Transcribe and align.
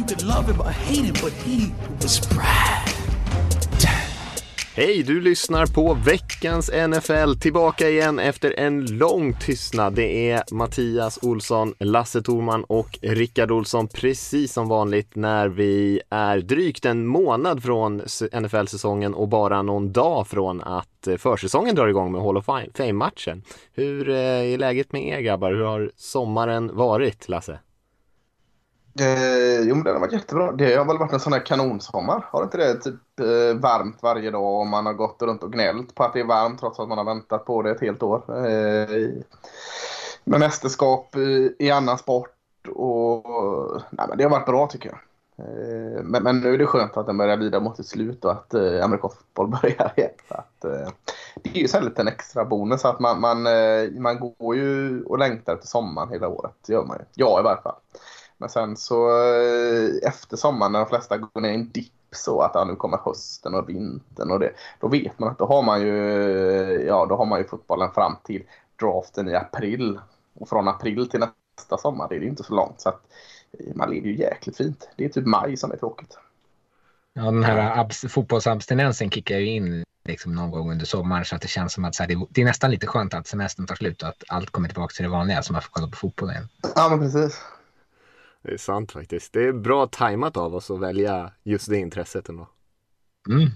You 0.00 0.06
could 0.06 0.22
love 0.22 0.52
him 0.52 0.60
or 0.60 0.70
hate 0.70 1.04
him, 1.04 1.14
but 1.22 1.32
he 1.32 1.72
was 2.02 2.28
Brad. 2.28 2.88
Hej, 4.74 5.02
du 5.02 5.20
lyssnar 5.20 5.66
på 5.66 5.94
veckans 5.94 6.70
NFL. 6.88 7.34
Tillbaka 7.34 7.88
igen 7.88 8.18
efter 8.18 8.54
en 8.58 8.98
lång 8.98 9.34
tystnad. 9.34 9.94
Det 9.94 10.30
är 10.30 10.42
Mattias 10.52 11.18
Olsson, 11.22 11.74
Lasse 11.78 12.22
Thorman 12.22 12.64
och 12.64 12.98
Rickard 13.02 13.50
Olsson 13.50 13.88
precis 13.88 14.52
som 14.52 14.68
vanligt 14.68 15.16
när 15.16 15.48
vi 15.48 16.00
är 16.10 16.38
drygt 16.38 16.84
en 16.84 17.06
månad 17.06 17.62
från 17.62 18.02
NFL-säsongen 18.40 19.14
och 19.14 19.28
bara 19.28 19.62
någon 19.62 19.92
dag 19.92 20.26
från 20.26 20.60
att 20.60 21.06
eh, 21.06 21.16
försäsongen 21.16 21.74
drar 21.74 21.88
igång 21.88 22.12
med 22.12 22.22
Hall 22.22 22.36
of 22.36 22.44
Fame-matchen. 22.74 23.42
Hur 23.74 24.08
eh, 24.08 24.16
är 24.16 24.58
läget 24.58 24.92
med 24.92 25.06
er 25.06 25.20
grabbar? 25.20 25.52
Hur 25.52 25.64
har 25.64 25.90
sommaren 25.96 26.76
varit, 26.76 27.28
Lasse? 27.28 27.58
Eh, 29.00 29.60
jo, 29.60 29.74
men 29.74 29.84
den 29.84 29.92
har 29.94 30.00
varit 30.00 30.12
jättebra. 30.12 30.52
Det 30.52 30.76
har 30.76 30.84
väl 30.84 30.98
varit 30.98 31.12
en 31.12 31.20
sån 31.20 31.32
här 31.32 31.46
kanonsommar. 31.46 32.26
Har 32.30 32.42
inte 32.42 32.58
det 32.58 32.74
typ 32.74 33.20
eh, 33.20 33.60
varmt 33.60 34.02
varje 34.02 34.30
dag 34.30 34.60
och 34.60 34.66
man 34.66 34.86
har 34.86 34.92
gått 34.92 35.22
runt 35.22 35.42
och 35.42 35.52
gnällt 35.52 35.94
på 35.94 36.04
att 36.04 36.12
det 36.12 36.20
är 36.20 36.24
varmt 36.24 36.60
trots 36.60 36.80
att 36.80 36.88
man 36.88 36.98
har 36.98 37.04
väntat 37.04 37.44
på 37.44 37.62
det 37.62 37.70
ett 37.70 37.80
helt 37.80 38.02
år. 38.02 38.22
Eh, 38.28 39.08
med 40.24 40.40
mästerskap 40.40 41.16
i, 41.16 41.56
i 41.58 41.70
annan 41.70 41.98
sport 41.98 42.36
och 42.74 43.82
nej, 43.90 44.06
men 44.08 44.18
det 44.18 44.24
har 44.24 44.30
varit 44.30 44.46
bra 44.46 44.66
tycker 44.66 44.88
jag. 44.88 44.98
Eh, 45.38 46.02
men, 46.02 46.22
men, 46.22 46.40
nu 46.40 46.54
är 46.54 46.58
det 46.58 46.66
skönt 46.66 46.96
att 46.96 47.06
den 47.06 47.16
börjar 47.16 47.36
lida 47.36 47.60
mot 47.60 47.76
sitt 47.76 47.86
slut 47.86 48.24
och 48.24 48.32
att 48.32 48.54
eh, 48.54 48.84
amerikansk 48.84 49.16
fotboll 49.16 49.48
börjar 49.62 49.92
igen. 49.96 50.10
Att, 50.28 50.64
eh, 50.64 50.88
det 51.42 51.50
är 51.50 51.62
ju 51.62 51.68
så 51.68 51.78
en 51.78 51.84
liten 51.84 52.08
extra 52.08 52.44
bonus 52.44 52.84
att 52.84 53.00
man, 53.00 53.20
man, 53.20 53.46
eh, 53.46 53.90
man 53.90 54.34
går 54.38 54.56
ju 54.56 55.02
och 55.04 55.18
längtar 55.18 55.56
till 55.56 55.68
sommaren 55.68 56.08
hela 56.10 56.28
året. 56.28 56.54
Det 56.66 56.72
gör 56.72 56.84
man 56.84 56.96
ju. 56.98 57.04
Jag 57.14 57.40
i 57.40 57.42
varje 57.42 57.62
fall. 57.62 57.76
Men 58.40 58.48
sen 58.48 58.76
så 58.76 59.08
eh, 59.08 60.08
efter 60.08 60.36
sommaren 60.36 60.72
när 60.72 60.78
de 60.78 60.88
flesta 60.88 61.16
går 61.18 61.40
ner 61.40 61.50
i 61.50 61.54
en 61.54 61.70
dipp 61.70 61.92
så 62.12 62.40
att 62.40 62.50
ja, 62.54 62.64
nu 62.64 62.76
kommer 62.76 62.98
hösten 62.98 63.54
och 63.54 63.68
vintern 63.68 64.30
och 64.30 64.38
det. 64.38 64.52
Då 64.80 64.88
vet 64.88 65.18
man 65.18 65.28
att 65.28 65.38
då 65.38 65.46
har 65.46 65.62
man 65.62 65.80
ju, 65.80 65.94
ja, 66.86 67.06
då 67.06 67.16
har 67.16 67.26
man 67.26 67.38
ju 67.38 67.44
fotbollen 67.44 67.90
fram 67.92 68.16
till 68.24 68.42
draften 68.80 69.28
i 69.28 69.34
april. 69.34 70.00
Och 70.34 70.48
från 70.48 70.68
april 70.68 71.08
till 71.08 71.20
nästa 71.20 71.78
sommar 71.78 72.08
det 72.08 72.16
är 72.16 72.20
det 72.20 72.26
inte 72.26 72.42
så 72.42 72.54
långt. 72.54 72.80
Så 72.80 72.88
att 72.88 73.02
eh, 73.58 73.74
man 73.74 73.90
lever 73.90 74.08
ju 74.08 74.16
jäkligt 74.16 74.56
fint. 74.56 74.88
Det 74.96 75.04
är 75.04 75.08
typ 75.08 75.26
maj 75.26 75.56
som 75.56 75.72
är 75.72 75.76
tråkigt. 75.76 76.18
Ja, 77.12 77.22
den 77.22 77.44
här 77.44 78.08
fotbollsabstinensen 78.08 79.10
kickar 79.10 79.38
ju 79.38 79.46
in 79.46 79.84
liksom 80.04 80.34
någon 80.34 80.50
gång 80.50 80.70
under 80.70 80.86
sommaren 80.86 81.24
så 81.24 81.36
att 81.36 81.42
det 81.42 81.48
känns 81.48 81.72
som 81.72 81.84
att 81.84 81.98
här, 81.98 82.06
det, 82.06 82.26
det, 82.30 82.40
är 82.40 82.44
nästan 82.44 82.70
lite 82.70 82.86
skönt 82.86 83.14
att 83.14 83.26
semestern 83.26 83.66
tar 83.66 83.74
slut 83.74 84.02
och 84.02 84.08
att 84.08 84.24
allt 84.28 84.50
kommer 84.50 84.68
tillbaka 84.68 84.92
till 84.92 85.02
det 85.02 85.08
vanliga 85.08 85.42
så 85.42 85.52
man 85.52 85.62
får 85.62 85.70
kolla 85.72 85.88
på 85.88 85.96
fotboll 85.96 86.30
igen. 86.30 86.48
Ja, 86.74 86.88
men 86.88 86.98
precis. 86.98 87.40
Det 88.42 88.52
är 88.52 88.56
sant 88.56 88.92
faktiskt. 88.92 89.32
Det 89.32 89.44
är 89.44 89.52
bra 89.52 89.86
tajmat 89.86 90.36
av 90.36 90.54
oss 90.54 90.70
att 90.70 90.80
välja 90.80 91.32
just 91.42 91.68
det 91.68 91.78
intresset 91.78 92.28
ändå. 92.28 92.48
Mm. 93.28 93.50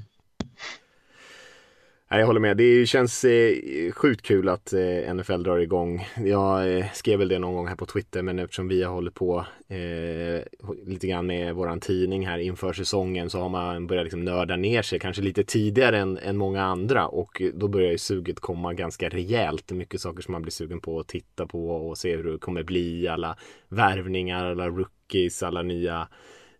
Jag 2.08 2.26
håller 2.26 2.40
med. 2.40 2.56
Det 2.56 2.86
känns 2.86 3.24
eh, 3.24 3.92
sjukt 3.92 4.22
kul 4.22 4.48
att 4.48 4.72
eh, 4.72 5.14
NFL 5.14 5.42
drar 5.42 5.58
igång. 5.58 6.06
Jag 6.24 6.76
eh, 6.78 6.86
skrev 6.92 7.18
väl 7.18 7.28
det 7.28 7.38
någon 7.38 7.54
gång 7.54 7.66
här 7.66 7.76
på 7.76 7.86
Twitter 7.86 8.22
men 8.22 8.38
eftersom 8.38 8.68
vi 8.68 8.82
har 8.82 8.94
hållit 8.94 9.14
på 9.14 9.46
eh, 9.68 10.64
lite 10.86 11.06
grann 11.06 11.26
med 11.26 11.54
våran 11.54 11.80
tidning 11.80 12.26
här 12.26 12.38
inför 12.38 12.72
säsongen 12.72 13.30
så 13.30 13.40
har 13.40 13.48
man 13.48 13.86
börjat 13.86 14.04
liksom 14.04 14.24
nörda 14.24 14.56
ner 14.56 14.82
sig 14.82 14.98
kanske 14.98 15.22
lite 15.22 15.44
tidigare 15.44 15.98
än, 15.98 16.18
än 16.18 16.36
många 16.36 16.62
andra 16.62 17.06
och 17.06 17.42
då 17.54 17.68
börjar 17.68 17.90
ju 17.90 17.98
suget 17.98 18.40
komma 18.40 18.74
ganska 18.74 19.08
rejält. 19.08 19.72
Mycket 19.72 20.00
saker 20.00 20.22
som 20.22 20.32
man 20.32 20.42
blir 20.42 20.52
sugen 20.52 20.80
på 20.80 21.00
att 21.00 21.08
titta 21.08 21.46
på 21.46 21.70
och 21.70 21.98
se 21.98 22.16
hur 22.16 22.24
det 22.24 22.38
kommer 22.38 22.62
bli. 22.62 23.08
Alla 23.08 23.36
värvningar, 23.68 24.44
alla 24.44 24.68
rookies, 24.68 25.42
alla 25.42 25.62
nya 25.62 26.08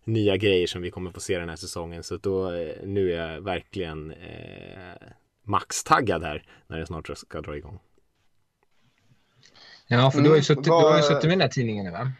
nya 0.03 0.37
grejer 0.37 0.67
som 0.67 0.81
vi 0.81 0.91
kommer 0.91 1.11
få 1.11 1.19
se 1.19 1.39
den 1.39 1.49
här 1.49 1.55
säsongen. 1.55 2.03
Så 2.03 2.17
då, 2.17 2.51
eh, 2.51 2.75
nu 2.83 3.13
är 3.13 3.33
jag 3.33 3.41
verkligen 3.41 4.11
eh, 4.11 5.07
maxtaggad 5.45 6.23
här 6.23 6.43
när 6.67 6.79
det 6.79 6.85
snart 6.85 7.17
ska 7.17 7.41
dra 7.41 7.57
igång. 7.57 7.79
Ja, 9.87 10.11
för 10.11 10.21
du 10.21 10.29
har 10.29 10.35
ju 10.35 10.43
suttit, 10.43 10.67
mm, 10.67 10.79
du 10.79 10.87
har 10.87 10.97
ju 10.97 11.03
suttit 11.03 11.23
med 11.23 11.31
den 11.31 11.41
här 11.41 11.47
tidningen 11.47 11.93
va? 11.93 12.11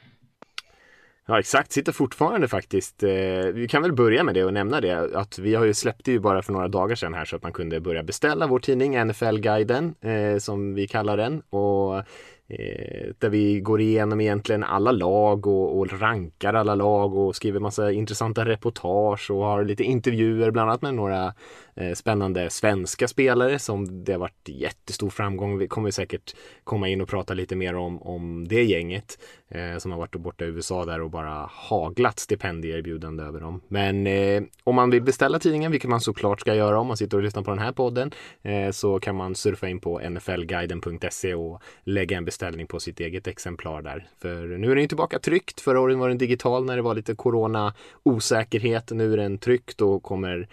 Ja 1.28 1.40
exakt, 1.40 1.72
sitter 1.72 1.92
fortfarande 1.92 2.48
faktiskt. 2.48 3.04
Eh, 3.04 3.10
vi 3.54 3.68
kan 3.70 3.82
väl 3.82 3.94
börja 3.94 4.24
med 4.24 4.34
det 4.34 4.44
och 4.44 4.54
nämna 4.54 4.82
det 4.82 5.16
att 5.16 5.40
vi 5.40 5.56
har 5.56 5.66
ju 5.66 5.74
släppt 5.74 6.08
ju 6.08 6.20
bara 6.20 6.42
för 6.42 6.54
några 6.54 6.68
dagar 6.68 6.96
sedan 6.96 7.14
här 7.14 7.26
så 7.26 7.36
att 7.36 7.44
man 7.44 7.54
kunde 7.54 7.80
börja 7.80 8.04
beställa 8.04 8.48
vår 8.48 8.60
tidning 8.60 9.06
NFL-guiden 9.08 9.96
eh, 10.02 10.38
som 10.40 10.74
vi 10.74 10.88
kallar 10.88 11.18
den 11.18 11.42
och 11.42 12.04
Eh, 12.48 13.08
där 13.20 13.30
vi 13.30 13.60
går 13.60 13.82
igenom 13.82 14.22
egentligen 14.22 14.64
alla 14.64 14.92
lag 14.92 15.48
och, 15.48 15.80
och, 15.80 16.02
rankar 16.02 16.54
alla 16.54 16.76
lag 16.76 17.16
och 17.18 17.36
skriver 17.36 17.60
massa 17.60 17.92
intressanta 17.92 18.46
reportage 18.46 19.32
och 19.32 19.46
har 19.46 19.64
lite 19.64 19.84
intervjuer 19.84 20.52
bland 20.52 20.70
annat 20.70 20.82
med 20.82 20.94
några 20.94 21.34
Eh, 21.78 21.94
spännande 21.94 22.50
svenska 22.50 23.08
spelare 23.08 23.60
som 23.60 24.04
det 24.04 24.12
har 24.12 24.20
varit 24.20 24.50
jättestor 24.50 25.10
framgång. 25.10 25.58
Vi 25.58 25.68
kommer 25.68 25.92
säkert 25.92 26.36
komma 26.64 26.88
in 26.88 27.02
och 27.02 27.08
prata 27.08 27.34
lite 27.34 27.56
mer 27.56 27.76
om, 27.76 28.02
om 28.02 28.48
det 28.48 28.64
gänget 28.64 29.20
eh, 29.48 29.78
som 29.78 29.92
har 29.92 30.00
varit 30.00 30.16
borta 30.16 30.46
i 30.46 30.48
USA 30.48 30.86
där 30.86 31.02
och 31.02 31.10
bara 31.10 31.50
haglat 31.52 32.20
stipendieerbjudande 32.20 33.24
över 33.24 33.40
dem. 33.40 33.62
Men 33.68 34.08
eh, 34.08 34.44
om 34.64 34.76
man 34.76 34.90
vill 34.90 35.02
beställa 35.02 35.40
tidningen, 35.40 35.72
vilket 35.72 35.90
man 35.90 36.02
såklart 36.02 36.42
ska 36.42 36.56
göra 36.56 36.80
om 36.80 36.88
man 36.88 36.98
sitter 36.98 37.18
och 37.18 37.24
lyssnar 37.24 37.44
på 37.44 37.52
den 37.52 37.60
här 37.60 37.72
podden, 37.72 38.12
eh, 38.42 38.72
så 38.72 39.00
kan 39.00 39.16
man 39.16 39.36
surfa 39.36 39.68
in 39.68 39.80
på 39.80 40.00
nflguiden.se 40.00 41.34
och 41.34 41.62
lägga 41.84 42.18
en 42.18 42.26
beställning 42.26 42.68
på 42.68 42.80
sitt 42.80 43.00
eget 43.00 43.28
exemplar 43.28 43.82
där. 43.82 44.08
För 44.22 44.46
nu 44.46 44.72
är 44.72 44.76
den 44.76 44.88
tillbaka 44.88 45.20
tryckt. 45.20 45.62
Förra 45.62 45.80
året 45.80 45.98
var 45.98 46.08
den 46.08 46.18
digital 46.18 46.66
när 46.66 46.76
det 46.76 46.82
var 46.82 46.96
lite 46.96 47.16
corona 47.16 47.74
osäkerhet. 48.04 48.92
Nu 48.92 49.14
är 49.14 49.18
den 49.18 49.38
tryckt 49.38 49.82
och 49.82 50.04
kommer 50.04 50.48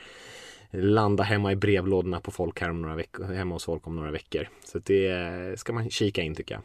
landa 0.72 1.22
hemma 1.22 1.52
i 1.52 1.56
brevlådorna 1.56 2.20
på 2.20 2.30
folk 2.30 2.60
här 2.60 2.70
om 2.70 2.82
några 2.82 2.96
veckor, 2.96 3.24
hemma 3.24 3.54
hos 3.54 3.64
folk 3.64 3.86
om 3.86 3.96
några 3.96 4.10
veckor. 4.10 4.48
Så 4.64 4.78
det 4.78 5.60
ska 5.60 5.72
man 5.72 5.90
kika 5.90 6.22
in 6.22 6.34
tycker 6.34 6.54
jag. 6.54 6.62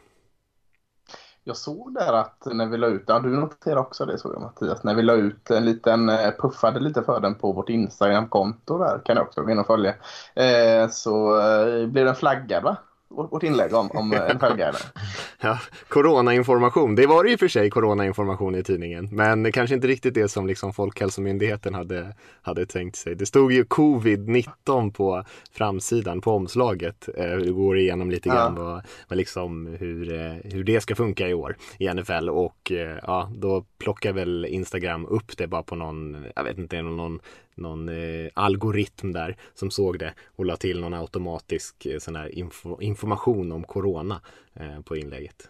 Jag 1.47 1.57
såg 1.57 1.93
där 1.93 2.13
att 2.13 2.45
när 2.45 2.65
vi 2.65 2.77
la 2.77 2.87
ut, 2.87 3.03
ja 3.07 3.19
du 3.19 3.29
noterade 3.29 3.81
också 3.81 4.05
det 4.05 4.17
såg 4.17 4.33
jag 4.33 4.41
Mattias, 4.41 4.83
när 4.83 4.95
vi 4.95 5.01
la 5.01 5.13
ut 5.13 5.51
en 5.51 5.65
liten, 5.65 6.09
eh, 6.09 6.31
puffade 6.31 6.79
lite 6.79 7.03
för 7.03 7.19
den 7.19 7.35
på 7.35 7.51
vårt 7.51 7.69
Instagram-konto 7.69 8.77
där, 8.77 9.01
kan 9.05 9.15
jag 9.15 9.27
också 9.27 9.41
gå 9.41 9.51
in 9.51 9.59
och 9.59 9.67
följa, 9.67 9.95
eh, 10.35 10.89
så 10.89 11.39
eh, 11.39 11.87
blev 11.87 12.05
den 12.05 12.15
flaggad 12.15 12.63
va? 12.63 12.77
Vårt 13.09 13.43
inlägg 13.43 13.73
om, 13.73 13.91
om 13.91 14.13
en 14.13 14.39
följdguide. 14.39 14.75
ja, 15.41 15.59
coronainformation. 15.87 16.95
Det 16.95 17.07
var 17.07 17.23
det 17.23 17.31
i 17.31 17.35
och 17.35 17.39
för 17.39 17.47
sig 17.47 17.69
coronainformation 17.69 18.55
i 18.55 18.63
tidningen. 18.63 19.09
Men 19.11 19.51
kanske 19.51 19.75
inte 19.75 19.87
riktigt 19.87 20.13
det 20.13 20.29
som 20.29 20.47
liksom 20.47 20.73
Folkhälsomyndigheten 20.73 21.73
hade, 21.73 22.15
hade 22.41 22.65
tänkt 22.65 22.95
sig. 22.95 23.15
Det 23.15 23.25
stod 23.25 23.51
ju 23.51 23.63
covid-19 23.63 24.91
på 24.91 25.23
framsidan 25.51 26.21
på 26.21 26.31
omslaget. 26.31 27.09
Eh, 27.17 27.37
det 27.37 27.51
går 27.51 27.77
igenom 27.77 28.11
lite 28.11 28.29
grann 28.29 28.53
ja. 28.57 28.63
vad, 28.63 28.85
vad 29.07 29.17
liksom 29.17 29.67
hur, 29.79 30.13
eh, 30.13 30.51
hur 30.51 30.63
det 30.63 30.81
ska 30.81 30.95
funka 30.95 31.27
i 31.27 31.33
år 31.33 31.57
i 31.77 31.93
NFL. 31.93 32.29
Och 32.29 32.71
eh, 32.71 32.97
ja, 33.03 33.31
då 33.35 33.65
plockar 33.77 34.13
väl 34.13 34.45
Instagram 34.45 35.05
upp 35.05 35.37
det 35.37 35.47
bara 35.47 35.63
på 35.63 35.75
någon, 35.75 36.25
jag 36.35 36.43
vet 36.43 36.57
inte, 36.57 36.81
någon 36.81 37.19
någon 37.57 37.89
eh, 37.89 38.29
algoritm 38.33 39.11
där 39.11 39.37
som 39.53 39.71
såg 39.71 39.99
det 39.99 40.13
och 40.35 40.45
la 40.45 40.55
till 40.55 40.79
någon 40.79 40.93
automatisk 40.93 41.85
eh, 41.85 41.99
sån 41.99 42.15
här 42.15 42.35
info, 42.35 42.81
information 42.81 43.51
om 43.51 43.63
corona 43.63 44.21
eh, 44.53 44.81
på 44.81 44.97
inlägget. 44.97 45.49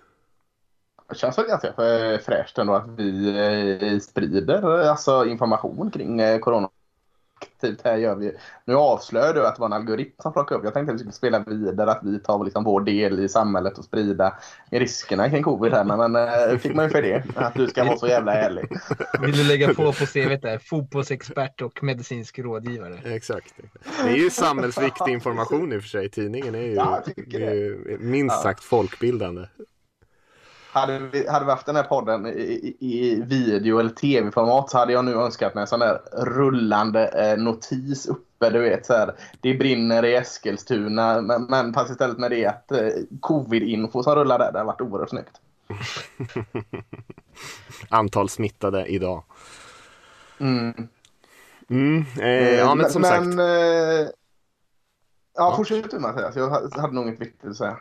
Det 1.09 1.15
känns 1.15 1.37
väl 1.37 1.45
ganska 1.47 1.67
eh, 1.67 2.19
fräscht 2.19 2.57
ändå 2.57 2.73
att 2.73 2.87
vi 2.97 3.27
eh, 3.91 3.99
sprider 3.99 4.81
eh, 4.81 4.91
alltså, 4.91 5.25
information 5.25 5.91
kring 5.91 6.19
eh, 6.19 6.39
corona 6.39 6.69
aktivt 7.41 7.81
här 7.83 7.97
gör 7.97 8.15
vi. 8.15 8.31
Nu 8.65 8.75
avslöjar 8.75 9.33
du 9.33 9.47
att 9.47 9.55
det 9.55 9.59
var 9.59 9.67
en 9.67 9.73
algoritm 9.73 10.15
som 10.21 10.33
plockade 10.33 10.59
upp. 10.59 10.65
Jag 10.65 10.73
tänkte 10.73 10.91
att 10.91 10.95
vi 10.95 10.99
skulle 10.99 11.13
spela 11.13 11.39
vidare, 11.39 11.91
att 11.91 12.03
vi 12.03 12.19
tar 12.19 12.43
liksom 12.43 12.63
vår 12.63 12.81
del 12.81 13.19
i 13.19 13.29
samhället 13.29 13.77
och 13.77 13.85
sprida 13.85 14.33
riskerna 14.71 15.29
kring 15.29 15.43
covid 15.43 15.73
här. 15.73 15.83
Men 15.83 16.15
äh, 16.15 16.57
fick 16.57 16.75
man 16.75 16.85
ju 16.85 16.91
för 16.91 17.01
det, 17.01 17.23
att 17.35 17.53
du 17.53 17.67
ska 17.67 17.83
vara 17.83 17.97
så 17.97 18.07
jävla 18.07 18.33
ärlig. 18.33 18.69
Vill 19.21 19.37
du 19.37 19.43
lägga 19.43 19.67
på 19.67 19.93
på 19.93 20.05
CV 20.05 20.37
där, 20.41 20.59
fotbollsexpert 20.59 21.61
och 21.61 21.83
medicinsk 21.83 22.39
rådgivare. 22.39 22.99
Exakt. 23.05 23.53
Det 24.03 24.09
är 24.09 24.15
ju 24.15 24.29
samhällsviktig 24.29 25.11
information 25.11 25.73
i 25.73 25.77
och 25.77 25.81
för 25.81 25.89
sig. 25.89 26.09
Tidningen 26.09 26.55
är 26.55 26.61
ju, 26.61 26.73
ja, 26.73 27.01
är 27.33 27.53
ju 27.53 27.97
minst 27.99 28.41
sagt 28.41 28.63
folkbildande. 28.63 29.45
Hade 30.77 30.99
vi, 30.99 31.27
hade 31.27 31.45
vi 31.45 31.51
haft 31.51 31.65
den 31.65 31.75
här 31.75 31.83
podden 31.83 32.25
i, 32.25 32.77
i 32.79 33.21
video 33.21 33.79
eller 33.79 33.89
tv-format 33.89 34.69
så 34.69 34.77
hade 34.77 34.93
jag 34.93 35.05
nu 35.05 35.13
önskat 35.13 35.55
mig 35.55 35.61
en 35.61 35.67
sån 35.67 35.79
där 35.79 36.01
rullande 36.11 37.07
eh, 37.07 37.37
notis 37.37 38.05
uppe. 38.05 38.49
Du 38.49 38.59
vet, 38.59 38.85
så 38.85 38.93
här, 38.93 39.13
det 39.41 39.53
brinner 39.53 40.05
i 40.05 40.15
Eskilstuna, 40.15 41.21
men, 41.21 41.43
men 41.43 41.73
fast 41.73 41.91
istället 41.91 42.17
med 42.17 42.31
det 42.31 42.45
att 42.45 42.71
eh, 42.71 42.89
covid-info 43.19 44.03
som 44.03 44.15
rullar 44.15 44.39
där, 44.39 44.51
det 44.51 44.59
hade 44.59 44.67
varit 44.67 44.81
oerhört 44.81 45.09
snyggt. 45.09 45.41
Antal 47.89 48.29
smittade 48.29 48.85
idag. 48.85 49.23
Mm. 50.39 50.87
Mm, 51.69 52.05
eh, 52.19 52.55
ja, 52.55 52.75
men 52.75 52.89
som 52.89 53.03
sagt. 53.03 53.39
Eh, 53.39 53.43
ja, 53.43 54.11
ja, 55.35 55.53
fortsätt 55.55 55.91
du 55.91 55.99
Mattias. 55.99 56.35
Jag 56.35 56.49
hade 56.49 56.93
nog 56.93 57.07
inget 57.07 57.21
viktigt 57.21 57.49
att 57.49 57.55
säga. 57.55 57.77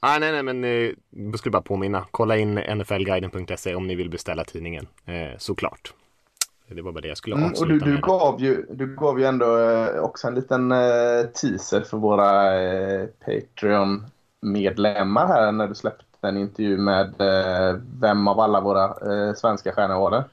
Ah, 0.00 0.18
nej, 0.18 0.32
nej, 0.32 0.42
men 0.42 0.64
eh, 0.64 0.90
jag 1.10 1.38
skulle 1.38 1.52
bara 1.52 1.62
påminna. 1.62 2.06
Kolla 2.10 2.36
in 2.36 2.54
nflguiden.se 2.54 3.74
om 3.74 3.86
ni 3.86 3.94
vill 3.94 4.10
beställa 4.10 4.44
tidningen. 4.44 4.86
Eh, 5.04 5.38
såklart. 5.38 5.94
Det 6.68 6.82
var 6.82 6.92
bara 6.92 7.00
det 7.00 7.08
jag 7.08 7.16
skulle 7.16 7.36
mm, 7.36 7.50
avsluta 7.50 7.84
och 7.84 7.90
du, 7.90 7.96
du. 7.96 8.00
Gav 8.00 8.40
ju, 8.40 8.66
du 8.70 8.96
gav 8.96 9.20
ju 9.20 9.26
ändå 9.26 9.58
eh, 9.58 10.00
också 10.00 10.26
en 10.26 10.34
liten 10.34 10.72
eh, 10.72 11.22
teaser 11.34 11.80
för 11.80 11.96
våra 11.96 12.62
eh, 12.62 13.06
Patreon-medlemmar 13.24 15.26
här 15.26 15.52
när 15.52 15.68
du 15.68 15.74
släppte 15.74 16.28
en 16.28 16.36
intervju 16.36 16.78
med 16.78 17.20
eh, 17.20 17.76
vem 18.00 18.28
av 18.28 18.40
alla 18.40 18.60
våra 18.60 18.84
eh, 18.84 19.34
svenska 19.34 19.72
stjärnor 19.72 19.94
var 19.94 20.10
det? 20.10 20.24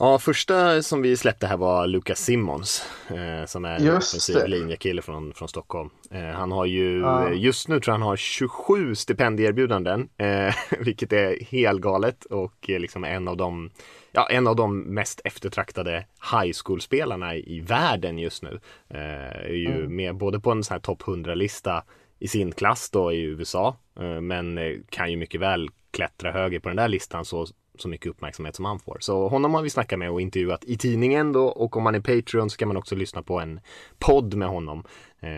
Ja, 0.00 0.18
första 0.18 0.82
som 0.82 1.02
vi 1.02 1.16
släppte 1.16 1.46
här 1.46 1.56
var 1.56 1.86
Lucas 1.86 2.18
Simmons 2.18 2.82
eh, 3.08 3.46
som 3.46 3.64
är 3.64 3.76
en 3.76 3.96
offensiv 3.96 4.46
linjekille 4.46 5.02
från, 5.02 5.34
från 5.34 5.48
Stockholm. 5.48 5.90
Eh, 6.10 6.20
han 6.20 6.52
har 6.52 6.64
ju, 6.66 7.00
ja. 7.00 7.30
just 7.30 7.68
nu 7.68 7.80
tror 7.80 7.92
jag 7.92 7.98
han 7.98 8.08
har 8.08 8.16
27 8.16 8.94
stipendieerbjudanden, 8.94 10.08
eh, 10.16 10.54
vilket 10.80 11.12
är 11.12 11.44
helt 11.44 11.80
galet 11.80 12.24
och 12.24 12.70
eh, 12.70 12.78
liksom 12.78 13.04
en 13.04 13.28
av 13.28 13.36
de 13.36 13.70
Ja, 14.12 14.26
en 14.30 14.46
av 14.46 14.56
de 14.56 14.80
mest 14.80 15.20
eftertraktade 15.24 16.06
high 16.32 16.52
school-spelarna 16.64 17.36
i, 17.36 17.56
i 17.56 17.60
världen 17.60 18.18
just 18.18 18.42
nu. 18.42 18.60
Eh, 18.88 18.98
är 19.46 19.54
ju 19.54 19.74
mm. 19.74 19.96
med 19.96 20.16
både 20.16 20.40
på 20.40 20.50
en 20.50 20.64
sån 20.64 20.74
här 20.74 20.80
topp 20.80 21.02
100-lista 21.02 21.84
i 22.18 22.28
sin 22.28 22.52
klass 22.52 22.90
då 22.90 23.12
i 23.12 23.22
USA, 23.22 23.76
eh, 24.00 24.20
men 24.20 24.58
kan 24.90 25.10
ju 25.10 25.16
mycket 25.16 25.40
väl 25.40 25.68
klättra 25.90 26.32
högre 26.32 26.60
på 26.60 26.68
den 26.68 26.76
där 26.76 26.88
listan 26.88 27.24
så 27.24 27.46
så 27.80 27.88
mycket 27.88 28.10
uppmärksamhet 28.10 28.56
som 28.56 28.64
han 28.64 28.78
får. 28.78 28.96
Så 29.00 29.28
honom 29.28 29.54
har 29.54 29.62
vi 29.62 29.70
snackat 29.70 29.98
med 29.98 30.10
och 30.10 30.20
intervjuat 30.20 30.64
i 30.64 30.76
tidningen 30.76 31.32
då 31.32 31.46
och 31.46 31.76
om 31.76 31.82
man 31.82 31.94
är 31.94 32.00
Patreon 32.00 32.50
så 32.50 32.56
kan 32.56 32.68
man 32.68 32.76
också 32.76 32.94
lyssna 32.94 33.22
på 33.22 33.40
en 33.40 33.60
podd 33.98 34.34
med 34.34 34.48
honom 34.48 34.84
eh, 35.20 35.28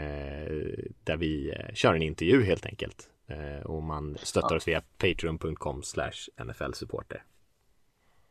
där 1.05 1.17
vi 1.17 1.51
eh, 1.51 1.75
kör 1.75 1.95
en 1.95 2.03
intervju 2.03 2.45
helt 2.45 2.67
enkelt. 2.67 3.09
Eh, 3.29 3.67
och 3.67 3.83
man 3.83 4.17
stöttar 4.23 4.57
oss 4.57 4.69
via 4.69 4.83
patreon.com 4.99 5.83
slash 5.83 6.29
nfl-supporter. 6.45 7.23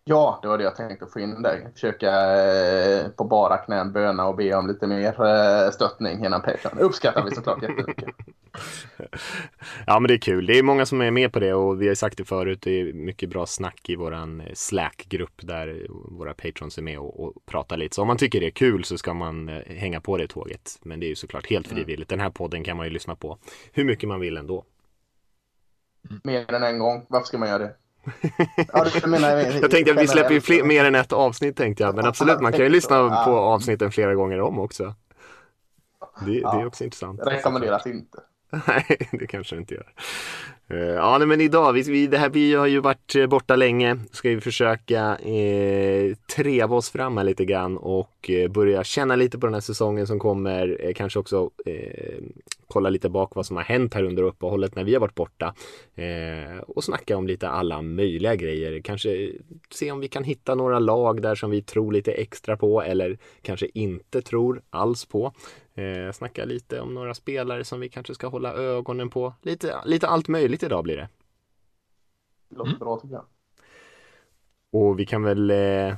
Ja, 0.03 0.39
det 0.41 0.47
var 0.47 0.57
det 0.57 0.63
jag 0.63 0.75
tänkte 0.75 1.05
få 1.05 1.19
in 1.19 1.41
där. 1.41 1.69
Försöka 1.73 2.11
eh, 2.43 3.07
på 3.09 3.23
bara 3.23 3.57
knän 3.57 3.93
böna 3.93 4.27
och 4.27 4.35
be 4.35 4.53
om 4.53 4.67
lite 4.67 4.87
mer 4.87 5.25
eh, 5.25 5.71
stöttning 5.71 6.25
innan 6.25 6.41
Patreon. 6.41 6.79
Uppskattar 6.79 7.23
vi 7.23 7.35
såklart 7.35 7.61
jättemycket. 7.61 8.09
ja, 9.87 9.99
men 9.99 10.07
det 10.07 10.13
är 10.13 10.17
kul. 10.17 10.45
Det 10.45 10.57
är 10.57 10.63
många 10.63 10.85
som 10.85 11.01
är 11.01 11.11
med 11.11 11.33
på 11.33 11.39
det 11.39 11.53
och 11.53 11.81
vi 11.81 11.87
har 11.87 11.95
sagt 11.95 12.17
det 12.17 12.25
förut. 12.25 12.59
Det 12.61 12.71
är 12.71 12.93
mycket 12.93 13.29
bra 13.29 13.45
snack 13.45 13.89
i 13.89 13.95
våran 13.95 14.43
Slack-grupp 14.53 15.41
där 15.41 15.87
våra 15.89 16.33
patrons 16.33 16.77
är 16.77 16.81
med 16.81 16.99
och, 16.99 17.23
och 17.23 17.45
pratar 17.45 17.77
lite. 17.77 17.95
Så 17.95 18.01
om 18.01 18.07
man 18.07 18.17
tycker 18.17 18.39
det 18.39 18.47
är 18.47 18.51
kul 18.51 18.83
så 18.83 18.97
ska 18.97 19.13
man 19.13 19.49
eh, 19.49 19.61
hänga 19.65 20.01
på 20.01 20.17
det 20.17 20.27
tåget. 20.27 20.79
Men 20.81 20.99
det 20.99 21.05
är 21.05 21.09
ju 21.09 21.15
såklart 21.15 21.49
helt 21.49 21.67
mm. 21.67 21.75
frivilligt. 21.75 22.09
Den 22.09 22.19
här 22.19 22.29
podden 22.29 22.63
kan 22.63 22.77
man 22.77 22.85
ju 22.85 22.91
lyssna 22.91 23.15
på 23.15 23.37
hur 23.73 23.83
mycket 23.83 24.09
man 24.09 24.19
vill 24.19 24.37
ändå. 24.37 24.65
Mer 26.23 26.53
än 26.53 26.63
en 26.63 26.79
gång. 26.79 27.05
Varför 27.09 27.27
ska 27.27 27.37
man 27.37 27.49
göra 27.49 27.59
det? 27.59 27.75
Ja, 28.73 29.07
menar, 29.07 29.37
jag 29.37 29.71
tänkte 29.71 29.91
att 29.93 30.01
vi 30.01 30.07
släpper 30.07 30.33
ju 30.33 30.41
fler, 30.41 30.63
mer 30.63 30.85
än 30.85 30.95
ett 30.95 31.13
avsnitt 31.13 31.57
tänkte 31.57 31.83
jag. 31.83 31.95
Men 31.95 32.05
absolut, 32.05 32.39
man 32.39 32.51
kan 32.51 32.61
ju 32.61 32.69
lyssna 32.69 33.25
på 33.25 33.31
avsnitten 33.31 33.91
flera 33.91 34.15
gånger 34.15 34.41
om 34.41 34.59
också. 34.59 34.95
Det, 36.25 36.31
det 36.31 36.39
är 36.41 36.65
också 36.65 36.83
intressant. 36.83 37.19
Rekommenderas 37.23 37.87
inte. 37.87 38.17
Nej, 38.67 38.97
det 39.11 39.27
kanske 39.27 39.55
det 39.55 39.59
inte 39.59 39.73
gör. 39.73 39.93
Eh, 40.67 40.77
ja, 40.77 41.19
men 41.19 41.41
idag, 41.41 41.73
vi, 41.73 42.07
det 42.07 42.17
här, 42.17 42.29
vi 42.29 42.53
har 42.53 42.67
ju 42.67 42.79
varit 42.79 43.15
eh, 43.15 43.27
borta 43.27 43.55
länge. 43.55 43.97
Ska 44.11 44.29
vi 44.29 44.41
försöka 44.41 45.17
eh, 45.17 46.15
treva 46.35 46.75
oss 46.75 46.89
fram 46.89 47.17
här 47.17 47.23
lite 47.23 47.45
grann 47.45 47.77
och 47.77 48.29
eh, 48.29 48.51
börja 48.51 48.83
känna 48.83 49.15
lite 49.15 49.39
på 49.39 49.47
den 49.47 49.53
här 49.53 49.61
säsongen 49.61 50.07
som 50.07 50.19
kommer. 50.19 50.77
Eh, 50.79 50.93
kanske 50.93 51.19
också 51.19 51.49
eh, 51.65 52.23
kolla 52.67 52.89
lite 52.89 53.09
bak 53.09 53.35
vad 53.35 53.45
som 53.45 53.57
har 53.57 53.63
hänt 53.63 53.93
här 53.93 54.03
under 54.03 54.23
uppehållet 54.23 54.75
när 54.75 54.83
vi 54.83 54.93
har 54.93 55.01
varit 55.01 55.15
borta. 55.15 55.53
Eh, 55.95 56.59
och 56.67 56.83
snacka 56.83 57.17
om 57.17 57.27
lite 57.27 57.49
alla 57.49 57.81
möjliga 57.81 58.35
grejer. 58.35 58.81
Kanske 58.81 59.23
eh, 59.23 59.29
se 59.71 59.91
om 59.91 59.99
vi 59.99 60.07
kan 60.07 60.23
hitta 60.23 60.55
några 60.55 60.79
lag 60.79 61.21
där 61.21 61.35
som 61.35 61.51
vi 61.51 61.61
tror 61.61 61.91
lite 61.91 62.11
extra 62.11 62.57
på 62.57 62.81
eller 62.81 63.17
kanske 63.41 63.67
inte 63.73 64.21
tror 64.21 64.61
alls 64.69 65.05
på. 65.05 65.33
Eh, 65.79 66.11
snacka 66.11 66.45
lite 66.45 66.79
om 66.79 66.93
några 66.93 67.13
spelare 67.13 67.63
som 67.63 67.79
vi 67.79 67.89
kanske 67.89 68.15
ska 68.15 68.27
hålla 68.27 68.53
ögonen 68.53 69.09
på. 69.09 69.33
Lite, 69.41 69.75
lite 69.85 70.07
allt 70.07 70.27
möjligt 70.27 70.63
idag 70.63 70.83
blir 70.83 70.97
det. 70.97 71.09
Det 72.49 72.55
låter 72.55 72.69
mm. 72.69 72.79
bra 72.79 72.99
tycker 72.99 73.15
jag. 73.15 73.25
Och 74.71 74.99
vi 74.99 75.05
kan 75.05 75.23
väl 75.23 75.51
eh, 75.51 75.95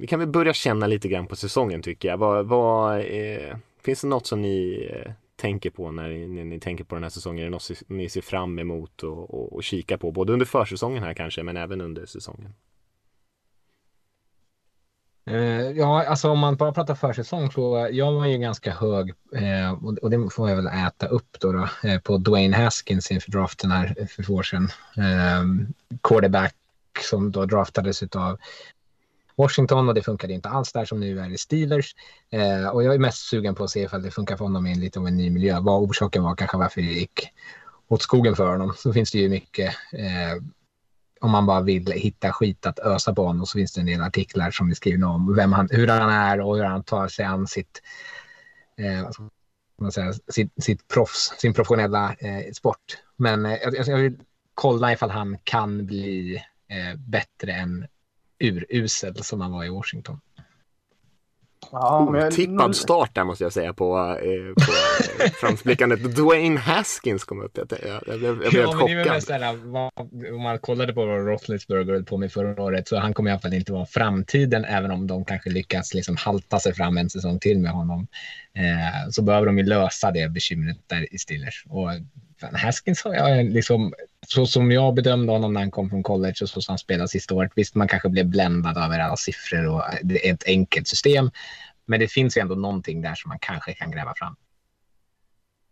vi 0.00 0.06
kan 0.06 0.18
väl 0.18 0.28
börja 0.28 0.52
känna 0.52 0.86
lite 0.86 1.08
grann 1.08 1.26
på 1.26 1.36
säsongen 1.36 1.82
tycker 1.82 2.08
jag. 2.08 2.18
Vad, 2.18 2.46
vad 2.46 3.00
eh, 3.00 3.56
finns 3.82 4.00
det 4.00 4.08
något 4.08 4.26
som 4.26 4.42
ni 4.42 4.88
eh, 4.90 5.12
tänker 5.36 5.70
på 5.70 5.90
när 5.90 6.08
ni, 6.08 6.28
när 6.28 6.44
ni, 6.44 6.60
tänker 6.60 6.84
på 6.84 6.94
den 6.94 7.02
här 7.02 7.10
säsongen? 7.10 7.40
Är 7.40 7.44
det 7.44 7.50
något 7.50 7.70
ni 7.86 8.08
ser 8.08 8.20
fram 8.20 8.58
emot 8.58 9.02
och, 9.02 9.34
och, 9.34 9.52
och 9.52 9.64
kika 9.64 9.98
på? 9.98 10.10
Både 10.12 10.32
under 10.32 10.46
försäsongen 10.46 11.02
här 11.02 11.14
kanske, 11.14 11.42
men 11.42 11.56
även 11.56 11.80
under 11.80 12.06
säsongen. 12.06 12.54
Eh, 15.26 15.70
ja, 15.70 16.04
alltså 16.06 16.28
om 16.30 16.38
man 16.38 16.56
bara 16.56 16.72
pratar 16.72 16.94
försäsong 16.94 17.52
så 17.52 17.88
jag 17.92 18.12
var 18.12 18.26
ju 18.26 18.38
ganska 18.38 18.72
hög 18.72 19.14
eh, 19.34 19.72
och 20.02 20.10
det 20.10 20.30
får 20.30 20.48
jag 20.48 20.56
väl 20.56 20.66
äta 20.66 21.06
upp 21.06 21.36
då, 21.40 21.52
då 21.52 21.68
eh, 21.88 22.00
på 22.00 22.18
Dwayne 22.18 22.56
Haskins 22.56 23.10
inför 23.10 23.30
draften 23.30 23.70
här 23.70 24.06
för 24.10 24.22
två 24.22 24.34
år 24.34 24.42
sedan. 24.42 24.70
quarterback 26.02 26.54
som 27.10 27.30
då 27.30 27.46
draftades 27.46 28.02
av 28.02 28.38
Washington 29.36 29.88
och 29.88 29.94
det 29.94 30.02
funkade 30.02 30.32
inte 30.32 30.48
alls 30.48 30.72
där 30.72 30.84
som 30.84 31.00
nu 31.00 31.20
är 31.20 31.30
i 31.30 31.38
Steelers. 31.38 31.94
och 32.72 32.84
jag 32.84 32.94
är 32.94 32.98
mest 32.98 33.28
sugen 33.28 33.54
på 33.54 33.64
att 33.64 33.70
se 33.70 33.82
ifall 33.82 34.02
det 34.02 34.10
funkar 34.10 34.36
för 34.36 34.44
honom 34.44 34.66
i 34.66 34.72
en 34.72 34.80
lite 34.80 34.98
av 34.98 35.06
en 35.06 35.16
ny 35.16 35.30
miljö. 35.30 35.60
Vad 35.60 35.82
orsaken 35.82 36.22
var 36.22 36.34
kanske 36.34 36.56
varför 36.56 36.80
det 36.80 36.86
gick 36.86 37.28
åt 37.88 38.02
skogen 38.02 38.36
för 38.36 38.46
honom. 38.46 38.74
Så 38.76 38.92
finns 38.92 39.10
det 39.10 39.18
ju 39.18 39.28
mycket 39.28 39.74
om 41.20 41.30
man 41.30 41.46
bara 41.46 41.60
vill 41.60 41.92
hitta 41.92 42.32
skit 42.32 42.66
att 42.66 42.78
ösa 42.78 43.14
på 43.14 43.26
honom 43.26 43.46
så 43.46 43.58
finns 43.58 43.72
det 43.72 43.80
en 43.80 43.86
del 43.86 44.02
artiklar 44.02 44.50
som 44.50 44.70
är 44.70 44.74
skrivna 44.74 45.08
om 45.08 45.34
vem 45.34 45.52
han, 45.52 45.68
hur 45.70 45.86
han 45.86 46.10
är 46.10 46.40
och 46.40 46.56
hur 46.56 46.64
han 46.64 46.84
tar 46.84 47.08
sig 47.08 47.24
an 47.24 47.46
sitt, 47.46 47.82
eh, 48.76 49.10
man 49.80 49.92
säga, 49.92 50.12
sitt, 50.28 50.52
sitt 50.64 50.88
proffs, 50.88 51.32
sin 51.38 51.54
professionella 51.54 52.14
eh, 52.18 52.52
sport. 52.52 52.98
Men 53.16 53.46
eh, 53.46 53.58
jag, 53.62 53.88
jag, 53.88 53.96
vill 53.96 54.18
kolla 54.54 54.92
ifall 54.92 55.10
han 55.10 55.38
kan 55.44 55.86
bli 55.86 56.36
eh, 56.68 56.98
bättre 56.98 57.52
än 57.52 57.86
urusel 58.38 59.24
som 59.24 59.40
han 59.40 59.52
var 59.52 59.64
i 59.64 59.68
Washington. 59.68 60.20
Ja, 61.72 62.26
Otippad 62.26 62.76
start 62.76 63.14
där 63.14 63.24
måste 63.24 63.44
jag 63.44 63.52
säga 63.52 63.72
på, 63.72 63.98
eh, 64.22 64.64
på 64.64 64.72
eh, 65.24 65.30
framsblickandet. 65.30 66.16
Dwayne 66.16 66.60
Haskins 66.60 67.24
kom 67.24 67.42
upp. 67.42 67.58
Jag, 67.58 67.66
jag, 67.70 68.02
jag, 68.06 68.18
blev, 68.18 68.42
jag 68.42 68.52
blev 68.52 68.62
ja, 68.62 68.72
helt 68.72 69.06
chockad. 69.06 69.22
Såhär, 69.22 69.58
om 70.34 70.42
man 70.42 70.58
kollade 70.58 70.92
på 70.92 71.06
vad 71.06 71.26
Roethlisberger 71.26 71.92
höll 71.92 72.04
på 72.04 72.16
med 72.16 72.32
förra 72.32 72.62
året 72.62 72.88
så 72.88 72.98
han 72.98 73.14
kommer 73.14 73.30
i 73.30 73.32
alla 73.32 73.40
fall 73.40 73.54
inte 73.54 73.72
vara 73.72 73.86
framtiden 73.86 74.64
även 74.64 74.90
om 74.90 75.06
de 75.06 75.24
kanske 75.24 75.50
lyckas 75.50 75.94
liksom 75.94 76.16
halta 76.16 76.58
sig 76.58 76.74
fram 76.74 76.98
en 76.98 77.10
säsong 77.10 77.38
till 77.38 77.58
med 77.58 77.72
honom. 77.72 78.06
Eh, 78.54 79.10
så 79.10 79.22
behöver 79.22 79.46
de 79.46 79.58
ju 79.58 79.64
lösa 79.64 80.10
det 80.10 80.28
bekymret 80.28 80.76
där 80.86 81.14
i 81.14 81.18
Steelers. 81.18 81.64
Och 81.68 81.90
Haskins 82.52 83.04
har 83.04 83.14
jag 83.14 83.44
liksom, 83.44 83.94
så 84.26 84.46
som 84.46 84.72
jag 84.72 84.94
bedömde 84.94 85.32
honom 85.32 85.52
när 85.52 85.60
han 85.60 85.70
kom 85.70 85.90
från 85.90 86.02
college 86.02 86.34
och 86.42 86.48
så 86.48 86.60
som 86.60 86.72
han 86.72 86.78
spelade 86.78 87.08
sista 87.08 87.34
året. 87.34 87.52
Visst, 87.54 87.74
man 87.74 87.88
kanske 87.88 88.08
blev 88.08 88.26
bländad 88.26 88.76
över 88.78 88.98
alla 88.98 89.16
siffror 89.16 89.66
och 89.68 89.82
det 90.02 90.28
är 90.28 90.34
ett 90.34 90.46
enkelt 90.46 90.88
system. 90.88 91.30
Men 91.86 92.00
det 92.00 92.08
finns 92.08 92.36
ju 92.36 92.40
ändå 92.40 92.54
någonting 92.54 93.02
där 93.02 93.14
som 93.14 93.28
man 93.28 93.38
kanske 93.38 93.74
kan 93.74 93.90
gräva 93.90 94.14
fram. 94.16 94.36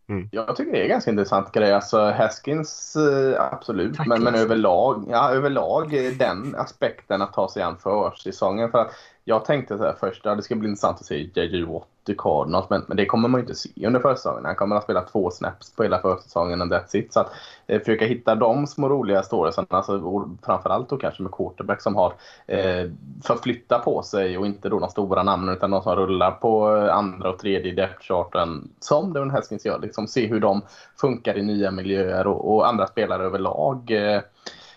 Mm. 0.08 0.28
Jag 0.32 0.56
tycker 0.56 0.72
det 0.72 0.84
är 0.84 0.88
ganska 0.88 1.10
intressant 1.10 1.52
grej. 1.52 1.72
Alltså 1.72 2.10
Haskins, 2.10 2.96
eh, 2.96 3.42
absolut. 3.52 4.06
men, 4.06 4.22
men 4.22 4.34
överlag, 4.34 5.06
ja, 5.10 5.30
överlag 5.30 5.90
den 6.18 6.54
aspekten 6.54 7.22
att 7.22 7.32
ta 7.32 7.48
sig 7.48 7.62
an 7.62 7.78
försäsongen. 7.78 8.70
För 8.70 8.78
att 8.78 8.92
jag 9.28 9.44
tänkte 9.44 9.78
så 9.78 9.84
här 9.84 9.94
först, 10.00 10.24
ja, 10.24 10.34
det 10.34 10.42
ska 10.42 10.54
bli 10.54 10.68
intressant 10.68 11.00
att 11.00 11.06
se 11.06 11.30
JJ 11.34 11.62
Watt 11.62 11.86
i 12.08 12.14
Cardinals, 12.14 12.70
men, 12.70 12.84
men 12.86 12.96
det 12.96 13.06
kommer 13.06 13.28
man 13.28 13.40
ju 13.40 13.42
inte 13.42 13.54
se 13.54 13.86
under 13.86 14.00
försäsongen. 14.00 14.44
Han 14.44 14.54
kommer 14.56 14.76
att 14.76 14.84
spela 14.84 15.02
två 15.02 15.30
snaps 15.30 15.76
på 15.76 15.82
hela 15.82 15.98
försäsongen 15.98 16.62
and 16.62 16.72
that's 16.72 16.96
it. 16.96 17.12
Så 17.12 17.20
att 17.20 17.32
eh, 17.66 17.78
försöka 17.78 18.06
hitta 18.06 18.34
de 18.34 18.66
små 18.66 18.88
roliga 18.88 19.22
storiesen, 19.22 19.66
alltså, 19.70 20.28
framförallt 20.42 20.88
då 20.88 20.96
kanske 20.96 21.22
med 21.22 21.32
quarterback 21.32 21.82
som 21.82 21.96
har 21.96 22.12
eh, 22.46 22.90
förflyttat 23.24 23.84
på 23.84 24.02
sig 24.02 24.38
och 24.38 24.46
inte 24.46 24.68
då 24.68 24.78
de 24.78 24.90
stora 24.90 25.22
namnen 25.22 25.54
utan 25.54 25.70
de 25.70 25.82
som 25.82 25.96
rullar 25.96 26.30
på 26.30 26.76
eh, 26.76 26.96
andra 26.96 27.30
och 27.30 27.38
tredje 27.38 27.72
depth-charten 27.72 28.68
som 28.80 29.12
Devon 29.12 29.30
Haskins 29.30 29.66
gör. 29.66 29.78
Liksom 29.78 30.06
se 30.06 30.26
hur 30.26 30.40
de 30.40 30.62
funkar 31.00 31.38
i 31.38 31.42
nya 31.42 31.70
miljöer 31.70 32.26
och, 32.26 32.54
och 32.54 32.68
andra 32.68 32.86
spelare 32.86 33.24
överlag. 33.24 33.90
Eh, 33.90 34.20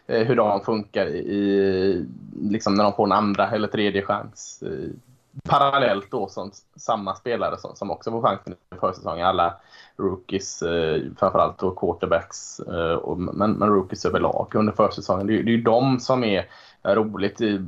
Eh, 0.07 0.27
hur 0.27 0.35
de 0.35 0.61
funkar 0.61 1.07
i, 1.07 2.05
liksom 2.41 2.75
när 2.75 2.83
de 2.83 2.93
får 2.93 3.05
en 3.05 3.11
andra 3.11 3.49
eller 3.49 3.67
tredje 3.67 4.01
chans. 4.01 4.63
Eh, 4.65 4.89
parallellt 5.43 6.11
då 6.11 6.27
som 6.27 6.51
samma 6.75 7.15
spelare 7.15 7.57
som, 7.57 7.75
som 7.75 7.91
också 7.91 8.11
får 8.11 8.21
chansen 8.21 8.53
i 8.53 8.75
försäsongen. 8.79 9.25
Alla 9.25 9.55
rookies, 9.97 10.61
eh, 10.61 11.01
framförallt 11.17 11.59
då 11.59 11.71
quarterbacks, 11.71 12.59
eh, 12.59 12.93
och, 12.93 13.19
men, 13.19 13.51
men 13.51 13.69
rookies 13.69 14.05
överlag 14.05 14.55
under 14.55 14.73
försäsongen. 14.73 15.27
Det, 15.27 15.33
det 15.33 15.51
är 15.51 15.55
ju 15.55 15.61
de 15.61 15.99
som 15.99 16.23
är 16.23 16.45
roligt 16.83 17.41
i... 17.41 17.65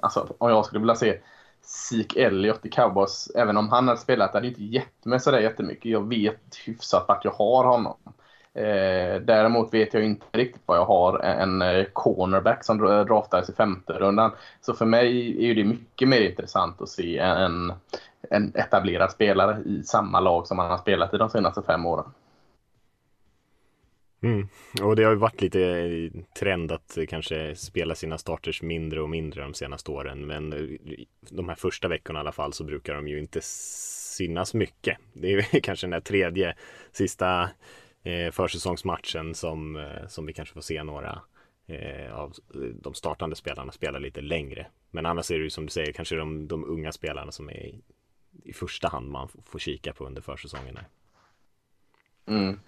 Alltså, 0.00 0.26
om 0.38 0.50
jag 0.50 0.64
skulle 0.64 0.80
vilja 0.80 0.94
se 0.94 1.18
Zeke 1.62 2.26
Elliott 2.26 2.66
i 2.66 2.70
Cowboys, 2.70 3.30
även 3.34 3.56
om 3.56 3.68
han 3.68 3.88
har 3.88 3.96
spelat, 3.96 4.32
det 4.32 4.38
hade 4.38 4.48
inte 4.48 4.64
gett 4.64 5.04
mig 5.04 5.20
sådär 5.20 5.38
jättemycket. 5.38 5.92
Jag 5.92 6.08
vet 6.08 6.56
hyfsat 6.66 7.04
vart 7.08 7.24
jag 7.24 7.32
har 7.32 7.64
honom. 7.64 7.96
Eh, 8.56 9.20
däremot 9.20 9.74
vet 9.74 9.94
jag 9.94 10.04
inte 10.04 10.26
riktigt 10.32 10.62
vad 10.66 10.78
jag 10.78 10.84
har 10.84 11.18
en 11.18 11.62
eh, 11.62 11.84
cornerback 11.92 12.64
som 12.64 12.78
draftades 12.78 13.50
i 13.50 13.52
femte 13.52 13.92
rundan. 13.92 14.30
Så 14.60 14.74
för 14.74 14.86
mig 14.86 15.36
är 15.50 15.54
det 15.54 15.64
mycket 15.64 16.08
mer 16.08 16.20
intressant 16.20 16.82
att 16.82 16.88
se 16.88 17.18
en, 17.18 17.72
en 18.30 18.52
etablerad 18.54 19.10
spelare 19.10 19.62
i 19.66 19.82
samma 19.82 20.20
lag 20.20 20.46
som 20.46 20.58
han 20.58 20.70
har 20.70 20.78
spelat 20.78 21.14
i 21.14 21.16
de 21.16 21.30
senaste 21.30 21.62
fem 21.62 21.86
åren. 21.86 22.04
Mm. 24.20 24.48
Och 24.82 24.96
det 24.96 25.04
har 25.04 25.10
ju 25.10 25.18
varit 25.18 25.40
lite 25.40 25.62
eh, 25.62 26.22
trend 26.38 26.72
att 26.72 26.98
kanske 27.08 27.56
spela 27.56 27.94
sina 27.94 28.18
starters 28.18 28.62
mindre 28.62 29.00
och 29.00 29.10
mindre 29.10 29.42
de 29.42 29.54
senaste 29.54 29.90
åren. 29.90 30.26
Men 30.26 30.52
eh, 30.52 30.78
de 31.30 31.48
här 31.48 31.56
första 31.56 31.88
veckorna 31.88 32.18
i 32.18 32.20
alla 32.20 32.32
fall 32.32 32.52
så 32.52 32.64
brukar 32.64 32.94
de 32.94 33.08
ju 33.08 33.18
inte 33.18 33.40
synas 33.42 34.54
mycket. 34.54 34.98
Det 35.12 35.32
är 35.32 35.60
kanske 35.62 35.86
den 35.86 35.92
här 35.92 36.00
tredje 36.00 36.54
sista 36.92 37.50
eh, 38.06 38.30
försäsongsmatchen 38.30 39.34
som, 39.34 39.76
eh, 39.76 40.06
som 40.08 40.26
vi 40.26 40.32
kanske 40.32 40.54
får 40.54 40.60
se 40.60 40.82
några 40.82 41.22
eh, 41.66 42.14
av 42.14 42.32
de 42.82 42.94
startande 42.94 43.36
spelarna 43.36 43.72
spela 43.72 43.98
lite 43.98 44.20
längre. 44.20 44.66
Men 44.90 45.06
annars 45.06 45.30
är 45.30 45.38
det 45.38 45.44
ju 45.44 45.50
som 45.50 45.66
du 45.66 45.70
säger 45.70 45.92
kanske 45.92 46.16
de, 46.16 46.48
de 46.48 46.64
unga 46.64 46.92
spelarna 46.92 47.32
som 47.32 47.48
är 47.48 47.66
i, 47.66 47.80
i 48.44 48.52
första 48.52 48.88
hand 48.88 49.10
man 49.10 49.28
får 49.44 49.58
kika 49.58 49.92
på 49.92 50.06
under 50.06 50.22
försäsongen. 50.22 50.78
Mm. 52.26 52.60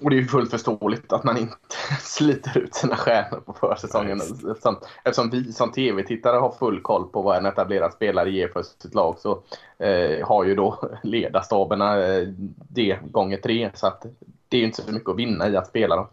Och 0.00 0.10
det 0.10 0.16
är 0.16 0.20
ju 0.20 0.26
fullt 0.26 0.50
förståeligt 0.50 1.12
att 1.12 1.24
man 1.24 1.38
inte 1.38 1.56
sliter 2.00 2.58
ut 2.58 2.74
sina 2.74 2.96
stjärnor 2.96 3.40
på 3.40 3.52
försäsongen. 3.52 4.20
Eftersom, 4.20 4.76
eftersom 5.04 5.30
vi 5.30 5.52
som 5.52 5.72
tv-tittare 5.72 6.36
har 6.36 6.52
full 6.52 6.80
koll 6.80 7.08
på 7.08 7.22
vad 7.22 7.36
en 7.36 7.46
etablerad 7.46 7.92
spelare 7.92 8.30
ger 8.30 8.48
för 8.48 8.62
sitt 8.62 8.94
lag 8.94 9.18
så 9.18 9.42
eh, 9.78 10.26
har 10.26 10.44
ju 10.44 10.54
då 10.54 10.90
ledarstaberna 11.02 12.06
eh, 12.06 12.28
det 12.68 12.98
gånger 13.10 13.36
tre. 13.36 13.70
Så 13.74 13.86
att 13.86 14.06
det 14.48 14.56
är 14.56 14.60
ju 14.60 14.66
inte 14.66 14.82
så 14.82 14.92
mycket 14.92 15.08
att 15.08 15.18
vinna 15.18 15.48
i 15.48 15.56
att 15.56 15.66
spela 15.66 15.96
dem. 15.96 16.06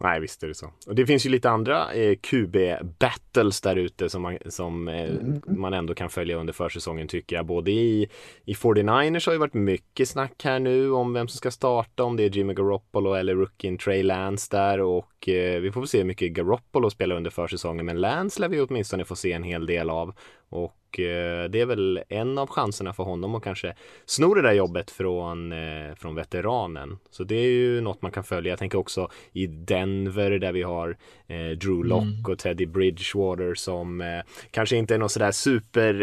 Nej, 0.00 0.20
visst 0.20 0.42
är 0.42 0.48
det 0.48 0.54
så. 0.54 0.70
Och 0.86 0.94
det 0.94 1.06
finns 1.06 1.26
ju 1.26 1.30
lite 1.30 1.50
andra 1.50 1.92
eh, 1.92 2.16
QB-battles 2.16 3.60
där 3.62 3.76
ute 3.76 4.08
som, 4.08 4.22
man, 4.22 4.38
som 4.46 4.88
eh, 4.88 5.10
mm. 5.10 5.42
man 5.46 5.74
ändå 5.74 5.94
kan 5.94 6.10
följa 6.10 6.36
under 6.36 6.52
försäsongen 6.52 7.08
tycker 7.08 7.36
jag. 7.36 7.46
Både 7.46 7.70
i, 7.70 8.08
i 8.44 8.54
49ers 8.54 9.26
har 9.26 9.32
ju 9.32 9.38
varit 9.38 9.54
mycket 9.54 10.08
snack 10.08 10.44
här 10.44 10.58
nu 10.58 10.90
om 10.92 11.12
vem 11.12 11.28
som 11.28 11.36
ska 11.36 11.50
starta, 11.50 12.04
om 12.04 12.16
det 12.16 12.22
är 12.22 12.30
Jimmy 12.30 12.54
Garoppolo 12.54 13.14
eller 13.14 13.34
rookien 13.34 13.78
Trey 13.78 14.02
Lance 14.02 14.48
där 14.50 14.80
och 14.80 15.28
eh, 15.28 15.60
vi 15.60 15.72
får 15.72 15.80
väl 15.80 15.88
se 15.88 15.98
hur 15.98 16.04
mycket 16.04 16.32
Garoppolo 16.32 16.90
spelar 16.90 17.16
under 17.16 17.30
försäsongen. 17.30 17.86
Men 17.86 18.00
Lance 18.00 18.40
lär 18.40 18.48
vi 18.48 18.60
åtminstone 18.60 19.04
få 19.04 19.16
se 19.16 19.32
en 19.32 19.42
hel 19.42 19.66
del 19.66 19.90
av. 19.90 20.14
Och 20.48 20.76
Eh, 21.00 21.50
det 21.50 21.60
är 21.60 21.66
väl 21.66 22.02
en 22.08 22.38
av 22.38 22.48
chanserna 22.48 22.92
för 22.92 23.04
honom 23.04 23.34
att 23.34 23.44
kanske 23.44 23.74
sno 24.06 24.34
det 24.34 24.42
där 24.42 24.52
jobbet 24.52 24.90
från, 24.90 25.52
eh, 25.52 25.94
från 25.94 26.14
veteranen. 26.14 26.98
Så 27.10 27.24
det 27.24 27.34
är 27.34 27.50
ju 27.50 27.80
något 27.80 28.02
man 28.02 28.12
kan 28.12 28.24
följa. 28.24 28.52
Jag 28.52 28.58
tänker 28.58 28.78
också 28.78 29.08
i 29.32 29.46
Denver 29.46 30.30
där 30.30 30.52
vi 30.52 30.62
har 30.62 30.96
eh, 31.26 31.58
Drew 31.58 31.84
Lock 31.84 32.02
mm. 32.02 32.24
och 32.28 32.38
Teddy 32.38 32.66
Bridgewater 32.66 33.54
som 33.54 34.22
kanske 34.50 34.76
inte 34.76 34.94
är 34.94 34.98
något 34.98 35.12
sådär 35.12 35.30
super 35.30 35.94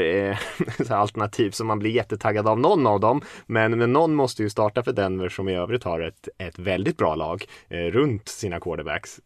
alternativ 0.89 1.51
som 1.51 1.67
man 1.67 1.79
blir 1.79 1.91
jättetaggad 1.91 2.47
av 2.47 2.59
någon 2.59 2.87
av 2.87 2.99
dem. 2.99 3.21
Men, 3.45 3.77
men 3.77 3.93
någon 3.93 4.15
måste 4.15 4.43
ju 4.43 4.49
starta 4.49 4.83
för 4.83 4.93
Denver 4.93 5.29
som 5.29 5.49
i 5.49 5.55
övrigt 5.55 5.83
har 5.83 5.99
ett, 5.99 6.29
ett 6.37 6.59
väldigt 6.59 6.97
bra 6.97 7.15
lag 7.15 7.43
runt 7.69 8.27
sina 8.27 8.59
quarterbacks. 8.59 9.21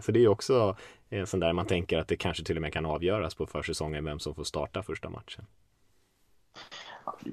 så 0.00 0.12
det 0.12 0.18
är 0.18 0.22
ju 0.22 0.28
också 0.28 0.76
en 1.10 1.26
sån 1.26 1.40
där 1.40 1.52
man 1.52 1.66
tänker 1.66 1.98
att 1.98 2.08
det 2.08 2.16
kanske 2.16 2.44
till 2.44 2.56
och 2.56 2.62
med 2.62 2.72
kan 2.72 2.86
avgöras 2.86 3.34
på 3.34 3.46
försäsongen 3.46 4.04
vem 4.04 4.18
som 4.18 4.34
får 4.34 4.44
starta 4.44 4.82
första 4.82 5.08
matchen. 5.08 5.44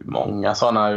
Många 0.06 0.56
sådana, 0.56 0.88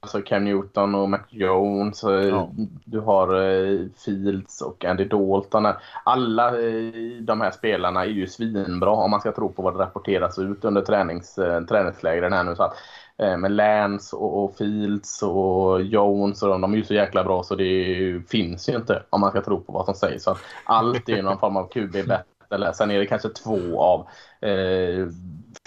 alltså 0.00 0.22
Cam 0.22 0.44
Newton 0.44 0.94
och 0.94 1.10
Mac 1.10 1.20
Jones. 1.28 2.04
Eh, 2.04 2.10
ja. 2.10 2.50
Du 2.84 3.00
har 3.00 3.42
eh, 3.42 3.78
Fields 4.04 4.62
och 4.62 4.84
Andy 4.84 5.04
Dalton. 5.04 5.66
Alla 6.04 6.48
eh, 6.48 6.92
de 7.20 7.40
här 7.40 7.50
spelarna 7.50 8.02
är 8.04 8.08
ju 8.08 8.26
svinbra 8.26 8.90
om 8.90 9.10
man 9.10 9.20
ska 9.20 9.32
tro 9.32 9.52
på 9.52 9.62
vad 9.62 9.74
det 9.74 9.78
rapporteras 9.78 10.38
ut 10.38 10.64
under 10.64 10.82
tränings, 10.82 11.34
träningslägren 11.68 12.32
här 12.32 12.44
nu. 12.44 12.56
Så 12.56 12.62
att, 12.62 12.74
med 13.18 13.52
Lance 13.52 14.16
och, 14.16 14.56
Fields 14.56 15.22
och 15.22 15.82
Jones 15.82 16.42
och 16.42 16.48
de, 16.48 16.60
de 16.60 16.72
är 16.72 16.76
ju 16.76 16.84
så 16.84 16.94
jäkla 16.94 17.24
bra 17.24 17.42
så 17.42 17.54
det 17.54 18.22
finns 18.28 18.68
ju 18.68 18.76
inte 18.76 19.02
om 19.10 19.20
man 19.20 19.30
ska 19.30 19.42
tro 19.42 19.60
på 19.60 19.72
vad 19.72 19.84
som 19.84 19.94
sägs. 19.94 20.24
Så 20.24 20.36
allt 20.64 21.08
är 21.08 21.16
ju 21.16 21.22
någon 21.22 21.38
form 21.38 21.56
av 21.56 21.68
QB-battle. 21.68 22.72
Sen 22.74 22.90
är 22.90 22.98
det 22.98 23.06
kanske 23.06 23.28
två 23.28 23.80
av 23.82 24.06
eh, 24.48 25.08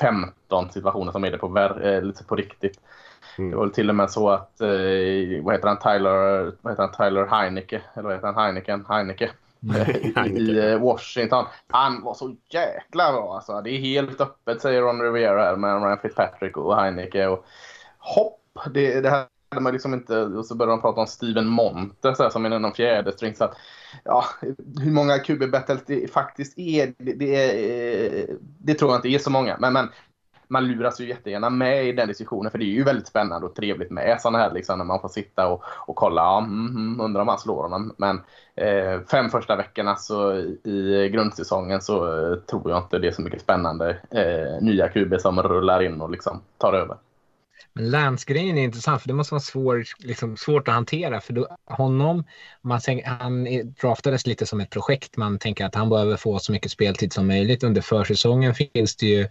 15 0.02 0.72
situationer 0.72 1.12
som 1.12 1.26
är 1.26 1.32
det 1.32 1.38
på, 1.38 1.60
eh, 1.60 2.02
lite 2.02 2.24
på 2.24 2.36
riktigt. 2.36 2.80
Mm. 3.38 3.52
Det 3.52 3.58
var 3.58 3.68
till 3.68 3.90
och 3.90 3.96
med 3.96 4.12
så 4.12 4.30
att, 4.30 4.62
eh, 4.62 5.44
vad 5.44 5.56
heter 5.56 5.68
han, 5.68 5.80
Tyler, 5.80 6.52
vad 6.62 6.74
heter 6.74 6.84
han, 6.84 7.10
Tyler 7.10 7.26
Heineke, 7.26 7.82
eller 7.94 8.04
vad 8.04 8.14
heter 8.14 8.28
han, 8.28 8.44
Heineken, 8.44 8.86
Heineke. 8.90 9.32
i 10.28 10.58
eh, 10.58 10.80
Washington. 10.80 11.46
Han 11.68 12.04
var 12.04 12.14
så 12.14 12.36
jäkla 12.50 13.12
bra 13.12 13.36
alltså. 13.36 13.62
Det 13.62 13.70
är 13.70 13.78
helt 13.78 14.22
öppet 14.22 14.62
säger 14.62 14.82
Ron 14.82 15.02
Rivera 15.02 15.44
här 15.44 15.56
med 15.56 15.84
Ryan 15.84 16.00
Fitzpatrick 16.02 16.58
och 16.58 16.76
Heineke. 16.76 17.28
Och 17.28 17.46
hopp! 17.98 18.38
Det, 18.74 19.02
det 19.02 19.10
här 19.10 19.26
hade 19.52 19.62
man 19.62 19.74
liksom 19.74 19.94
inte... 19.94 20.22
Och 20.22 20.46
så 20.46 20.56
började 20.56 20.74
de 20.74 20.82
prata 20.82 21.02
om 21.02 21.08
Steven 21.08 21.48
Monte 21.48 22.16
så 22.16 22.24
här, 22.24 22.30
som 22.30 22.46
är 22.46 22.50
någon 22.60 22.74
fjärde 22.74 23.12
string. 23.12 23.36
Så 23.36 23.44
att, 23.44 23.58
ja, 24.04 24.26
hur 24.82 24.92
många 24.92 25.20
QB 25.20 25.52
battles 25.52 25.86
det 25.86 26.12
faktiskt 26.12 26.60
är 26.60 26.94
det, 26.98 27.14
det, 27.14 27.36
är, 27.36 28.28
det 28.60 28.74
tror 28.74 28.92
jag 28.92 28.98
inte 28.98 29.10
är 29.10 29.20
så 29.20 29.30
många. 29.30 29.58
Men, 29.60 29.74
men 29.74 29.90
man 30.52 30.68
luras 30.68 31.02
ju 31.02 31.08
jättegärna 31.08 31.50
med 31.50 31.88
i 31.88 31.92
den 31.92 32.08
diskussionen 32.08 32.52
för 32.52 32.58
det 32.58 32.66
är 32.66 32.76
ju 32.76 32.84
väldigt 32.84 33.08
spännande 33.08 33.48
och 33.48 33.56
trevligt 33.56 33.92
med 33.92 34.22
sådana 34.22 34.38
här 34.38 34.54
liksom, 34.54 34.78
när 34.78 34.86
man 34.86 35.02
får 35.02 35.10
sitta 35.10 35.48
och, 35.48 35.64
och 35.66 35.96
kolla. 35.96 36.22
Ja, 36.22 36.38
mm, 36.38 36.68
mm 36.68 37.02
undrar 37.02 37.22
om 37.22 37.28
han 37.28 37.40
slår 37.40 37.64
honom. 37.64 37.96
Men 37.98 38.22
eh, 38.56 39.02
fem 39.12 39.30
första 39.30 39.56
veckorna 39.56 39.96
så 39.96 40.34
i 40.64 41.10
grundsäsongen 41.14 41.82
så 41.82 41.96
eh, 42.06 42.36
tror 42.36 42.72
jag 42.72 42.80
inte 42.80 43.00
det 43.00 43.08
är 43.08 43.12
så 43.12 43.22
mycket 43.22 43.42
spännande 43.42 43.98
eh, 44.12 44.64
nya 44.64 44.88
QB 44.88 45.20
som 45.20 45.44
rullar 45.44 45.84
in 45.84 46.02
och 46.02 46.12
liksom 46.12 46.42
tar 46.58 46.74
över. 46.74 46.98
Men 47.74 47.90
Lance-grejen 47.90 48.58
är 48.58 48.64
intressant 48.64 49.02
för 49.02 49.08
det 49.08 49.14
måste 49.14 49.34
vara 49.34 49.42
svår, 49.42 49.84
liksom, 50.00 50.38
svårt 50.38 50.68
att 50.68 50.74
hantera 50.74 51.22
för 51.22 51.34
då, 51.34 51.48
honom, 51.66 52.24
man 52.62 52.82
han 53.06 53.48
draftades 53.82 54.28
lite 54.28 54.46
som 54.46 54.60
ett 54.60 54.70
projekt. 54.70 55.18
Man 55.18 55.40
tänker 55.40 55.66
att 55.66 55.76
han 55.76 55.90
behöver 55.90 56.18
få 56.18 56.40
så 56.40 56.52
mycket 56.52 56.72
speltid 56.72 57.14
som 57.14 57.28
möjligt. 57.28 57.64
Under 57.64 57.82
försäsongen 57.82 58.54
finns 58.56 58.96
det 58.96 59.06
ju 59.06 59.28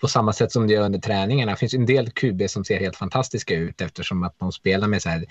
på 0.00 0.08
samma 0.08 0.32
sätt 0.32 0.52
som 0.52 0.66
det 0.66 0.72
gör 0.72 0.84
under 0.84 0.98
träningarna. 0.98 1.52
Det 1.52 1.58
finns 1.58 1.74
en 1.74 1.86
del 1.86 2.10
QB 2.10 2.50
som 2.50 2.64
ser 2.64 2.80
helt 2.80 2.96
fantastiska 2.96 3.54
ut 3.54 3.80
eftersom 3.80 4.22
att 4.22 4.38
de 4.38 4.52
spelar 4.52 4.88
med 4.88 5.02
så 5.02 5.08
här, 5.08 5.24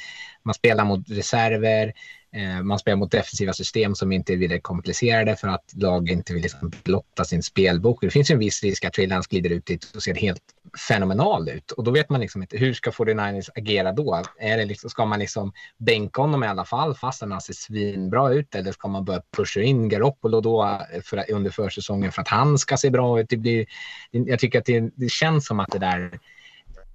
man 0.44 0.54
spelar 0.54 0.86
mot 0.86 1.10
reserver, 1.10 1.94
Eh, 2.36 2.64
man 2.64 2.80
spelar 2.80 2.96
mot 2.96 3.12
defensiva 3.12 3.54
system 3.54 3.96
som 3.96 4.12
inte 4.12 4.34
är 4.34 4.38
vidare 4.38 4.60
komplicerade 4.60 5.36
för 5.36 5.48
att 5.48 5.74
lag 5.76 6.10
inte 6.10 6.34
vill 6.34 6.44
liksom 6.44 6.72
blotta 6.84 7.24
sin 7.24 7.44
spelbok. 7.44 8.02
Det 8.02 8.10
finns 8.10 8.30
en 8.30 8.40
viss 8.40 8.64
risk 8.64 8.86
att 8.86 8.94
trillans 8.94 9.28
glider 9.28 9.50
ut 9.50 9.66
dit 9.66 9.92
och 9.96 10.04
ser 10.04 10.16
helt 10.16 10.42
fenomenal 10.88 11.50
ut. 11.50 11.72
Och 11.72 11.84
då 11.84 11.92
vet 11.92 12.10
man 12.10 12.22
liksom 12.22 12.42
inte 12.42 12.58
hur 12.58 12.74
ska 12.74 12.92
49ers 12.92 13.50
agera 13.56 13.92
då? 13.92 14.24
Är 14.40 14.58
det 14.58 14.66
liksom, 14.66 14.90
ska 14.90 15.06
man 15.06 15.20
liksom 15.20 15.54
bänka 15.78 16.22
honom 16.22 16.44
i 16.44 16.48
alla 16.48 16.66
fall 16.66 16.96
fast 16.96 17.22
han 17.22 17.42
ser 17.42 17.54
svinbra 17.54 18.34
ut? 18.34 18.56
Eller 18.56 18.72
ska 18.72 18.88
man 18.88 19.06
börja 19.06 19.22
pusha 19.38 19.62
in 19.62 19.90
Garoppolo 19.90 20.42
då 20.42 20.80
eh, 20.94 21.02
för, 21.02 21.32
under 21.32 21.52
försäsongen 21.52 22.12
för 22.12 22.22
att 22.22 22.28
han 22.28 22.58
ska 22.58 22.78
se 22.78 22.90
bra 22.90 23.20
ut? 23.20 23.30
Det 23.30 23.38
blir, 23.38 23.66
jag 24.12 24.40
tycker 24.40 24.60
att 24.60 24.66
det, 24.66 24.90
det 24.96 25.12
känns 25.12 25.46
som 25.46 25.60
att 25.60 25.72
det 25.72 25.80
där 25.80 26.20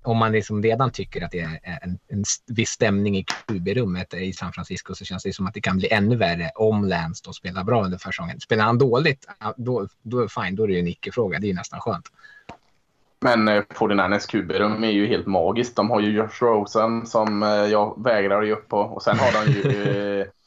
om 0.03 0.17
man 0.17 0.33
liksom 0.33 0.63
redan 0.63 0.91
tycker 0.91 1.25
att 1.25 1.31
det 1.31 1.41
är 1.41 1.61
en, 1.63 1.99
en 2.09 2.25
viss 2.47 2.71
stämning 2.71 3.17
i 3.17 3.25
QB-rummet 3.25 4.15
i 4.15 4.33
San 4.33 4.53
Francisco 4.53 4.95
så 4.95 5.05
känns 5.05 5.23
det 5.23 5.33
som 5.33 5.47
att 5.47 5.55
det 5.55 5.61
kan 5.61 5.79
bli 5.79 5.93
ännu 5.93 6.17
värre 6.17 6.51
om 6.55 6.85
Lance 6.85 7.23
då 7.25 7.33
spelar 7.33 7.65
bra 7.65 7.85
under 7.85 7.99
försäsongen. 7.99 8.41
Spelar 8.41 8.65
han 8.65 8.79
dåligt, 8.79 9.27
då, 9.57 9.89
då, 10.03 10.21
är 10.21 10.43
fine, 10.43 10.57
då 10.57 10.63
är 10.63 10.69
det 10.69 10.79
en 10.79 10.89
icke-fråga. 10.89 11.39
Det 11.39 11.47
är 11.47 11.49
ju 11.49 11.55
nästan 11.55 11.81
skönt. 11.81 12.07
Men 13.21 13.49
eh, 13.49 13.63
49ers 13.63 14.31
QB-rum 14.31 14.85
är 14.85 14.91
ju 14.91 15.07
helt 15.07 15.27
magiskt. 15.27 15.77
De 15.77 15.91
har 15.91 16.01
ju 16.01 16.11
Josh 16.11 16.41
Rosen 16.41 17.07
som 17.07 17.43
eh, 17.43 17.49
jag 17.49 18.05
vägrar 18.05 18.43
att 18.43 18.47
ge 18.47 18.53
upp 18.53 18.69
på. 18.69 18.79
Och 18.79 19.03
sen 19.03 19.19
har 19.19 19.45
de 19.45 19.53
ju 19.53 20.21
eh, 20.21 20.27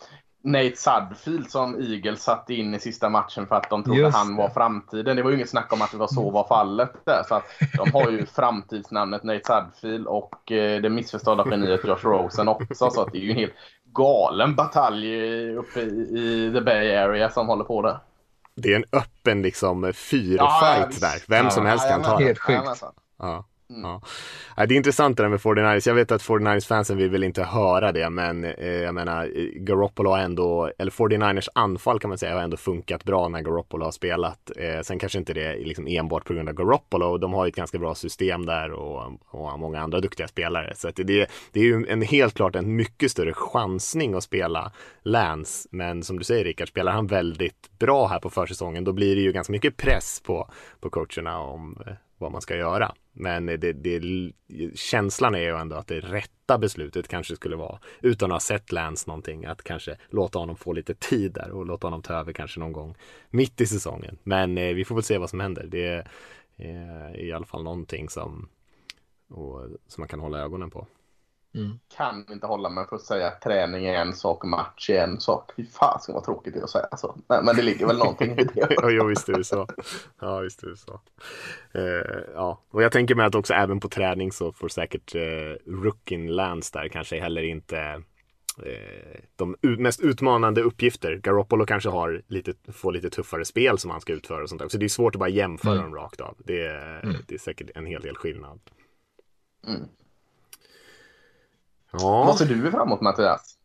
Nate 0.43 0.75
Sudfield 0.75 1.49
som 1.49 1.81
Eagles 1.81 2.23
satte 2.23 2.53
in 2.53 2.75
i 2.75 2.79
sista 2.79 3.09
matchen 3.09 3.47
för 3.47 3.55
att 3.55 3.69
de 3.69 3.83
trodde 3.83 3.99
Just 3.99 4.17
han 4.17 4.35
var 4.35 4.49
framtiden. 4.49 5.15
Det 5.15 5.23
var 5.23 5.29
ju 5.29 5.35
inget 5.35 5.49
snack 5.49 5.73
om 5.73 5.81
att 5.81 5.91
det 5.91 5.97
var 5.97 6.07
så 6.07 6.29
var 6.29 6.47
fallet 6.47 6.91
där. 7.05 7.23
Så 7.27 7.35
att 7.35 7.43
de 7.77 7.91
har 7.91 8.11
ju 8.11 8.25
framtidsnamnet 8.25 9.23
Nate 9.23 9.41
Sudfield 9.45 10.07
och 10.07 10.51
eh, 10.51 10.81
det 10.81 10.89
missförstådda 10.89 11.45
geniet 11.49 11.81
Josh 11.83 12.03
Rosen 12.03 12.47
också. 12.47 12.89
Så 12.89 13.01
att 13.01 13.11
det 13.11 13.17
är 13.17 13.21
ju 13.21 13.31
en 13.31 13.37
helt 13.37 13.53
galen 13.93 14.55
batalj 14.55 15.55
uppe 15.55 15.79
i, 15.79 16.19
i 16.19 16.51
the 16.53 16.61
Bay 16.61 16.95
Area 16.95 17.29
som 17.29 17.47
håller 17.47 17.63
på 17.63 17.81
där. 17.81 17.99
Det 18.55 18.73
är 18.73 18.75
en 18.75 18.85
öppen 18.91 19.41
liksom 19.41 19.93
fyrfight 19.93 20.39
Ja, 20.39 20.77
ja, 20.77 20.85
där. 20.99 21.23
Vem 21.27 21.49
som 21.49 21.65
helst 21.65 21.89
kan 21.89 22.03
ta 22.03 22.17
den. 22.17 22.27
Helt 22.27 22.39
sjukt. 22.39 22.83
Ja. 23.19 23.45
Mm. 23.71 23.99
Ja, 24.57 24.65
Det 24.65 24.73
är 24.73 24.77
intressant 24.77 25.17
det 25.17 25.23
där 25.23 25.29
med 25.29 25.39
49ers. 25.39 25.87
Jag 25.87 25.95
vet 25.95 26.11
att 26.11 26.21
49ers-fansen 26.21 26.95
vill 26.97 27.09
väl 27.09 27.23
inte 27.23 27.43
höra 27.43 27.91
det, 27.91 28.09
men 28.09 28.43
eh, 28.43 28.67
jag 28.67 28.95
menar, 28.95 29.23
eh, 29.25 29.43
Garoppolo 29.53 30.09
har 30.09 30.19
ändå, 30.19 30.71
eller 30.77 30.91
49ers 30.91 31.47
anfall 31.55 31.99
kan 31.99 32.09
man 32.09 32.17
säga, 32.17 32.33
har 32.33 32.41
ändå 32.41 32.57
funkat 32.57 33.03
bra 33.03 33.27
när 33.27 33.41
Garoppolo 33.41 33.85
har 33.85 33.91
spelat. 33.91 34.51
Eh, 34.57 34.81
sen 34.81 34.99
kanske 34.99 35.19
inte 35.19 35.33
det 35.33 35.43
är 35.43 35.65
liksom 35.65 35.87
enbart 35.87 36.25
på 36.25 36.33
grund 36.33 36.49
av 36.49 36.55
Garoppolo. 36.55 37.17
De 37.17 37.33
har 37.33 37.45
ju 37.45 37.49
ett 37.49 37.55
ganska 37.55 37.79
bra 37.79 37.95
system 37.95 38.45
där 38.45 38.71
och, 38.71 39.11
och 39.29 39.47
har 39.47 39.57
många 39.57 39.81
andra 39.81 39.99
duktiga 39.99 40.27
spelare. 40.27 40.73
Så 40.75 40.87
att 40.87 40.95
det, 40.95 41.29
det 41.51 41.59
är 41.59 41.63
ju 41.63 41.85
en, 41.89 42.01
helt 42.01 42.33
klart 42.33 42.55
en 42.55 42.75
mycket 42.75 43.11
större 43.11 43.33
chansning 43.33 44.13
att 44.13 44.23
spela 44.23 44.71
Lance. 45.03 45.69
Men 45.71 46.03
som 46.03 46.17
du 46.17 46.23
säger 46.23 46.43
Rickard, 46.43 46.67
spelar 46.67 46.91
han 46.91 47.07
väldigt 47.07 47.79
bra 47.79 48.07
här 48.07 48.19
på 48.19 48.29
försäsongen, 48.29 48.83
då 48.83 48.93
blir 48.93 49.15
det 49.15 49.21
ju 49.21 49.31
ganska 49.31 49.51
mycket 49.51 49.77
press 49.77 50.21
på, 50.25 50.49
på 50.79 50.89
coacherna 50.89 51.39
om 51.39 51.77
eh, 51.87 51.93
vad 52.17 52.31
man 52.31 52.41
ska 52.41 52.55
göra. 52.55 52.91
Men 53.13 53.45
det, 53.45 53.73
det, 53.73 54.01
känslan 54.75 55.35
är 55.35 55.39
ju 55.39 55.57
ändå 55.57 55.75
att 55.75 55.87
det 55.87 55.99
rätta 55.99 56.57
beslutet 56.57 57.07
kanske 57.07 57.35
skulle 57.35 57.55
vara, 57.55 57.79
utan 58.01 58.31
att 58.31 58.35
ha 58.35 58.39
sett 58.39 58.71
Lance 58.71 59.07
någonting, 59.07 59.45
att 59.45 59.63
kanske 59.63 59.97
låta 60.09 60.39
honom 60.39 60.55
få 60.55 60.73
lite 60.73 60.93
tid 60.93 61.31
där 61.33 61.51
och 61.51 61.65
låta 61.65 61.87
honom 61.87 62.01
ta 62.01 62.13
över 62.13 62.33
kanske 62.33 62.59
någon 62.59 62.73
gång 62.73 62.95
mitt 63.29 63.61
i 63.61 63.65
säsongen. 63.67 64.17
Men 64.23 64.57
eh, 64.57 64.73
vi 64.73 64.85
får 64.85 64.95
väl 64.95 65.03
se 65.03 65.17
vad 65.17 65.29
som 65.29 65.39
händer. 65.39 65.67
Det 65.67 65.87
är 65.87 66.07
eh, 66.55 67.21
i 67.21 67.31
alla 67.31 67.45
fall 67.45 67.63
någonting 67.63 68.09
som, 68.09 68.49
och, 69.29 69.61
som 69.87 70.01
man 70.01 70.07
kan 70.07 70.19
hålla 70.19 70.39
ögonen 70.39 70.69
på. 70.69 70.87
Kan 71.97 72.25
inte 72.31 72.47
hålla 72.47 72.69
mig 72.69 72.87
för 72.87 72.95
att 72.95 73.01
säga 73.01 73.27
att 73.27 73.41
träning 73.41 73.85
är 73.85 73.93
en 74.01 74.13
sak, 74.13 74.43
match 74.43 74.89
är 74.89 75.03
en 75.03 75.19
sak. 75.19 75.51
Fy 75.55 75.65
fan 75.65 76.01
ska 76.01 76.13
vad 76.13 76.23
tråkigt 76.23 76.53
det 76.53 76.59
är 76.59 76.63
att 76.63 76.69
säga 76.69 76.97
så. 76.97 77.15
Men, 77.29 77.45
men 77.45 77.55
det 77.55 77.61
ligger 77.61 77.87
väl 77.87 77.97
någonting 77.97 78.31
i 78.31 78.43
det. 78.43 78.51
ja, 78.69 78.89
jo, 78.89 79.05
visst 79.05 79.29
är 79.29 79.33
det 79.33 79.43
så. 79.43 79.67
Ja, 80.21 80.39
visst 80.39 80.63
är 80.63 80.67
det 80.67 80.77
så. 80.77 81.01
Eh, 81.71 82.23
ja, 82.33 82.61
och 82.69 82.83
jag 82.83 82.91
tänker 82.91 83.15
mig 83.15 83.25
att 83.25 83.35
också 83.35 83.53
även 83.53 83.79
på 83.79 83.89
träning 83.89 84.31
så 84.31 84.51
får 84.51 84.67
säkert 84.67 85.15
eh, 85.15 85.21
rookien 85.71 86.27
Lance 86.35 86.79
där 86.79 86.87
kanske 86.87 87.19
heller 87.19 87.43
inte 87.43 87.79
eh, 88.65 89.19
de 89.35 89.55
mest 89.61 89.99
utmanande 90.01 90.61
uppgifter. 90.61 91.15
Garoppolo 91.15 91.65
kanske 91.65 91.89
har 91.89 92.21
lite, 92.27 92.53
får 92.73 92.91
lite 92.91 93.09
tuffare 93.09 93.45
spel 93.45 93.77
som 93.77 93.91
han 93.91 94.01
ska 94.01 94.13
utföra 94.13 94.43
och 94.43 94.49
sånt 94.49 94.61
där. 94.61 94.69
Så 94.69 94.77
det 94.77 94.85
är 94.85 94.89
svårt 94.89 95.15
att 95.15 95.19
bara 95.19 95.29
jämföra 95.29 95.73
Mm. 95.73 95.83
dem 95.83 95.95
rakt 95.95 96.21
av. 96.21 96.35
Det, 96.45 96.61
är- 96.67 97.17
det 97.27 97.35
är 97.35 97.39
säkert 97.39 97.69
en 97.75 97.85
hel 97.85 98.01
del 98.01 98.15
skillnad. 98.15 98.59
Mm. 99.67 99.81
Ja. 101.91 102.23
Vad 102.25 102.37
ser 102.37 102.45
du 102.45 102.71
fram 102.71 102.87
emot 102.87 103.01
Mattias? 103.01 103.57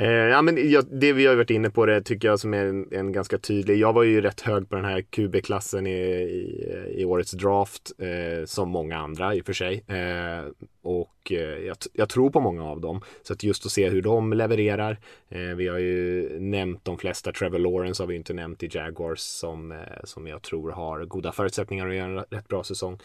Eh, 0.00 0.10
ja, 0.10 0.42
men 0.42 0.70
jag, 0.70 0.84
det 0.90 1.12
vi 1.12 1.26
har 1.26 1.34
varit 1.34 1.50
inne 1.50 1.70
på 1.70 1.86
det 1.86 2.02
tycker 2.02 2.28
jag 2.28 2.40
som 2.40 2.54
är 2.54 2.66
en, 2.66 2.88
en 2.92 3.12
ganska 3.12 3.38
tydlig. 3.38 3.78
Jag 3.78 3.92
var 3.92 4.02
ju 4.02 4.20
rätt 4.20 4.40
hög 4.40 4.68
på 4.68 4.76
den 4.76 4.84
här 4.84 5.02
QB-klassen 5.02 5.86
i, 5.86 5.90
i, 5.90 6.94
i 6.96 7.04
årets 7.04 7.32
draft, 7.32 7.92
eh, 7.98 8.44
som 8.44 8.68
många 8.68 8.98
andra 8.98 9.34
i 9.34 9.40
och 9.40 9.46
för 9.46 9.52
sig. 9.52 9.84
Eh, 9.86 10.44
och 10.82 11.32
eh, 11.32 11.38
jag, 11.38 11.76
jag 11.92 12.08
tror 12.08 12.30
på 12.30 12.40
många 12.40 12.64
av 12.64 12.80
dem. 12.80 13.00
Så 13.22 13.32
att 13.32 13.42
just 13.42 13.66
att 13.66 13.72
se 13.72 13.88
hur 13.88 14.02
de 14.02 14.32
levererar. 14.32 14.98
Eh, 15.28 15.40
vi 15.40 15.68
har 15.68 15.78
ju 15.78 16.28
nämnt 16.40 16.84
de 16.84 16.98
flesta. 16.98 17.32
Trevor 17.32 17.58
Lawrence 17.58 18.02
har 18.02 18.08
vi 18.08 18.16
inte 18.16 18.34
nämnt 18.34 18.62
i 18.62 18.68
Jaguars 18.72 19.20
som, 19.20 19.72
eh, 19.72 19.78
som 20.04 20.26
jag 20.26 20.42
tror 20.42 20.70
har 20.70 21.04
goda 21.04 21.32
förutsättningar 21.32 21.88
att 21.88 21.94
göra 21.94 22.20
en 22.20 22.24
rätt 22.30 22.48
bra 22.48 22.64
säsong. 22.64 22.98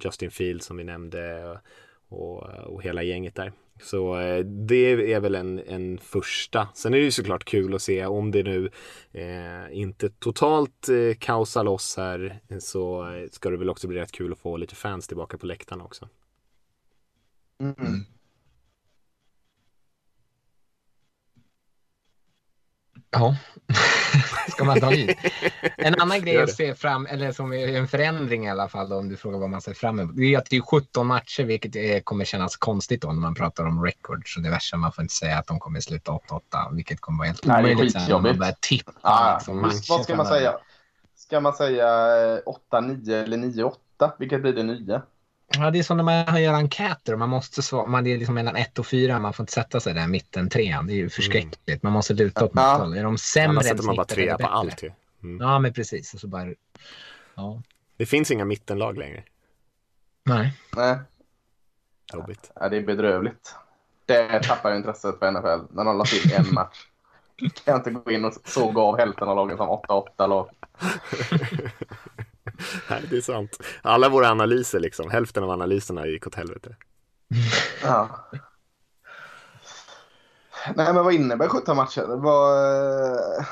Justin 0.00 0.30
Fields 0.30 0.66
som 0.66 0.76
vi 0.76 0.84
nämnde 0.84 1.58
och, 2.08 2.50
eh, 2.50 2.60
och 2.60 2.82
hela 2.82 3.02
gänget 3.02 3.34
där. 3.34 3.52
Så 3.82 4.18
eh, 4.18 4.44
det 4.44 5.12
är 5.12 5.20
väl 5.20 5.34
en, 5.34 5.58
en 5.58 5.98
första. 5.98 6.68
Sen 6.74 6.94
är 6.94 6.98
det 6.98 7.04
ju 7.04 7.10
såklart 7.10 7.44
kul 7.44 7.74
att 7.74 7.82
se 7.82 8.06
om 8.06 8.30
det 8.30 8.42
nu 8.42 8.70
eh, 9.12 9.78
inte 9.78 10.08
totalt 10.08 10.88
eh, 10.88 11.14
kaosar 11.18 11.64
loss 11.64 11.96
här 11.96 12.40
så 12.58 13.12
eh, 13.12 13.28
ska 13.30 13.50
det 13.50 13.56
väl 13.56 13.70
också 13.70 13.88
bli 13.88 13.98
rätt 14.00 14.12
kul 14.12 14.32
att 14.32 14.38
få 14.38 14.56
lite 14.56 14.74
fans 14.74 15.06
tillbaka 15.06 15.38
på 15.38 15.46
läktarna 15.46 15.84
också. 15.84 16.08
Mm. 17.60 18.04
Ja, 23.10 23.36
ska 24.48 24.64
man 24.64 24.80
ta 24.80 24.92
i? 24.92 25.16
En 25.76 26.00
annan 26.00 26.20
grej 26.20 26.42
att 26.42 26.50
se 26.54 26.74
fram, 26.74 27.06
eller 27.06 27.32
som 27.32 27.52
är 27.52 27.68
en 27.68 27.88
förändring 27.88 28.46
i 28.46 28.50
alla 28.50 28.68
fall, 28.68 28.88
då, 28.88 28.96
om 28.96 29.08
du 29.08 29.16
frågar 29.16 29.38
vad 29.38 29.50
man 29.50 29.60
ser 29.60 29.74
fram 29.74 29.98
emot. 29.98 30.16
Det 30.16 30.34
är 30.34 30.38
att 30.38 30.50
det 30.50 30.56
är 30.56 30.60
17 30.60 31.06
matcher, 31.06 31.44
vilket 31.44 31.76
är, 31.76 32.00
kommer 32.00 32.24
kännas 32.24 32.56
konstigt 32.56 33.02
då 33.02 33.08
när 33.08 33.20
man 33.20 33.34
pratar 33.34 33.64
om 33.64 33.84
records 33.84 34.36
och 34.36 34.42
diverse. 34.42 34.76
Man 34.76 34.92
får 34.92 35.02
inte 35.02 35.14
säga 35.14 35.38
att 35.38 35.46
de 35.46 35.58
kommer 35.58 35.80
sluta 35.80 36.12
8-8, 36.12 36.74
vilket 36.74 37.00
kommer 37.00 37.18
vara 37.18 37.26
helt 37.26 37.46
Nej, 37.46 37.62
det 37.62 37.68
är 37.68 37.74
omöjligt 37.74 37.92
sen 37.92 38.02
när 38.02 38.08
man 38.08 38.22
skitjobbigt. 38.22 38.38
börjar 38.38 38.56
tippa. 38.60 38.92
Ah, 39.00 39.34
liksom, 39.34 39.62
vad 39.62 39.74
ska 39.74 39.92
man 39.94 40.26
framöver. 40.26 40.30
säga? 40.30 40.58
Ska 41.16 41.40
man 41.40 41.52
säga 41.52 41.86
eh, 42.34 42.40
8-9 42.72 43.22
eller 43.22 43.36
9-8? 43.36 43.72
Vilket 44.18 44.42
blir 44.42 44.52
det 44.52 44.62
nya? 44.62 45.02
Ja, 45.56 45.70
det 45.70 45.78
är 45.78 45.82
som 45.82 45.96
när 45.96 46.04
man 46.04 46.42
gör 46.42 46.52
enkäter 46.54 47.12
och 47.12 47.18
man 47.18 47.28
måste 47.28 47.62
svara. 47.62 47.86
Man 47.86 48.06
är 48.06 48.18
liksom 48.18 48.34
mellan 48.34 48.56
1 48.56 48.78
och 48.78 48.86
4. 48.86 49.18
Man 49.18 49.32
får 49.32 49.42
inte 49.42 49.52
sätta 49.52 49.80
sig 49.80 49.94
där 49.94 50.06
mitten 50.06 50.48
trean. 50.48 50.86
Det 50.86 50.92
är 50.92 50.96
ju 50.96 51.10
förskräckligt. 51.10 51.82
Man 51.82 51.92
måste 51.92 52.14
luta 52.14 52.44
åt 52.44 52.50
Ja. 52.54 52.72
något 52.72 52.80
håll. 52.80 52.96
Är 52.96 53.02
de 53.02 53.18
sämre 53.18 53.48
Annars 53.50 53.64
sätter 53.66 53.82
man 53.82 53.96
bara 53.96 54.06
trea 54.06 54.38
på 54.38 54.46
allt 54.46 54.82
ju. 54.82 54.90
Mm. 55.22 55.46
Ja, 55.46 55.58
men 55.58 55.72
precis. 55.72 56.14
Och 56.14 56.20
så 56.20 56.28
bara... 56.28 56.46
Ja. 57.34 57.62
Det 57.96 58.06
finns 58.06 58.30
inga 58.30 58.44
mittenlag 58.44 58.98
längre. 58.98 59.22
Nej. 60.24 60.52
Nej, 60.76 60.96
Jobbigt. 62.12 62.50
ja, 62.54 62.68
det 62.68 62.76
är 62.76 62.82
bedrövligt. 62.82 63.54
Det 64.06 64.42
tappar 64.42 64.74
intresset 64.76 65.18
för 65.18 65.30
NFL 65.30 65.74
när 65.74 65.84
de 65.84 65.98
la 65.98 66.04
till 66.04 66.32
en 66.32 66.54
match. 66.54 66.78
Kan 67.38 67.48
jag 67.64 67.76
inte 67.76 67.90
gå 67.90 68.10
in 68.10 68.24
och 68.24 68.34
såga 68.44 68.80
av 68.82 68.98
hälften 68.98 69.28
av 69.28 69.36
lagen 69.36 69.56
som 69.56 69.68
8-8 69.68 70.26
lag. 70.28 70.50
Nej, 72.90 73.04
det 73.10 73.16
är 73.16 73.20
sant. 73.20 73.58
Alla 73.82 74.08
våra 74.08 74.30
analyser 74.30 74.80
liksom, 74.80 75.10
hälften 75.10 75.44
av 75.44 75.50
analyserna 75.50 76.06
gick 76.06 76.26
åt 76.26 76.34
helvete. 76.34 76.76
Ja. 77.82 78.08
Nej, 80.74 80.94
men 80.94 81.04
vad 81.04 81.14
innebär 81.14 81.48
17 81.48 81.76
matcher? 81.76 82.04
Vad, 82.08 82.58
eh, 82.58 83.46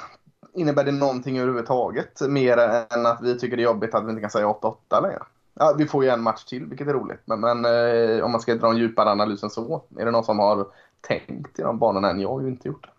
innebär 0.55 0.85
det 0.85 0.93
någonting 0.93 1.39
överhuvudtaget? 1.39 2.21
Mer 2.29 2.59
än 2.91 3.07
att 3.07 3.19
vi 3.23 3.39
tycker 3.39 3.57
det 3.57 3.63
är 3.63 3.65
jobbigt 3.65 3.95
att 3.95 4.05
vi 4.05 4.11
inte 4.11 4.21
kan 4.21 4.31
säga 4.31 4.47
8-8 4.47 5.03
längre? 5.03 5.23
Ja, 5.55 5.75
vi 5.79 5.87
får 5.87 6.05
ju 6.05 6.11
en 6.11 6.23
match 6.23 6.45
till, 6.45 6.67
vilket 6.67 6.89
är 6.89 6.93
roligt. 6.93 7.21
Men, 7.25 7.41
men 7.41 7.65
eh, 7.65 8.25
om 8.25 8.33
man 8.33 8.41
ska 8.41 8.55
dra 8.55 8.71
en 8.71 8.77
djupare 8.77 9.11
analys 9.11 9.43
än 9.43 9.51
så. 9.51 9.85
Är 9.99 10.05
det 10.05 10.11
någon 10.11 10.25
som 10.25 10.39
har 10.39 10.67
tänkt 11.01 11.59
i 11.59 11.63
de 11.63 11.79
banorna 11.79 12.11
än 12.11 12.21
jag 12.21 12.29
har 12.29 12.41
ju 12.41 12.49
inte 12.49 12.69
gjort. 12.69 12.83
det 12.83 12.91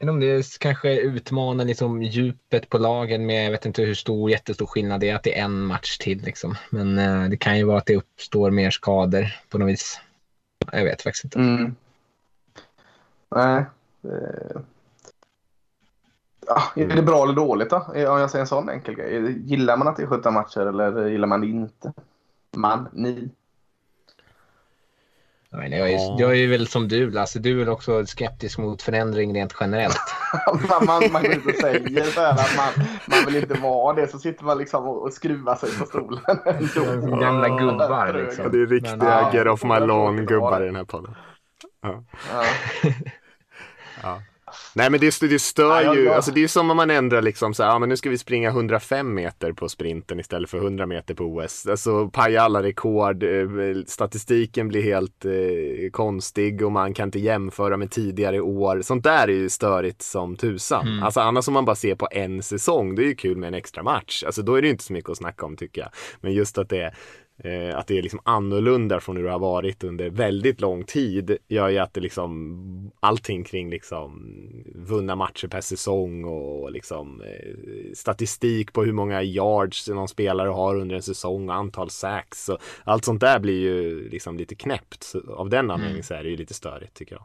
inte 0.00 0.10
om 0.10 0.20
det 0.20 0.58
kanske 0.58 1.00
utmanar 1.00 1.64
liksom 1.64 2.02
djupet 2.02 2.68
på 2.68 2.78
lagen 2.78 3.26
med, 3.26 3.46
jag 3.46 3.50
vet 3.50 3.66
inte 3.66 3.82
hur 3.82 3.94
stor, 3.94 4.30
jättestor 4.30 4.66
skillnad 4.66 5.00
det 5.00 5.08
är 5.08 5.14
att 5.14 5.22
det 5.22 5.38
är 5.38 5.44
en 5.44 5.60
match 5.60 5.98
till. 5.98 6.22
Liksom. 6.22 6.54
Men 6.70 6.98
eh, 6.98 7.28
det 7.30 7.36
kan 7.36 7.58
ju 7.58 7.64
vara 7.64 7.78
att 7.78 7.86
det 7.86 7.96
uppstår 7.96 8.50
mer 8.50 8.70
skador 8.70 9.36
på 9.48 9.58
något 9.58 9.68
vis. 9.68 10.00
Jag 10.72 10.84
vet 10.84 11.02
faktiskt 11.02 11.24
inte. 11.24 11.38
Mm. 11.38 11.74
Nej. 13.28 13.64
Eh. 14.04 14.60
Ja, 16.46 16.62
är 16.76 16.86
det 16.86 17.02
bra 17.02 17.24
eller 17.24 17.34
dåligt 17.34 17.70
då? 17.70 17.86
Eh, 17.94 18.12
om 18.12 18.20
jag 18.20 18.30
säger 18.30 18.40
en 18.40 18.46
sån 18.46 18.68
enkel 18.68 18.94
grej. 18.94 19.38
Gillar 19.38 19.76
man 19.76 19.88
att 19.88 19.96
det 19.96 20.02
är 20.02 20.06
17 20.06 20.34
matcher 20.34 20.60
eller 20.60 21.06
gillar 21.06 21.28
man 21.28 21.40
det 21.40 21.46
inte? 21.46 21.92
Man, 22.56 22.88
ni. 22.92 23.30
Jag, 25.52 25.58
menar, 25.60 25.76
jag, 25.76 25.88
är, 25.90 25.92
Ja. 25.94 26.16
jag 26.18 26.36
är 26.38 26.48
väl 26.48 26.66
som 26.66 26.88
du, 26.88 27.10
Lasse. 27.10 27.38
Du 27.38 27.50
är 27.50 27.54
väl 27.58 27.68
också 27.68 28.06
skeptisk 28.06 28.58
mot 28.58 28.82
förändring 28.82 29.34
rent 29.34 29.54
generellt. 29.60 29.96
man, 30.68 30.86
man, 30.86 31.02
man 31.12 31.22
går 31.22 31.32
ut 31.32 31.46
och 31.46 31.54
säger 31.60 32.04
så 32.04 32.20
här 32.20 32.32
att 32.32 32.56
man, 32.56 32.86
man 33.06 33.18
vill 33.26 33.36
inte 33.42 33.54
vara 33.54 33.94
det. 33.96 34.08
Så 34.08 34.18
sitter 34.18 34.44
man 34.44 34.58
liksom 34.58 34.84
och, 34.88 35.02
och 35.02 35.12
skruvar 35.12 35.56
sig 35.56 35.78
på 35.78 35.86
stolen. 35.86 36.20
Gamla 37.20 37.48
gubbar, 37.48 38.12
liksom. 38.12 38.44
Ja, 38.44 38.50
det 38.50 38.58
är 38.62 38.66
riktiga 38.66 38.96
Men- 39.22 39.34
get 39.34 39.46
off 39.46 39.62
my 39.64 39.70
Ja, 39.70 39.78
lawn-gubbar 39.78 40.62
i 40.62 40.66
den 40.66 40.76
här 40.76 40.84
podden. 40.84 41.14
Ja. 41.82 42.04
Ja. 44.02 44.22
Nej 44.74 44.90
men 44.90 45.00
det, 45.00 45.20
det 45.20 45.38
stör 45.38 45.94
ju, 45.94 46.04
jag- 46.04 46.14
alltså 46.14 46.30
det 46.30 46.38
är 46.40 46.42
ju 46.42 46.48
som 46.48 46.70
om 46.70 46.76
man 46.76 46.90
ändrar 46.90 47.22
liksom 47.22 47.54
så 47.54 47.62
här, 47.62 47.70
ja 47.70 47.78
men 47.78 47.88
nu 47.88 47.96
ska 47.96 48.10
vi 48.10 48.18
springa 48.18 48.48
105 48.50 49.14
meter 49.14 49.52
på 49.52 49.68
sprinten 49.68 50.20
istället 50.20 50.50
för 50.50 50.58
100 50.58 50.86
meter 50.86 51.14
på 51.14 51.24
OS. 51.24 51.66
Alltså 51.66 52.08
paja 52.08 52.42
alla 52.42 52.62
rekord, 52.62 53.22
eh, 53.22 53.48
statistiken 53.86 54.68
blir 54.68 54.82
helt 54.82 55.24
eh, 55.24 55.90
konstig 55.92 56.62
och 56.64 56.72
man 56.72 56.94
kan 56.94 57.08
inte 57.08 57.18
jämföra 57.18 57.76
med 57.76 57.90
tidigare 57.90 58.40
år. 58.40 58.82
Sånt 58.82 59.04
där 59.04 59.28
är 59.28 59.32
ju 59.32 59.48
störigt 59.48 60.02
som 60.02 60.36
tusan. 60.36 60.86
Mm. 60.88 61.02
Alltså 61.02 61.20
annars 61.20 61.48
om 61.48 61.54
man 61.54 61.64
bara 61.64 61.76
ser 61.76 61.94
på 61.94 62.08
en 62.10 62.42
säsong, 62.42 62.94
det 62.94 63.02
är 63.02 63.06
ju 63.06 63.14
kul 63.14 63.36
med 63.36 63.48
en 63.48 63.54
extra 63.54 63.82
match. 63.82 64.22
Alltså 64.26 64.42
då 64.42 64.54
är 64.54 64.62
det 64.62 64.66
ju 64.68 64.72
inte 64.72 64.84
så 64.84 64.92
mycket 64.92 65.10
att 65.10 65.16
snacka 65.16 65.46
om 65.46 65.56
tycker 65.56 65.80
jag. 65.80 65.90
Men 66.20 66.32
just 66.32 66.58
att 66.58 66.68
det 66.68 66.80
är 66.82 66.94
att 67.74 67.86
det 67.86 67.98
är 67.98 68.02
liksom 68.02 68.20
annorlunda 68.22 69.00
från 69.00 69.16
hur 69.16 69.24
det 69.24 69.30
har 69.30 69.38
varit 69.38 69.84
under 69.84 70.10
väldigt 70.10 70.60
lång 70.60 70.84
tid 70.84 71.36
gör 71.48 71.68
ju 71.68 71.78
att 71.78 71.94
det 71.94 72.00
liksom 72.00 72.90
allting 73.00 73.44
kring 73.44 73.70
liksom 73.70 74.32
vunna 74.74 75.16
matcher 75.16 75.48
per 75.48 75.60
säsong 75.60 76.24
och 76.24 76.72
liksom 76.72 77.22
eh, 77.22 77.54
statistik 77.94 78.72
på 78.72 78.84
hur 78.84 78.92
många 78.92 79.22
yards 79.22 79.88
någon 79.88 80.08
spelare 80.08 80.48
har 80.48 80.76
under 80.76 80.96
en 80.96 81.02
säsong 81.02 81.48
och 81.48 81.54
antal 81.54 81.90
sacks 81.90 82.48
och 82.48 82.58
allt 82.84 83.04
sånt 83.04 83.20
där 83.20 83.38
blir 83.38 83.60
ju 83.60 84.08
liksom 84.08 84.36
lite 84.36 84.54
knäppt. 84.54 85.02
Så 85.02 85.34
av 85.34 85.48
den 85.48 85.70
anledningen 85.70 86.04
så 86.04 86.14
är 86.14 86.22
det 86.22 86.30
ju 86.30 86.36
lite 86.36 86.54
störigt 86.54 86.94
tycker 86.94 87.14
jag. 87.14 87.24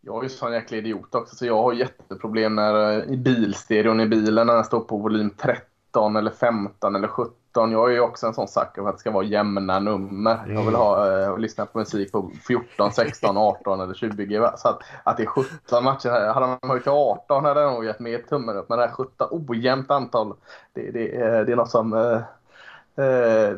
jag 0.00 0.18
är 0.18 0.22
ju 0.22 0.28
sån 0.28 0.52
jäkla 0.52 0.76
idiot 0.76 1.14
också 1.14 1.36
så 1.36 1.46
jag 1.46 1.62
har 1.62 1.72
jätteproblem 1.72 2.54
när 2.54 3.04
i 3.12 3.16
bilstereon 3.16 4.00
i 4.00 4.06
bilen 4.06 4.46
när 4.46 4.54
den 4.54 4.64
står 4.64 4.80
på 4.80 4.96
volym 4.96 5.30
13 5.30 6.16
eller 6.16 6.30
15 6.30 6.96
eller 6.96 7.08
17 7.08 7.34
jag 7.56 7.88
är 7.90 7.94
ju 7.94 8.00
också 8.00 8.26
en 8.26 8.34
sån 8.34 8.48
sucker 8.48 8.82
för 8.82 8.88
att 8.88 8.94
det 8.94 9.00
ska 9.00 9.10
vara 9.10 9.24
jämna 9.24 9.78
nummer. 9.78 10.46
Jag 10.48 10.64
vill 10.64 10.74
ha, 10.74 11.20
eh, 11.22 11.38
lyssna 11.38 11.66
på 11.66 11.78
musik 11.78 12.12
på 12.12 12.30
14, 12.46 12.92
16, 12.92 13.36
18 13.36 13.80
eller 13.80 13.94
20. 13.94 14.50
Så 14.56 14.68
att, 14.68 14.82
att 15.04 15.16
det 15.16 15.22
är 15.22 15.26
17 15.26 15.84
matcher. 15.84 16.08
Här. 16.08 16.34
Hade 16.34 16.46
man 16.46 16.58
höjt 16.62 16.82
till 16.82 16.92
18 16.92 17.44
hade 17.44 17.60
jag 17.60 17.72
nog 17.72 17.84
gett 17.84 18.00
mer 18.00 18.18
tummen 18.18 18.56
upp. 18.56 18.68
Men 18.68 18.78
det 18.78 18.86
här 18.86 18.92
17, 18.92 19.28
ojämnt 19.30 19.90
antal, 19.90 20.34
det, 20.72 20.90
det, 20.90 21.08
det 21.44 21.52
är 21.52 21.56
något 21.56 21.70
som 21.70 21.92
eh, 21.92 23.04
eh, 23.04 23.50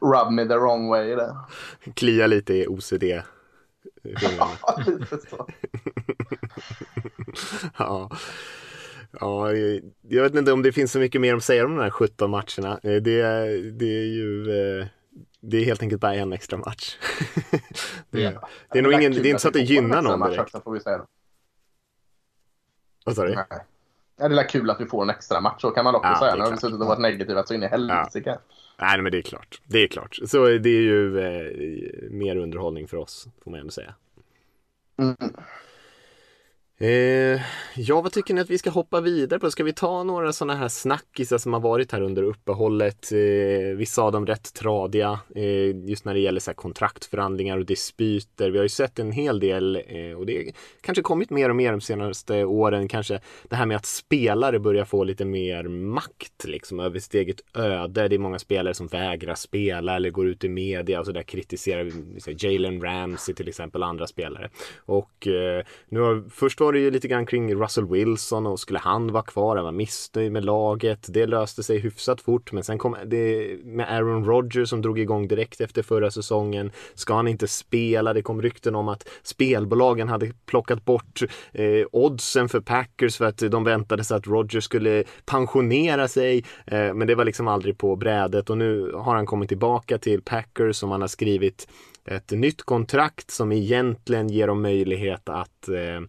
rub 0.00 0.32
me 0.32 0.44
the 0.44 0.56
wrong 0.56 0.88
way. 0.88 1.14
Där. 1.14 1.36
Klia 1.94 2.26
lite 2.26 2.54
i 2.54 2.66
OCD. 2.66 3.02
ja, 4.02 4.48
lite 4.86 5.18
så. 5.30 5.46
ja. 7.78 8.10
Ja, 9.20 9.52
jag 10.08 10.22
vet 10.22 10.34
inte 10.34 10.52
om 10.52 10.62
det 10.62 10.72
finns 10.72 10.92
så 10.92 10.98
mycket 10.98 11.20
mer 11.20 11.36
att 11.36 11.44
säga 11.44 11.64
om 11.64 11.76
de 11.76 11.82
här 11.82 11.90
17 11.90 12.30
matcherna. 12.30 12.80
Det, 12.82 13.00
det 13.00 13.98
är 13.98 14.06
ju 14.06 14.50
eh, 14.50 14.86
det 15.40 15.56
är 15.56 15.64
helt 15.64 15.82
enkelt 15.82 16.00
bara 16.00 16.14
en 16.14 16.32
extra 16.32 16.58
match. 16.58 16.96
det, 18.10 18.20
ja. 18.20 18.48
det, 18.72 18.78
är 18.78 18.82
nog 18.82 18.92
ingen, 18.92 19.12
det 19.12 19.18
är 19.18 19.26
inte 19.26 19.42
så 19.42 19.48
att 19.48 19.54
det 19.54 19.60
gynnar 19.60 20.02
någon 20.02 20.20
direkt. 20.20 20.40
Också, 20.40 20.60
får 20.60 20.72
vi 20.72 20.80
säga. 20.80 21.06
Vad 23.04 23.16
sa 23.16 23.24
du? 23.24 23.32
Ja, 24.16 24.28
det 24.28 24.40
är 24.40 24.48
kul 24.48 24.70
att 24.70 24.80
vi 24.80 24.86
får 24.86 25.02
en 25.02 25.10
extra 25.10 25.40
match, 25.40 25.60
så 25.60 25.70
kan 25.70 25.84
man 25.84 25.94
också 25.94 26.08
ja, 26.08 26.18
säga. 26.18 26.34
Nu 26.34 26.42
har 26.42 26.50
vi 26.50 26.56
suttit 26.56 26.80
och 26.80 26.86
varit 26.86 27.00
negativa 27.00 27.44
så 27.44 27.54
in 27.54 27.62
i 27.62 27.66
helsike. 27.66 28.30
Ja. 28.30 28.38
Nej, 28.78 29.02
men 29.02 29.12
det 29.12 29.18
är 29.18 29.22
klart. 29.22 29.60
Det 29.64 29.78
är 29.78 29.88
klart. 29.88 30.18
Så 30.26 30.46
det 30.46 30.70
är 30.70 30.82
ju 30.82 31.18
eh, 31.18 32.10
mer 32.10 32.36
underhållning 32.36 32.88
för 32.88 32.96
oss, 32.96 33.28
får 33.44 33.50
man 33.50 33.60
ändå 33.60 33.72
säga. 33.72 33.94
Mm. 34.98 35.16
Eh, 36.82 37.40
ja, 37.76 38.00
vad 38.00 38.12
tycker 38.12 38.34
ni 38.34 38.40
att 38.40 38.50
vi 38.50 38.58
ska 38.58 38.70
hoppa 38.70 39.00
vidare 39.00 39.40
på? 39.40 39.50
Ska 39.50 39.64
vi 39.64 39.72
ta 39.72 40.02
några 40.02 40.32
sådana 40.32 40.58
här 40.58 40.68
snackisar 40.68 41.38
som 41.38 41.52
har 41.52 41.60
varit 41.60 41.92
här 41.92 42.00
under 42.00 42.22
uppehållet? 42.22 43.12
Eh, 43.12 43.76
vissa 43.76 44.02
av 44.02 44.12
dem 44.12 44.26
rätt 44.26 44.54
tradiga, 44.54 45.20
eh, 45.34 45.88
just 45.88 46.04
när 46.04 46.14
det 46.14 46.20
gäller 46.20 46.40
så 46.40 46.50
här 46.50 46.56
kontraktförhandlingar 46.56 47.58
och 47.58 47.66
dispyter. 47.66 48.50
Vi 48.50 48.58
har 48.58 48.62
ju 48.62 48.68
sett 48.68 48.98
en 48.98 49.12
hel 49.12 49.40
del 49.40 49.76
eh, 49.86 50.18
och 50.18 50.26
det 50.26 50.52
kanske 50.80 51.02
kommit 51.02 51.30
mer 51.30 51.48
och 51.48 51.56
mer 51.56 51.70
de 51.70 51.80
senaste 51.80 52.44
åren. 52.44 52.88
Kanske 52.88 53.20
det 53.48 53.56
här 53.56 53.66
med 53.66 53.76
att 53.76 53.86
spelare 53.86 54.58
börjar 54.58 54.84
få 54.84 55.04
lite 55.04 55.24
mer 55.24 55.64
makt 55.68 56.44
liksom 56.44 56.80
över 56.80 56.98
sitt 56.98 57.14
eget 57.14 57.40
öde. 57.54 58.08
Det 58.08 58.16
är 58.16 58.18
många 58.18 58.38
spelare 58.38 58.74
som 58.74 58.86
vägrar 58.86 59.34
spela 59.34 59.96
eller 59.96 60.10
går 60.10 60.28
ut 60.28 60.44
i 60.44 60.48
media 60.48 61.00
och 61.00 61.06
så 61.06 61.12
där 61.12 61.22
kritiserar 61.22 61.92
Jalen 62.38 62.82
Ramsey 62.82 63.34
till 63.34 63.48
exempel 63.48 63.82
andra 63.82 64.06
spelare. 64.06 64.50
Och 64.76 65.26
eh, 65.26 65.64
nu 65.88 66.00
har 66.00 66.24
först 66.30 66.60
var 66.60 66.71
var 66.72 66.74
det 66.74 66.84
ju 66.84 66.90
lite 66.90 67.08
grann 67.08 67.26
kring 67.26 67.54
Russell 67.54 67.86
Wilson 67.86 68.46
och 68.46 68.60
skulle 68.60 68.78
han 68.78 69.12
vara 69.12 69.22
kvar? 69.22 69.56
Han 69.56 69.64
var 69.64 69.72
missnöjd 69.72 70.32
med 70.32 70.44
laget. 70.44 71.06
Det 71.08 71.26
löste 71.26 71.62
sig 71.62 71.78
hyfsat 71.78 72.20
fort, 72.20 72.52
men 72.52 72.64
sen 72.64 72.78
kom 72.78 72.96
det 73.06 73.56
med 73.64 73.92
Aaron 73.92 74.24
Rodgers 74.24 74.68
som 74.68 74.82
drog 74.82 74.98
igång 74.98 75.28
direkt 75.28 75.60
efter 75.60 75.82
förra 75.82 76.10
säsongen. 76.10 76.70
Ska 76.94 77.14
han 77.14 77.28
inte 77.28 77.48
spela? 77.48 78.12
Det 78.12 78.22
kom 78.22 78.42
rykten 78.42 78.74
om 78.74 78.88
att 78.88 79.08
spelbolagen 79.22 80.08
hade 80.08 80.32
plockat 80.46 80.84
bort 80.84 81.22
eh, 81.52 81.86
oddsen 81.92 82.48
för 82.48 82.60
Packers 82.60 83.16
för 83.16 83.24
att 83.24 83.38
de 83.38 83.64
väntade 83.64 84.04
sig 84.04 84.16
att 84.16 84.26
Rodgers 84.26 84.64
skulle 84.64 85.04
pensionera 85.26 86.08
sig. 86.08 86.44
Eh, 86.66 86.94
men 86.94 87.06
det 87.06 87.14
var 87.14 87.24
liksom 87.24 87.48
aldrig 87.48 87.78
på 87.78 87.96
brädet 87.96 88.50
och 88.50 88.58
nu 88.58 88.92
har 88.92 89.14
han 89.14 89.26
kommit 89.26 89.48
tillbaka 89.48 89.98
till 89.98 90.22
Packers 90.22 90.76
som 90.76 90.90
han 90.90 91.00
har 91.00 91.08
skrivit 91.08 91.68
ett 92.04 92.30
nytt 92.30 92.62
kontrakt 92.62 93.30
som 93.30 93.52
egentligen 93.52 94.28
ger 94.28 94.46
dem 94.46 94.62
möjlighet 94.62 95.28
att 95.28 95.68
eh, 95.68 96.00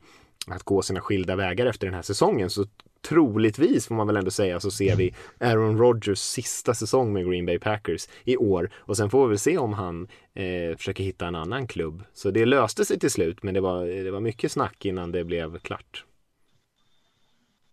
att 0.47 0.63
gå 0.63 0.81
sina 0.81 1.01
skilda 1.01 1.35
vägar 1.35 1.65
efter 1.65 1.87
den 1.87 1.93
här 1.93 2.01
säsongen. 2.01 2.49
Så 2.49 2.65
troligtvis 3.07 3.87
får 3.87 3.95
man 3.95 4.07
väl 4.07 4.17
ändå 4.17 4.31
säga 4.31 4.59
så 4.59 4.71
ser 4.71 4.95
vi 4.95 5.15
Aaron 5.39 5.77
Rodgers 5.77 6.19
sista 6.19 6.73
säsong 6.73 7.13
med 7.13 7.25
Green 7.25 7.45
Bay 7.45 7.59
Packers 7.59 8.07
i 8.23 8.37
år 8.37 8.71
och 8.75 8.97
sen 8.97 9.09
får 9.09 9.23
vi 9.23 9.29
väl 9.29 9.39
se 9.39 9.57
om 9.57 9.73
han 9.73 10.07
eh, 10.33 10.77
försöker 10.77 11.03
hitta 11.03 11.27
en 11.27 11.35
annan 11.35 11.67
klubb. 11.67 12.03
Så 12.13 12.31
det 12.31 12.45
löste 12.45 12.85
sig 12.85 12.99
till 12.99 13.11
slut 13.11 13.43
men 13.43 13.53
det 13.53 13.61
var, 13.61 13.85
det 13.85 14.11
var 14.11 14.19
mycket 14.19 14.51
snack 14.51 14.85
innan 14.85 15.11
det 15.11 15.23
blev 15.23 15.59
klart. 15.59 16.05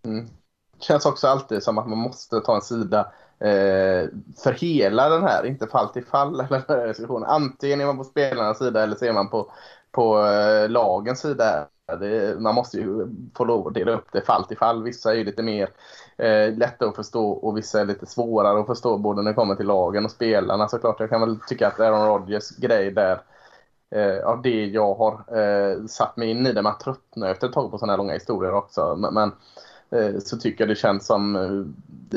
Mm. 0.04 0.28
Känns 0.80 1.06
också 1.06 1.26
alltid 1.26 1.62
som 1.62 1.78
att 1.78 1.88
man 1.88 1.98
måste 1.98 2.40
ta 2.40 2.54
en 2.54 2.62
sida 2.62 3.12
eh, 3.38 4.08
för 4.42 4.52
hela 4.52 5.08
den 5.08 5.22
här, 5.22 5.46
inte 5.46 5.66
fall 5.66 5.88
till 5.88 6.04
fall. 6.04 6.40
Eller 6.50 7.24
Antingen 7.24 7.80
är 7.80 7.86
man 7.86 7.98
på 7.98 8.04
spelarnas 8.04 8.58
sida 8.58 8.82
eller 8.82 8.96
så 8.96 9.04
är 9.04 9.12
man 9.12 9.28
på, 9.28 9.52
på 9.90 10.26
eh, 10.26 10.68
lagens 10.68 11.20
sida. 11.20 11.68
Det, 11.96 12.40
man 12.40 12.54
måste 12.54 12.76
ju 12.76 13.08
få 13.34 13.44
lov 13.44 13.68
att 13.68 13.74
dela 13.74 13.92
upp 13.92 14.08
det 14.12 14.20
fall 14.20 14.44
till 14.44 14.56
fall. 14.56 14.82
Vissa 14.82 15.10
är 15.10 15.14
ju 15.14 15.24
lite 15.24 15.42
mer 15.42 15.68
eh, 16.16 16.54
lätta 16.56 16.86
att 16.86 16.96
förstå 16.96 17.30
och 17.30 17.56
vissa 17.56 17.80
är 17.80 17.84
lite 17.84 18.06
svårare 18.06 18.60
att 18.60 18.66
förstå 18.66 18.98
både 18.98 19.22
när 19.22 19.30
det 19.30 19.34
kommer 19.34 19.54
till 19.54 19.66
lagen 19.66 20.04
och 20.04 20.10
spelarna 20.10 20.68
såklart. 20.68 21.00
Jag 21.00 21.10
kan 21.10 21.20
väl 21.20 21.38
tycka 21.48 21.68
att 21.68 21.80
Aaron 21.80 22.06
Rodgers 22.06 22.50
grej 22.50 22.90
där 22.90 23.20
eh, 23.90 24.26
av 24.26 24.42
det 24.42 24.66
jag 24.66 24.94
har 24.94 25.38
eh, 25.38 25.86
satt 25.86 26.16
mig 26.16 26.30
in 26.30 26.46
i 26.46 26.52
där 26.52 26.62
Man 26.62 26.78
tröttnar 26.78 27.30
efter 27.30 27.46
ett 27.46 27.52
tag 27.52 27.70
på 27.70 27.78
sådana 27.78 27.92
här 27.92 27.98
långa 27.98 28.12
historier 28.12 28.54
också. 28.54 28.96
Men, 28.96 29.14
men 29.14 29.32
eh, 29.90 30.18
så 30.20 30.36
tycker 30.36 30.64
jag 30.64 30.68
det 30.68 30.74
känns 30.74 31.06
som 31.06 31.36
eh, 31.36 31.64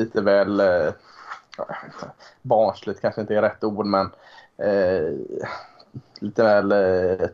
lite 0.02 0.20
väl 0.20 0.60
eh, 0.60 0.92
barnsligt 2.42 3.00
kanske 3.00 3.20
inte 3.20 3.34
är 3.34 3.42
rätt 3.42 3.64
ord 3.64 3.86
men 3.86 4.10
eh, 4.56 5.14
lite 6.24 6.42
väl 6.42 6.72
eh, 6.72 7.28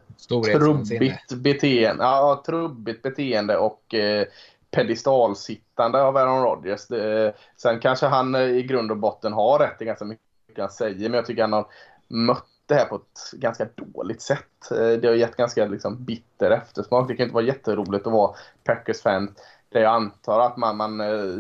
trubbigt 0.59 1.33
beteende. 1.33 2.05
Ja, 2.05 2.43
trubbigt 2.47 3.03
beteende 3.03 3.57
och 3.57 3.95
eh, 3.95 4.27
pedestalsittande 4.71 6.03
av 6.03 6.17
Aaron 6.17 6.43
Rodgers. 6.43 6.87
Det, 6.87 7.33
sen 7.57 7.81
kanske 7.81 8.07
han 8.07 8.35
eh, 8.35 8.41
i 8.41 8.63
grund 8.63 8.91
och 8.91 8.97
botten 8.97 9.33
har 9.33 9.59
rätt 9.59 9.83
i 9.83 9.85
ganska 9.85 10.05
mycket 10.05 10.25
han 10.59 10.71
säger, 10.71 11.09
men 11.09 11.13
jag 11.13 11.27
tycker 11.27 11.43
han 11.43 11.53
har 11.53 11.67
mött 12.09 12.47
det 12.67 12.75
här 12.75 12.85
på 12.85 12.97
ett 12.97 13.31
ganska 13.33 13.69
dåligt 13.75 14.23
sätt. 14.23 14.71
Eh, 14.71 14.93
det 14.93 15.09
har 15.09 15.15
gett 15.15 15.37
ganska 15.37 15.67
liksom, 15.67 16.05
bitter 16.05 16.51
eftersmak. 16.51 17.09
Det 17.09 17.17
kan 17.17 17.25
inte 17.25 17.35
vara 17.35 17.45
jätteroligt 17.45 18.07
att 18.07 18.13
vara 18.13 18.35
Packers-fan. 18.65 19.35
Det 19.69 19.81
jag 19.81 19.95
antar 19.95 20.41
att 20.41 20.57
man, 20.57 20.77
man 20.77 21.01
eh, 21.01 21.39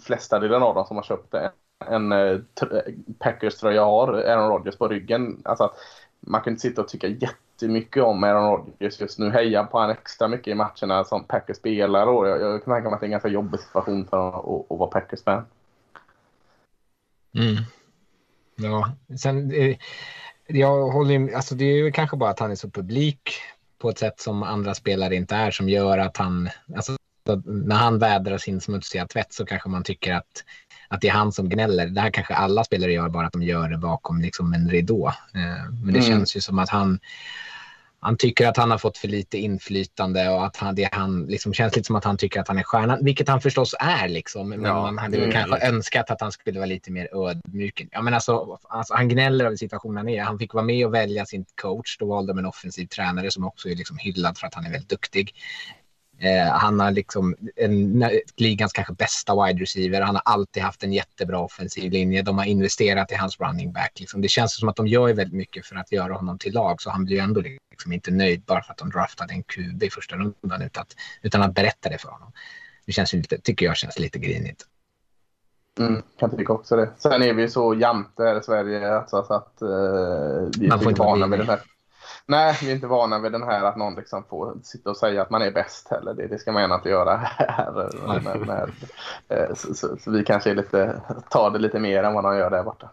flesta 0.00 0.38
delen 0.38 0.62
av 0.62 0.74
dem 0.74 0.84
som 0.84 0.96
har 0.96 1.04
köpt 1.04 1.34
en, 1.34 2.12
en 2.12 2.46
Packers-tröja 3.18 3.84
har 3.84 4.08
Aaron 4.08 4.48
Rodgers 4.48 4.76
på 4.76 4.88
ryggen. 4.88 5.42
Alltså 5.44 5.72
man 6.26 6.40
kan 6.40 6.52
inte 6.52 6.60
sitta 6.60 6.82
och 6.82 6.88
tycka 6.88 7.06
jättemycket 7.06 8.02
om 8.02 8.24
Aaron 8.24 8.50
Rodgers 8.50 9.00
just 9.00 9.18
nu. 9.18 9.30
Heja 9.30 9.64
på 9.64 9.78
honom 9.78 9.90
extra 9.90 10.28
mycket 10.28 10.48
i 10.48 10.54
matcherna 10.54 11.04
som 11.04 11.24
Packers 11.24 11.56
spelar. 11.56 12.06
Och 12.06 12.28
jag, 12.28 12.40
jag 12.40 12.64
kan 12.64 12.74
tänka 12.74 12.88
mig 12.88 12.94
att 12.94 13.00
det 13.00 13.04
är 13.04 13.08
en 13.08 13.10
ganska 13.10 13.28
jobbig 13.28 13.60
situation 13.60 14.06
för 14.06 14.28
att, 14.28 14.34
att, 14.34 14.72
att 14.72 14.78
vara 14.78 14.90
Packers-fan. 14.90 15.44
Mm. 17.34 17.56
Ja, 18.56 18.92
sen... 19.18 19.52
Eh, 19.52 19.76
jag 20.46 20.88
håller 20.88 21.34
alltså 21.34 21.54
det 21.54 21.64
är 21.64 21.76
ju 21.76 21.92
kanske 21.92 22.16
bara 22.16 22.30
att 22.30 22.38
han 22.38 22.50
är 22.50 22.54
så 22.54 22.70
publik 22.70 23.30
på 23.78 23.90
ett 23.90 23.98
sätt 23.98 24.20
som 24.20 24.42
andra 24.42 24.74
spelare 24.74 25.14
inte 25.14 25.34
är 25.34 25.50
som 25.50 25.68
gör 25.68 25.98
att 25.98 26.16
han, 26.16 26.48
alltså 26.76 26.96
när 27.44 27.76
han 27.76 27.98
vädrar 27.98 28.38
sin 28.38 28.60
smutsiga 28.60 29.06
tvätt 29.06 29.32
så 29.32 29.46
kanske 29.46 29.68
man 29.68 29.82
tycker 29.82 30.14
att 30.14 30.44
att 30.92 31.00
det 31.00 31.08
är 31.08 31.12
han 31.12 31.32
som 31.32 31.48
gnäller. 31.48 31.86
Det 31.86 32.00
här 32.00 32.10
kanske 32.10 32.34
alla 32.34 32.64
spelare 32.64 32.92
gör, 32.92 33.08
bara 33.08 33.26
att 33.26 33.32
de 33.32 33.42
gör 33.42 33.68
det 33.68 33.78
bakom 33.78 34.20
liksom 34.20 34.52
en 34.52 34.70
ridå. 34.70 35.08
Eh, 35.08 35.72
men 35.84 35.94
det 35.94 35.98
mm. 35.98 36.02
känns 36.02 36.36
ju 36.36 36.40
som 36.40 36.58
att 36.58 36.68
han, 36.68 37.00
han 38.00 38.16
tycker 38.16 38.48
att 38.48 38.56
han 38.56 38.70
har 38.70 38.78
fått 38.78 38.98
för 38.98 39.08
lite 39.08 39.38
inflytande 39.38 40.28
och 40.28 40.46
att 40.46 40.56
han, 40.56 40.74
det 40.74 40.88
han 40.92 41.26
liksom 41.26 41.54
känns 41.54 41.76
lite 41.76 41.86
som 41.86 41.96
att 41.96 42.04
han 42.04 42.16
tycker 42.16 42.40
att 42.40 42.48
han 42.48 42.58
är 42.58 42.62
stjärnan, 42.62 43.04
vilket 43.04 43.28
han 43.28 43.40
förstås 43.40 43.74
är 43.80 44.08
liksom. 44.08 44.48
Men 44.48 44.64
ja, 44.64 44.82
man 44.82 44.98
hade 44.98 45.20
väl 45.20 45.32
kanske 45.32 45.68
önskat 45.68 46.10
att 46.10 46.20
han 46.20 46.32
skulle 46.32 46.58
vara 46.58 46.66
lite 46.66 46.90
mer 46.90 47.08
ödmjuk. 47.28 47.86
Ja, 47.90 48.02
men 48.02 48.14
alltså, 48.14 48.58
alltså, 48.68 48.94
han 48.94 49.08
gnäller 49.08 49.44
över 49.44 49.56
situationen 49.56 49.96
han 49.96 50.08
är. 50.08 50.22
Han 50.22 50.38
fick 50.38 50.54
vara 50.54 50.64
med 50.64 50.86
och 50.86 50.94
välja 50.94 51.26
sin 51.26 51.44
coach. 51.62 51.98
Då 51.98 52.06
valde 52.06 52.32
de 52.32 52.38
en 52.38 52.46
offensiv 52.46 52.86
tränare 52.86 53.30
som 53.30 53.44
också 53.44 53.68
är 53.68 53.76
liksom 53.76 53.98
hyllad 53.98 54.38
för 54.38 54.46
att 54.46 54.54
han 54.54 54.66
är 54.66 54.70
väldigt 54.70 54.90
duktig. 54.90 55.34
Eh, 56.22 56.52
han 56.52 56.80
har 56.80 56.90
liksom 56.90 57.36
en, 57.56 58.04
ligans 58.36 58.72
kanske 58.72 58.92
bästa 58.92 59.46
wide 59.46 59.62
receiver. 59.62 60.00
Han 60.00 60.14
har 60.14 60.22
alltid 60.24 60.62
haft 60.62 60.82
en 60.82 60.92
jättebra 60.92 61.38
offensiv 61.38 61.92
linje. 61.92 62.22
De 62.22 62.38
har 62.38 62.44
investerat 62.44 63.12
i 63.12 63.14
hans 63.14 63.40
running 63.40 63.72
back. 63.72 64.00
Liksom. 64.00 64.20
Det 64.20 64.28
känns 64.28 64.56
som 64.56 64.68
att 64.68 64.76
de 64.76 64.86
gör 64.86 65.14
väldigt 65.14 65.36
mycket 65.36 65.66
för 65.66 65.76
att 65.76 65.92
göra 65.92 66.14
honom 66.14 66.38
till 66.38 66.54
lag. 66.54 66.82
Så 66.82 66.90
han 66.90 67.04
blir 67.04 67.20
ändå 67.20 67.40
liksom 67.70 67.92
inte 67.92 68.10
nöjd 68.10 68.42
bara 68.42 68.62
för 68.62 68.72
att 68.72 68.78
de 68.78 68.90
draftade 68.90 69.34
en 69.34 69.42
QB 69.42 69.82
i 69.82 69.90
första 69.90 70.16
rundan 70.16 70.62
utan 70.62 70.82
att, 70.82 70.96
utan 71.22 71.42
att 71.42 71.54
berätta 71.54 71.88
det 71.88 71.98
för 71.98 72.08
honom. 72.08 72.32
Det 72.86 72.92
känns 72.92 73.12
lite, 73.12 73.38
tycker 73.38 73.66
jag 73.66 73.76
känns 73.76 73.98
lite 73.98 74.18
grinigt. 74.18 74.66
Mm, 75.78 76.02
kan 76.18 76.36
tycka 76.36 76.52
också 76.52 76.76
det. 76.76 76.90
Sen 76.98 77.22
är 77.22 77.34
vi 77.34 77.48
så 77.48 77.74
jante 77.74 78.22
här 78.22 78.38
i 78.40 78.42
Sverige 78.42 78.94
alltså, 78.94 79.24
så 79.24 79.34
att 79.34 79.58
uh, 79.62 79.68
vi 80.58 80.66
är 80.66 80.96
vana 80.98 81.26
vid 81.26 81.38
den 81.38 81.48
här 81.48 81.60
Nej, 82.26 82.58
vi 82.60 82.70
är 82.70 82.74
inte 82.74 82.86
vana 82.86 83.18
vid 83.18 83.32
den 83.32 83.42
här 83.42 83.64
att 83.64 83.76
någon 83.76 83.94
liksom 83.94 84.24
får 84.24 84.56
sitta 84.62 84.90
och 84.90 84.96
säga 84.96 85.22
att 85.22 85.30
man 85.30 85.42
är 85.42 85.50
bäst 85.50 85.88
heller. 85.88 86.14
Det, 86.14 86.26
det 86.26 86.38
ska 86.38 86.52
man 86.52 86.62
gärna 86.62 86.74
inte 86.74 86.88
göra 86.88 87.16
här. 87.16 87.90
Men, 88.24 88.40
med, 88.40 88.70
eh, 89.28 89.54
så, 89.54 89.74
så, 89.74 89.96
så, 89.96 90.10
vi 90.10 90.24
kanske 90.24 90.54
lite, 90.54 91.00
tar 91.30 91.50
det 91.50 91.58
lite 91.58 91.78
mer 91.78 92.02
än 92.02 92.14
vad 92.14 92.24
de 92.24 92.36
gör 92.36 92.50
där 92.50 92.62
borta. 92.62 92.90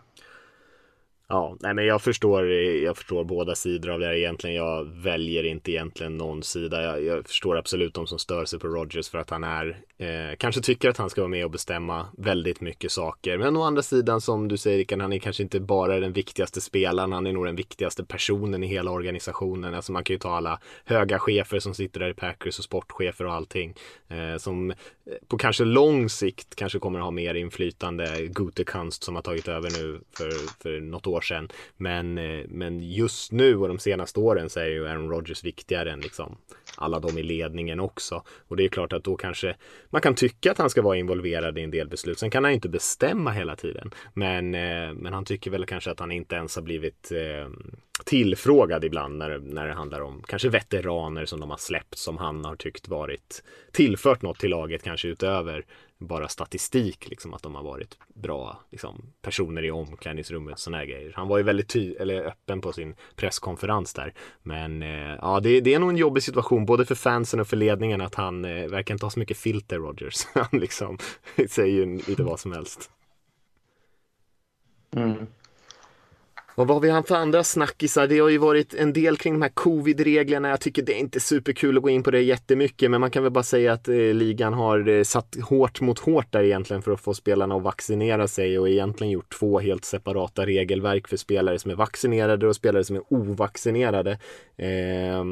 Ja, 1.31 1.57
nej 1.59 1.73
men 1.73 1.85
jag 1.85 2.01
förstår, 2.01 2.51
jag 2.51 2.97
förstår 2.97 3.23
båda 3.23 3.55
sidor 3.55 3.89
av 3.89 3.99
det 3.99 4.05
här 4.05 4.13
egentligen. 4.13 4.55
Jag 4.55 4.85
väljer 4.85 5.43
inte 5.43 5.71
egentligen 5.71 6.17
någon 6.17 6.43
sida. 6.43 6.83
Jag, 6.83 7.03
jag 7.03 7.27
förstår 7.27 7.57
absolut 7.57 7.93
de 7.93 8.07
som 8.07 8.19
stör 8.19 8.45
sig 8.45 8.59
på 8.59 8.67
Rogers 8.67 9.09
för 9.09 9.17
att 9.17 9.29
han 9.29 9.43
är, 9.43 9.79
eh, 9.97 10.35
kanske 10.37 10.61
tycker 10.61 10.89
att 10.89 10.97
han 10.97 11.09
ska 11.09 11.21
vara 11.21 11.29
med 11.29 11.45
och 11.45 11.51
bestämma 11.51 12.07
väldigt 12.17 12.61
mycket 12.61 12.91
saker. 12.91 13.37
Men 13.37 13.57
å 13.57 13.63
andra 13.63 13.81
sidan 13.81 14.21
som 14.21 14.47
du 14.47 14.57
säger 14.57 14.77
Rickard, 14.77 15.01
han 15.01 15.13
är 15.13 15.19
kanske 15.19 15.43
inte 15.43 15.59
bara 15.59 15.99
den 15.99 16.13
viktigaste 16.13 16.61
spelaren, 16.61 17.11
han 17.11 17.27
är 17.27 17.33
nog 17.33 17.45
den 17.45 17.55
viktigaste 17.55 18.03
personen 18.03 18.63
i 18.63 18.67
hela 18.67 18.91
organisationen. 18.91 19.73
Alltså 19.73 19.91
man 19.91 20.03
kan 20.03 20.13
ju 20.13 20.19
ta 20.19 20.35
alla 20.35 20.59
höga 20.85 21.19
chefer 21.19 21.59
som 21.59 21.73
sitter 21.73 21.99
där 21.99 22.09
i 22.09 22.13
Packers 22.13 22.59
och 22.59 22.65
sportchefer 22.65 23.25
och 23.25 23.33
allting. 23.33 23.73
Eh, 24.07 24.37
som 24.37 24.73
på 25.27 25.37
kanske 25.37 25.63
lång 25.63 26.09
sikt 26.09 26.55
kanske 26.55 26.79
kommer 26.79 26.99
att 26.99 27.05
ha 27.05 27.11
mer 27.11 27.35
inflytande. 27.35 28.27
Gutekunst 28.27 29.03
som 29.03 29.15
har 29.15 29.21
tagit 29.21 29.47
över 29.47 29.69
nu 29.81 30.01
för, 30.17 30.31
för 30.63 30.81
något 30.81 31.07
år 31.07 31.18
sedan. 31.21 31.49
Men, 31.77 32.17
eh, 32.17 32.45
men 32.47 32.79
just 32.79 33.31
nu 33.31 33.57
och 33.57 33.67
de 33.67 33.79
senaste 33.79 34.19
åren 34.19 34.49
så 34.49 34.59
är 34.59 34.65
ju 34.65 34.87
Aaron 34.87 35.09
Rodgers 35.09 35.43
viktigare 35.43 35.91
än 35.91 35.99
liksom 35.99 36.37
alla 36.75 36.99
de 36.99 37.17
i 37.17 37.23
ledningen 37.23 37.79
också. 37.79 38.23
Och 38.47 38.57
det 38.57 38.65
är 38.65 38.69
klart 38.69 38.93
att 38.93 39.03
då 39.03 39.15
kanske 39.15 39.55
man 39.89 40.01
kan 40.01 40.15
tycka 40.15 40.51
att 40.51 40.57
han 40.57 40.69
ska 40.69 40.81
vara 40.81 40.97
involverad 40.97 41.57
i 41.57 41.61
en 41.61 41.71
del 41.71 41.87
beslut. 41.87 42.19
Sen 42.19 42.31
kan 42.31 42.43
han 42.43 42.51
ju 42.51 42.55
inte 42.55 42.69
bestämma 42.69 43.31
hela 43.31 43.55
tiden. 43.55 43.91
Men, 44.13 44.55
eh, 44.55 44.93
men 44.93 45.13
han 45.13 45.25
tycker 45.25 45.51
väl 45.51 45.65
kanske 45.65 45.91
att 45.91 45.99
han 45.99 46.11
inte 46.11 46.35
ens 46.35 46.55
har 46.55 46.63
blivit 46.63 47.11
eh, 47.11 47.49
tillfrågad 48.05 48.83
ibland 48.83 49.17
när, 49.17 49.39
när 49.39 49.67
det 49.67 49.73
handlar 49.73 50.01
om 50.01 50.23
kanske 50.27 50.49
veteraner 50.49 51.25
som 51.25 51.39
de 51.39 51.49
har 51.49 51.57
släppt 51.57 51.97
som 51.97 52.17
han 52.17 52.45
har 52.45 52.55
tyckt 52.55 52.87
varit 52.87 53.43
tillfört 53.71 54.21
något 54.21 54.39
till 54.39 54.49
laget 54.49 54.83
kanske 54.83 55.07
utöver 55.07 55.65
bara 55.99 56.27
statistik, 56.27 57.09
liksom 57.09 57.33
att 57.33 57.43
de 57.43 57.55
har 57.55 57.63
varit 57.63 57.97
bra 58.07 58.59
liksom, 58.69 59.13
personer 59.21 59.65
i 59.65 59.71
omklädningsrummet 59.71 60.53
och 60.53 60.59
sådana 60.59 60.85
grejer. 60.85 61.13
Han 61.15 61.27
var 61.27 61.37
ju 61.37 61.43
väldigt 61.43 61.69
ty 61.69 61.93
eller 61.93 62.23
öppen 62.23 62.61
på 62.61 62.73
sin 62.73 62.95
presskonferens 63.15 63.93
där. 63.93 64.13
Men 64.43 64.83
eh, 64.83 65.17
ja, 65.21 65.39
det, 65.39 65.61
det, 65.61 65.73
är 65.73 65.79
nog 65.79 65.89
en 65.89 65.97
jobbig 65.97 66.23
situation 66.23 66.65
både 66.65 66.85
för 66.85 66.95
fansen 66.95 67.39
och 67.39 67.47
för 67.47 67.57
ledningen 67.57 68.01
att 68.01 68.15
han 68.15 68.45
eh, 68.45 68.67
verkar 68.67 68.95
inte 68.95 69.05
ha 69.05 69.11
så 69.11 69.19
mycket 69.19 69.37
filter, 69.37 69.77
Rogers. 69.77 70.25
han 70.33 70.59
liksom 70.59 70.97
säger 71.49 71.73
ju 71.73 71.97
lite 72.07 72.23
vad 72.23 72.39
som 72.39 72.51
helst. 72.51 72.89
Mm. 74.95 75.27
Vad 76.59 76.69
har 76.69 76.79
vi 76.79 76.89
haft 76.89 77.07
för 77.07 77.15
andra 77.15 77.43
snackisar? 77.43 78.07
Det 78.07 78.19
har 78.19 78.29
ju 78.29 78.37
varit 78.37 78.73
en 78.73 78.93
del 78.93 79.17
kring 79.17 79.33
de 79.33 79.41
här 79.41 79.49
covid-reglerna. 79.49 80.49
Jag 80.49 80.61
tycker 80.61 80.81
det 80.81 80.93
är 80.93 80.99
inte 80.99 81.19
superkul 81.19 81.77
att 81.77 81.83
gå 81.83 81.89
in 81.89 82.03
på 82.03 82.11
det 82.11 82.21
jättemycket, 82.21 82.91
men 82.91 83.01
man 83.01 83.11
kan 83.11 83.23
väl 83.23 83.31
bara 83.31 83.43
säga 83.43 83.73
att 83.73 83.87
eh, 83.87 83.95
ligan 83.95 84.53
har 84.53 84.87
eh, 84.87 85.03
satt 85.03 85.37
hårt 85.43 85.81
mot 85.81 85.99
hårt 85.99 86.31
där 86.31 86.43
egentligen 86.43 86.81
för 86.81 86.91
att 86.91 87.01
få 87.01 87.13
spelarna 87.13 87.55
att 87.55 87.63
vaccinera 87.63 88.27
sig 88.27 88.59
och 88.59 88.69
egentligen 88.69 89.11
gjort 89.11 89.39
två 89.39 89.59
helt 89.59 89.85
separata 89.85 90.45
regelverk 90.45 91.07
för 91.07 91.17
spelare 91.17 91.59
som 91.59 91.71
är 91.71 91.75
vaccinerade 91.75 92.47
och 92.47 92.55
spelare 92.55 92.83
som 92.83 92.95
är 92.95 93.03
ovaccinerade. 93.09 94.11
Eh, 94.57 95.23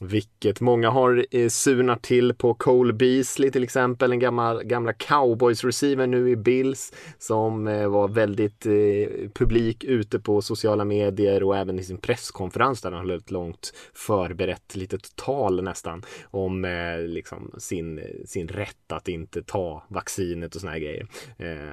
vilket 0.00 0.60
många 0.60 0.90
har 0.90 1.26
eh, 1.30 1.48
surnat 1.48 2.02
till 2.02 2.34
på 2.34 2.54
Cole 2.54 2.92
Beasley 2.92 3.50
till 3.50 3.62
exempel, 3.62 4.10
den 4.10 4.18
gamla, 4.18 4.62
gamla 4.62 4.92
cowboys-receiver 4.92 6.06
nu 6.06 6.30
i 6.30 6.36
Bills 6.36 6.92
som 7.18 7.68
eh, 7.68 7.88
var 7.88 8.08
väldigt 8.08 8.66
eh, 8.66 9.30
publik 9.34 9.84
ute 9.84 10.18
på 10.18 10.42
sociala 10.42 10.84
medier 10.84 11.42
och 11.42 11.56
även 11.56 11.78
i 11.78 11.84
sin 11.84 11.98
presskonferens 11.98 12.80
där 12.80 12.92
han 12.92 13.00
höll 13.00 13.18
ett 13.18 13.30
långt 13.30 13.72
förberett 13.94 14.76
litet 14.76 15.16
tal 15.16 15.64
nästan 15.64 16.02
om 16.30 16.66
liksom 17.06 17.54
sin, 17.58 18.00
sin 18.26 18.48
rätt 18.48 18.92
att 18.92 19.08
inte 19.08 19.42
ta 19.42 19.84
vaccinet 19.88 20.54
och 20.54 20.60
såna 20.60 20.72
här 20.72 20.78
grejer. 20.78 21.06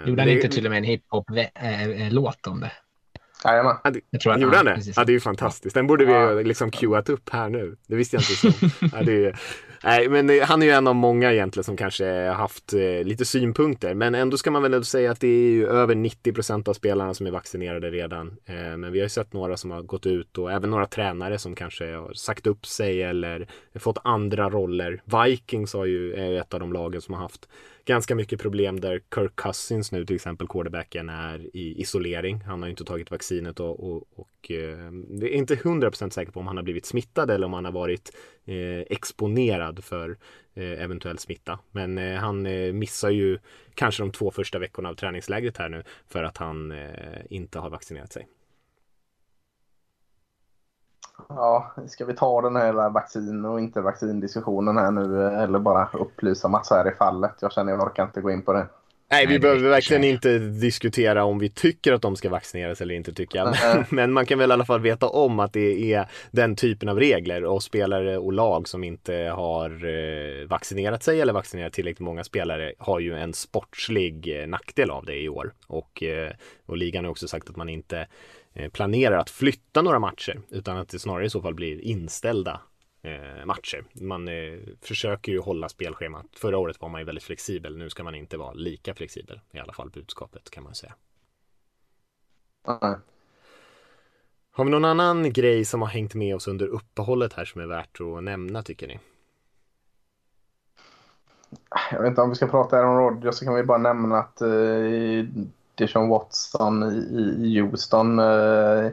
Gjorde 0.07 0.21
han 0.21 0.31
inte 0.31 0.47
till 0.47 0.65
och 0.65 0.71
med 0.71 0.77
en 0.77 0.83
hiphop-låt 0.83 2.47
om 2.47 2.59
det? 2.59 2.71
Jajamän. 3.45 3.75
Ja, 3.83 3.89
det, 3.89 4.41
gjorde 4.41 4.57
han 4.57 4.65
det? 4.65 4.81
Ja, 4.95 5.03
det 5.03 5.11
är 5.11 5.13
ju 5.13 5.19
fantastiskt. 5.19 5.75
Den 5.75 5.87
borde 5.87 6.05
vi 6.05 6.11
ja. 6.11 6.33
liksom 6.33 6.71
queuat 6.71 7.09
upp 7.09 7.29
här 7.29 7.49
nu. 7.49 7.75
Det 7.87 7.95
visste 7.95 8.15
jag 8.15 8.21
inte. 8.21 8.59
Så. 8.59 8.87
ja, 8.97 9.03
det 9.03 9.25
är, 9.25 9.39
nej, 9.83 10.09
men 10.09 10.41
han 10.41 10.61
är 10.61 10.65
ju 10.65 10.71
en 10.71 10.87
av 10.87 10.95
många 10.95 11.33
egentligen 11.33 11.63
som 11.63 11.77
kanske 11.77 12.29
haft 12.29 12.73
eh, 12.73 13.03
lite 13.03 13.25
synpunkter. 13.25 13.93
Men 13.93 14.15
ändå 14.15 14.37
ska 14.37 14.51
man 14.51 14.61
väl 14.61 14.85
säga 14.85 15.11
att 15.11 15.19
det 15.19 15.27
är 15.27 15.51
ju 15.51 15.67
över 15.67 15.95
90 15.95 16.33
procent 16.33 16.67
av 16.67 16.73
spelarna 16.73 17.13
som 17.13 17.27
är 17.27 17.31
vaccinerade 17.31 17.91
redan. 17.91 18.37
Eh, 18.45 18.55
men 18.55 18.91
vi 18.91 18.99
har 18.99 19.05
ju 19.05 19.09
sett 19.09 19.33
några 19.33 19.57
som 19.57 19.71
har 19.71 19.81
gått 19.81 20.05
ut 20.05 20.37
och 20.37 20.51
även 20.51 20.69
några 20.69 20.85
tränare 20.85 21.37
som 21.37 21.55
kanske 21.55 21.95
har 21.95 22.13
sagt 22.13 22.47
upp 22.47 22.65
sig 22.65 23.03
eller 23.03 23.47
fått 23.79 23.97
andra 24.03 24.49
roller. 24.49 25.01
Vikings 25.23 25.73
har 25.73 25.85
ju, 25.85 26.13
är 26.13 26.41
ett 26.41 26.53
av 26.53 26.59
de 26.59 26.73
lagen 26.73 27.01
som 27.01 27.13
har 27.13 27.21
haft 27.21 27.47
ganska 27.85 28.15
mycket 28.15 28.39
problem 28.39 28.79
där 28.79 29.01
Kirk 29.15 29.35
Cousins 29.35 29.91
nu 29.91 30.05
till 30.05 30.15
exempel, 30.15 30.47
quarterbacken, 30.47 31.09
är 31.09 31.55
i 31.55 31.81
isolering. 31.81 32.41
Han 32.41 32.61
har 32.61 32.69
inte 32.69 32.83
tagit 32.83 33.11
vaccinet 33.11 33.59
och, 33.59 33.91
och, 33.91 34.03
och 34.15 34.51
eh, 34.51 34.91
det 34.91 35.35
är 35.35 35.37
inte 35.37 35.55
hundra 35.55 35.89
procent 35.89 36.13
säker 36.13 36.31
på 36.31 36.39
om 36.39 36.47
han 36.47 36.57
har 36.57 36.63
blivit 36.63 36.85
smittad 36.85 37.31
eller 37.31 37.45
om 37.45 37.53
han 37.53 37.65
har 37.65 37.71
varit 37.71 38.11
eh, 38.45 38.79
exponerad 38.79 39.83
för 39.83 40.17
eh, 40.53 40.83
eventuell 40.83 41.17
smitta. 41.17 41.59
Men 41.71 41.97
eh, 41.97 42.19
han 42.19 42.45
eh, 42.45 42.73
missar 42.73 43.09
ju 43.09 43.39
kanske 43.75 44.03
de 44.03 44.11
två 44.11 44.31
första 44.31 44.59
veckorna 44.59 44.89
av 44.89 44.95
träningslägret 44.95 45.57
här 45.57 45.69
nu 45.69 45.83
för 46.07 46.23
att 46.23 46.37
han 46.37 46.71
eh, 46.71 46.87
inte 47.29 47.59
har 47.59 47.69
vaccinerat 47.69 48.13
sig. 48.13 48.27
Ja, 51.29 51.71
ska 51.87 52.05
vi 52.05 52.13
ta 52.13 52.41
den 52.41 52.55
här 52.55 52.89
vaccin 52.89 53.45
och 53.45 53.59
inte 53.59 53.81
vaccindiskussionen 53.81 54.77
här 54.77 54.91
nu 54.91 55.27
eller 55.27 55.59
bara 55.59 55.89
upplysa 55.93 56.47
om 56.47 56.55
att 56.55 56.65
så 56.65 56.75
här 56.75 56.85
är 56.85 56.95
fallet? 56.95 57.35
Jag 57.39 57.51
känner 57.51 57.71
jag 57.71 57.81
orkar 57.81 58.03
inte 58.03 58.21
gå 58.21 58.31
in 58.31 58.41
på 58.41 58.53
det. 58.53 58.67
Nej, 59.11 59.25
vi 59.25 59.33
Nej, 59.33 59.39
behöver 59.39 59.69
verkligen 59.69 60.03
inte 60.03 60.39
diskutera 60.39 61.23
om 61.23 61.39
vi 61.39 61.49
tycker 61.49 61.93
att 61.93 62.01
de 62.01 62.15
ska 62.15 62.29
vaccineras 62.29 62.81
eller 62.81 62.95
inte 62.95 63.13
tycker 63.13 63.39
jag. 63.39 63.55
Men, 63.63 63.85
men 63.89 64.11
man 64.11 64.25
kan 64.25 64.39
väl 64.39 64.49
i 64.49 64.53
alla 64.53 64.65
fall 64.65 64.81
veta 64.81 65.07
om 65.07 65.39
att 65.39 65.53
det 65.53 65.93
är 65.93 66.05
den 66.31 66.55
typen 66.55 66.89
av 66.89 66.99
regler 66.99 67.45
och 67.45 67.63
spelare 67.63 68.17
och 68.17 68.33
lag 68.33 68.67
som 68.67 68.83
inte 68.83 69.13
har 69.35 69.69
eh, 69.69 70.47
vaccinerat 70.47 71.03
sig 71.03 71.21
eller 71.21 71.33
vaccinerat 71.33 71.73
tillräckligt 71.73 72.05
många 72.05 72.23
spelare 72.23 72.73
har 72.77 72.99
ju 72.99 73.13
en 73.13 73.33
sportslig 73.33 74.41
eh, 74.41 74.47
nackdel 74.47 74.91
av 74.91 75.05
det 75.05 75.21
i 75.21 75.29
år. 75.29 75.53
Och, 75.67 76.03
eh, 76.03 76.31
och 76.65 76.77
ligan 76.77 77.05
har 77.05 77.11
också 77.11 77.27
sagt 77.27 77.49
att 77.49 77.55
man 77.55 77.69
inte 77.69 77.97
Eh, 77.97 78.07
planerar 78.71 79.17
att 79.17 79.29
flytta 79.29 79.81
några 79.81 79.99
matcher 79.99 80.41
utan 80.49 80.77
att 80.77 80.89
det 80.89 80.99
snarare 80.99 81.25
i 81.25 81.29
så 81.29 81.41
fall 81.41 81.53
blir 81.53 81.81
inställda 81.81 82.61
eh, 83.01 83.45
matcher. 83.45 83.83
Man 83.93 84.27
eh, 84.27 84.59
försöker 84.81 85.31
ju 85.31 85.39
hålla 85.39 85.69
spelschemat. 85.69 86.25
Förra 86.33 86.57
året 86.57 86.81
var 86.81 86.89
man 86.89 87.01
ju 87.01 87.05
väldigt 87.05 87.23
flexibel. 87.23 87.77
Nu 87.77 87.89
ska 87.89 88.03
man 88.03 88.15
inte 88.15 88.37
vara 88.37 88.53
lika 88.53 88.93
flexibel. 88.93 89.39
I 89.51 89.59
alla 89.59 89.73
fall 89.73 89.89
budskapet 89.89 90.49
kan 90.49 90.63
man 90.63 90.75
säga. 90.75 90.93
Mm. 92.67 92.99
Har 94.53 94.65
vi 94.65 94.71
någon 94.71 94.85
annan 94.85 95.33
grej 95.33 95.65
som 95.65 95.81
har 95.81 95.89
hängt 95.89 96.15
med 96.15 96.35
oss 96.35 96.47
under 96.47 96.67
uppehållet 96.67 97.33
här 97.33 97.45
som 97.45 97.61
är 97.61 97.65
värt 97.65 98.01
att 98.01 98.23
nämna 98.23 98.63
tycker 98.63 98.87
ni? 98.87 98.99
Jag 101.91 102.01
vet 102.01 102.09
inte 102.09 102.21
om 102.21 102.29
vi 102.29 102.35
ska 102.35 102.47
prata 102.47 102.77
Aaron 102.77 102.97
Rodgers 102.97 103.35
så 103.35 103.45
kan 103.45 103.55
vi 103.55 103.63
bara 103.63 103.77
nämna 103.77 104.17
att 104.17 104.41
eh, 104.41 104.49
Deshaun 105.81 106.09
Watson 106.09 106.83
i, 106.83 107.47
i 107.47 107.59
Houston 107.59 108.19
eh, 108.19 108.91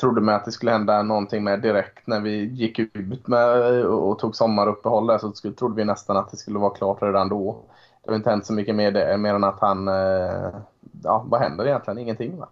trodde 0.00 0.20
mig 0.20 0.34
att 0.34 0.44
det 0.44 0.52
skulle 0.52 0.70
hända 0.70 1.02
någonting 1.02 1.44
med 1.44 1.62
direkt 1.62 2.06
när 2.06 2.20
vi 2.20 2.44
gick 2.44 2.78
ut 2.78 3.26
med 3.26 3.84
och, 3.84 4.18
tog 4.18 4.36
sommaruppehåll 4.36 5.06
där 5.06 5.18
så 5.18 5.32
skulle, 5.32 5.54
trodde 5.54 5.76
vi 5.76 5.84
nästan 5.84 6.16
att 6.16 6.30
det 6.30 6.36
skulle 6.36 6.58
vara 6.58 6.74
klart 6.74 7.02
redan 7.02 7.28
då. 7.28 7.56
Det 8.04 8.10
har 8.10 8.16
inte 8.16 8.30
hänt 8.30 8.46
så 8.46 8.52
mycket 8.52 8.74
med 8.74 8.94
det, 8.94 9.16
mer 9.16 9.34
än 9.34 9.44
att 9.44 9.60
han... 9.60 9.88
Eh, 9.88 10.54
ja, 11.02 11.24
vad 11.28 11.40
händer 11.40 11.66
egentligen? 11.66 11.98
Ingenting 11.98 12.38
va? 12.38 12.48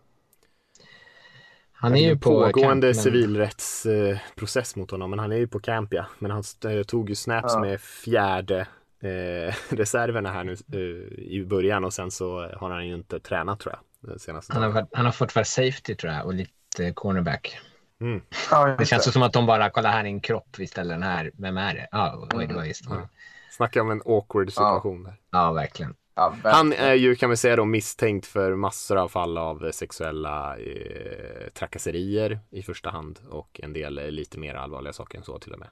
Han 1.73 1.95
är 1.95 2.09
ju 2.09 2.19
på 2.19 2.31
pågående 2.31 2.93
camp, 2.93 3.03
civilrättsprocess 3.03 4.77
mot 4.77 4.90
honom, 4.90 5.11
men 5.11 5.19
han 5.19 5.33
är 5.33 5.37
ju 5.37 5.49
på 5.49 5.61
camp 5.61 5.93
ja. 5.93 6.07
Men 6.19 6.31
han 6.31 6.43
tog 6.87 7.09
ju 7.09 7.14
snaps 7.14 7.55
ja. 7.55 7.61
med 7.61 7.81
fjärde 7.81 8.66
eh, 9.01 9.55
reserverna 9.69 10.33
här 10.33 10.45
nu 10.45 10.53
eh, 10.53 11.19
i 11.19 11.45
början 11.47 11.85
och 11.85 11.93
sen 11.93 12.11
så 12.11 12.49
har 12.57 12.71
han 12.71 12.87
ju 12.87 12.95
inte 12.95 13.21
tränat 13.21 13.61
tror 13.61 13.75
jag. 13.75 14.21
Senaste 14.21 14.53
han, 14.53 14.73
har, 14.73 14.87
han 14.93 15.05
har 15.05 15.13
fått 15.13 15.35
vara 15.35 15.45
safety 15.45 15.95
tror 15.95 16.13
jag 16.13 16.27
och 16.27 16.35
lite 16.35 16.93
cornerback. 16.95 17.59
Mm. 18.01 18.23
Ja, 18.51 18.77
det 18.79 18.87
känns 18.87 19.05
det. 19.05 19.13
som 19.13 19.23
att 19.23 19.33
de 19.33 19.47
bara, 19.47 19.71
kolla 19.71 19.91
här 19.91 20.01
är 20.01 20.05
en 20.05 20.21
kropp, 20.21 20.57
vi 20.59 20.67
ställer 20.67 20.95
den 20.95 21.03
här, 21.03 21.31
vem 21.35 21.57
är 21.57 21.75
det? 21.75 21.89
Ja, 21.91 22.29
oj, 22.35 22.47
det 22.47 22.55
var 22.55 22.65
just 22.65 22.87
mm. 22.87 23.03
Snacka 23.51 23.83
om 23.83 23.91
en 23.91 24.03
awkward 24.05 24.53
situation. 24.53 25.05
Ja, 25.05 25.15
ja 25.31 25.53
verkligen. 25.53 25.95
Ja. 26.15 26.35
Han 26.45 26.73
är 26.73 26.95
ju, 26.95 27.17
kan 27.17 27.31
vi 27.31 27.37
säga 27.37 27.57
då, 27.57 27.65
misstänkt 27.65 28.27
för 28.27 28.55
massor 28.55 28.97
av 28.97 29.09
fall 29.09 29.39
av 29.39 29.71
sexuella 29.73 30.57
eh, 30.57 31.49
trakasserier 31.55 32.41
i 32.51 32.63
första 32.63 32.91
hand 32.91 33.21
och 33.31 33.61
en 33.63 33.73
del 33.73 34.11
lite 34.11 34.39
mer 34.39 34.55
allvarliga 34.55 34.93
saker 34.93 35.19
än 35.19 35.25
så 35.25 35.39
till 35.39 35.53
och 35.53 35.59
med. 35.59 35.69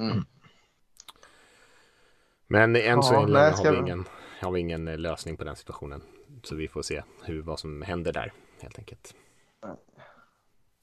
Mm. 0.00 0.24
Men 2.46 2.76
än 2.76 2.82
ja, 2.82 3.02
så 3.02 3.26
länge 3.26 3.50
har, 3.50 3.72
vi 3.72 3.78
ingen, 3.78 4.04
har 4.40 4.50
vi 4.50 4.60
ingen 4.60 4.88
eh, 4.88 4.98
lösning 4.98 5.36
på 5.36 5.44
den 5.44 5.56
situationen. 5.56 6.02
Så 6.42 6.54
vi 6.54 6.68
får 6.68 6.82
se 6.82 7.02
hur, 7.22 7.42
vad 7.42 7.58
som 7.58 7.82
händer 7.82 8.12
där 8.12 8.32
helt 8.60 8.78
enkelt. 8.78 9.14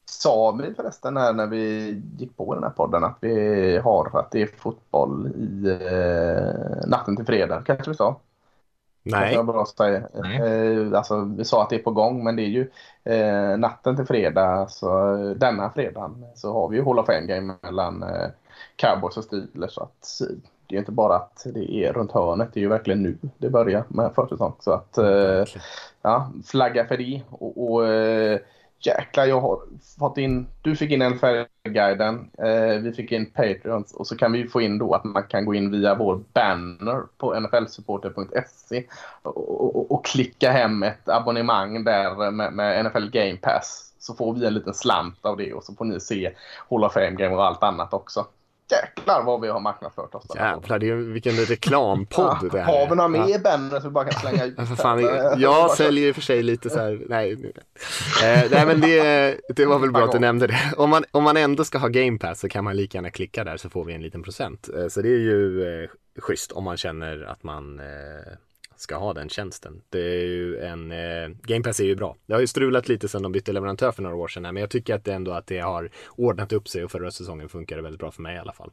Sa 0.06 0.52
vi 0.52 0.73
förresten 0.73 1.17
här 1.17 1.34
när 1.34 1.47
vi 1.47 1.91
gick 2.17 2.38
på 2.38 2.56
den 2.56 2.63
här 2.63 2.69
podden 2.69 3.04
att 3.04 3.17
vi 3.19 3.78
har 3.78 4.19
att 4.19 4.32
det 4.32 4.41
är 4.41 4.47
fotboll 4.47 5.28
i 5.28 5.67
eh, 5.91 6.88
natten 6.89 7.15
till 7.15 7.26
fredag? 7.26 7.63
Kanske 7.65 7.91
vi 7.91 7.97
sa? 7.97 8.19
Nej. 9.04 9.34
Jag 9.34 9.45
bara 9.45 9.65
säga. 9.65 9.97
Eh, 9.97 10.97
alltså, 10.97 11.34
vi 11.38 11.45
sa 11.45 11.63
att 11.63 11.69
det 11.69 11.76
är 11.76 11.84
på 11.84 11.91
gång 11.91 12.23
men 12.23 12.36
det 12.36 12.41
är 12.41 12.47
ju 12.47 12.71
eh, 13.04 13.58
natten 13.58 13.95
till 13.95 14.06
fredag, 14.06 14.67
så 14.69 15.15
eh, 15.15 15.30
denna 15.30 15.69
fredagen 15.69 16.26
så 16.36 16.54
har 16.54 16.69
vi 16.69 16.78
ju 16.78 16.84
Hall 16.84 16.99
of 16.99 17.06
Fame 17.06 17.26
game 17.26 17.56
mellan 17.62 18.04
eh, 18.04 18.30
Cowboys 18.76 19.17
och 19.17 19.23
Steelers. 19.23 19.73
Så 19.73 19.84
att, 19.84 20.21
det 20.74 20.78
är 20.78 20.80
inte 20.80 20.92
bara 20.92 21.16
att 21.16 21.48
det 21.54 21.74
är 21.74 21.94
runt 21.94 22.12
hörnet, 22.12 22.50
det 22.54 22.60
är 22.60 22.62
ju 22.62 22.70
verkligen 22.70 23.04
nu 23.04 23.18
det 23.38 23.50
börjar 23.50 23.84
med 23.88 24.12
försäsong. 24.16 24.54
Så 24.60 24.72
att 24.72 24.98
eh, 24.98 25.44
ja, 26.02 26.32
flagga 26.46 26.86
för 26.86 26.98
det. 26.98 27.22
Och, 27.30 27.74
och 27.74 27.88
eh, 27.88 28.40
jäklar, 28.80 29.26
jag 29.26 29.42
har 29.42 29.60
fått 30.00 30.18
in, 30.18 30.48
du 30.62 30.76
fick 30.76 30.92
in 30.92 31.02
NFL-guiden, 31.02 32.30
eh, 32.38 32.82
vi 32.82 32.94
fick 32.94 33.12
in 33.12 33.26
Patreons 33.26 33.94
och 33.94 34.08
så 34.08 34.18
kan 34.18 34.32
vi 34.32 34.48
få 34.48 34.62
in 34.62 34.78
då 34.78 34.94
att 34.94 35.04
man 35.04 35.24
kan 35.24 35.46
gå 35.46 35.54
in 35.54 35.72
via 35.72 35.96
vår 35.96 36.24
banner 36.34 37.04
på 37.18 37.40
nflsupporter.se 37.40 38.84
och, 39.22 39.76
och, 39.76 39.92
och, 39.92 40.06
klicka 40.06 40.52
hem 40.52 40.84
ett 40.84 41.10
abonnemang 41.10 41.84
där 41.84 42.32
med, 42.32 42.54
med, 42.54 42.86
NFL 42.86 43.10
Game 43.10 43.38
Pass. 43.38 43.94
Så 44.00 44.14
får 44.14 44.34
vi 44.34 44.46
en 44.46 44.54
liten 44.54 44.74
slant 44.74 45.26
av 45.26 45.38
det 45.38 45.54
och 45.54 45.64
så 45.64 45.74
får 45.74 45.86
ni 45.86 46.00
se 46.00 46.34
Hall 46.70 46.84
of 46.84 46.94
Fame-game 46.94 47.36
och 47.36 47.46
allt 47.46 47.64
annat 47.64 47.94
också 47.94 48.26
jäklar 48.74 49.24
vad 49.24 49.42
vi 49.42 49.48
har 49.48 49.60
marknadsfört 49.60 50.16
oss. 50.16 50.26
Jävlar, 50.36 50.80
det 50.80 50.90
är, 50.90 50.96
vilken 50.96 51.34
reklampodd 51.34 52.38
ja, 52.42 52.50
det 52.52 52.60
här 52.60 52.80
Har 52.80 52.90
vi 52.90 52.96
några 52.96 53.08
mer 53.08 53.40
banners 53.40 53.84
vi 53.84 53.90
bara 53.90 54.06
kan 54.06 54.20
slänga 54.20 54.46
ut? 54.46 54.56
för 54.68 54.76
fan, 54.76 55.00
jag 55.38 55.72
säljer 55.72 56.08
i 56.08 56.12
och 56.12 56.16
för 56.16 56.22
sig 56.22 56.44
lite 56.44 56.70
så 56.70 56.80
här, 56.80 57.02
nej. 57.10 57.32
Eh, 58.24 58.52
nej 58.52 58.66
men 58.66 58.82
det, 58.82 59.38
det 59.56 59.66
var 59.66 59.80
väl 59.80 59.92
bra 59.92 60.04
att 60.04 60.12
du 60.12 60.20
nämnde 60.20 60.48
det. 60.48 60.74
Om 60.78 60.90
man, 60.90 61.04
om 61.12 61.24
man 61.24 61.38
ändå 61.38 61.64
ska 61.64 61.78
ha 61.78 61.88
Game 61.88 62.18
Pass 62.18 62.40
så 62.40 62.50
kan 62.50 62.64
man 62.64 62.76
lika 62.76 62.98
gärna 62.98 63.10
klicka 63.10 63.44
där 63.44 63.58
så 63.58 63.70
får 63.70 63.86
vi 63.86 63.94
en 63.94 64.02
liten 64.02 64.24
procent. 64.24 64.70
Eh, 64.78 64.88
så 64.88 65.02
det 65.02 65.10
är 65.10 65.20
ju 65.20 65.64
eh, 65.84 65.90
schysst 66.20 66.52
om 66.52 66.64
man 66.64 66.78
känner 66.78 67.24
att 67.24 67.44
man 67.44 67.80
eh, 67.80 68.34
ska 68.84 68.98
ha 68.98 69.13
den 69.13 69.30
tjänsten. 69.30 69.82
Det 69.89 70.00
är 70.00 70.26
ju 70.26 70.58
en, 70.58 70.91
eh, 70.91 71.30
Game 71.41 71.63
Pass 71.63 71.80
är 71.80 71.84
ju 71.84 71.96
bra. 71.96 72.15
Det 72.26 72.34
har 72.34 72.41
ju 72.41 72.48
strulat 72.48 72.88
lite 72.88 73.08
sedan 73.08 73.22
de 73.22 73.32
bytte 73.32 73.52
leverantör 73.52 73.91
för 73.91 74.04
några 74.04 74.15
år 74.15 74.28
sedan 74.28 74.46
här, 74.46 74.52
men 74.52 74.62
jag 74.62 74.69
tycker 74.69 74.96
att 74.96 75.06
det 75.06 75.13
ändå 75.13 75.32
att 75.32 75.48
det 75.48 75.60
har 75.60 75.89
ordnat 76.15 76.54
upp 76.54 76.67
sig 76.67 76.84
och 76.84 76.91
förra 76.91 77.12
säsongen 77.12 77.50
funkade 77.50 77.82
väldigt 77.82 78.00
bra 78.00 78.12
för 78.12 78.22
mig 78.22 78.36
i 78.36 78.39
alla 78.39 78.54
fall. 78.54 78.72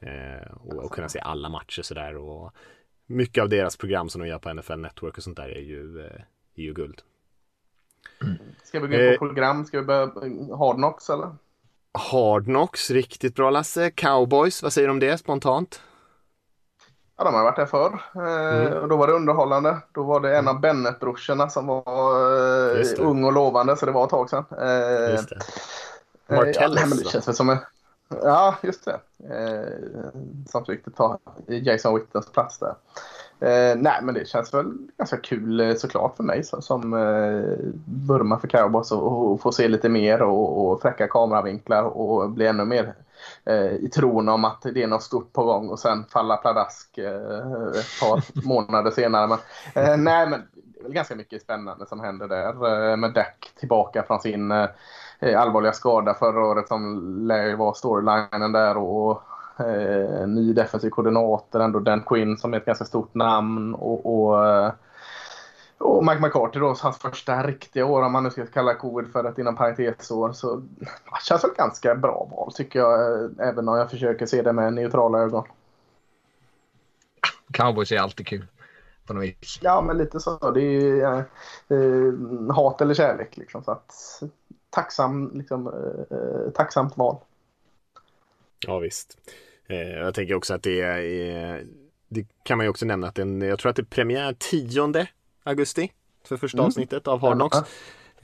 Eh, 0.00 0.52
och, 0.52 0.84
och 0.84 0.92
kunna 0.92 1.08
se 1.08 1.18
alla 1.18 1.48
matcher 1.48 1.82
sådär 1.82 2.16
och 2.16 2.52
mycket 3.06 3.42
av 3.42 3.48
deras 3.48 3.76
program 3.76 4.08
som 4.08 4.20
de 4.20 4.28
gör 4.28 4.38
på 4.38 4.54
NFL 4.54 4.78
Network 4.78 5.16
och 5.16 5.22
sånt 5.22 5.36
där 5.36 5.48
är 5.48 5.60
ju, 5.60 6.00
eh, 6.00 6.20
är 6.54 6.62
ju 6.62 6.74
guld. 6.74 7.02
Ska 8.62 8.80
vi 8.80 8.88
gå 8.88 9.02
in 9.02 9.18
på 9.18 9.26
program? 9.26 9.64
Ska 9.64 9.80
vi 9.80 9.86
börja 9.86 10.12
Hard 10.56 10.76
Knocks 10.76 11.10
eller? 11.10 11.36
Hard 12.10 12.44
Knocks, 12.44 12.90
riktigt 12.90 13.34
bra 13.34 13.50
Lasse. 13.50 13.90
Cowboys, 13.90 14.62
vad 14.62 14.72
säger 14.72 14.88
du 14.88 14.92
om 14.92 15.00
det 15.00 15.18
spontant? 15.18 15.82
Ja, 17.16 17.24
de 17.24 17.34
har 17.34 17.42
varit 17.42 17.56
där 17.56 17.66
förr. 17.66 18.02
Eh, 18.14 18.66
mm. 18.66 18.78
och 18.78 18.88
då 18.88 18.96
var 18.96 19.06
det 19.06 19.12
underhållande. 19.12 19.76
Då 19.92 20.02
var 20.02 20.20
det 20.20 20.36
en 20.36 20.48
av 20.48 20.60
Bennet-brorsorna 20.60 21.48
som 21.48 21.66
var 21.66 21.82
eh, 22.78 22.86
ung 22.98 23.24
och 23.24 23.32
lovande, 23.32 23.76
så 23.76 23.86
det 23.86 23.92
var 23.92 24.04
ett 24.04 24.10
tag 24.10 24.30
sedan. 24.30 24.44
Eh, 24.60 25.10
just 25.10 25.28
det. 25.28 26.36
Martellus, 26.36 26.80
ja, 26.80 26.86
men 26.86 26.98
det 26.98 27.08
känns 27.08 27.28
väl 27.28 27.34
som 27.34 27.50
en... 27.50 27.58
Ja, 28.22 28.54
just 28.62 28.84
det. 28.84 29.00
Eh, 29.34 29.68
som 30.48 30.64
fick 30.64 30.94
ta 30.96 31.18
Jason 31.46 31.94
Wittens 31.94 32.32
plats 32.32 32.58
där. 32.58 32.74
Eh, 33.40 33.76
nej, 33.76 33.98
men 34.02 34.14
det 34.14 34.28
känns 34.28 34.54
väl 34.54 34.72
ganska 34.98 35.16
kul 35.16 35.78
såklart 35.78 36.16
för 36.16 36.24
mig 36.24 36.44
så, 36.44 36.62
som 36.62 36.94
eh, 36.94 38.38
för 38.38 38.48
cowboys 38.48 38.92
och, 38.92 39.32
och 39.32 39.40
få 39.40 39.52
se 39.52 39.68
lite 39.68 39.88
mer 39.88 40.22
och, 40.22 40.72
och 40.72 40.82
fräcka 40.82 41.08
kameravinklar 41.08 41.82
och 41.82 42.30
bli 42.30 42.46
ännu 42.46 42.64
mer 42.64 42.94
eh, 43.44 43.72
i 43.72 43.88
tron 43.88 44.28
om 44.28 44.44
att 44.44 44.62
det 44.62 44.82
är 44.82 44.86
något 44.86 45.02
stort 45.02 45.32
på 45.32 45.44
gång 45.44 45.68
och 45.68 45.78
sen 45.78 46.04
falla 46.04 46.36
pladask 46.36 46.98
eh, 46.98 47.76
ett 47.80 48.00
par 48.00 48.46
månader 48.46 48.90
senare. 48.90 49.26
Men, 49.26 49.38
eh, 49.84 49.96
nej, 49.96 50.26
men 50.28 50.42
det 50.52 50.80
är 50.80 50.82
väl 50.82 50.92
ganska 50.92 51.14
mycket 51.14 51.42
spännande 51.42 51.86
som 51.86 52.00
händer 52.00 52.28
där 52.28 52.90
eh, 52.90 52.96
med 52.96 53.12
Dak 53.12 53.52
tillbaka 53.58 54.02
från 54.02 54.20
sin 54.20 54.50
eh, 54.50 55.40
allvarliga 55.40 55.72
skada 55.72 56.14
förra 56.14 56.46
året 56.46 56.68
som 56.68 57.02
lär 57.26 57.56
vara 57.56 57.74
storylinen 57.74 58.52
där 58.52 58.76
och 58.76 59.22
eh, 59.58 60.26
ny 60.26 60.52
defensiv 60.52 60.90
koordinator 60.90 61.60
ändå 61.60 61.78
Dan 61.78 62.02
Quinn 62.02 62.36
som 62.36 62.54
är 62.54 62.58
ett 62.58 62.64
ganska 62.64 62.84
stort 62.84 63.14
namn 63.14 63.74
och, 63.74 64.26
och 64.26 64.72
och 65.82 66.04
Mike 66.04 66.20
McCarthy 66.20 66.60
då, 66.60 66.74
hans 66.80 66.98
första 66.98 67.46
riktiga 67.46 67.86
år, 67.86 68.02
om 68.02 68.12
man 68.12 68.24
nu 68.24 68.30
ska 68.30 68.46
kalla 68.46 68.74
covid 68.74 69.12
för 69.12 69.24
ett 69.24 69.38
inom 69.38 69.56
parentesår, 69.56 70.32
så 70.32 70.56
det 70.56 70.86
känns 71.24 71.44
väl 71.44 71.50
ganska 71.56 71.94
bra 71.94 72.28
val 72.30 72.52
tycker 72.52 72.78
jag, 72.78 73.30
även 73.40 73.68
om 73.68 73.78
jag 73.78 73.90
försöker 73.90 74.26
se 74.26 74.42
det 74.42 74.52
med 74.52 74.72
neutrala 74.72 75.18
ögon. 75.18 75.44
Cowboys 77.52 77.92
är 77.92 77.98
alltid 77.98 78.26
kul. 78.26 78.46
På 79.06 79.14
något 79.14 79.24
vis. 79.24 79.58
Ja, 79.62 79.82
men 79.82 79.98
lite 79.98 80.20
så. 80.20 80.50
Det 80.50 80.62
är 80.62 81.04
eh, 81.04 81.78
eh, 81.78 82.54
hat 82.54 82.80
eller 82.80 82.94
kärlek 82.94 83.36
liksom. 83.36 83.64
Så 83.64 83.70
att, 83.70 83.92
tacksam, 84.70 85.30
liksom, 85.34 85.66
eh, 86.10 86.52
tacksamt 86.52 86.96
val. 86.96 87.16
Ja, 88.66 88.78
visst. 88.78 89.18
Eh, 89.66 89.76
jag 89.76 90.14
tänker 90.14 90.34
också 90.34 90.54
att 90.54 90.62
det 90.62 90.80
är, 90.80 91.66
det 92.08 92.26
kan 92.42 92.58
man 92.58 92.66
ju 92.66 92.70
också 92.70 92.86
nämna 92.86 93.06
att 93.06 93.14
den, 93.14 93.42
jag 93.42 93.58
tror 93.58 93.70
att 93.70 93.76
det 93.76 93.82
är 93.82 93.84
premiär 93.84 94.36
10 94.38 94.92
augusti 95.44 95.90
för 96.24 96.36
första 96.36 96.58
mm. 96.58 96.66
avsnittet 96.66 97.08
av 97.08 97.20
Hard 97.20 97.36
Knocks. 97.36 97.58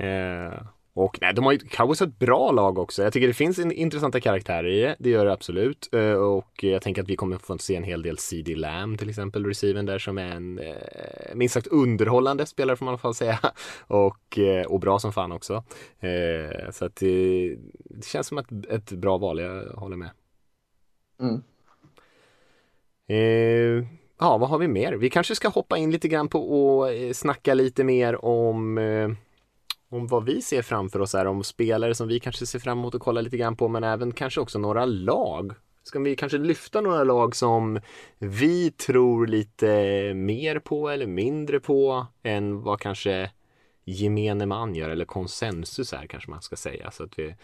Eh, 0.01 0.63
och 0.99 1.19
nej, 1.21 1.35
de 1.35 1.45
har 1.45 1.53
ju 1.53 1.59
Cowboys 1.59 2.03
ett 2.03 2.19
bra 2.19 2.51
lag 2.51 2.79
också. 2.79 3.03
Jag 3.03 3.13
tycker 3.13 3.27
det 3.27 3.35
finns 3.35 3.59
en, 3.59 3.73
intressanta 3.73 4.21
karaktärer 4.21 4.69
i 4.69 4.81
det. 4.81 4.97
Det 4.99 5.11
gör 5.11 5.25
det 5.25 5.33
absolut. 5.33 5.89
Eh, 5.93 6.13
och 6.13 6.65
jag 6.65 6.83
tänker 6.83 7.03
att 7.03 7.09
vi 7.09 7.17
kommer 7.17 7.39
få 7.39 7.59
se 7.59 7.77
en 7.77 7.85
hel 7.85 8.03
del 8.03 8.19
CD 8.19 8.55
Lamb 8.55 8.99
till 8.99 9.09
exempel, 9.09 9.47
receiven 9.47 9.87
där 9.87 9.99
som 9.99 10.19
är 10.19 10.31
en 10.31 10.59
eh, 10.59 11.35
minst 11.35 11.55
sagt 11.55 11.67
underhållande 11.67 12.47
spelare 12.47 12.77
får 12.77 12.85
man 12.85 12.93
i 12.93 12.95
alla 12.95 12.99
fall 12.99 13.15
säga. 13.15 13.39
Och, 13.87 14.39
eh, 14.39 14.67
och 14.67 14.81
bra 14.81 14.99
som 14.99 15.13
fan 15.13 15.33
också. 15.33 15.65
Eh, 16.01 16.71
så 16.71 16.85
att 16.85 16.97
det, 16.97 17.57
det, 17.85 18.07
känns 18.07 18.27
som 18.27 18.39
ett, 18.39 18.67
ett 18.71 18.93
bra 18.93 19.19
val, 19.19 19.39
jag 19.39 19.65
håller 19.65 19.97
med. 19.97 20.11
Mm. 21.21 21.43
Ja, 24.19 24.39
vad 24.39 24.49
har 24.49 24.59
vi 24.59 24.69
mer? 24.69 24.93
Vi 24.93 25.11
kanske 25.11 25.35
ska 25.35 25.49
hoppa 25.49 25.79
in 25.79 25.91
lite 25.91 26.09
grann 26.09 26.29
på 26.29 26.41
och 26.41 26.93
eh, 26.93 27.13
snacka 27.13 27.55
lite 27.55 27.85
mer 27.85 28.25
om 28.25 28.79
eh, 28.79 29.09
om 29.91 30.07
vad 30.07 30.25
vi 30.25 30.43
ser 30.43 30.63
framför 30.63 31.01
oss 31.01 31.13
här, 31.13 31.27
om 31.27 31.45
spelare 31.45 31.95
som 31.95 32.09
vi 32.09 32.21
kanske 32.21 32.47
ser 32.47 32.59
fram 32.59 32.79
emot 32.79 32.95
att 32.95 33.01
kolla 33.01 33.21
lite 33.21 33.37
grann 33.37 33.57
på, 33.57 33.69
men 33.69 33.85
även 33.85 34.13
kanske 34.13 34.41
också 34.41 34.59
några 34.59 34.85
lag. 34.85 35.53
Ska 35.83 35.99
vi 35.99 36.17
kanske 36.17 36.39
lyfta 36.39 36.81
några 36.81 37.05
lag 37.05 37.37
som 37.37 37.81
vi 38.19 38.71
tror 38.71 39.27
lite 39.27 39.67
mer 40.15 40.59
på 40.59 40.89
eller 40.89 41.07
mindre 41.07 41.61
på 41.61 42.07
än 42.23 42.63
vad 42.63 42.81
kanske 42.81 43.31
gemene 43.85 44.47
man 44.47 44.75
gör, 44.75 44.91
eller 44.91 45.05
konsensus 45.05 45.93
är 45.93 46.07
kanske 46.07 46.31
man 46.31 46.43
ska 46.43 46.57
säga, 46.57 46.91
så 46.91 47.05
att 47.05 47.19
vi 47.19 47.35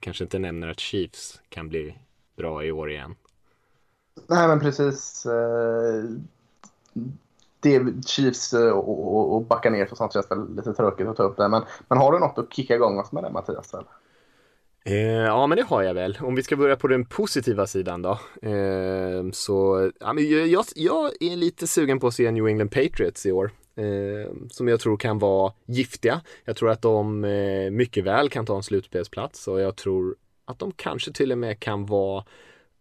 kanske 0.00 0.24
inte 0.24 0.38
nämner 0.38 0.68
att 0.68 0.80
Chiefs 0.80 1.40
kan 1.48 1.68
bli 1.68 1.94
bra 2.36 2.64
i 2.64 2.72
år 2.72 2.90
igen. 2.90 3.14
Nej, 4.26 4.48
men 4.48 4.60
precis. 4.60 5.26
Eh, 5.26 6.04
det 7.60 8.06
Chiefs 8.06 8.54
eh, 8.54 8.70
och, 8.70 9.34
och 9.34 9.42
backa 9.42 9.70
ner 9.70 9.88
och 9.90 9.96
sånt 9.96 10.12
känns 10.12 10.30
väl 10.30 10.56
lite 10.56 10.72
tråkigt 10.72 11.08
att 11.08 11.16
ta 11.16 11.22
upp 11.22 11.36
det. 11.36 11.48
Men, 11.48 11.62
men 11.88 11.98
har 11.98 12.12
du 12.12 12.18
något 12.18 12.38
att 12.38 12.54
kicka 12.54 12.74
igång 12.74 12.98
oss 12.98 13.12
med 13.12 13.24
det 13.24 13.30
Mattias? 13.30 13.74
Eh, 14.84 14.94
ja, 14.96 15.46
men 15.46 15.58
det 15.58 15.64
har 15.64 15.82
jag 15.82 15.94
väl. 15.94 16.18
Om 16.20 16.34
vi 16.34 16.42
ska 16.42 16.56
börja 16.56 16.76
på 16.76 16.88
den 16.88 17.04
positiva 17.04 17.66
sidan 17.66 18.02
då. 18.02 18.18
Eh, 18.42 19.30
så 19.32 19.90
ja, 20.00 20.12
men 20.12 20.50
jag, 20.50 20.64
jag 20.74 21.10
är 21.20 21.36
lite 21.36 21.66
sugen 21.66 22.00
på 22.00 22.06
att 22.06 22.14
se 22.14 22.30
New 22.30 22.46
England 22.46 22.68
Patriots 22.70 23.26
i 23.26 23.32
år. 23.32 23.50
Eh, 23.76 24.32
som 24.50 24.68
jag 24.68 24.80
tror 24.80 24.96
kan 24.96 25.18
vara 25.18 25.52
giftiga. 25.66 26.20
Jag 26.44 26.56
tror 26.56 26.70
att 26.70 26.82
de 26.82 27.24
eh, 27.24 27.70
mycket 27.70 28.04
väl 28.04 28.28
kan 28.28 28.46
ta 28.46 28.56
en 28.56 28.62
slutspelsplats 28.62 29.48
och 29.48 29.60
jag 29.60 29.76
tror 29.76 30.16
att 30.44 30.58
de 30.58 30.72
kanske 30.72 31.12
till 31.12 31.32
och 31.32 31.38
med 31.38 31.60
kan 31.60 31.86
vara 31.86 32.24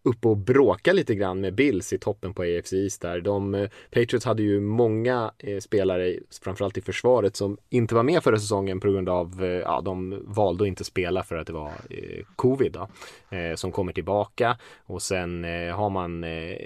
uppe 0.04 0.28
och 0.28 0.38
bråka 0.38 0.94
lite 0.94 1.16
grann 1.16 1.42
med 1.42 1.56
Bills 1.56 1.94
i 1.94 1.98
toppen 1.98 2.34
på 2.34 2.42
AFC 2.42 2.74
East 2.74 3.02
där. 3.02 3.22
De, 3.22 3.56
eh, 3.56 3.70
Patriots 3.92 4.26
hade 4.26 4.44
ju 4.44 4.60
många 4.60 5.32
eh, 5.38 5.60
spelare, 5.60 6.16
framförallt 6.44 6.78
i 6.78 6.82
försvaret, 6.82 7.36
som 7.36 7.58
inte 7.70 7.96
var 7.96 8.04
med 8.04 8.24
förra 8.24 8.40
säsongen 8.40 8.80
på 8.80 8.92
grund 8.92 9.10
av, 9.10 9.44
eh, 9.44 9.50
ja, 9.50 9.82
de 9.82 10.24
valde 10.26 10.64
att 10.64 10.68
inte 10.68 10.84
spela 10.84 11.24
för 11.24 11.36
att 11.36 11.48
det 11.48 11.54
var 11.54 11.72
eh, 11.90 12.26
covid 12.36 12.72
då, 12.72 12.90
eh, 13.38 13.56
som 13.56 13.72
kommer 13.72 13.94
tillbaka. 13.94 14.58
Och 14.86 15.02
sen 15.02 15.46
eh, 15.46 15.76
har 15.76 15.90
man 15.90 16.24
eh, 16.24 16.58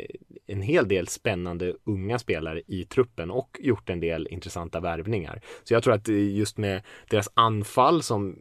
en 0.47 0.61
hel 0.61 0.87
del 0.87 1.07
spännande 1.07 1.73
unga 1.83 2.19
spelare 2.19 2.61
i 2.67 2.85
truppen 2.85 3.31
och 3.31 3.57
gjort 3.59 3.89
en 3.89 3.99
del 3.99 4.27
intressanta 4.27 4.79
värvningar. 4.79 5.41
Så 5.63 5.73
jag 5.73 5.83
tror 5.83 5.93
att 5.93 6.09
eh, 6.09 6.35
just 6.35 6.57
med 6.57 6.81
deras 7.09 7.29
anfall 7.33 8.03
som 8.03 8.37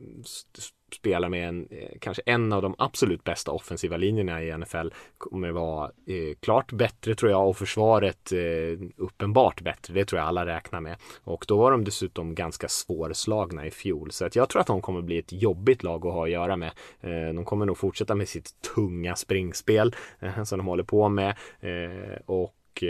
spelar 0.95 1.29
med 1.29 1.49
en, 1.49 1.69
eh, 1.71 1.99
kanske 2.01 2.23
en 2.27 2.53
av 2.53 2.63
de 2.63 2.75
absolut 2.79 3.25
bästa 3.25 3.51
offensiva 3.51 3.97
linjerna 3.97 4.43
i 4.43 4.59
NFL 4.59 4.89
kommer 5.19 5.51
vara 5.51 5.85
eh, 5.85 6.37
klart 6.41 6.73
bättre 6.73 7.15
tror 7.15 7.31
jag 7.31 7.49
och 7.49 7.57
försvaret 7.57 8.33
eh, 8.33 8.87
uppenbart 8.97 9.61
bättre. 9.61 9.95
Det 9.95 10.05
tror 10.05 10.19
jag 10.19 10.29
alla 10.29 10.47
räknar 10.47 10.81
med. 10.81 10.97
Och 11.25 11.45
då 11.49 11.57
var 11.57 11.71
de 11.71 11.85
dessutom 11.85 12.35
ganska 12.35 12.69
svårslagna 12.69 13.67
i 13.67 13.71
fjol 13.71 14.11
så 14.11 14.25
att 14.25 14.37
jag 14.37 14.49
tror 14.49 14.61
att 14.61 14.67
de 14.67 14.83
kommer 14.83 15.03
bli 15.03 15.19
ett 15.19 15.33
jobbigt 15.33 15.83
lag 15.83 16.07
att 16.07 16.13
ha 16.13 16.25
att 16.25 16.31
göra 16.31 16.57
med. 16.57 16.71
Eh, 17.01 17.35
de 17.35 17.45
kommer 17.45 17.67
nog 17.67 17.79
fortsätta 17.79 18.15
med 18.15 18.29
sitt 18.29 18.63
tunga 18.75 19.17
springspel 19.17 19.95
eh, 20.21 20.45
som 20.45 20.59
de 20.59 20.67
håller 20.67 20.85
på 20.85 21.09
med 21.09 21.37
eh, 21.61 22.21
och 22.27 22.55
och 22.73 22.85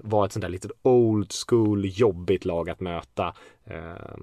vara 0.00 0.26
ett 0.26 0.32
sånt 0.32 0.42
där 0.42 0.48
litet 0.48 0.70
old 0.82 1.32
school 1.46 1.84
jobbigt 1.84 2.44
lag 2.44 2.70
att 2.70 2.80
möta. 2.80 3.34
Eh, 3.64 4.16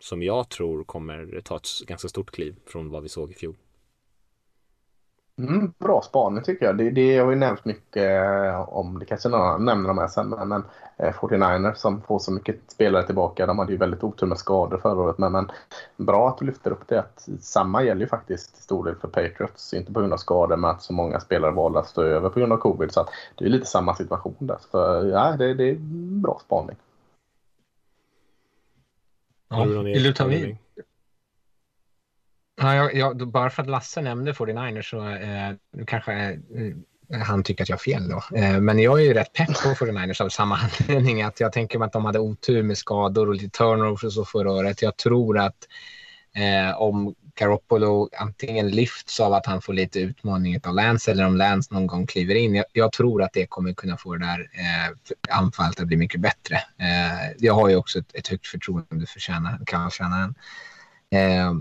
som 0.00 0.22
jag 0.22 0.48
tror 0.48 0.84
kommer 0.84 1.40
ta 1.44 1.56
ett 1.56 1.86
ganska 1.86 2.08
stort 2.08 2.30
kliv 2.30 2.56
från 2.66 2.90
vad 2.90 3.02
vi 3.02 3.08
såg 3.08 3.30
i 3.30 3.34
fjol. 3.34 3.56
Mm, 5.38 5.72
bra 5.78 6.02
spaning 6.02 6.42
tycker 6.42 6.66
jag. 6.66 6.78
Det, 6.78 6.90
det 6.90 7.18
har 7.18 7.30
ju 7.30 7.36
nämnt 7.36 7.64
mycket 7.64 8.02
eh, 8.02 8.68
om, 8.68 8.98
det 8.98 9.04
kanske 9.04 9.28
någon 9.28 9.64
nämner 9.64 9.88
de 9.88 9.98
här 9.98 10.08
sen, 10.08 10.28
men, 10.28 10.48
men 10.48 10.64
eh, 10.96 11.12
49ers 11.12 11.74
som 11.74 12.02
får 12.02 12.18
så 12.18 12.32
mycket 12.32 12.56
spelare 12.68 13.06
tillbaka. 13.06 13.46
De 13.46 13.58
hade 13.58 13.72
ju 13.72 13.78
väldigt 13.78 14.04
otur 14.04 14.26
med 14.26 14.38
skador 14.38 14.78
förra 14.78 15.02
året, 15.02 15.18
men, 15.18 15.32
men 15.32 15.50
bra 15.96 16.28
att 16.28 16.38
du 16.38 16.44
lyfter 16.44 16.70
upp 16.70 16.88
det. 16.88 17.00
Att 17.00 17.28
samma 17.40 17.82
gäller 17.82 18.00
ju 18.00 18.06
faktiskt 18.06 18.54
till 18.54 18.62
stor 18.62 18.84
del 18.84 18.96
för 18.96 19.08
Patriots. 19.08 19.74
Inte 19.74 19.92
på 19.92 20.00
grund 20.00 20.12
av 20.12 20.16
skador, 20.16 20.56
men 20.56 20.70
att 20.70 20.82
så 20.82 20.92
många 20.92 21.20
spelare 21.20 21.50
valde 21.50 21.78
att 21.78 21.88
stå 21.88 22.02
över 22.02 22.28
på 22.28 22.38
grund 22.38 22.52
av 22.52 22.56
covid. 22.56 22.92
Så 22.92 23.00
att 23.00 23.08
det 23.34 23.44
är 23.44 23.48
lite 23.48 23.66
samma 23.66 23.94
situation 23.94 24.36
där. 24.38 24.58
Så 24.70 25.02
eh, 25.02 25.08
ja, 25.08 25.36
det, 25.38 25.54
det 25.54 25.70
är 25.70 25.76
bra 26.22 26.40
spaning. 26.44 26.76
Ja, 29.48 29.64
vill 29.64 30.02
du 30.02 30.12
ta 30.12 30.26
vid? 30.26 30.56
Ja, 32.60 32.74
jag, 32.74 32.94
jag, 32.94 33.28
bara 33.28 33.50
för 33.50 33.62
att 33.62 33.68
Lasse 33.68 34.00
nämnde 34.00 34.32
49ers 34.32 34.82
så 34.82 35.08
eh, 35.08 35.84
kanske 35.86 36.12
eh, 36.12 37.20
han 37.20 37.42
tycker 37.42 37.64
att 37.64 37.68
jag 37.68 37.76
har 37.76 37.78
fel 37.78 38.08
då. 38.08 38.36
Eh, 38.36 38.60
men 38.60 38.78
jag 38.78 39.00
är 39.00 39.04
ju 39.04 39.14
rätt 39.14 39.32
pepp 39.32 39.48
på 39.48 39.84
49ers 39.84 40.22
av 40.22 40.28
samma 40.28 40.58
anledning. 40.80 41.22
Att 41.22 41.40
jag 41.40 41.52
tänker 41.52 41.78
mig 41.78 41.86
att 41.86 41.92
de 41.92 42.04
hade 42.04 42.18
otur 42.18 42.62
med 42.62 42.78
skador 42.78 43.28
och 43.28 43.34
lite 43.34 43.58
turnovers 43.58 44.04
och 44.04 44.12
så 44.12 44.24
förra 44.24 44.52
året. 44.52 44.82
Jag 44.82 44.96
tror 44.96 45.38
att 45.38 45.68
eh, 46.34 46.80
om 46.80 47.14
Garoppolo 47.36 48.08
antingen 48.18 48.70
lyfts 48.70 49.20
av 49.20 49.32
att 49.32 49.46
han 49.46 49.62
får 49.62 49.72
lite 49.72 50.00
utmaning 50.00 50.60
av 50.64 50.74
Lance 50.74 51.10
eller 51.10 51.26
om 51.26 51.36
Lance 51.36 51.74
någon 51.74 51.86
gång 51.86 52.06
kliver 52.06 52.34
in. 52.34 52.54
Jag, 52.54 52.64
jag 52.72 52.92
tror 52.92 53.22
att 53.22 53.32
det 53.32 53.46
kommer 53.46 53.72
kunna 53.72 53.96
få 53.96 54.14
det 54.14 54.26
där 54.26 54.40
eh, 54.40 55.38
anfallet 55.38 55.80
att 55.80 55.86
bli 55.86 55.96
mycket 55.96 56.20
bättre. 56.20 56.56
Eh, 56.56 57.34
jag 57.38 57.54
har 57.54 57.68
ju 57.68 57.76
också 57.76 57.98
ett, 57.98 58.14
ett 58.14 58.28
högt 58.28 58.46
förtroende 58.46 59.06
för 59.06 59.20
tränaren. 59.90 60.34
Eh, 61.10 61.54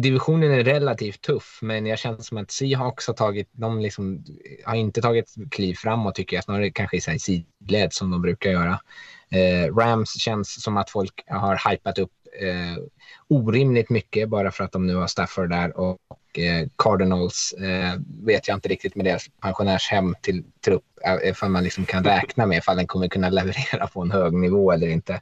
divisionen 0.00 0.50
är 0.52 0.64
relativt 0.64 1.20
tuff, 1.20 1.58
men 1.62 1.86
jag 1.86 1.98
känner 1.98 2.18
som 2.18 2.38
att 2.38 2.50
Seahawks 2.50 3.06
har 3.06 3.14
tagit, 3.14 3.48
de 3.52 3.80
liksom, 3.80 4.24
har 4.64 4.74
inte 4.74 5.00
tagit 5.00 5.34
kliv 5.50 5.74
framåt 5.74 6.14
tycker 6.14 6.36
jag, 6.36 6.44
snarare 6.44 6.70
kanske 6.70 6.96
i 6.96 7.18
sidled 7.18 7.92
som 7.92 8.10
de 8.10 8.22
brukar 8.22 8.50
göra. 8.50 8.80
Eh, 9.30 9.74
Rams 9.74 10.20
känns 10.20 10.62
som 10.62 10.76
att 10.76 10.90
folk 10.90 11.24
har 11.26 11.70
hypat 11.70 11.98
upp 11.98 12.12
eh, 12.40 12.82
orimligt 13.28 13.90
mycket 13.90 14.28
bara 14.28 14.50
för 14.50 14.64
att 14.64 14.72
de 14.72 14.86
nu 14.86 14.94
har 14.94 15.06
Stafford 15.06 15.50
där 15.50 15.78
och, 15.78 15.98
och 16.08 16.38
eh, 16.38 16.66
Cardinals 16.76 17.52
eh, 17.52 18.00
vet 18.24 18.48
jag 18.48 18.56
inte 18.56 18.68
riktigt 18.68 18.94
med 18.94 19.04
deras 19.04 19.24
pensionärshem 19.40 20.14
till 20.20 20.44
trupp 20.64 20.84
eh, 21.04 21.30
ifall 21.30 21.50
man 21.50 21.64
liksom 21.64 21.84
kan 21.84 22.04
räkna 22.04 22.46
med 22.46 22.58
ifall 22.58 22.76
den 22.76 22.86
kommer 22.86 23.08
kunna 23.08 23.28
leverera 23.28 23.86
på 23.86 24.02
en 24.02 24.10
hög 24.10 24.32
nivå 24.32 24.72
eller 24.72 24.88
inte. 24.88 25.20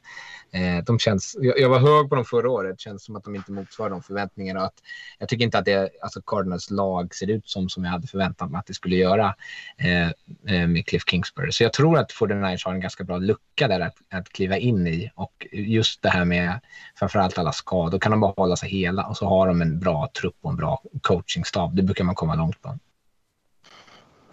Eh, 0.51 0.83
de 0.83 0.99
känns, 0.99 1.37
jag, 1.39 1.59
jag, 1.59 1.69
var 1.69 1.79
hög 1.79 2.09
på 2.09 2.15
dem 2.15 2.25
förra 2.25 2.49
året, 2.49 2.77
det 2.77 2.81
känns 2.81 3.03
som 3.03 3.15
att 3.15 3.23
de 3.23 3.35
inte 3.35 3.51
motsvarar 3.51 3.89
de 3.89 4.01
förväntningarna. 4.01 4.61
Att, 4.61 4.73
jag 5.19 5.29
tycker 5.29 5.45
inte 5.45 5.57
att 5.57 5.65
det, 5.65 5.89
alltså 6.01 6.21
Cardinals 6.21 6.71
lag 6.71 7.15
ser 7.15 7.29
ut 7.29 7.49
som, 7.49 7.69
som 7.69 7.83
jag 7.83 7.91
hade 7.91 8.07
förväntat 8.07 8.51
mig 8.51 8.59
att 8.59 8.67
det 8.67 8.73
skulle 8.73 8.95
göra 8.95 9.35
eh, 9.77 10.07
eh 10.07 10.67
med 10.67 10.85
Cliff 10.85 11.03
Kingsbury. 11.05 11.51
Så 11.51 11.63
jag 11.63 11.73
tror 11.73 11.97
att 11.97 12.11
49ers 12.11 12.65
har 12.65 12.73
en 12.73 12.79
ganska 12.79 13.03
bra 13.03 13.17
lucka 13.17 13.67
där 13.67 13.79
att, 13.79 13.95
att 14.09 14.29
kliva 14.29 14.57
in 14.57 14.87
i. 14.87 15.11
Och 15.15 15.47
just 15.51 16.01
det 16.01 16.09
här 16.09 16.25
med 16.25 16.59
framförallt 16.95 17.37
alla 17.37 17.51
skador, 17.51 17.99
kan 17.99 18.11
de 18.11 18.19
bara 18.19 18.33
hålla 18.37 18.55
sig 18.55 18.69
hela 18.69 19.05
och 19.05 19.17
så 19.17 19.25
har 19.25 19.47
de 19.47 19.61
en 19.61 19.79
bra 19.79 20.09
trupp 20.21 20.37
och 20.41 20.51
en 20.51 20.57
bra 20.57 20.83
coachingstab. 21.01 21.75
Det 21.75 21.83
brukar 21.83 22.03
man 22.03 22.15
komma 22.15 22.35
långt 22.35 22.61
på. 22.61 22.77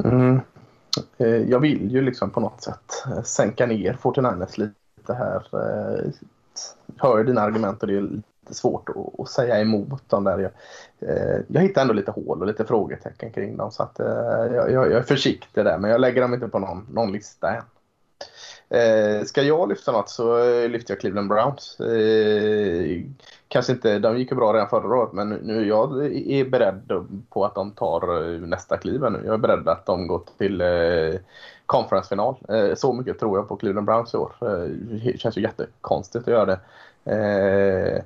Mm. 0.05 0.41
Eh, 1.19 1.27
jag 1.27 1.61
vill 1.61 1.91
ju 1.91 2.03
liksom 2.03 2.31
på 2.31 2.41
något 2.41 2.63
sätt 2.63 3.05
eh, 3.07 3.23
sänka 3.23 3.67
ner 3.67 3.99
49ers 4.03 4.61
lite 4.61 4.75
lite 5.07 5.15
här. 5.15 5.47
Jag 6.87 7.09
hör 7.09 7.25
dina 7.25 7.41
argument 7.41 7.83
och 7.83 7.89
det 7.89 7.97
är 7.97 8.01
lite 8.01 8.55
svårt 8.55 8.89
att, 8.89 9.21
att 9.21 9.29
säga 9.29 9.61
emot 9.61 10.09
dem 10.09 10.25
där. 10.25 10.39
Jag, 10.39 10.53
eh, 11.11 11.41
jag 11.49 11.63
hittar 11.63 11.83
ändå 11.83 11.95
lite 11.95 12.11
hål 12.11 12.41
och 12.41 12.47
lite 12.47 12.65
frågetecken 12.65 13.33
kring 13.33 13.57
dem 13.57 13.71
så 13.71 13.83
att 13.83 14.01
eh, 14.01 14.07
jag, 14.55 14.73
jag, 14.73 14.93
är 14.93 15.03
försiktig 15.03 15.65
där 15.65 15.79
men 15.79 15.91
jag 15.91 16.01
lägger 16.01 16.21
dem 16.21 16.35
inte 16.35 16.49
på 16.49 16.59
någon, 16.59 16.87
någon 16.93 17.13
lista 17.13 17.51
än. 17.51 17.63
Eh, 18.69 19.25
ska 19.25 19.43
jag 19.43 19.69
lyfta 19.69 19.93
något 19.93 20.11
så 20.11 20.39
lyfter 20.69 20.95
jag 20.95 21.01
Cleveland 21.01 21.29
Browns. 21.29 21.81
Eh, 21.81 23.03
kanske 23.49 23.73
inte, 23.73 23.99
de 23.99 24.19
gick 24.19 24.31
ju 24.31 24.37
bra 24.37 24.53
redan 24.53 24.69
förra 24.69 24.97
året 24.97 25.13
men 25.13 25.29
nu 25.29 25.67
jag 25.67 26.07
är 26.15 26.45
beredd 26.45 27.07
på 27.31 27.45
att 27.45 27.55
de 27.55 27.71
tar 27.71 28.33
eh, 28.35 28.41
nästa 28.41 28.77
kliv 28.77 29.01
nu. 29.01 29.23
Jag 29.25 29.35
är 29.35 29.39
beredd 29.39 29.69
att 29.69 29.87
de 29.87 30.07
går 30.07 30.23
till 30.39 30.61
eh, 30.61 31.21
conference-final. 31.67 32.37
Eh, 32.49 32.75
så 32.75 32.93
mycket 32.93 33.19
tror 33.19 33.39
jag 33.39 33.49
på 33.49 33.57
Cleveland 33.57 33.87
Browns 33.87 34.15
i 34.15 34.17
år. 34.17 34.33
Eh, 34.41 34.71
det 35.05 35.21
känns 35.21 35.39
ju 35.39 35.43
jättekonstigt 35.43 36.29
att 36.29 36.35
göra 36.35 36.47
det. 36.47 36.61
Eh, 37.13 38.03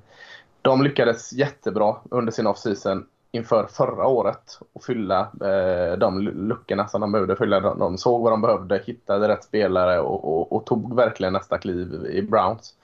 de 0.63 0.83
lyckades 0.83 1.33
jättebra 1.33 1.97
under 2.11 2.33
sin 2.33 2.47
off-season 2.47 3.07
inför 3.33 3.67
förra 3.67 4.07
året 4.07 4.59
och 4.73 4.85
fylla 4.85 5.21
eh, 5.21 5.99
de 5.99 6.21
luckorna 6.21 6.89
som 6.89 7.01
de 7.01 7.13
behövde 7.13 7.37
fylla. 7.37 7.61
De 7.61 7.99
såg 7.99 8.23
vad 8.23 8.33
de 8.33 8.43
behövde, 8.43 8.83
hittade 8.87 9.29
rätt 9.29 9.45
spelare 9.45 10.01
och, 10.01 10.25
och, 10.25 10.53
och 10.53 10.67
tog 10.67 10.97
verkligen 10.97 11.33
nästa 11.33 11.59
kliv 11.59 12.07
i 12.13 12.23
Browns. 12.23 12.75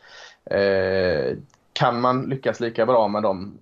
Eh, 0.44 1.36
kan 1.76 2.00
man 2.00 2.22
lyckas 2.22 2.60
lika 2.60 2.86
bra 2.86 3.08
med 3.08 3.22
de 3.22 3.58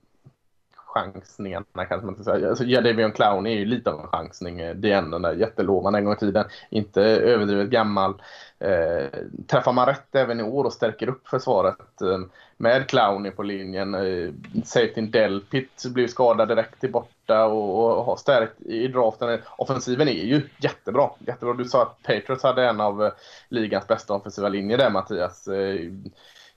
chansningarna 0.94 1.84
kanske 1.88 2.06
man 2.06 2.14
ska 2.14 2.24
säga. 2.24 2.48
Alltså, 2.48 2.64
Jadavion 2.64 3.12
Clown 3.12 3.46
är 3.46 3.54
ju 3.54 3.64
lite 3.64 3.90
av 3.90 4.00
en 4.00 4.06
chansning. 4.06 4.60
Eh, 4.60 4.74
det 4.74 4.92
är 4.92 4.98
ändå 4.98 5.10
den 5.10 5.22
där 5.22 5.32
jättelovande 5.32 5.98
en 5.98 6.04
gång 6.04 6.14
i 6.14 6.16
tiden. 6.16 6.44
Inte 6.70 7.02
överdrivet 7.02 7.70
gammal. 7.70 8.14
Eh, 8.58 9.06
träffar 9.46 9.72
man 9.72 9.86
rätt 9.86 10.14
även 10.14 10.40
i 10.40 10.42
år 10.42 10.64
och 10.64 10.72
stärker 10.72 11.08
upp 11.08 11.28
försvaret 11.28 12.02
eh, 12.02 12.18
med 12.56 12.88
Clowney 12.88 13.30
på 13.30 13.42
linjen. 13.42 13.94
Eh, 13.94 14.32
Safety 14.64 15.00
Delpit 15.00 15.84
blir 15.84 16.08
skadad 16.08 16.48
direkt 16.48 16.84
i 16.84 16.88
borta 16.88 17.44
och, 17.44 17.98
och 17.98 18.04
har 18.04 18.16
stärkt 18.16 18.62
i 18.62 18.88
draften. 18.88 19.38
Offensiven 19.58 20.08
är 20.08 20.24
ju 20.24 20.42
jättebra. 20.58 21.10
jättebra. 21.18 21.54
Du 21.54 21.64
sa 21.64 21.82
att 21.82 22.02
Patriots 22.02 22.42
hade 22.42 22.68
en 22.68 22.80
av 22.80 23.04
eh, 23.04 23.12
ligans 23.48 23.86
bästa 23.86 24.14
offensiva 24.14 24.48
linjer 24.48 24.78
där 24.78 24.90
Mattias. 24.90 25.48
Eh, 25.48 25.90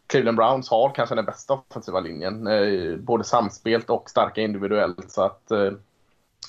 Cleveland 0.08 0.38
Browns 0.38 0.70
har 0.70 0.89
kanske 0.95 1.16
den 1.16 1.26
bästa 1.26 1.53
offensiva 1.53 1.99
linjen. 1.99 2.47
Eh, 2.47 2.97
både 2.97 3.24
samspelt 3.24 3.89
och 3.89 4.10
starka 4.10 4.41
individuellt. 4.41 5.12
Så 5.12 5.22
att, 5.22 5.51
eh, 5.51 5.72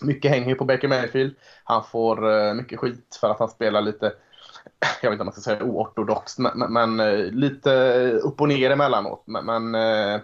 mycket 0.02 0.30
hänger 0.30 0.54
på 0.54 0.64
Baker 0.64 0.88
Mayfield. 0.88 1.34
Han 1.64 1.84
får 1.84 2.30
eh, 2.30 2.54
mycket 2.54 2.78
skit 2.78 3.18
för 3.20 3.30
att 3.30 3.38
han 3.38 3.48
spelar 3.48 3.80
lite, 3.80 4.12
jag 5.02 5.10
vet 5.10 5.12
inte 5.12 5.22
om 5.22 5.26
man 5.26 5.32
ska 5.32 5.40
säga 5.40 5.62
oortodoxt, 5.62 6.38
men, 6.38 6.72
men 6.72 7.00
eh, 7.00 7.24
lite 7.24 7.72
upp 8.12 8.40
och 8.40 8.48
ner 8.48 8.70
emellanåt. 8.70 9.22
Men, 9.24 9.46
men 9.46 9.74
eh, 9.74 10.20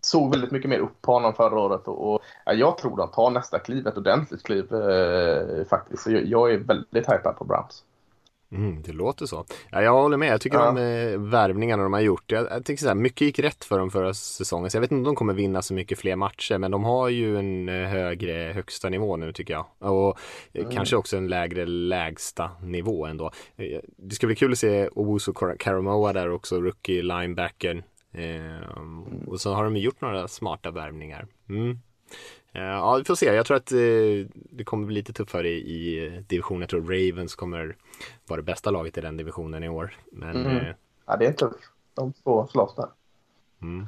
såg 0.00 0.30
väldigt 0.30 0.50
mycket 0.50 0.70
mer 0.70 0.78
upp 0.78 1.02
på 1.02 1.12
honom 1.12 1.34
förra 1.34 1.60
året 1.60 1.88
och, 1.88 2.14
och 2.14 2.22
jag 2.44 2.78
tror 2.78 2.96
de 2.96 3.10
tar 3.10 3.30
nästa 3.30 3.58
kliv, 3.58 3.86
ett 3.86 3.96
ordentligt 3.96 4.42
kliv 4.42 4.74
eh, 4.74 5.64
faktiskt. 5.64 6.02
Så 6.02 6.10
jag, 6.10 6.24
jag 6.24 6.52
är 6.52 6.58
väldigt 6.58 7.12
hypad 7.12 7.36
på 7.36 7.44
Browns. 7.44 7.84
Mm, 8.52 8.82
det 8.82 8.92
låter 8.92 9.26
så. 9.26 9.44
Ja, 9.70 9.82
jag 9.82 9.92
håller 9.92 10.16
med. 10.16 10.32
Jag 10.32 10.40
tycker 10.40 10.58
ja. 10.58 10.68
om 10.68 10.76
eh, 10.76 11.30
värvningarna 11.30 11.82
de 11.82 11.92
har 11.92 12.00
gjort. 12.00 12.32
Jag, 12.32 12.46
jag 12.50 12.64
tycker 12.64 12.82
så 12.82 12.88
här, 12.88 12.94
mycket 12.94 13.20
gick 13.20 13.38
rätt 13.38 13.64
för 13.64 13.78
dem 13.78 13.90
förra 13.90 14.14
säsongen. 14.14 14.70
Så 14.70 14.76
jag 14.76 14.80
vet 14.80 14.90
inte 14.90 14.98
om 14.98 15.04
de 15.04 15.16
kommer 15.16 15.34
vinna 15.34 15.62
så 15.62 15.74
mycket 15.74 15.98
fler 15.98 16.16
matcher. 16.16 16.58
Men 16.58 16.70
de 16.70 16.84
har 16.84 17.08
ju 17.08 17.38
en 17.38 17.68
eh, 17.68 17.88
högre 17.88 18.52
högsta 18.54 18.88
nivå 18.88 19.16
nu 19.16 19.32
tycker 19.32 19.54
jag. 19.54 19.92
Och 19.92 20.18
mm. 20.52 20.70
kanske 20.70 20.96
också 20.96 21.16
en 21.16 21.28
lägre 21.28 21.66
lägsta 21.66 22.50
nivå 22.62 23.06
ändå. 23.06 23.30
Det 23.96 24.14
ska 24.14 24.26
bli 24.26 24.36
kul 24.36 24.52
att 24.52 24.58
se 24.58 24.88
Owusu 24.88 25.32
Karamoa 25.58 26.12
där 26.12 26.30
också, 26.30 26.60
rookie 26.60 27.02
linebacken. 27.02 27.82
Eh, 28.14 28.82
och 29.26 29.40
så 29.40 29.54
har 29.54 29.64
de 29.64 29.76
gjort 29.76 30.00
några 30.00 30.28
smarta 30.28 30.70
värvningar. 30.70 31.26
Mm. 31.48 31.78
Eh, 32.52 32.62
ja, 32.62 32.96
vi 32.96 33.04
får 33.04 33.14
se. 33.14 33.26
Jag 33.26 33.46
tror 33.46 33.56
att 33.56 33.72
eh, 33.72 33.78
det 34.34 34.64
kommer 34.64 34.86
bli 34.86 34.94
lite 34.94 35.12
tuffare 35.12 35.48
i, 35.48 36.22
divisionen. 36.28 36.60
Jag 36.60 36.70
tror 36.70 36.82
Ravens 36.82 37.34
kommer 37.34 37.76
vara 38.26 38.36
det 38.36 38.42
bästa 38.42 38.70
laget 38.70 38.98
i 38.98 39.00
den 39.00 39.16
divisionen 39.16 39.64
i 39.64 39.68
år. 39.68 39.94
Men, 40.12 40.36
mm. 40.36 40.56
Eh, 40.56 40.74
ja, 41.06 41.16
det 41.16 41.26
är 41.26 41.32
tufft. 41.32 41.58
De 41.94 42.12
två 42.12 42.46
slåss 42.46 42.76
där. 42.76 42.88
Mm. 43.62 43.86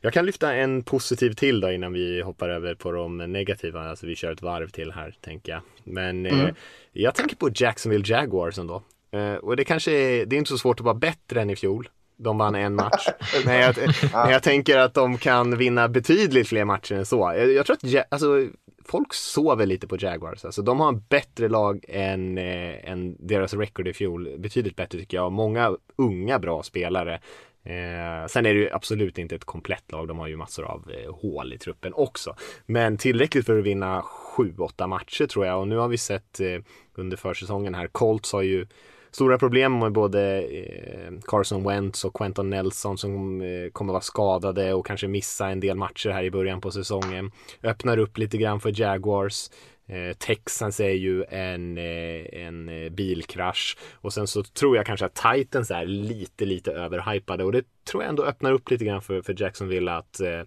Jag 0.00 0.12
kan 0.12 0.26
lyfta 0.26 0.54
en 0.54 0.82
positiv 0.82 1.32
till 1.32 1.60
då 1.60 1.70
innan 1.70 1.92
vi 1.92 2.22
hoppar 2.22 2.48
över 2.48 2.74
på 2.74 2.92
de 2.92 3.16
negativa. 3.16 3.90
Alltså 3.90 4.06
vi 4.06 4.16
kör 4.16 4.32
ett 4.32 4.42
varv 4.42 4.68
till 4.68 4.92
här 4.92 5.16
tänker 5.20 5.52
jag. 5.52 5.62
Men 5.84 6.26
mm. 6.26 6.46
eh, 6.46 6.54
jag 6.92 7.14
tänker 7.14 7.36
på 7.36 7.50
Jacksonville 7.54 8.04
Jaguars 8.06 8.58
ändå. 8.58 8.82
Eh, 9.10 9.34
och 9.34 9.56
det 9.56 9.64
kanske 9.64 9.92
är, 9.92 10.26
det 10.26 10.36
är 10.36 10.38
inte 10.38 10.50
så 10.50 10.58
svårt 10.58 10.80
att 10.80 10.84
vara 10.84 10.94
bättre 10.94 11.42
än 11.42 11.50
i 11.50 11.56
fjol. 11.56 11.88
De 12.16 12.38
vann 12.38 12.54
en 12.54 12.74
match. 12.74 13.08
men, 13.44 13.60
jag, 13.60 13.76
men 14.12 14.30
jag 14.30 14.42
tänker 14.42 14.78
att 14.78 14.94
de 14.94 15.18
kan 15.18 15.58
vinna 15.58 15.88
betydligt 15.88 16.48
fler 16.48 16.64
matcher 16.64 16.94
än 16.94 17.06
så. 17.06 17.34
Jag, 17.36 17.52
jag 17.52 17.66
tror 17.66 17.76
att 17.76 18.06
alltså, 18.12 18.46
folk 18.84 19.14
sover 19.14 19.66
lite 19.66 19.86
på 19.86 19.96
Jaguars. 20.00 20.44
Alltså, 20.44 20.62
de 20.62 20.80
har 20.80 20.88
en 20.88 21.02
bättre 21.08 21.48
lag 21.48 21.84
än, 21.88 22.38
eh, 22.38 22.90
än 22.90 23.16
deras 23.26 23.54
record 23.54 23.88
i 23.88 23.92
fjol. 23.92 24.28
Betydligt 24.38 24.76
bättre 24.76 24.98
tycker 24.98 25.16
jag. 25.16 25.32
Många 25.32 25.76
unga 25.96 26.38
bra 26.38 26.62
spelare. 26.62 27.20
Eh, 27.66 28.26
sen 28.26 28.46
är 28.46 28.54
det 28.54 28.60
ju 28.60 28.70
absolut 28.70 29.18
inte 29.18 29.34
ett 29.34 29.44
komplett 29.44 29.92
lag. 29.92 30.08
De 30.08 30.18
har 30.18 30.26
ju 30.26 30.36
massor 30.36 30.64
av 30.64 30.90
eh, 30.90 31.14
hål 31.14 31.52
i 31.52 31.58
truppen 31.58 31.92
också. 31.94 32.36
Men 32.66 32.96
tillräckligt 32.96 33.46
för 33.46 33.58
att 33.58 33.64
vinna 33.64 34.02
sju, 34.02 34.54
åtta 34.58 34.86
matcher 34.86 35.26
tror 35.26 35.46
jag. 35.46 35.60
Och 35.60 35.68
nu 35.68 35.76
har 35.76 35.88
vi 35.88 35.98
sett 35.98 36.40
eh, 36.40 36.58
under 36.94 37.16
försäsongen 37.16 37.74
här. 37.74 37.86
Colts 37.86 38.32
har 38.32 38.42
ju 38.42 38.66
stora 39.16 39.38
problem 39.38 39.78
med 39.78 39.92
både 39.92 40.40
eh, 40.42 41.12
Carson 41.26 41.64
Wentz 41.64 42.04
och 42.04 42.14
Quentin 42.14 42.50
Nelson 42.50 42.98
som 42.98 43.40
eh, 43.40 43.70
kommer 43.72 43.92
vara 43.92 44.02
skadade 44.02 44.74
och 44.74 44.86
kanske 44.86 45.08
missa 45.08 45.48
en 45.48 45.60
del 45.60 45.76
matcher 45.76 46.10
här 46.10 46.22
i 46.22 46.30
början 46.30 46.60
på 46.60 46.70
säsongen. 46.70 47.30
Öppnar 47.62 47.98
upp 47.98 48.18
lite 48.18 48.36
grann 48.38 48.60
för 48.60 48.80
Jaguars. 48.80 49.50
Eh, 49.86 50.16
Texans 50.16 50.80
är 50.80 50.90
ju 50.90 51.24
en, 51.24 51.78
eh, 51.78 52.46
en 52.46 52.68
eh, 52.68 52.90
bilkrasch 52.90 53.76
och 53.94 54.12
sen 54.12 54.26
så 54.26 54.42
tror 54.42 54.76
jag 54.76 54.86
kanske 54.86 55.06
att 55.06 55.22
Titans 55.34 55.70
är 55.70 55.86
lite, 55.86 56.44
lite 56.44 56.72
överhypade 56.72 57.44
och 57.44 57.52
det 57.52 57.64
tror 57.90 58.02
jag 58.02 58.10
ändå 58.10 58.24
öppnar 58.24 58.52
upp 58.52 58.70
lite 58.70 58.84
grann 58.84 59.02
för, 59.02 59.22
för 59.22 59.42
Jacksonville 59.42 59.92
att 59.92 60.20
eh, 60.20 60.42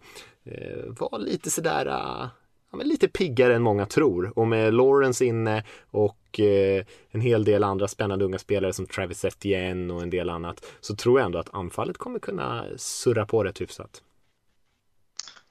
vara 0.87 1.17
lite 1.17 1.49
sådär 1.49 1.85
ah, 1.85 2.29
ja, 2.71 2.77
men 2.77 2.87
lite 2.87 3.07
piggare 3.07 3.55
än 3.55 3.61
många 3.61 3.85
tror. 3.85 4.39
Och 4.39 4.47
med 4.47 4.73
Lawrence 4.73 5.25
inne 5.25 5.63
och 5.91 6.18
eh, 6.39 6.85
en 7.11 7.21
hel 7.21 7.43
del 7.43 7.63
andra 7.63 7.87
spännande 7.87 8.25
unga 8.25 8.37
spelare 8.37 8.73
som 8.73 8.85
Travis 8.85 9.25
Etienne 9.25 9.93
och 9.93 10.01
en 10.01 10.09
del 10.09 10.29
annat 10.29 10.65
så 10.79 10.95
tror 10.95 11.19
jag 11.19 11.25
ändå 11.25 11.39
att 11.39 11.53
anfallet 11.53 11.97
kommer 11.97 12.19
kunna 12.19 12.65
surra 12.77 13.25
på 13.25 13.43
rätt 13.43 13.61
hyfsat. 13.61 14.01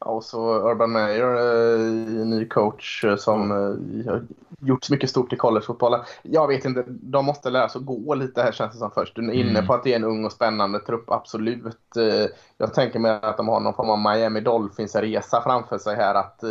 Ja, 0.00 0.06
och 0.06 0.24
så 0.24 0.70
Urban 0.70 0.92
Meyer, 0.92 1.34
eh, 1.34 2.26
ny 2.26 2.48
coach 2.48 3.04
eh, 3.04 3.16
som 3.16 3.50
eh, 3.50 4.12
har 4.12 4.22
gjort 4.60 4.84
så 4.84 4.92
mycket 4.92 5.10
stort 5.10 5.32
i 5.32 5.36
collegefotbollen. 5.36 6.00
Jag 6.22 6.48
vet 6.48 6.64
inte, 6.64 6.84
de 6.86 7.24
måste 7.24 7.50
lära 7.50 7.68
sig 7.68 7.78
att 7.78 7.86
gå 7.86 8.14
lite 8.14 8.42
här 8.42 8.52
känns 8.52 8.72
det 8.72 8.78
som 8.78 8.90
först. 8.90 9.16
Du 9.16 9.28
är 9.28 9.32
inne 9.32 9.50
mm. 9.50 9.66
på 9.66 9.74
att 9.74 9.84
det 9.84 9.92
är 9.92 9.96
en 9.96 10.04
ung 10.04 10.24
och 10.24 10.32
spännande 10.32 10.78
trupp, 10.78 11.10
absolut. 11.10 11.96
Eh, 11.96 12.26
jag 12.58 12.74
tänker 12.74 12.98
mig 12.98 13.18
att 13.22 13.36
de 13.36 13.48
har 13.48 13.60
någon 13.60 13.74
form 13.74 13.90
av 13.90 13.98
Miami 13.98 14.40
Dolphins-resa 14.40 15.42
framför 15.42 15.78
sig 15.78 15.96
här. 15.96 16.14
Att 16.14 16.44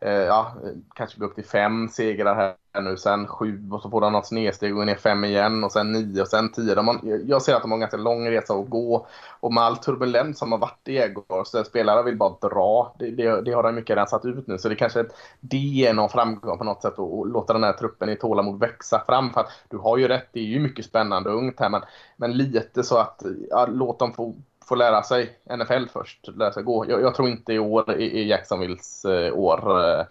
eh, 0.00 0.12
ja, 0.12 0.54
kanske 0.94 1.20
gå 1.20 1.26
upp 1.26 1.34
till 1.34 1.44
fem 1.44 1.88
segrar 1.88 2.34
här 2.34 2.54
nu, 2.82 2.96
sen 2.96 3.26
sju 3.26 3.70
och 3.70 3.82
så 3.82 3.90
får 3.90 4.00
de 4.00 4.12
något 4.12 4.26
snedsteg 4.26 4.72
och 4.72 4.76
går 4.76 4.84
ner 4.84 4.96
fem 4.96 5.24
igen 5.24 5.64
och 5.64 5.72
sen 5.72 5.92
nio 5.92 6.22
och 6.22 6.28
sen 6.28 6.52
tio. 6.52 6.74
De 6.74 6.88
har, 6.88 7.00
jag 7.26 7.42
ser 7.42 7.54
att 7.54 7.62
de 7.62 7.70
har 7.70 7.76
en 7.76 7.80
ganska 7.80 7.96
lång 7.96 8.30
resa 8.30 8.54
att 8.54 8.70
gå 8.70 9.06
och 9.40 9.52
med 9.52 9.64
all 9.64 9.76
turbulens 9.76 10.38
som 10.38 10.52
har 10.52 10.58
varit 10.58 10.88
i 10.88 10.92
Djurgården 10.92 11.44
så 11.44 11.64
spelare 11.64 12.02
vill 12.02 12.16
bara 12.16 12.48
dra. 12.48 12.96
Det, 12.98 13.10
det, 13.10 13.42
det 13.42 13.52
har 13.52 13.62
de 13.62 13.74
mycket 13.74 13.96
rensat 13.96 14.24
ut 14.24 14.46
nu 14.46 14.58
så 14.58 14.68
det 14.68 14.76
kanske 14.76 15.04
det 15.40 15.86
är 15.86 15.94
någon 15.94 16.08
framgång 16.08 16.58
på 16.58 16.64
något 16.64 16.82
sätt 16.82 16.98
att 16.98 17.28
låta 17.28 17.52
den 17.52 17.64
här 17.64 17.72
truppen 17.72 18.08
i 18.08 18.16
tålamod 18.16 18.60
växa 18.60 19.04
fram. 19.06 19.30
För 19.30 19.40
att 19.40 19.50
du 19.68 19.76
har 19.76 19.98
ju 19.98 20.08
rätt, 20.08 20.28
det 20.32 20.40
är 20.40 20.44
ju 20.44 20.60
mycket 20.60 20.84
spännande 20.84 21.30
och 21.30 21.36
ungt 21.36 21.60
här 21.60 21.68
men, 21.68 21.82
men 22.16 22.32
lite 22.36 22.82
så 22.82 22.98
att 22.98 23.22
ja, 23.50 23.66
låt 23.66 23.98
dem 23.98 24.12
få 24.12 24.34
få 24.70 24.74
lära 24.74 25.02
sig 25.02 25.38
NFL 25.56 25.88
först, 25.92 26.28
lära 26.36 26.52
sig 26.52 26.62
gå. 26.62 26.86
Jag, 26.88 27.02
jag 27.02 27.14
tror 27.14 27.28
inte 27.28 27.52
i 27.52 27.58
år 27.58 28.00
i, 28.00 28.28
Jacksonvilles 28.28 29.04
eh, 29.04 29.34
år. 29.34 29.84
Eh, 29.84 30.06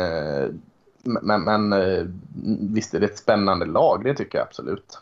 eh, 0.00 0.48
men, 1.02 1.42
men 1.42 1.74
visst 2.74 2.94
är 2.94 3.00
det 3.00 3.06
ett 3.06 3.18
spännande 3.18 3.66
lag, 3.66 4.04
det 4.04 4.14
tycker 4.14 4.38
jag 4.38 4.46
absolut. 4.46 4.98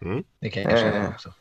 Mm. 0.00 0.24
Det 0.38 0.50
kan 0.50 0.62
jag 0.62 0.78
känna 0.78 1.08
också. 1.08 1.32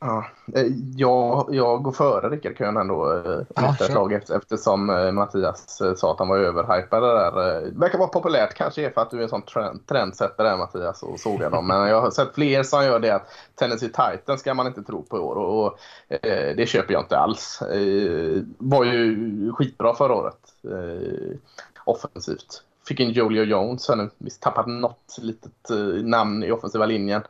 Ja, 0.00 0.26
eh, 0.54 0.66
jag, 0.96 1.48
jag 1.50 1.82
går 1.82 1.92
före 1.92 2.28
Rickard 2.28 2.58
Köhn 2.58 2.76
ändå 2.76 3.12
eh, 3.12 3.40
ja, 3.56 3.74
ett 3.80 3.86
slag 3.86 4.12
eftersom 4.12 4.90
eh, 4.90 5.12
Mattias 5.12 5.82
sa 5.96 6.12
att 6.12 6.18
han 6.18 6.28
var 6.28 6.38
överhypad 6.38 7.02
där. 7.02 7.60
Det 7.60 7.78
verkar 7.78 7.98
vara 7.98 8.08
populärt 8.08 8.54
kanske 8.54 8.86
är 8.86 8.90
för 8.90 9.00
att 9.00 9.10
du 9.10 9.18
är 9.18 9.22
en 9.22 9.28
sån 9.28 9.42
trend, 9.42 9.86
trendsättare 9.86 10.56
Mattias 10.56 11.02
och 11.02 11.20
sågar 11.20 11.50
dem. 11.50 11.66
Men 11.66 11.88
jag 11.88 12.00
har 12.00 12.10
sett 12.10 12.34
fler 12.34 12.62
som 12.62 12.84
gör 12.84 13.00
det 13.00 13.10
att 13.10 13.28
Tennessee 13.54 13.88
Titans 13.88 14.40
ska 14.40 14.54
man 14.54 14.66
inte 14.66 14.82
tro 14.82 15.02
på 15.02 15.16
i 15.16 15.20
år 15.20 15.34
och, 15.34 15.64
och 15.66 15.78
eh, 16.08 16.56
det 16.56 16.68
köper 16.68 16.92
jag 16.92 17.02
inte 17.02 17.18
alls. 17.18 17.62
Eh, 17.62 18.42
var 18.58 18.84
ju 18.84 19.52
skitbra 19.52 19.94
förra 19.94 20.14
året 20.14 20.38
eh, 20.64 21.36
offensivt 21.84 22.62
fick 22.88 23.00
in 23.00 23.10
Julio 23.10 23.44
Jones. 23.44 23.88
Han 23.88 23.98
har 23.98 24.10
visst 24.18 24.42
tappat 24.42 24.66
något 24.66 25.18
litet 25.18 25.70
eh, 25.70 26.04
namn 26.04 26.42
i 26.42 26.50
offensiva 26.50 26.86
linjen. 26.86 27.22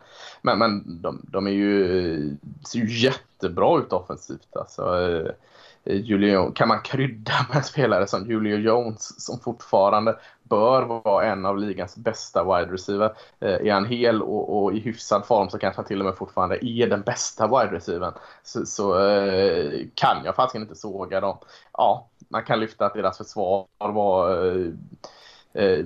Men, 0.43 0.59
men 0.59 1.03
de, 1.03 1.27
de 1.33 1.47
är 1.47 1.51
ju, 1.51 1.85
eh, 1.85 2.33
ser 2.67 2.79
ju 2.79 2.99
jättebra 2.99 3.79
ut 3.79 3.93
offensivt. 3.93 4.57
Alltså, 4.57 5.01
eh, 5.01 5.33
Julio, 5.85 6.53
kan 6.53 6.69
man 6.69 6.83
krydda 6.83 7.33
med 7.49 7.57
en 7.57 7.65
spelare 7.65 8.07
som 8.07 8.27
Julio 8.27 8.57
Jones 8.57 9.25
som 9.25 9.41
fortfarande 9.41 10.19
bör 10.43 10.83
vara 10.83 11.25
en 11.25 11.47
av 11.47 11.59
ligans 11.59 11.97
bästa 11.97 12.45
wide 12.45 12.73
receiver. 12.73 13.13
Är 13.41 13.73
han 13.73 13.87
hel 13.87 14.23
och, 14.23 14.63
och, 14.63 14.73
i 14.73 14.81
hyfsad 14.81 15.27
form 15.27 15.51
så 15.51 15.59
kanske 15.59 15.79
han 15.79 15.87
till 15.87 16.01
och 16.01 16.07
med 16.07 16.17
fortfarande 16.17 16.67
är 16.67 16.87
den 16.87 17.03
bästa 17.03 17.47
wide 17.47 17.77
receivern. 17.77 18.13
Så, 18.43 18.67
så 18.67 18.93
kan 19.95 20.25
jag 20.25 20.37
faktiskt 20.37 20.63
inte 20.63 20.75
såga 20.75 21.21
dem. 21.21 21.39
Ja, 21.73 22.09
man 22.29 22.45
kan 22.45 22.61
lyfta 22.61 22.87
att 22.87 22.95
deras 22.95 23.19
försvar 23.19 23.67
var 23.79 24.31
Eh, 25.59 25.85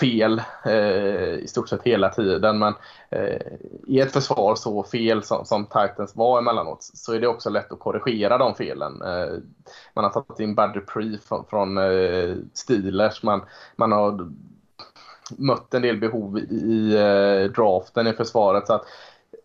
fel 0.00 0.42
eh, 0.64 1.34
i 1.34 1.44
stort 1.48 1.68
sett 1.68 1.82
hela 1.82 2.08
tiden. 2.08 2.58
Men 2.58 2.74
eh, 3.10 3.42
i 3.86 4.00
ett 4.00 4.12
försvar 4.12 4.54
så 4.54 4.82
fel 4.82 5.22
som, 5.22 5.44
som 5.44 5.66
Titans 5.66 6.16
var 6.16 6.38
emellanåt 6.38 6.82
så 6.82 7.12
är 7.12 7.20
det 7.20 7.26
också 7.26 7.50
lätt 7.50 7.72
att 7.72 7.78
korrigera 7.78 8.38
de 8.38 8.54
felen. 8.54 9.02
Eh, 9.02 9.38
man 9.94 10.04
har 10.04 10.10
tagit 10.10 10.40
in 10.40 10.54
Bad 10.54 10.74
Dupree 10.74 11.18
från, 11.28 11.44
från 11.44 11.78
eh, 11.78 12.36
Steelers. 12.54 13.22
Man, 13.22 13.42
man 13.76 13.92
har 13.92 14.32
mött 15.38 15.74
en 15.74 15.82
del 15.82 16.00
behov 16.00 16.38
i, 16.38 16.42
i 16.42 16.94
eh, 16.94 17.50
draften 17.50 18.06
i 18.06 18.12
försvaret. 18.12 18.66
Så 18.66 18.74
att 18.74 18.84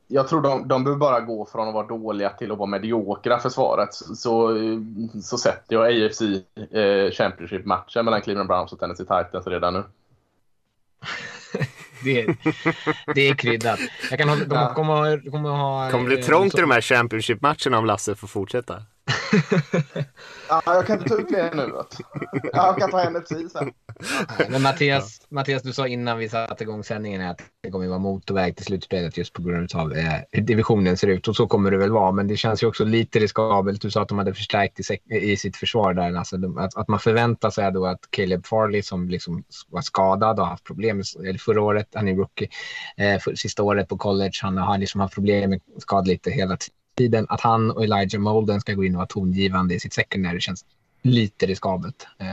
jag 0.07 0.27
tror 0.27 0.41
de, 0.41 0.67
de 0.67 0.83
behöver 0.83 0.99
bara 0.99 1.21
gå 1.21 1.45
från 1.45 1.67
att 1.67 1.73
vara 1.73 1.87
dåliga 1.87 2.29
till 2.29 2.51
att 2.51 2.57
vara 2.57 2.69
mediokra 2.69 3.39
försvaret. 3.39 3.93
Så, 3.93 4.57
så 5.23 5.37
sätter 5.37 5.75
jag 5.75 6.05
AFC 6.05 6.21
eh, 6.21 7.11
Championship-matchen 7.11 8.05
mellan 8.05 8.21
Cleveland 8.21 8.47
Browns 8.47 8.73
och 8.73 8.79
Tennessee 8.79 9.05
Titans 9.05 9.47
redan 9.47 9.73
nu. 9.73 9.83
det, 12.03 12.21
är, 12.21 12.37
det 13.15 13.27
är 13.27 13.35
kryddat. 13.35 13.79
Jag 14.09 14.19
kan 14.19 14.29
ha, 14.29 14.35
de 14.35 14.73
kommer, 14.75 15.31
kommer 15.31 15.49
ha... 15.49 15.89
kommer 15.91 16.05
bli 16.05 16.23
trångt 16.23 16.57
i 16.57 16.61
de 16.61 16.71
här 16.71 16.81
Championship-matcherna 16.81 17.77
om 17.77 17.85
Lasse 17.85 18.15
får 18.15 18.27
fortsätta 18.27 18.83
ja, 20.49 20.61
jag 20.65 20.87
kan 20.87 20.97
inte 20.97 21.09
ta 21.09 21.21
ut 21.21 21.29
det 21.29 21.55
nu. 21.55 21.73
Jag 22.53 22.77
kan 22.77 22.91
ta 22.91 23.09
NFC 23.09 23.29
sen. 23.51 23.71
Men 24.49 24.61
Mattias, 24.61 25.21
Mattias, 25.29 25.63
du 25.63 25.73
sa 25.73 25.87
innan 25.87 26.17
vi 26.17 26.29
satte 26.29 26.63
igång 26.63 26.83
sändningen 26.83 27.21
att 27.21 27.41
det 27.63 27.71
kommer 27.71 27.85
att 27.85 27.89
vara 27.89 27.99
motorväg 27.99 28.55
till 28.55 28.65
slutspelet 28.65 29.17
just 29.17 29.33
på 29.33 29.41
grund 29.41 29.75
av 29.75 29.93
eh, 29.93 30.13
hur 30.31 30.41
divisionen 30.41 30.97
ser 30.97 31.07
ut. 31.07 31.27
Och 31.27 31.35
så 31.35 31.47
kommer 31.47 31.71
det 31.71 31.77
väl 31.77 31.91
vara. 31.91 32.11
Men 32.11 32.27
det 32.27 32.37
känns 32.37 32.63
ju 32.63 32.67
också 32.67 32.85
lite 32.85 33.19
riskabelt. 33.19 33.81
Du 33.81 33.91
sa 33.91 34.01
att 34.01 34.09
de 34.09 34.17
hade 34.17 34.33
förstärkt 34.33 34.79
i, 34.79 35.15
i 35.15 35.37
sitt 35.37 35.57
försvar 35.57 35.93
där. 35.93 36.13
Alltså, 36.13 36.37
de, 36.37 36.57
att, 36.57 36.77
att, 36.77 36.87
man 36.87 36.99
förväntar 36.99 37.49
sig 37.49 37.71
då 37.71 37.85
att 37.85 37.99
Caleb 38.09 38.45
Farley 38.45 38.81
som 38.81 39.09
liksom 39.09 39.43
var 39.69 39.81
skadad 39.81 40.39
och 40.39 40.47
haft 40.47 40.63
problem 40.63 41.01
eller 41.19 41.39
förra 41.39 41.61
året, 41.61 41.87
han 41.93 42.07
är 42.07 42.15
rookie, 42.15 42.49
eh, 42.97 43.19
för, 43.19 43.35
sista 43.35 43.63
året 43.63 43.89
på 43.89 43.97
college, 43.97 44.39
han 44.41 44.57
har 44.57 44.77
liksom 44.77 45.01
haft 45.01 45.13
problem 45.13 45.49
med 45.49 45.61
skad 45.77 46.07
lite 46.07 46.31
hela 46.31 46.57
tiden 46.57 46.77
tiden 46.97 47.25
att 47.29 47.41
han 47.41 47.71
och 47.71 47.83
Elijah 47.83 48.21
Molden 48.21 48.61
ska 48.61 48.73
gå 48.73 48.83
in 48.83 48.95
och 48.95 48.97
vara 48.97 49.07
tongivande 49.07 49.75
i 49.75 49.79
sitt 49.79 49.93
secondary 49.93 50.39
känns 50.39 50.65
lite 51.01 51.45
riskabelt. 51.45 52.07
Eh, 52.19 52.25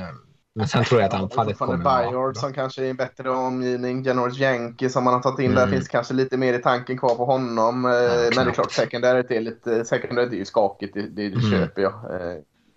men 0.55 0.69
sen 0.69 0.85
tror 0.85 1.01
jag 1.01 1.09
att 1.09 1.15
anfallet 1.15 1.59
kommer 1.59 1.75
att 1.75 2.15
vara 2.15 2.35
som 2.35 2.53
kanske 2.53 2.85
är 2.85 2.91
en 2.91 2.97
bättre 2.97 3.31
omgivning. 3.31 4.03
Janoris 4.03 4.39
Yankee 4.39 4.91
som 4.91 5.05
man 5.05 5.15
har 5.15 5.21
tagit 5.21 5.39
in 5.39 5.51
mm. 5.51 5.57
där 5.57 5.77
finns 5.77 5.89
kanske 5.89 6.15
lite 6.15 6.37
mer 6.37 6.55
i 6.55 6.63
tanken 6.63 6.99
kvar 6.99 7.15
på 7.15 7.25
honom. 7.25 7.85
Eh, 7.85 7.93
ja, 7.93 8.31
men 8.37 8.45
det 8.45 8.51
är 8.51 8.55
klart, 8.55 8.73
secondary 8.73 9.37
är 9.37 9.41
lite, 9.41 9.85
secondary 9.85 10.27
är 10.27 10.39
ju 10.39 10.45
skakigt, 10.45 10.95
det, 10.95 11.03
det, 11.03 11.29
det 11.29 11.39
mm. 11.39 11.51
köper 11.51 11.83
jag. 11.83 11.95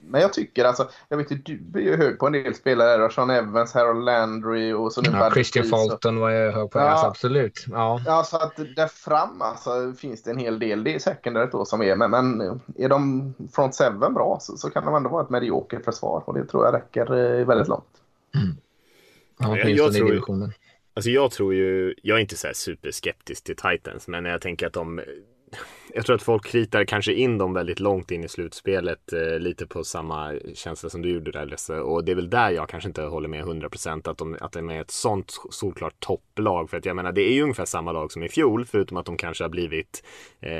Men 0.08 0.22
jag 0.22 0.34
tycker 0.34 0.66
alltså, 0.66 0.90
jag 1.10 1.18
vet 1.18 1.32
ju 1.32 1.36
du 1.36 1.80
är 1.80 1.84
ju 1.84 1.98
hög 1.98 2.20
på 2.20 2.28
en 2.28 2.34
del 2.34 2.56
spelare. 2.56 3.12
Sean 3.12 3.30
Evans, 3.30 3.74
Harold 3.74 4.06
Landry 4.06 4.74
och 4.74 4.94
så 4.94 5.02
nu 5.02 5.10
ja, 5.14 5.32
Christian 5.34 5.66
Fulton 5.66 6.20
var 6.20 6.30
jag 6.30 6.52
hög 6.52 6.72
på, 6.72 6.80
ja. 6.80 6.84
alltså, 6.84 7.08
absolut. 7.08 7.66
Ja. 7.68 8.02
ja, 8.06 8.24
så 8.24 8.38
att 8.38 8.56
där 8.76 8.88
fram 8.88 9.42
alltså, 9.42 9.94
finns 9.98 10.24
det 10.24 10.32
en 10.32 10.38
hel 10.38 10.60
del. 10.60 10.84
Det 10.84 10.96
är 10.96 11.00
secondaryt 11.00 11.52
då 11.52 11.66
som 11.66 11.82
är, 11.82 11.96
men, 11.96 12.12
men 12.12 12.42
är 12.78 12.90
de 12.90 13.34
front 13.54 13.76
seven 13.76 14.14
bra 14.14 14.38
så, 14.42 14.58
så 14.58 14.70
kan 14.70 14.86
de 14.86 14.96
ändå 14.96 15.10
vara 15.10 15.24
ett 15.24 15.30
mediokert 15.30 15.86
försvar 15.86 16.24
och 16.26 16.34
det 16.34 16.46
tror 16.46 16.66
jag 16.66 16.74
räcker 16.74 17.40
eh, 17.40 17.46
väldigt 17.46 17.68
långt. 17.68 17.86
Mm. 18.36 18.58
Ja, 19.40 19.58
jag, 19.58 19.70
jag 19.70 19.94
tror, 19.94 20.52
alltså 20.94 21.10
jag 21.10 21.32
tror 21.32 21.54
ju, 21.54 21.96
jag 22.04 22.18
är 22.18 22.22
inte 22.22 22.38
så 22.38 22.48
här 22.48 22.54
superskeptisk 22.54 23.44
till 23.44 23.56
Titans, 23.56 24.08
men 24.08 24.26
jag 24.26 24.42
tänker 24.42 24.68
att 24.68 24.74
de 24.74 25.02
jag 25.94 26.06
tror 26.06 26.16
att 26.16 26.24
folk 26.24 26.46
kritar 26.46 26.86
kanske 26.86 27.14
in 27.14 27.38
dem 27.38 27.54
väldigt 27.54 27.80
långt 27.80 28.12
in 28.12 28.24
i 28.24 28.28
slutspelet. 28.28 29.14
Eh, 29.14 29.40
lite 29.40 29.68
på 29.68 29.84
samma 29.84 30.34
känsla 30.54 30.90
som 30.90 31.02
du 31.02 31.14
gjorde 31.14 31.32
där 31.32 31.46
Lesse. 31.46 31.80
Och 31.80 32.04
det 32.04 32.12
är 32.12 32.16
väl 32.16 32.30
där 32.30 32.50
jag 32.50 32.70
kanske 32.70 32.90
inte 32.90 33.02
håller 33.02 33.30
med 33.30 33.46
100% 33.46 34.10
att 34.10 34.18
de, 34.18 34.38
att 34.42 34.52
de 34.52 34.70
är 34.70 34.82
ett 34.82 34.92
sånt 34.92 35.34
solklart 35.52 36.00
topplag. 36.00 36.70
För 36.70 36.78
att 36.78 36.86
jag 36.86 36.96
menar 36.96 37.12
det 37.12 37.22
är 37.22 37.34
ju 37.34 37.42
ungefär 37.42 37.66
samma 37.66 37.92
lag 37.92 38.12
som 38.12 38.24
i 38.24 38.30
fjol. 38.30 38.66
Förutom 38.66 38.98
att 38.98 39.06
de 39.06 39.18
kanske 39.18 39.44
har 39.44 39.50
blivit 39.50 40.04
eh, 40.40 40.52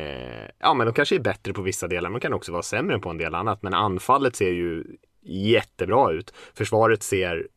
Ja 0.60 0.74
men 0.74 0.88
de 0.88 0.94
kanske 0.94 1.16
är 1.16 1.20
bättre 1.20 1.54
på 1.54 1.62
vissa 1.62 1.88
delar. 1.88 2.10
Men 2.10 2.22
kan 2.22 2.34
också 2.34 2.52
vara 2.52 2.64
sämre 2.64 3.00
på 3.00 3.10
en 3.10 3.18
del 3.18 3.36
annat. 3.36 3.64
Men 3.64 3.74
anfallet 3.74 4.36
ser 4.36 4.52
ju 4.52 4.84
jättebra 5.22 6.12
ut. 6.12 6.34
Försvaret 6.54 7.04
ser 7.04 7.48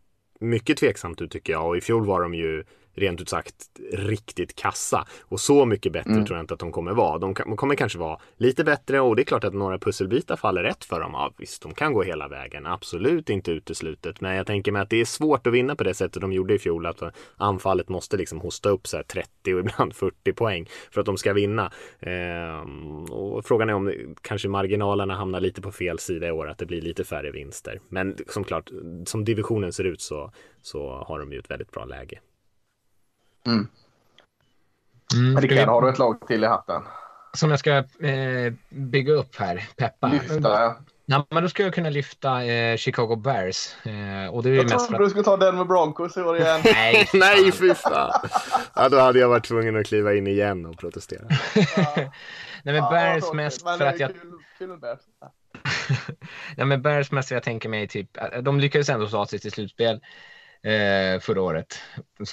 mycket 0.40 0.76
tveksamt 0.76 1.22
ut 1.22 1.30
tycker 1.30 1.52
jag. 1.52 1.68
Och 1.68 1.76
i 1.76 1.80
fjol 1.80 2.06
var 2.06 2.22
de 2.22 2.34
ju 2.34 2.64
rent 3.00 3.20
ut 3.20 3.28
sagt 3.28 3.54
riktigt 3.92 4.56
kassa. 4.56 5.06
Och 5.20 5.40
så 5.40 5.64
mycket 5.66 5.92
bättre 5.92 6.10
Mm. 6.10 6.24
tror 6.26 6.36
jag 6.36 6.42
inte 6.42 6.54
att 6.54 6.60
de 6.60 6.72
kommer 6.72 6.92
vara. 6.92 7.18
De, 7.18 7.34
kan, 7.34 7.48
de 7.48 7.56
kommer 7.56 7.74
kanske 7.74 7.98
vara 7.98 8.18
lite 8.36 8.64
bättre 8.64 9.00
och 9.00 9.16
det 9.16 9.22
är 9.22 9.24
klart 9.24 9.44
att 9.44 9.54
några 9.54 9.78
pusselbitar 9.78 10.36
faller 10.36 10.62
rätt 10.62 10.84
för 10.84 11.00
dem. 11.00 11.10
Ja, 11.14 11.32
visst, 11.38 11.62
de 11.62 11.74
kan 11.74 11.92
gå 11.92 12.02
hela 12.02 12.28
vägen. 12.28 12.66
Absolut 12.66 13.30
inte 13.30 13.50
uteslutet. 13.52 14.20
Men 14.20 14.36
jag 14.36 14.46
tänker 14.46 14.72
mig 14.72 14.82
att 14.82 14.90
det 14.90 15.00
är 15.00 15.04
svårt 15.04 15.46
att 15.46 15.52
vinna 15.52 15.76
på 15.76 15.84
det 15.84 15.94
sättet 15.94 16.20
de 16.22 16.32
gjorde 16.32 16.54
i 16.54 16.58
fjol. 16.58 16.86
Att 16.86 17.02
anfallet 17.36 17.88
måste 17.88 18.16
liksom 18.16 18.40
hosta 18.40 18.68
upp 18.68 18.86
så 18.86 18.96
här 18.96 19.04
30 19.04 19.54
och 19.54 19.60
ibland 19.60 19.94
40 19.94 20.32
poäng 20.32 20.68
för 20.90 21.00
att 21.00 21.06
de 21.06 21.16
ska 21.16 21.32
vinna. 21.32 21.72
Ehm, 22.00 23.04
och 23.04 23.44
frågan 23.46 23.68
är 23.68 23.74
om 23.74 24.14
kanske 24.22 24.48
marginalerna 24.48 25.14
hamnar 25.14 25.40
lite 25.40 25.60
på 25.62 25.72
fel 25.72 25.98
sida 25.98 26.28
i 26.28 26.30
år. 26.30 26.48
Att 26.48 26.58
det 26.58 26.66
blir 26.66 26.82
lite 26.82 27.04
färre 27.04 27.30
vinster. 27.30 27.80
Men 27.88 28.16
som 28.28 28.44
klart, 28.44 28.70
som 29.06 29.24
divisionen 29.24 29.72
ser 29.72 29.84
ut 29.84 30.00
så, 30.00 30.32
så 30.62 31.04
har 31.06 31.18
de 31.18 31.32
ju 31.32 31.38
ett 31.38 31.50
väldigt 31.50 31.70
bra 31.70 31.84
läge. 31.84 32.20
Mm. 33.46 33.68
Mm, 35.14 35.40
Rickard, 35.40 35.68
har 35.68 35.82
du 35.82 35.88
ett 35.88 35.98
lag 35.98 36.26
till 36.26 36.44
i 36.44 36.46
hatten? 36.46 36.82
Som 37.32 37.50
jag 37.50 37.58
ska 37.58 37.70
eh, 38.06 38.52
bygga 38.68 39.12
upp 39.12 39.36
här, 39.36 39.68
peppa. 39.76 40.08
Lyfta. 40.08 40.76
Ja, 41.06 41.26
men 41.30 41.42
då 41.42 41.48
ska 41.48 41.62
jag 41.62 41.74
kunna 41.74 41.90
lyfta 41.90 42.44
eh, 42.44 42.76
Chicago 42.76 43.16
Bears. 43.16 43.86
Eh, 43.86 44.34
och 44.34 44.42
det 44.42 44.50
är 44.50 44.54
Jag 44.54 44.64
mest 44.64 44.74
för 44.74 44.78
trodde 44.78 44.96
att... 44.96 45.06
du 45.06 45.10
skulle 45.10 45.24
ta 45.24 45.36
den 45.36 45.56
med 45.56 45.66
Broncos 45.66 46.16
i 46.16 46.20
år 46.20 46.38
igen. 46.38 46.60
Nej, 46.64 47.08
Nej, 47.14 47.52
fy 47.52 47.74
fan! 47.74 48.28
Ja, 48.74 48.88
då 48.88 48.98
hade 48.98 49.18
jag 49.18 49.28
varit 49.28 49.44
tvungen 49.44 49.76
att 49.76 49.86
kliva 49.86 50.14
in 50.14 50.26
igen 50.26 50.66
och 50.66 50.78
protestera. 50.78 51.22
Nej, 51.54 52.10
men 52.64 52.74
Ja, 52.74 52.90
Bears 52.90 53.32
mest 53.32 53.64
men 53.64 53.78
för 53.78 53.86
att 53.86 53.94
är 53.94 54.00
jag... 54.00 54.10
Kul, 54.10 54.32
kul 54.58 54.78
Bears. 54.78 54.98
Ja, 56.56 56.64
men 56.64 56.82
Bears 56.82 57.10
mest 57.10 57.30
jag 57.30 57.42
tänker 57.42 57.68
mig 57.68 57.88
typ... 57.88 58.18
De 58.42 58.60
lyckades 58.60 58.88
ändå 58.88 59.08
ta 59.08 59.26
sig 59.26 59.38
till 59.38 59.52
slutspel 59.52 60.00
eh, 60.62 61.20
förra 61.20 61.42
året. 61.42 61.74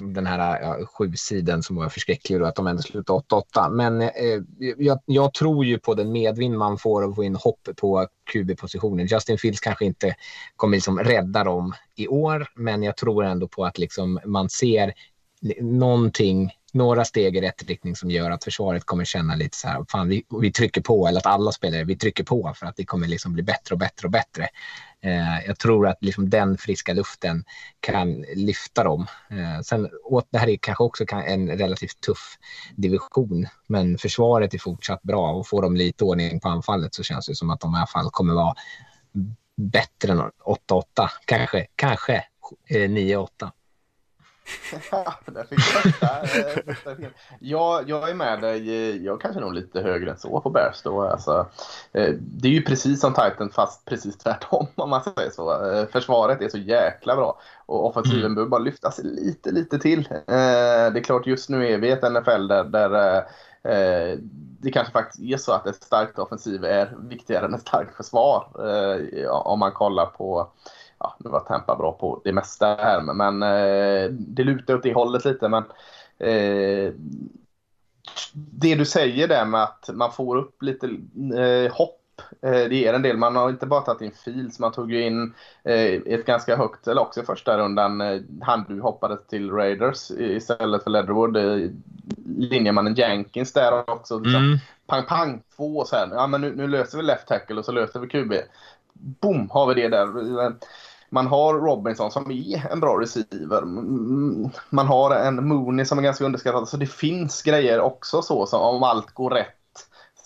Den 0.02 0.26
här 0.26 0.62
ja, 0.62 0.86
sju 0.86 1.14
sidan 1.16 1.64
som 1.64 1.76
var 1.76 1.90
förskräcklig 1.90 2.42
och 2.42 2.48
att 2.48 2.56
de 2.56 2.68
ändå 2.68 2.82
slutade 2.82 3.20
8-8. 3.56 3.70
Men 3.70 4.02
eh, 4.02 4.08
eh, 4.08 4.42
jag, 4.78 5.00
jag 5.06 5.34
tror 5.34 5.66
ju 5.66 5.80
på 5.80 5.94
den 5.94 6.12
medvind 6.12 6.58
man 6.58 6.78
får 6.78 7.04
av 7.04 7.10
att 7.10 7.16
få 7.16 7.24
in 7.24 7.36
hopp 7.36 7.70
på 7.78 8.08
QB-positionen. 8.34 9.08
Justin 9.08 9.38
Fields 9.38 9.60
kanske 9.60 9.86
inte 9.86 10.16
kommer 10.56 10.78
liksom 10.78 11.00
rädda 11.00 11.44
dem 11.44 11.74
i 11.96 12.08
år, 12.08 12.48
men 12.56 12.84
jag 12.84 12.98
tror 12.98 13.24
ändå 13.24 13.48
på 13.48 13.66
att 13.66 13.78
liksom 13.78 14.20
man 14.26 14.50
ser 14.50 14.94
någonting, 15.62 16.52
några 16.74 17.06
steg 17.06 17.38
i 17.38 17.42
rätt 17.42 17.64
riktning 17.64 17.96
som 17.96 18.12
gör 18.12 18.32
att 18.32 18.44
försvaret 18.44 18.86
kommer 18.86 19.06
känna 19.06 19.36
lite 19.36 19.58
så 19.58 19.68
här, 19.68 19.86
fan 19.90 20.08
vi, 20.08 20.24
vi 20.42 20.52
trycker 20.52 20.82
på, 20.82 21.08
eller 21.08 21.20
att 21.20 21.26
alla 21.26 21.52
spelare, 21.52 21.84
vi 21.84 21.98
trycker 21.98 22.24
på 22.24 22.54
för 22.56 22.66
att 22.66 22.76
det 22.76 22.86
kommer 22.86 23.08
liksom 23.08 23.34
bli 23.34 23.44
bättre 23.44 23.74
och 23.74 23.80
bättre 23.80 24.08
och 24.08 24.12
bättre. 24.12 24.48
Eh, 25.04 25.46
jag 25.48 25.60
tror 25.60 25.88
att 25.88 25.98
liksom 26.02 26.30
den 26.30 26.58
friska 26.58 26.94
luften 26.94 27.44
kan 27.80 28.22
lyfta 28.22 28.84
dem. 28.84 29.08
Eh, 29.30 29.62
sen, 29.62 29.90
det 30.30 30.38
här 30.38 30.50
är 30.50 30.58
kanske 30.58 30.84
också 30.84 31.06
en 31.12 31.58
relativt 31.58 32.02
tuff 32.02 32.38
division, 32.76 33.48
men 33.68 33.98
försvaret 33.98 34.54
är 34.54 34.58
fortsatt 34.58 35.04
bra 35.04 35.32
och 35.32 35.48
får 35.48 35.62
de 35.62 35.76
lite 35.76 36.04
ordning 36.04 36.40
på 36.40 36.50
anfallet 36.50 36.94
så 36.96 37.04
känns 37.04 37.28
det 37.28 37.36
som 37.36 37.50
att 37.50 37.60
de 37.60 37.74
i 37.74 37.78
alla 37.78 37.88
fall 37.88 38.10
kommer 38.12 38.34
vara 38.34 38.56
bättre 39.58 40.12
än 40.12 40.20
8-8, 40.20 41.10
kanske, 41.26 41.68
kanske 41.76 42.16
eh, 42.70 42.90
9-8 42.90 43.28
där 45.26 45.44
fick 45.44 45.60
jag, 46.90 47.12
jag, 47.40 47.90
jag 47.90 48.10
är 48.10 48.14
med 48.14 48.42
dig. 48.42 49.06
Jag 49.06 49.22
kanske 49.22 49.42
nog 49.42 49.54
lite 49.54 49.82
högre 49.82 50.12
än 50.12 50.18
så 50.18 50.42
på 50.42 50.50
Bears 50.50 50.82
då. 50.84 51.02
Alltså, 51.02 51.48
eh, 51.94 52.14
det 52.20 52.48
är 52.48 52.52
ju 52.52 52.62
precis 52.62 53.02
som 53.02 53.14
Titan 53.14 53.50
fast 53.50 53.86
precis 53.86 54.18
tvärtom 54.18 54.68
om 54.76 54.90
man 54.90 55.04
säger 55.04 55.32
så. 55.32 55.72
Eh, 55.72 55.88
försvaret 55.88 56.42
är 56.42 56.50
så 56.50 56.58
jäkla 56.58 57.16
bra 57.16 57.40
och 57.66 57.86
offensiven 57.86 58.22
mm. 58.22 58.36
behöver 58.36 58.50
bara 58.50 58.62
lyftas 58.62 59.00
lite, 59.04 59.52
lite 59.52 59.80
till. 59.80 60.08
Eh, 60.12 60.24
det 60.28 61.00
är 61.00 61.04
klart 61.04 61.28
just 61.28 61.50
nu 61.50 61.68
är 61.68 61.78
vi 61.78 61.88
i 61.88 61.92
ett 61.92 62.12
NFL 62.12 62.48
där, 62.48 62.64
där 62.64 63.24
det 64.60 64.72
kanske 64.72 64.94
faktiskt 64.94 65.24
är 65.24 65.38
så 65.38 65.52
att 65.52 65.68
ett 65.68 65.84
starkt 65.84 66.20
offensiv 66.20 66.66
är 66.66 66.96
viktigare 67.10 67.46
än 67.46 67.54
ett 67.54 67.62
starkt 67.62 67.96
försvar. 67.96 68.48
Om 69.30 69.60
man 69.60 69.72
kollar 69.72 70.06
på 70.06 70.52
ja, 71.00 71.18
nu 71.20 71.30
var 71.30 71.40
Tampa 71.40 71.76
bra 71.76 71.92
på 71.92 72.22
det 72.24 72.34
mesta 72.34 72.66
här, 72.76 73.02
men, 73.02 73.44
eh, 73.44 74.12
det 74.12 74.44
lutar 74.44 74.76
åt 74.76 74.84
det 74.84 74.94
hållet 74.94 75.26
lite. 75.26 75.48
Men 75.50 75.64
eh, 76.18 76.94
det 78.34 78.76
du 78.76 78.86
säger 78.86 79.28
där 79.28 79.46
med 79.46 79.64
att 79.64 79.90
man 79.94 80.12
får 80.12 80.36
upp 80.36 80.62
lite 80.62 80.88
eh, 81.38 81.74
hopp, 81.76 82.22
eh, 82.42 82.52
det 82.52 82.76
ger 82.76 82.94
en 82.94 83.02
del. 83.02 83.18
Man 83.18 83.36
har 83.36 83.50
inte 83.50 83.66
bara 83.66 83.82
tagit 83.82 84.02
in 84.02 84.12
Fields, 84.12 84.60
man 84.60 84.72
tog 84.72 84.92
ju 84.92 85.02
in 85.04 85.34
eh, 85.64 85.94
ett 86.06 86.26
ganska 86.26 86.56
högt, 86.56 86.88
eller 86.88 87.02
också 87.02 87.22
i 87.22 87.26
första 87.26 87.58
rundan, 87.58 88.02
eh, 88.02 88.22
han 88.42 88.66
du 88.68 88.82
hoppade 88.82 89.18
till 89.18 89.52
Raiders 89.52 90.12
istället 90.12 90.84
för 90.84 90.92
Leatherwood. 90.92 91.38
Eh, 91.38 91.70
linjemannen 92.26 92.96
Jenkins 92.96 93.54
där 93.54 93.90
också. 93.90 94.20
Liksom, 94.20 94.44
Mm. 94.44 94.58
Pang, 94.88 95.06
pang, 95.06 95.42
två 95.56 95.78
och 95.78 95.88
sen, 95.88 96.10
ja 96.12 96.28
men 96.28 96.42
nu, 96.42 96.56
nu 96.56 96.68
löser 96.68 96.98
vi 96.98 97.04
left 97.04 97.28
tackle 97.28 97.56
och 97.56 97.66
så 97.66 97.72
löser 97.72 98.00
vi 98.00 98.08
QB. 98.08 98.34
Boom, 98.94 99.50
har 99.50 99.68
vi 99.68 99.82
det 99.82 99.88
där. 99.90 100.08
Man 101.10 101.28
har 101.28 101.54
Robinson 101.54 102.12
som 102.12 102.32
är 102.32 102.72
en 102.72 102.80
bra 102.80 103.02
receiver. 103.02 103.66
Man 104.70 104.88
har 104.88 105.16
en 105.16 105.48
Mooney 105.48 105.86
som 105.86 105.98
är 105.98 106.04
ganska 106.04 106.26
underskattad. 106.26 106.70
Så 106.70 106.78
det 106.78 106.86
finns 106.86 107.42
grejer 107.42 107.80
också 107.80 108.22
så 108.22 108.46
som 108.46 108.62
om 108.62 108.84
allt 108.84 109.12
går 109.12 109.30
rätt 109.30 109.54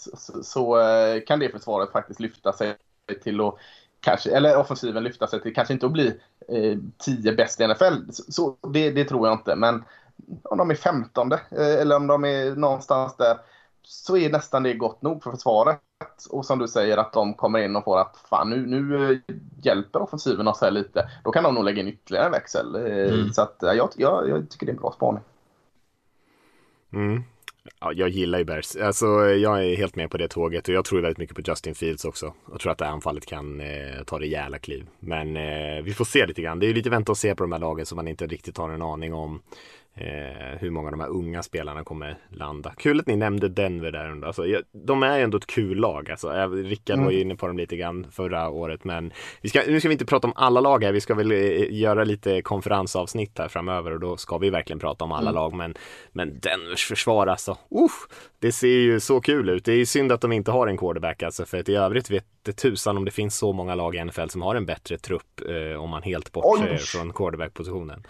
så, 0.01 0.17
så, 0.17 0.43
så 0.43 0.79
eh, 0.79 1.21
kan 1.27 1.39
det 1.39 1.49
försvaret 1.49 1.91
faktiskt 1.91 2.19
lyfta 2.19 2.53
sig 2.53 2.75
till 3.23 3.41
att 3.41 3.55
kanske, 3.99 4.32
eller 4.32 4.57
offensiven 4.57 5.03
lyfta 5.03 5.27
sig 5.27 5.41
till 5.41 5.55
kanske 5.55 5.73
inte 5.73 5.86
att 5.86 5.91
bli 5.91 6.07
eh, 6.47 6.77
10 6.97 7.34
bäst 7.34 7.61
i 7.61 7.67
NFL. 7.67 8.11
Så, 8.11 8.32
så 8.32 8.57
det, 8.73 8.91
det 8.91 9.05
tror 9.05 9.27
jag 9.27 9.38
inte. 9.38 9.55
Men 9.55 9.84
om 10.43 10.57
de 10.57 10.71
är 10.71 10.75
15 10.75 11.32
eh, 11.32 11.39
eller 11.51 11.95
om 11.95 12.07
de 12.07 12.25
är 12.25 12.55
någonstans 12.55 13.15
där 13.17 13.38
så 13.84 14.17
är 14.17 14.29
nästan 14.29 14.63
det 14.63 14.73
gott 14.73 15.01
nog 15.01 15.23
för 15.23 15.32
försvaret. 15.32 15.79
Och 16.29 16.45
som 16.45 16.59
du 16.59 16.67
säger 16.67 16.97
att 16.97 17.13
de 17.13 17.33
kommer 17.33 17.59
in 17.59 17.75
och 17.75 17.83
får 17.83 17.99
att 17.99 18.17
fan 18.29 18.49
nu, 18.49 18.65
nu 18.65 19.11
eh, 19.11 19.17
hjälper 19.63 20.01
offensiven 20.01 20.47
oss 20.47 20.61
här 20.61 20.71
lite. 20.71 21.09
Då 21.23 21.31
kan 21.31 21.43
de 21.43 21.55
nog 21.55 21.63
lägga 21.63 21.81
in 21.81 21.87
ytterligare 21.87 22.25
en 22.25 22.31
växel. 22.31 22.75
Eh, 22.75 22.81
Mm. 23.13 23.33
Så 23.33 23.41
att, 23.41 23.63
eh, 23.63 23.73
jag, 23.73 23.89
jag, 23.95 24.29
jag 24.29 24.49
tycker 24.49 24.65
det 24.65 24.69
är 24.71 24.73
en 24.73 24.81
bra 24.81 24.91
spaning. 24.91 25.23
Mm. 26.93 27.23
Ja, 27.79 27.93
jag 27.93 28.09
gillar 28.09 28.39
ju 28.39 28.45
Bears. 28.45 28.75
Alltså, 28.75 29.05
jag 29.25 29.65
är 29.65 29.75
helt 29.75 29.95
med 29.95 30.11
på 30.11 30.17
det 30.17 30.27
tåget 30.27 30.67
och 30.67 30.73
jag 30.73 30.85
tror 30.85 31.01
väldigt 31.01 31.17
mycket 31.17 31.35
på 31.35 31.41
Justin 31.45 31.75
Fields 31.75 32.05
också. 32.05 32.33
Jag 32.51 32.59
tror 32.59 32.71
att 32.71 32.77
det 32.77 32.85
här 32.85 32.91
anfallet 32.91 33.25
kan 33.25 33.61
eh, 33.61 34.03
ta 34.05 34.19
rejäla 34.19 34.59
kliv. 34.59 34.87
Men 34.99 35.37
eh, 35.37 35.83
vi 35.83 35.93
får 35.93 36.05
se 36.05 36.25
lite 36.25 36.41
grann. 36.41 36.59
Det 36.59 36.65
är 36.65 36.67
ju 36.67 36.73
lite 36.73 36.89
vänta 36.89 37.11
och 37.11 37.17
se 37.17 37.35
på 37.35 37.43
de 37.43 37.51
här 37.51 37.59
lagen 37.59 37.85
som 37.85 37.95
man 37.95 38.07
inte 38.07 38.27
riktigt 38.27 38.57
har 38.57 38.69
en 38.69 38.81
aning 38.81 39.13
om 39.13 39.41
eh, 40.01 40.57
hur 40.59 40.69
många 40.69 40.87
av 40.87 40.91
de 40.91 40.99
här 40.99 41.09
unga 41.09 41.43
spelarna 41.43 41.83
kommer 41.83 42.17
landa. 42.29 42.73
Kul 42.77 42.99
att 42.99 43.07
ni 43.07 43.15
nämnde 43.15 43.49
Denver 43.49 43.91
där 43.91 44.11
under. 44.11 44.27
Alltså, 44.27 44.43
de 44.71 45.03
är 45.03 45.17
ju 45.17 45.23
ändå 45.23 45.37
ett 45.37 45.47
kul 45.47 45.77
lag. 45.77 46.11
Alltså, 46.11 46.35
jag- 46.35 46.65
Rickard 46.71 46.99
var 46.99 47.11
ju 47.11 47.21
inne 47.21 47.35
på 47.35 47.47
dem 47.47 47.57
lite 47.57 47.77
grann 47.77 48.07
förra 48.11 48.49
året. 48.49 48.83
Men 48.83 49.13
vi 49.41 49.49
ska, 49.49 49.61
nu 49.67 49.79
ska 49.79 49.89
vi 49.89 49.93
inte 49.93 50.05
prata 50.05 50.27
om 50.27 50.33
alla 50.35 50.59
lag 50.61 50.83
här. 50.83 50.91
Vi 50.91 51.01
ska 51.01 51.13
väl 51.15 51.31
eh, 51.31 51.73
göra 51.73 52.03
lite 52.03 52.41
konferensavsnitt 52.41 53.37
här 53.39 53.47
framöver 53.47 53.91
och 53.93 53.99
då 53.99 54.17
ska 54.17 54.37
vi 54.37 54.49
verkligen 54.49 54.79
prata 54.79 55.03
om 55.05 55.11
alla 55.11 55.31
lag. 55.31 55.53
Men, 55.53 55.75
men 56.11 56.39
Denvers 56.39 56.85
försvar 56.87 57.27
alltså. 57.27 57.57
Uff, 57.85 58.07
det 58.39 58.51
ser 58.51 58.67
ju 58.67 58.99
så 58.99 59.21
kul 59.21 59.49
ut. 59.49 59.65
Det 59.65 59.71
är 59.71 59.75
ju 59.77 59.85
synd 59.85 60.11
att 60.11 60.21
de 60.21 60.31
inte 60.31 60.51
har 60.51 60.67
en 60.67 60.77
quarterback 60.77 61.23
alltså. 61.23 61.45
För 61.45 61.59
att 61.59 61.69
i 61.69 61.75
övrigt 61.75 62.09
vet 62.11 62.25
det 62.43 62.53
tusan 62.53 62.97
om 62.97 63.05
det 63.05 63.11
finns 63.11 63.37
så 63.37 63.53
många 63.53 63.75
lag 63.75 63.95
i 63.95 64.05
NFL 64.05 64.27
som 64.27 64.41
har 64.41 64.55
en 64.55 64.65
bättre 64.65 64.97
trupp 64.97 65.41
eh, 65.49 65.81
om 65.83 65.89
man 65.89 66.03
helt 66.03 66.31
bortser 66.31 66.67
från 66.85 67.13
quarterback-positionen. 67.13 68.03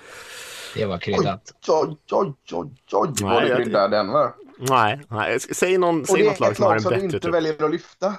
Det 0.75 0.85
var 0.85 0.95
Oj, 0.95 0.99
kryddat. 1.01 1.53
oj, 1.67 1.97
oj, 2.11 2.33
oj, 2.51 2.69
oj 2.91 3.09
Nej, 3.21 3.29
vad 3.33 3.43
det 3.43 3.55
kryddar 3.63 3.89
Denver. 3.89 4.29
Nej, 4.59 4.99
nej. 5.09 5.39
säg, 5.39 5.77
någon, 5.77 6.01
Och 6.01 6.07
säg 6.07 6.23
det 6.23 6.29
något 6.29 6.35
är 6.37 6.41
lag 6.41 6.51
ett 6.51 6.57
som 6.57 6.63
har 6.63 6.69
lag 6.69 6.75
en 6.77 6.81
som 6.81 6.89
du 6.89 6.95
bättre 6.95 7.05
inte 7.05 7.19
trupp. 7.19 7.35
väljer 7.35 7.63
att 7.65 7.71
lyfta. 7.71 8.13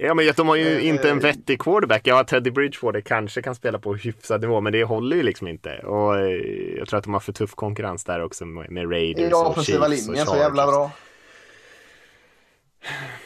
Ja 0.00 0.14
men 0.14 0.32
de 0.36 0.48
har 0.48 0.56
ju 0.56 0.76
Eh, 0.78 0.86
inte 0.88 1.10
en 1.10 1.18
vettig 1.18 1.60
quarterback. 1.62 2.00
Ja, 2.04 2.24
Teddy 2.24 2.50
Bridgewater 2.50 3.00
kanske 3.00 3.42
kan 3.42 3.54
spela 3.54 3.78
på 3.78 3.94
hyfsad 3.94 4.40
nivå 4.40 4.60
men 4.60 4.72
det 4.72 4.84
håller 4.84 5.16
ju 5.16 5.22
liksom 5.22 5.48
inte. 5.48 5.78
Och 5.78 6.18
eh, 6.18 6.26
jag 6.78 6.88
tror 6.88 6.98
att 6.98 7.04
de 7.04 7.12
har 7.12 7.20
för 7.20 7.32
tuff 7.32 7.54
konkurrens 7.54 8.04
där 8.04 8.22
också 8.22 8.44
med, 8.46 8.70
med 8.70 8.90
Raiders 8.92 9.32
och 9.32 9.46
offensiva 9.50 9.86
Chiefs 9.88 10.02
och 10.08 10.12
linjen 10.14 10.26
så 10.26 10.36
jävla 10.36 10.66
bra. 10.66 10.90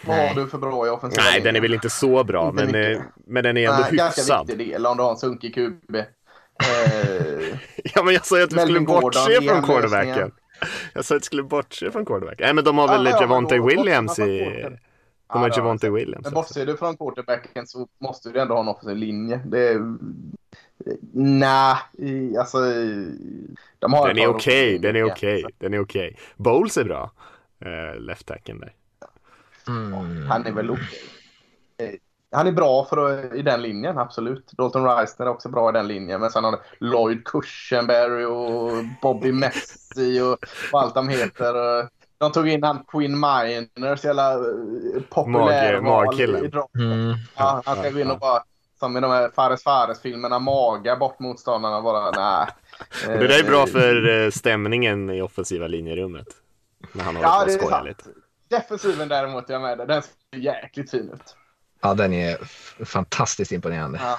Vad 0.06 0.16
Nej. 0.16 0.28
har 0.28 0.34
du 0.34 0.48
för 0.48 0.58
bra 0.58 0.86
i 0.86 0.90
offensiva 0.90 1.22
Nej, 1.22 1.32
linjen? 1.32 1.44
den 1.44 1.56
är 1.56 1.60
väl 1.60 1.74
inte 1.74 1.90
så 1.90 2.24
bra 2.24 2.48
Inte 2.48 2.64
men, 2.64 2.66
mycket. 2.66 2.98
eh, 2.98 3.04
men 3.26 3.44
den 3.44 3.56
är 3.56 3.68
ändå 3.70 3.82
Nej, 3.82 3.96
ganska 3.96 4.20
hyfsad. 4.20 4.46
viktig 4.46 4.68
del 4.72 4.86
om 4.86 4.96
du 4.96 5.02
har 5.02 5.10
en 5.10 5.16
sunkig 5.16 5.54
QB. 5.54 5.96
Eh, 6.60 7.58
Ja 7.94 8.02
men 8.02 8.14
jag 8.14 8.26
sa 8.26 8.38
ju 8.38 8.44
att 8.44 8.50
du 8.50 8.58
skulle 8.58 8.80
bortse 8.80 9.42
från 9.42 9.62
quarterbacken. 9.62 10.32
Jag 10.94 11.04
sa 11.04 11.14
att 11.14 11.22
du 11.22 11.26
skulle 11.26 11.42
bortse 11.42 11.90
från 11.90 12.06
quarterback. 12.06 12.38
Nej 12.40 12.54
men 12.54 12.64
de 12.64 12.78
har 12.78 12.88
väl 12.88 13.04
Ja, 13.04 13.10
ja, 13.10 13.20
Javonte 13.20 13.58
Williams 13.58 14.18
i... 14.18 14.38
De 15.32 15.38
har 15.38 15.48
Ja, 15.48 15.56
Javonte 15.56 15.86
ja, 15.86 15.92
Williams 15.92 16.24
Men 16.24 16.34
bortser 16.34 16.66
du 16.66 16.76
från 16.76 16.96
quarterbacken 16.96 17.66
så 17.66 17.88
måste 17.98 18.30
du 18.30 18.40
ändå 18.40 18.54
ha 18.54 18.60
en 18.60 18.68
offensiv 18.68 18.96
linje. 18.96 19.40
Det 19.46 19.68
är... 19.68 19.96
Nej, 21.12 22.36
alltså... 22.38 22.58
De 23.78 23.92
har 23.92 24.08
Den 24.08 24.18
är 24.18 24.26
par 24.26 24.34
okej, 24.34 24.68
offensiva 24.68 24.82
den 24.82 24.96
är 24.96 25.04
okej, 25.04 25.44
den 25.58 25.74
är 25.74 25.80
okej. 25.80 26.18
Bowles 26.36 26.76
är 26.76 26.84
bra. 26.84 27.10
Uh, 27.66 28.00
left 28.00 28.26
tacken 28.26 28.60
där. 28.60 28.72
Mm. 29.68 30.26
Han 30.26 30.46
är 30.46 30.52
väl 30.52 30.70
okej. 30.70 31.02
Eh, 31.78 31.94
han 32.32 32.46
är 32.46 32.52
bra 32.52 32.84
för, 32.84 33.34
i 33.34 33.42
den 33.42 33.62
linjen, 33.62 33.98
absolut. 33.98 34.52
Dalton 34.52 34.84
Reisner 34.84 35.26
är 35.26 35.30
också 35.30 35.48
bra 35.48 35.68
i 35.70 35.72
den 35.72 35.88
linjen. 35.88 36.20
Men 36.20 36.30
sen 36.30 36.44
har 36.44 36.52
du 36.52 36.58
Lloyd 36.86 37.24
Cushenberry 37.24 38.24
och 38.24 38.84
Bobby 39.02 39.32
Messi 39.42 40.20
och, 40.20 40.38
och 40.72 40.80
allt 40.80 40.94
de 40.94 41.08
heter. 41.08 41.54
De 42.18 42.32
tog 42.32 42.48
in 42.48 42.62
han 42.62 42.84
Quinn 42.88 43.20
Miners, 43.20 44.04
jävla 44.04 44.32
eh, 44.32 44.40
populär 45.08 45.80
Mag, 45.80 46.06
magkillen. 46.06 46.52
Mm. 46.78 47.14
Ja, 47.36 47.62
han 47.64 47.76
ska 47.76 47.90
gå 47.90 48.00
in 48.00 48.10
och 48.10 48.18
bara, 48.18 48.42
som 48.78 48.96
i 48.96 49.00
de 49.00 49.10
här 49.10 49.30
Fares 49.34 49.62
Fares-filmerna, 49.62 50.38
maga 50.38 50.96
bort 50.96 51.18
motståndarna 51.18 51.76
och 51.76 51.82
bara 51.82 52.10
nej. 52.10 52.46
Det 53.06 53.28
där 53.28 53.44
är 53.44 53.48
bra 53.48 53.66
för 53.66 54.24
eh, 54.24 54.30
stämningen 54.30 55.10
i 55.10 55.22
offensiva 55.22 55.66
linjerummet. 55.66 56.26
När 56.92 57.04
han 57.04 57.16
håller 57.16 57.28
Ja, 57.28 57.34
på 57.34 57.44
och 57.44 57.48
är 57.48 57.58
skojar 57.58 57.84
lite. 57.84 58.04
Defensiven 58.50 59.08
däremot, 59.08 59.48
jag 59.48 59.62
med 59.62 59.78
det. 59.78 59.86
Den 59.86 60.02
ser 60.02 60.38
jäkligt 60.38 60.90
fin 60.90 61.10
ut. 61.14 61.36
Ja, 61.82 61.94
den 61.94 62.12
är 62.12 62.36
fantastiskt 62.84 63.52
imponerande. 63.52 63.98
Ja, 64.02 64.18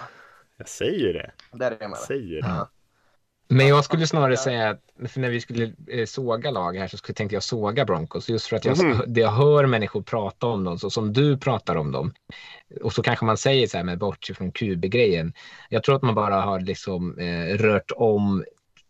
Jag 0.57 0.69
säger 0.69 1.13
det. 1.13 1.31
där 1.51 1.71
är 1.71 1.89
det. 1.89 1.95
säger 1.95 2.41
det. 2.41 2.47
Ja. 2.47 2.69
Men 3.47 3.67
jag 3.67 3.83
skulle 3.83 4.07
snarare 4.07 4.37
säga 4.37 4.69
att 4.69 5.11
för 5.11 5.19
när 5.19 5.29
vi 5.29 5.41
skulle 5.41 5.73
eh, 5.87 6.05
såga 6.05 6.51
lag 6.51 6.77
här 6.77 6.87
så 6.87 6.97
skulle, 6.97 7.15
tänkte 7.15 7.35
jag 7.35 7.43
såga 7.43 7.85
Broncos. 7.85 8.29
Just 8.29 8.47
för 8.47 8.55
att 8.55 8.65
jag, 8.65 8.77
det 9.07 9.21
jag 9.21 9.31
hör 9.31 9.65
människor 9.65 10.01
prata 10.01 10.47
om 10.47 10.63
dem, 10.63 10.79
så 10.79 10.89
som 10.89 11.13
du 11.13 11.37
pratar 11.37 11.75
om 11.75 11.91
dem. 11.91 12.13
Och 12.81 12.93
så 12.93 13.01
kanske 13.03 13.25
man 13.25 13.37
säger 13.37 13.67
så 13.67 13.77
här 13.77 13.83
med 13.83 13.97
bortse 13.97 14.33
från 14.33 14.51
QB-grejen. 14.51 15.33
Jag 15.69 15.83
tror 15.83 15.95
att 15.95 16.01
man 16.01 16.15
bara 16.15 16.41
har 16.41 16.59
liksom 16.59 17.19
eh, 17.19 17.57
rört 17.57 17.91
om 17.95 18.43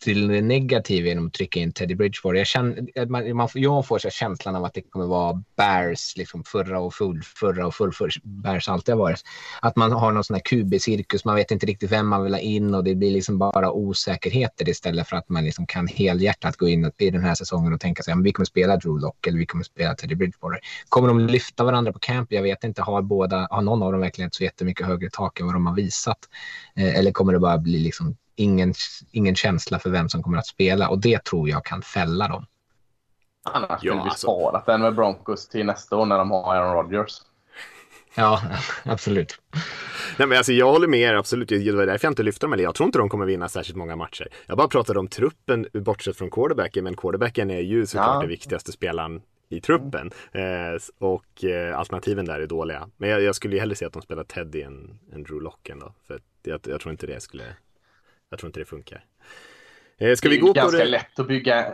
till 0.03 0.27
det 0.27 0.41
negativa 0.41 1.07
genom 1.07 1.27
att 1.27 1.33
trycka 1.33 1.59
in 1.59 1.71
Teddy 1.71 1.95
Bridgewater. 1.95 2.37
Jag, 2.37 2.47
känner, 2.47 3.05
man, 3.05 3.35
man, 3.35 3.49
får- 3.49 3.61
jag 3.61 3.87
får 3.87 3.99
så 3.99 4.09
känslan 4.09 4.55
av 4.55 4.65
att 4.65 4.73
det 4.73 4.81
kommer 4.81 5.05
vara 5.05 5.43
Bears 5.57 6.17
liksom 6.17 6.43
förra 6.43 6.79
och 6.79 6.93
full, 6.93 7.21
förra 7.23 7.67
och 7.67 7.75
full, 7.75 7.93
full 7.93 8.11
Bears 8.23 8.69
alltid 8.69 8.95
har 8.95 8.99
varit. 8.99 9.21
Att 9.61 9.75
man 9.75 9.91
har 9.91 10.11
någon 10.11 10.23
sån 10.23 10.33
här 10.33 10.41
QB-cirkus, 10.41 11.25
man 11.25 11.35
vet 11.35 11.51
inte 11.51 11.65
riktigt 11.65 11.91
vem 11.91 12.07
man 12.07 12.23
vill 12.23 12.33
ha 12.33 12.39
in 12.39 12.73
och 12.75 12.83
det 12.83 12.95
blir 12.95 13.11
liksom 13.11 13.37
bara 13.37 13.71
osäkerheter 13.71 14.69
istället 14.69 15.07
för 15.07 15.15
att 15.15 15.29
man 15.29 15.43
liksom 15.45 15.65
kan 15.65 15.87
helhjärtat 15.87 16.57
gå 16.57 16.67
in 16.67 16.91
i 16.97 17.09
den 17.09 17.21
här 17.23 17.35
säsongen 17.35 17.73
och 17.73 17.79
tänka 17.79 18.03
sig 18.03 18.13
att 18.13 18.23
vi 18.23 18.31
kommer 18.31 18.45
spela 18.45 18.77
Drew 18.77 18.99
Lock 18.99 19.27
eller 19.27 19.37
vi 19.37 19.45
kommer 19.45 19.63
spela 19.63 19.95
Teddy 19.95 20.15
Bridgewater. 20.15 20.59
Kommer 20.89 21.07
de 21.07 21.19
lyfta 21.19 21.63
varandra 21.63 21.93
på 21.93 21.99
camp? 21.99 22.31
Jag 22.31 22.43
vet 22.43 22.63
inte. 22.63 22.81
Har, 22.81 23.01
båda, 23.01 23.47
har 23.51 23.61
någon 23.61 23.83
av 23.83 23.91
dem 23.91 24.01
verkligen 24.01 24.31
så 24.31 24.43
jättemycket 24.43 24.87
högre 24.87 25.09
tak 25.09 25.39
än 25.39 25.45
vad 25.45 25.55
de 25.55 25.65
har 25.65 25.75
visat? 25.75 26.19
Eh, 26.75 26.99
eller 26.99 27.11
kommer 27.11 27.33
det 27.33 27.39
bara 27.39 27.57
bli 27.57 27.79
liksom 27.79 28.15
ingen, 28.35 28.73
ingen 29.11 29.35
känsla 29.35 29.79
för 29.79 29.89
vem 29.89 30.09
som 30.09 30.23
kommer 30.23 30.37
att 30.37 30.47
spela? 30.47 30.89
Och 30.89 30.99
det 30.99 31.23
tror 31.23 31.49
jag 31.49 31.65
kan 31.65 31.81
fälla 31.81 32.27
dem. 32.27 32.45
Annars 33.45 33.69
Ja, 33.69 33.77
skulle 33.77 33.93
vi 33.93 33.99
alltså. 33.99 34.27
sparat 34.27 34.65
den 34.65 34.81
med 34.81 34.95
Broncos 34.95 35.47
till 35.49 35.65
nästa 35.65 35.95
år 35.97 36.05
när 36.05 36.17
de 36.17 36.31
har 36.31 36.55
Aaron 36.55 36.73
Rodgers. 36.75 37.13
Ja, 38.15 38.41
absolut. 38.83 39.41
Nej 40.17 40.27
men 40.27 40.37
alltså 40.37 40.51
jag 40.53 40.71
håller 40.71 40.87
med 40.87 40.99
er 40.99 41.13
absolut. 41.13 41.49
Det 41.49 41.71
var 41.71 41.85
därför 41.85 42.05
jag 42.05 42.11
inte 42.11 42.23
lyfte 42.23 42.45
dem. 42.45 42.53
Eller 42.53 42.63
jag 42.63 42.75
tror 42.75 42.85
inte 42.85 42.97
de 42.99 43.09
kommer 43.09 43.25
vinna 43.25 43.49
särskilt 43.49 43.77
många 43.77 43.95
matcher. 43.95 44.27
Jag 44.45 44.57
bara 44.57 44.67
pratade 44.67 44.99
om 44.99 45.07
truppen 45.07 45.67
bortsett 45.73 46.17
från 46.17 46.29
quarterbacken. 46.31 46.83
Men 46.83 46.95
quarterbacken 46.95 47.51
är 47.51 47.59
ju 47.59 47.85
såklart 47.85 48.07
Ja. 48.13 48.19
den 48.19 48.29
viktigaste 48.29 48.71
spelaren 48.71 49.21
i 49.49 49.61
truppen. 49.61 50.11
Eh, 50.31 50.41
och 50.99 51.43
eh, 51.43 51.79
alternativen 51.79 52.25
där 52.25 52.39
är 52.39 52.47
dåliga. 52.47 52.89
Men 52.97 53.09
jag, 53.09 53.21
jag 53.21 53.35
skulle 53.35 53.55
ju 53.55 53.59
hellre 53.59 53.75
se 53.75 53.85
att 53.85 53.93
de 53.93 54.01
spelar 54.01 54.23
Teddy 54.23 54.61
än, 54.61 54.99
än 55.13 55.23
Drew 55.23 55.41
Lock 55.41 55.69
ändå. 55.69 55.93
För 56.07 56.13
att 56.15 56.21
jag, 56.43 56.59
jag 56.67 56.81
tror 56.81 56.91
inte 56.91 57.07
det 57.07 57.21
skulle, 57.23 57.43
jag 58.33 58.39
tror 58.39 58.47
inte 58.47 58.59
det 58.59 58.65
funkar. 58.65 59.05
Eh, 59.97 60.15
ska 60.15 60.29
vi 60.29 60.35
det 60.35 60.39
är 60.39 60.41
gå 60.41 60.47
på 60.47 60.53
ganska 60.53 60.77
det? 60.77 60.85
lätt 60.85 61.19
att 61.19 61.27
bygga. 61.27 61.73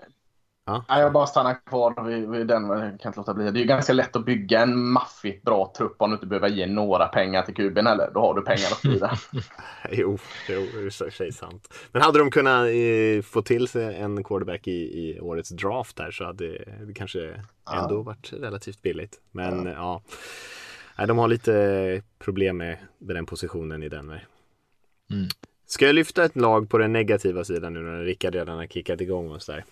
Ja. 0.66 0.86
Ja. 0.88 1.00
Jag 1.00 1.14
bara 1.14 1.28
stannar 1.28 1.66
kvar 1.66 2.04
vid, 2.04 2.30
vid 2.30 2.48
den. 2.48 2.70
Jag 2.70 3.00
kan 3.00 3.10
inte 3.10 3.20
låta 3.20 3.34
bli. 3.34 3.44
Det 3.52 3.60
är 3.60 3.62
ju 3.62 3.68
ganska 3.68 3.94
lätt 3.94 4.16
att 4.16 4.26
bygga 4.26 4.62
en 4.62 4.90
maffigt 4.90 5.46
bra 5.46 5.74
trupp 5.78 5.96
om 5.98 6.10
du 6.10 6.14
inte 6.14 6.28
behöver 6.28 6.50
ge 6.50 6.68
några 6.68 7.08
pengar 7.08 7.42
till 7.44 7.56
kuben 7.56 7.88
heller. 7.88 8.12
Då 8.14 8.20
har 8.20 8.34
du 8.34 8.42
pengar 8.42 8.66
att 8.72 8.78
sprida. 8.78 9.18
Jo, 9.92 10.18
jo, 10.50 10.68
det 10.74 10.86
är 10.86 11.10
sig 11.10 11.32
sant. 11.32 11.74
Men 11.92 12.02
hade 12.02 12.20
de 12.20 12.32
kunnat 12.32 12.68
eh, 12.68 13.22
få 13.24 13.42
till 13.42 13.68
sig 13.68 13.96
en 13.96 14.24
quarterback 14.24 14.68
i, 14.68 14.72
i 14.72 15.20
årets 15.20 15.50
draft 15.50 16.00
här 16.00 16.12
så 16.12 16.26
hade 16.26 16.48
det 16.86 16.94
kanske 16.94 17.44
ändå 17.72 18.02
varit 18.02 18.34
relativt 18.34 18.82
billigt. 18.82 19.22
Men 19.32 19.66
ja, 19.66 20.02
Nej, 21.00 21.08
de 21.08 21.18
har 21.18 21.28
lite 21.28 22.02
problem 22.20 22.58
med, 22.58 22.78
med 22.98 23.16
den 23.16 23.26
positionen 23.26 23.84
i 23.84 23.90
Denver. 23.90 24.28
Mm. 25.12 25.28
Ska 25.70 25.86
jag 25.86 25.96
lyfta 25.96 26.24
ett 26.24 26.36
lag 26.36 26.70
på 26.70 26.78
den 26.78 26.94
negativa 26.94 27.44
sidan 27.44 27.74
nu 27.74 27.80
när 27.80 28.04
Rickard 28.04 28.36
redan 28.36 28.58
har 28.58 28.66
kickat 28.66 29.02
igång 29.02 29.32
oss 29.32 29.46
där? 29.46 29.64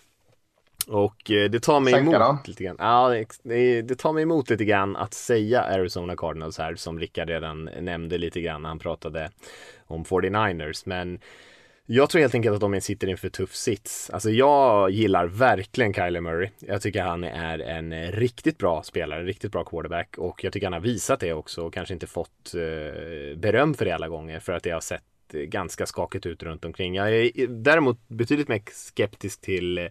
Och 0.86 1.30
eh, 1.30 1.50
det 1.50 1.60
tar 1.60 1.80
mig 1.80 1.92
Sänka 1.92 2.10
emot 2.10 2.20
dem. 2.20 2.38
lite 2.44 2.64
grann. 2.64 2.76
Ja, 2.78 3.24
det, 3.42 3.82
det, 3.82 3.94
tar 3.94 4.12
mig 4.12 4.22
emot 4.22 4.50
lite 4.50 4.64
grann 4.64 4.96
att 4.96 5.14
säga 5.14 5.62
Arizona 5.62 6.16
Cardinals 6.16 6.58
här 6.58 6.74
som 6.74 6.98
Rickard 6.98 7.28
redan 7.28 7.64
nämnde 7.80 8.18
lite 8.18 8.40
grann 8.40 8.62
när 8.62 8.68
han 8.68 8.78
pratade 8.78 9.30
om 9.86 10.04
49ers. 10.04 10.82
Men 10.86 11.20
jag 11.86 12.10
tror 12.10 12.20
helt 12.20 12.34
enkelt 12.34 12.54
att 12.54 12.60
de 12.60 12.80
sitter 12.80 13.08
inför 13.08 13.28
tuff 13.28 13.54
sits. 13.54 14.10
Alltså 14.10 14.30
jag 14.30 14.90
gillar 14.90 15.26
verkligen 15.26 15.94
Kyler 15.94 16.20
Murray. 16.20 16.48
Jag 16.58 16.82
tycker 16.82 17.02
han 17.02 17.24
är 17.24 17.58
en 17.58 18.12
riktigt 18.12 18.58
bra 18.58 18.82
spelare, 18.82 19.20
en 19.20 19.26
riktigt 19.26 19.52
bra 19.52 19.64
quarterback 19.64 20.18
och 20.18 20.44
jag 20.44 20.52
tycker 20.52 20.66
han 20.66 20.72
har 20.72 20.80
visat 20.80 21.20
det 21.20 21.32
också 21.32 21.62
och 21.66 21.74
kanske 21.74 21.94
inte 21.94 22.06
fått 22.06 22.54
eh, 22.54 23.38
beröm 23.38 23.74
för 23.74 23.84
det 23.84 23.92
alla 23.92 24.08
gånger 24.08 24.40
för 24.40 24.52
att 24.52 24.62
det 24.62 24.70
har 24.70 24.80
sett 24.80 25.02
Eh, 25.34 25.40
ganska 25.40 25.86
skakigt 25.86 26.26
ut 26.26 26.42
runt 26.42 26.64
omkring. 26.64 26.94
Jag 26.94 27.10
är 27.10 27.46
däremot 27.46 28.08
betydligt 28.08 28.48
mer 28.48 28.62
skeptisk 28.72 29.40
till 29.40 29.78
eh, 29.78 29.86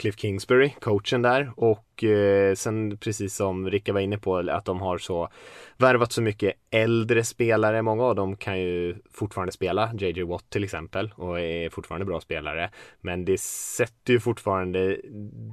Cliff 0.00 0.16
Kingsbury, 0.16 0.70
coachen 0.80 1.22
där 1.22 1.52
och 1.56 2.04
eh, 2.04 2.54
sen 2.54 2.96
precis 2.96 3.34
som 3.34 3.70
Ricka 3.70 3.92
var 3.92 4.00
inne 4.00 4.18
på 4.18 4.36
att 4.36 4.64
de 4.64 4.80
har 4.80 4.98
så 4.98 5.28
värvat 5.76 6.12
så 6.12 6.22
mycket 6.22 6.52
äldre 6.70 7.24
spelare. 7.24 7.82
Många 7.82 8.04
av 8.04 8.14
dem 8.14 8.36
kan 8.36 8.60
ju 8.60 8.96
fortfarande 9.12 9.52
spela, 9.52 9.92
JJ 9.94 10.22
Watt 10.22 10.50
till 10.50 10.64
exempel 10.64 11.12
och 11.16 11.40
är 11.40 11.70
fortfarande 11.70 12.06
bra 12.06 12.20
spelare. 12.20 12.70
Men 13.00 13.24
det 13.24 13.40
sätter 13.40 14.12
ju 14.12 14.20
fortfarande, 14.20 15.00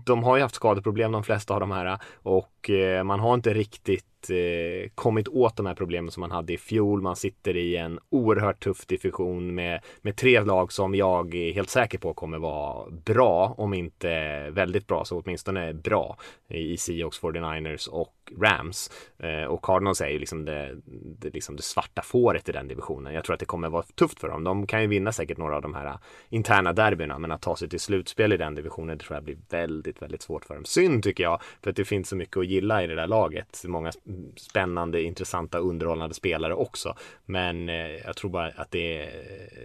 de 0.05 0.23
har 0.23 0.37
ju 0.37 0.41
haft 0.41 0.55
skadeproblem 0.55 1.11
de 1.11 1.23
flesta 1.23 1.53
av 1.53 1.59
de 1.59 1.71
här 1.71 1.99
och 2.13 2.69
eh, 2.69 3.03
man 3.03 3.19
har 3.19 3.33
inte 3.33 3.53
riktigt 3.53 4.29
eh, 4.29 4.89
kommit 4.95 5.27
åt 5.27 5.57
de 5.57 5.65
här 5.65 5.75
problemen 5.75 6.11
som 6.11 6.21
man 6.21 6.31
hade 6.31 6.53
i 6.53 6.57
fjol. 6.57 7.01
Man 7.01 7.15
sitter 7.15 7.57
i 7.57 7.75
en 7.75 7.99
oerhört 8.09 8.63
tuff 8.63 8.85
division 8.85 9.55
med, 9.55 9.81
med 10.01 10.15
tre 10.15 10.41
lag 10.41 10.71
som 10.71 10.95
jag 10.95 11.35
är 11.35 11.53
helt 11.53 11.69
säker 11.69 11.97
på 11.97 12.13
kommer 12.13 12.37
vara 12.37 12.89
bra, 12.89 13.55
om 13.57 13.73
inte 13.73 14.09
Eh, 14.37 14.51
väldigt 14.51 14.87
bra, 14.87 15.05
så 15.05 15.21
åtminstone 15.21 15.73
bra 15.73 16.17
i 16.47 16.77
Seahawks, 16.77 17.21
49ers 17.21 17.89
och 17.89 18.13
Rams. 18.41 18.91
Eh, 19.19 19.43
och 19.43 19.63
Cardinals 19.63 20.01
är 20.01 20.09
ju 20.09 20.19
liksom 20.19 20.45
det, 20.45 20.75
det, 21.19 21.33
liksom 21.33 21.55
det 21.55 21.61
svarta 21.61 22.01
fåret 22.01 22.49
i 22.49 22.51
den 22.51 22.67
divisionen. 22.67 23.13
Jag 23.13 23.23
tror 23.23 23.33
att 23.33 23.39
det 23.39 23.45
kommer 23.45 23.69
vara 23.69 23.83
tufft 23.83 24.19
för 24.19 24.27
dem. 24.27 24.43
De 24.43 24.67
kan 24.67 24.81
ju 24.81 24.87
vinna 24.87 25.11
säkert 25.11 25.37
några 25.37 25.55
av 25.55 25.61
de 25.61 25.73
här 25.73 25.97
interna 26.29 26.73
derbyna, 26.73 27.19
men 27.19 27.31
att 27.31 27.41
ta 27.41 27.55
sig 27.55 27.69
till 27.69 27.79
slutspel 27.79 28.33
i 28.33 28.37
den 28.37 28.55
divisionen 28.55 28.97
det 28.97 29.03
tror 29.03 29.15
jag 29.15 29.23
blir 29.23 29.37
väldigt, 29.49 30.01
väldigt 30.01 30.21
svårt 30.21 30.45
för 30.45 30.55
dem. 30.55 30.65
Synd 30.65 31.03
tycker 31.03 31.23
jag, 31.23 31.41
för 31.63 31.69
att 31.69 31.75
det 31.75 31.85
finns 31.85 32.09
så 32.09 32.15
mycket 32.15 32.37
att 32.37 32.47
gilla 32.47 32.83
i 32.83 32.87
det 32.87 32.95
där 32.95 33.07
laget. 33.07 33.63
Många 33.67 33.91
spännande, 34.35 35.01
intressanta, 35.01 35.57
underhållande 35.57 36.15
spelare 36.15 36.53
också. 36.53 36.95
Men 37.25 37.69
eh, 37.69 37.75
jag 37.75 38.15
tror 38.15 38.31
bara 38.31 38.47
att 38.55 38.71
det, 38.71 39.09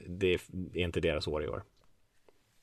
det 0.06 0.34
är 0.34 0.40
inte 0.74 1.00
deras 1.00 1.28
år 1.28 1.44
i 1.44 1.48
år. 1.48 1.62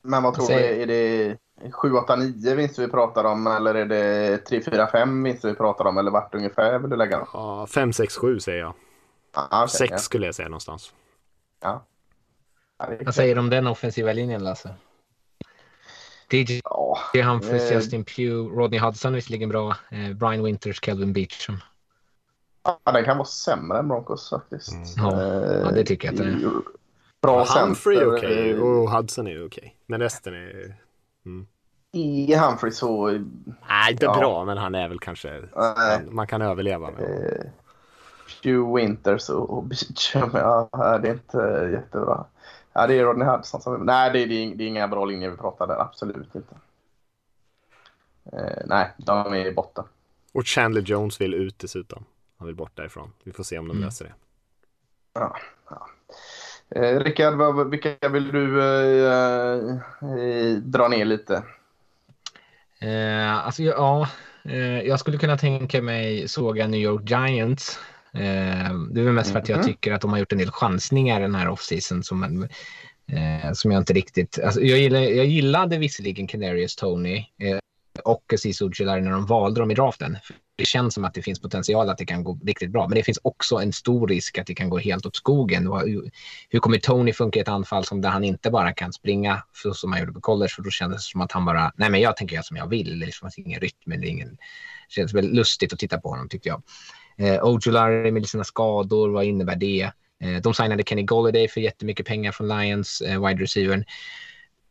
Men 0.02 0.24
vad 0.24 0.34
tror 0.34 0.48
du? 0.48 0.54
Är 0.54 0.88
det 0.88 1.38
7, 1.72 1.92
8, 1.94 2.16
9 2.16 2.56
vinster 2.56 2.82
vi 2.82 2.92
pratar 2.92 3.24
om 3.24 3.48
eller 3.48 3.76
är 3.76 3.86
det 3.86 4.38
3, 4.38 4.62
4, 4.62 4.88
5 4.88 5.24
vinster 5.24 5.50
vi 5.50 5.56
pratar 5.56 5.86
om? 5.86 5.98
Eller 5.98 6.12
vart 6.12 6.36
ungefär 6.36 6.80
vill 6.80 6.90
du 6.90 6.96
lägga 6.96 7.18
dem? 7.18 7.28
Ja, 7.34 7.68
5, 7.68 7.94
6, 7.94 8.18
7 8.18 8.40
säger 8.40 8.60
jag. 8.60 8.74
Ah, 9.34 9.64
okej, 9.64 9.78
6 9.78 9.92
ja. 9.92 9.98
skulle 9.98 10.26
jag 10.26 10.36
säga 10.36 10.50
någonstans. 10.50 10.94
Ja. 11.62 11.86
Vad 13.06 13.16
säger 13.16 13.36
du 13.36 13.42
om 13.42 13.50
den 13.50 13.68
offensiva 13.68 14.14
linjen, 14.14 14.44
Lasse? 14.44 14.76
DJ 16.32 16.62
Ja, 16.64 16.98
Humphries, 17.14 17.72
Eh. 17.72 17.78
Justin 17.78 18.06
Pugh, 18.06 18.58
Rodney 18.58 18.80
Hudson 18.80 19.14
visserligen 19.14 19.50
bra, 19.50 19.76
eh, 19.92 20.14
Brian 20.16 20.44
Winters, 20.44 20.80
Kelvin 20.82 21.14
Beachum. 21.14 21.58
Ja, 22.64 22.92
den 22.92 23.04
kan 23.04 23.18
vara 23.18 23.26
sämre 23.26 23.80
än 23.80 23.88
Broncos 23.88 24.30
faktiskt. 24.30 24.72
Mm. 24.72 24.84
Ja, 24.98 25.22
Eh, 25.22 25.60
ja, 25.60 25.72
det 25.72 25.84
tycker 25.86 26.08
jag 26.08 26.14
att 26.14 26.20
den 26.22 26.34
är. 26.46 26.52
Bra 27.22 27.44
Humphrey 27.46 27.98
är 27.98 28.02
center. 28.02 28.18
okej 28.18 28.52
eh, 28.52 28.60
och 28.62 28.90
Hudson 28.92 29.28
är 29.28 29.46
okej. 29.46 29.76
Men 29.86 30.00
resten 30.00 30.34
är... 30.34 30.76
I 31.92 32.36
Humphrey 32.36 32.72
så... 32.72 33.08
Nej, 33.70 33.92
inte 33.92 34.06
Ja. 34.06 34.18
bra, 34.20 34.46
men 34.46 34.58
han 34.58 34.76
är 34.76 34.90
väl 34.90 35.00
kanske... 35.00 35.44
Nej. 35.56 36.06
Man 36.10 36.28
kan 36.28 36.42
överleva 36.42 36.92
med. 36.92 37.02
Eh, 37.04 37.46
Hugh 38.44 38.76
Winters 38.76 39.30
och, 39.30 39.50
och 39.50 39.64
Beachum. 39.64 40.30
Ja, 40.34 40.70
det 41.02 41.08
är 41.10 41.14
inte 41.14 41.70
jättebra. 41.74 42.26
Ja, 42.74 42.88
det 42.88 42.94
är 43.00 43.04
Rodney 43.04 43.28
Hudson 43.28 43.62
som... 43.62 43.86
Nej, 43.86 44.12
det 44.12 44.20
är, 44.20 44.28
det 44.28 44.34
är, 44.34 44.56
det 44.56 44.64
är 44.64 44.68
inga 44.68 44.88
bra 44.88 45.06
linjer 45.06 45.30
vi 45.30 45.38
pratar 45.38 45.68
där. 45.68 45.82
Absolut 45.82 46.36
inte. 46.36 46.56
Eh, 48.34 48.64
nej, 48.66 48.92
de 48.98 49.34
är 49.34 49.46
i 49.46 49.52
botten. 49.54 49.84
Och 50.34 50.48
Chandler 50.48 50.82
Jones 50.82 51.22
vill 51.22 51.34
ut 51.34 51.60
dessutom. 51.60 52.06
Han 52.38 52.46
vill 52.48 52.56
bort 52.56 52.72
därifrån. 52.76 53.12
Vi 53.24 53.32
får 53.32 53.44
se 53.44 53.60
om 53.60 53.68
de 53.68 53.72
Mm. 53.72 53.86
löser 53.86 54.06
det. 54.06 54.14
Ja, 55.14 55.38
ja. 55.70 55.88
Eh, 56.76 57.00
Rickard, 57.00 57.34
vad- 57.34 57.70
vilka 57.70 58.10
vill 58.10 58.32
du 58.32 58.62
eh, 58.62 59.76
eh, 60.02 60.56
dra 60.58 60.88
ner 60.88 61.06
lite? 61.06 61.44
Eh, 62.82 63.46
alltså, 63.46 63.64
ja, 63.64 64.10
eh, 64.46 64.82
jag 64.82 65.00
skulle 65.00 65.18
kunna 65.18 65.38
tänka 65.38 65.82
mig 65.82 66.28
såga 66.28 66.68
New 66.68 66.80
York 66.80 67.10
Giants. 67.10 67.80
Eh, 68.14 68.74
det 68.92 69.00
är 69.02 69.04
väl 69.04 69.14
mest 69.14 69.32
för 69.32 69.40
att 69.40 69.50
jag 69.50 69.58
Mhm. 69.58 69.66
tycker 69.66 69.94
att 69.94 70.02
de 70.02 70.12
har 70.12 70.20
gjort 70.20 70.32
en 70.32 70.38
del 70.38 70.52
chansningar 70.52 71.20
den 71.20 71.36
här 71.36 71.48
offseason 71.50 72.04
som, 72.04 72.44
eh, 73.12 73.52
som 73.54 73.72
jag 73.72 73.82
inte 73.82 73.94
riktigt... 73.94 74.40
Alltså, 74.44 74.62
jag, 74.62 74.80
gillar, 74.80 75.00
jag 75.00 75.26
gillade 75.26 75.78
visserligen 75.78 76.28
Canarius 76.28 76.76
Tony 76.76 77.26
och 78.04 78.34
Aziz 78.34 78.62
Ujulari 78.62 79.02
när 79.02 79.12
de 79.12 79.26
valde 79.26 79.60
dem 79.60 79.72
i 79.72 79.74
draften. 79.74 80.18
Det 80.56 80.66
känns 80.66 80.94
som 80.94 81.06
att 81.06 81.14
det 81.14 81.22
finns 81.22 81.40
potential 81.42 81.90
att 81.90 81.98
det 81.98 82.06
kan 82.06 82.24
gå 82.24 82.40
riktigt 82.46 82.70
bra, 82.72 82.88
men 82.88 82.96
det 82.96 83.04
finns 83.04 83.20
också 83.22 83.56
en 83.56 83.74
stor 83.74 84.08
risk 84.08 84.38
att 84.38 84.48
det 84.48 84.56
kan 84.56 84.70
gå 84.70 84.78
helt 84.78 85.06
åt 85.06 85.16
skogen. 85.16 85.70
Vad- 85.70 85.88
Hur, 86.50 86.60
kommer 86.60 86.78
Tony 86.78 87.14
funka 87.14 87.40
i 87.40 87.42
ett 87.42 87.48
anfall 87.48 87.86
som 87.86 88.02
där 88.02 88.10
han 88.10 88.24
inte 88.24 88.52
bara 88.52 88.74
kan 88.74 88.94
springa 88.94 89.44
som 89.74 89.92
han 89.92 90.00
gjorde 90.02 90.14
på 90.14 90.22
college? 90.22 90.50
För 90.56 90.62
då 90.62 90.70
kändes 90.70 90.98
det 91.08 91.12
som 91.12 91.22
att 91.22 91.32
han 91.32 91.46
bara, 91.46 91.72
nej 91.76 91.90
men 91.90 92.02
jag 92.02 92.18
tänker 92.18 92.36
göra 92.36 92.44
som 92.44 92.58
jag 92.58 92.68
vill. 92.68 93.00
Det 93.00 93.06
liksom 93.06 93.30
ingen 93.38 93.60
rytm, 93.60 94.02
det 94.02 94.08
ingen... 94.08 94.30
Det 94.30 94.94
känns 94.94 95.14
väldigt 95.14 95.36
lustigt 95.36 95.74
att 95.74 95.80
titta 95.80 96.00
på 96.00 96.10
honom 96.10 96.30
tyckte 96.30 96.50
jag. 96.50 96.62
Eh, 97.18 97.40
Ojulari 97.44 98.12
med 98.12 98.28
sina 98.28 98.44
skador, 98.44 99.10
vad 99.10 99.24
innebär 99.26 99.56
det? 99.56 99.92
Eh, 100.24 100.42
de 100.44 100.54
signade 100.54 100.84
Kenny 100.84 101.04
Golladay 101.04 101.48
för 101.48 101.62
jättemycket 101.62 102.06
pengar 102.06 102.32
från 102.32 102.48
Lions, 102.48 103.02
eh, 103.02 103.28
wide 103.28 103.44
receivern. 103.44 103.86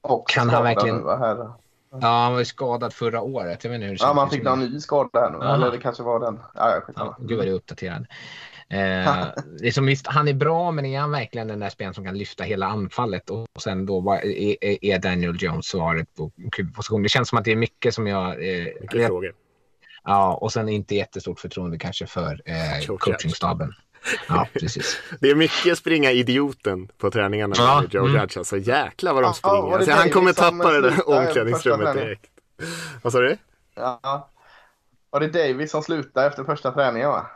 Och 0.00 0.28
Kan 0.28 0.48
han 0.50 0.62
verkligen- 0.64 0.96
nu, 0.96 1.02
va, 1.02 1.16
här. 1.16 1.67
Ja, 1.90 1.98
han 2.22 2.32
var 2.32 2.38
ju 2.38 2.44
skadad 2.44 2.92
förra 2.92 3.20
året. 3.20 3.64
Jag 3.64 3.70
vet 3.70 3.76
inte 3.76 3.86
hur 3.86 3.94
det 3.94 4.02
Ja, 4.04 4.14
man 4.14 4.30
fick 4.30 4.42
någon 4.42 4.60
ny 4.60 4.80
skada 4.80 5.20
här 5.20 5.30
nu. 5.30 5.38
Aha. 5.38 5.54
Eller 5.54 5.70
det 5.70 5.78
kanske 5.78 6.02
var 6.02 6.20
den. 6.20 6.40
Ja, 6.54 6.82
ja, 6.96 7.16
gud 7.20 7.36
vad 7.38 7.46
du 7.46 7.50
är 7.50 7.54
uppdaterad. 7.54 8.06
Eh, 8.70 9.26
det 9.60 9.66
är 9.66 9.70
som 9.70 9.86
visst, 9.86 10.06
han 10.06 10.28
är 10.28 10.32
bra, 10.34 10.70
men 10.70 10.86
är 10.86 11.00
han 11.00 11.10
verkligen 11.10 11.48
den 11.48 11.60
där 11.60 11.68
spelaren 11.68 11.94
som 11.94 12.04
kan 12.04 12.18
lyfta 12.18 12.44
hela 12.44 12.66
anfallet? 12.66 13.30
Och 13.30 13.46
sen 13.62 13.86
då 13.86 14.12
är, 14.12 14.84
är- 14.84 14.98
Daniel 14.98 15.36
Jones 15.42 15.66
svaret 15.66 16.14
på 16.14 16.30
QB-position? 16.52 17.02
Det 17.02 17.08
känns 17.08 17.28
som 17.28 17.38
att 17.38 17.44
det 17.44 17.52
är 17.52 17.56
mycket 17.56 17.94
som 17.94 18.06
jag... 18.06 18.26
Eh, 18.30 18.64
Mycket 18.80 19.00
jag 19.00 19.06
frågor. 19.06 19.32
ja, 20.04 20.34
och 20.34 20.52
sen 20.52 20.68
inte 20.68 20.94
jättestort 20.94 21.40
förtroende 21.40 21.78
kanske 21.78 22.06
för 22.06 22.42
eh, 22.44 22.86
Coach 22.86 23.00
coachingstaben. 23.00 23.72
Ja, 24.28 24.46
precis. 24.60 25.00
Det 25.20 25.30
är 25.30 25.34
mycket 25.34 25.78
springa 25.78 26.10
idioten 26.10 26.88
på 26.98 27.10
träningarna 27.10 27.48
med 27.48 27.58
Ja, 27.58 27.84
Joe 27.90 28.06
mm. 28.06 28.20
Judge. 28.20 28.36
Alltså 28.38 28.56
jäklar 28.56 29.14
vad 29.14 29.22
de 29.22 29.26
Ja, 29.26 29.32
springer. 29.32 29.76
alltså, 29.76 29.92
han 29.92 30.10
kommer 30.10 30.32
tappa 30.32 30.72
det 30.72 30.80
där 30.80 31.08
omklädningsrummet 31.08 31.94
direkt. 31.94 32.30
Vad 33.02 33.12
sa 33.12 33.20
du? 33.20 33.36
Ja. 33.74 34.28
Var 35.10 35.20
det 35.20 35.28
Davis 35.28 35.70
som 35.70 35.82
slutade 35.82 36.26
efter 36.26 36.44
första 36.44 36.72
träningen 36.72 37.08
va? 37.08 37.26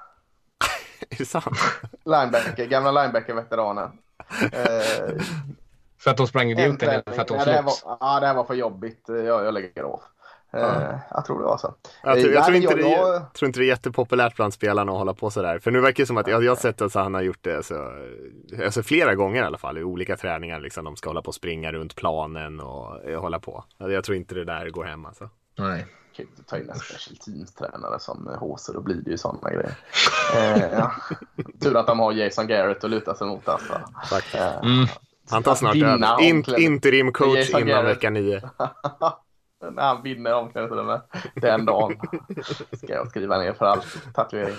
Är 1.10 1.16
det 1.18 1.24
sant? 1.24 1.58
Linebacker, 2.04 2.66
gamla 2.66 2.90
linebacker-veteranen. 2.90 3.90
Eh, 4.52 5.22
För 5.98 6.10
att 6.10 6.16
de 6.16 6.26
sprang 6.26 6.50
en 6.50 6.58
idioten 6.58 6.88
eller 6.88 7.12
för 7.12 7.22
att 7.22 7.28
de 7.28 7.38
ja, 7.38 7.44
det 7.44 7.52
här 7.52 7.62
slogs? 7.62 7.84
var, 7.84 7.96
ja, 8.00 8.20
det 8.20 8.26
här 8.26 8.34
var 8.34 8.44
för 8.44 8.54
jobbigt. 8.54 9.04
Jag, 9.08 9.26
jag 9.26 9.54
lägger 9.54 9.82
av. 9.82 10.02
Eh, 10.57 10.94
Jag 11.11 11.24
tror 11.24 11.38
det 11.38 11.44
var 11.44 11.57
så. 11.59 11.74
Jag, 12.03 12.20
tror, 12.20 12.32
jag, 12.32 12.40
Eh, 12.40 12.44
tror 12.44 12.53
nej, 12.53 12.62
inte 12.62 12.74
det, 12.74 12.82
jag- 12.82 13.14
jag 13.14 13.32
tror 13.32 13.46
inte 13.46 13.59
det 13.61 13.64
är 13.64 13.68
jättepopulärt 13.68 14.36
bland 14.36 14.55
spelarna 14.55 14.92
att 14.92 14.98
hålla 14.98 15.14
på 15.14 15.30
sådär. 15.30 15.59
För 15.59 15.70
nu 15.70 15.80
verkar 15.80 16.03
det 16.03 16.07
som 16.07 16.16
att, 16.16 16.26
jag, 16.26 16.44
jag 16.44 16.50
har 16.50 16.57
sett 16.57 16.82
att 16.82 16.94
han 16.94 17.14
har 17.14 17.22
gjort 17.22 17.42
det 17.44 17.62
så, 17.66 17.92
alltså 18.64 18.82
flera 18.82 19.14
gånger 19.14 19.42
i 19.42 19.46
alla 19.46 19.59
fall 19.59 19.78
i 19.78 19.82
olika 19.82 20.16
träningar. 20.16 20.61
Liksom, 20.61 20.84
de 20.84 20.96
ska 20.96 21.11
hålla 21.11 21.22
på 21.22 21.28
och 21.28 21.34
springa 21.34 21.72
runt 21.72 21.96
planen 21.96 22.61
och 22.61 23.05
eh, 23.05 23.20
hålla 23.20 23.38
på. 23.38 23.64
Alltså, 23.78 23.92
Jag 23.92 24.05
tror 24.05 24.16
inte 24.16 24.34
det 24.34 24.44
där 24.44 24.70
går 24.70 24.84
hem 24.84 25.07
alltså. 25.07 25.30
Nej. 25.59 25.86
kan 26.16 26.26
inte 26.26 26.42
ta 26.42 26.59
in 26.59 26.70
en 26.70 26.76
special 26.78 27.16
teams-tränare 27.16 27.98
som 27.98 28.26
HC, 28.40 28.70
då 28.74 28.80
blir 28.80 28.94
det 28.96 29.11
ju 29.11 29.18
sådana 29.18 29.50
grejer. 29.50 29.74
Eh, 30.36 30.72
ja. 30.78 30.92
Tur 31.62 31.76
att 31.76 31.86
de 31.86 31.98
har 32.00 32.12
Jason 32.12 32.46
Garrett 32.46 32.84
att 32.84 32.90
luta 32.90 33.14
sig 33.14 33.26
mot. 33.26 33.48
Alltså. 33.48 33.72
Faktiskt. 34.11 34.34
Eh, 34.34 34.59
Mm. 34.62 34.86
Han 35.30 35.42
tar 35.42 35.55
snart 35.55 35.76
över. 35.76 36.22
In, 36.22 36.44
interim 36.59 37.12
coach 37.12 37.50
innan 37.50 37.66
Garrett. 37.66 37.96
vecka 37.96 38.11
nio. 38.11 38.40
När 39.70 39.82
han 39.82 40.02
vinner 40.02 40.34
omklädningsrummet 40.34 41.02
den 41.34 41.64
dagen 41.64 41.92
ska 42.72 42.92
jag 42.92 43.08
skriva 43.08 43.38
ner 43.38 43.52
för 43.52 43.66
all 43.66 43.80
tatuering. 44.14 44.56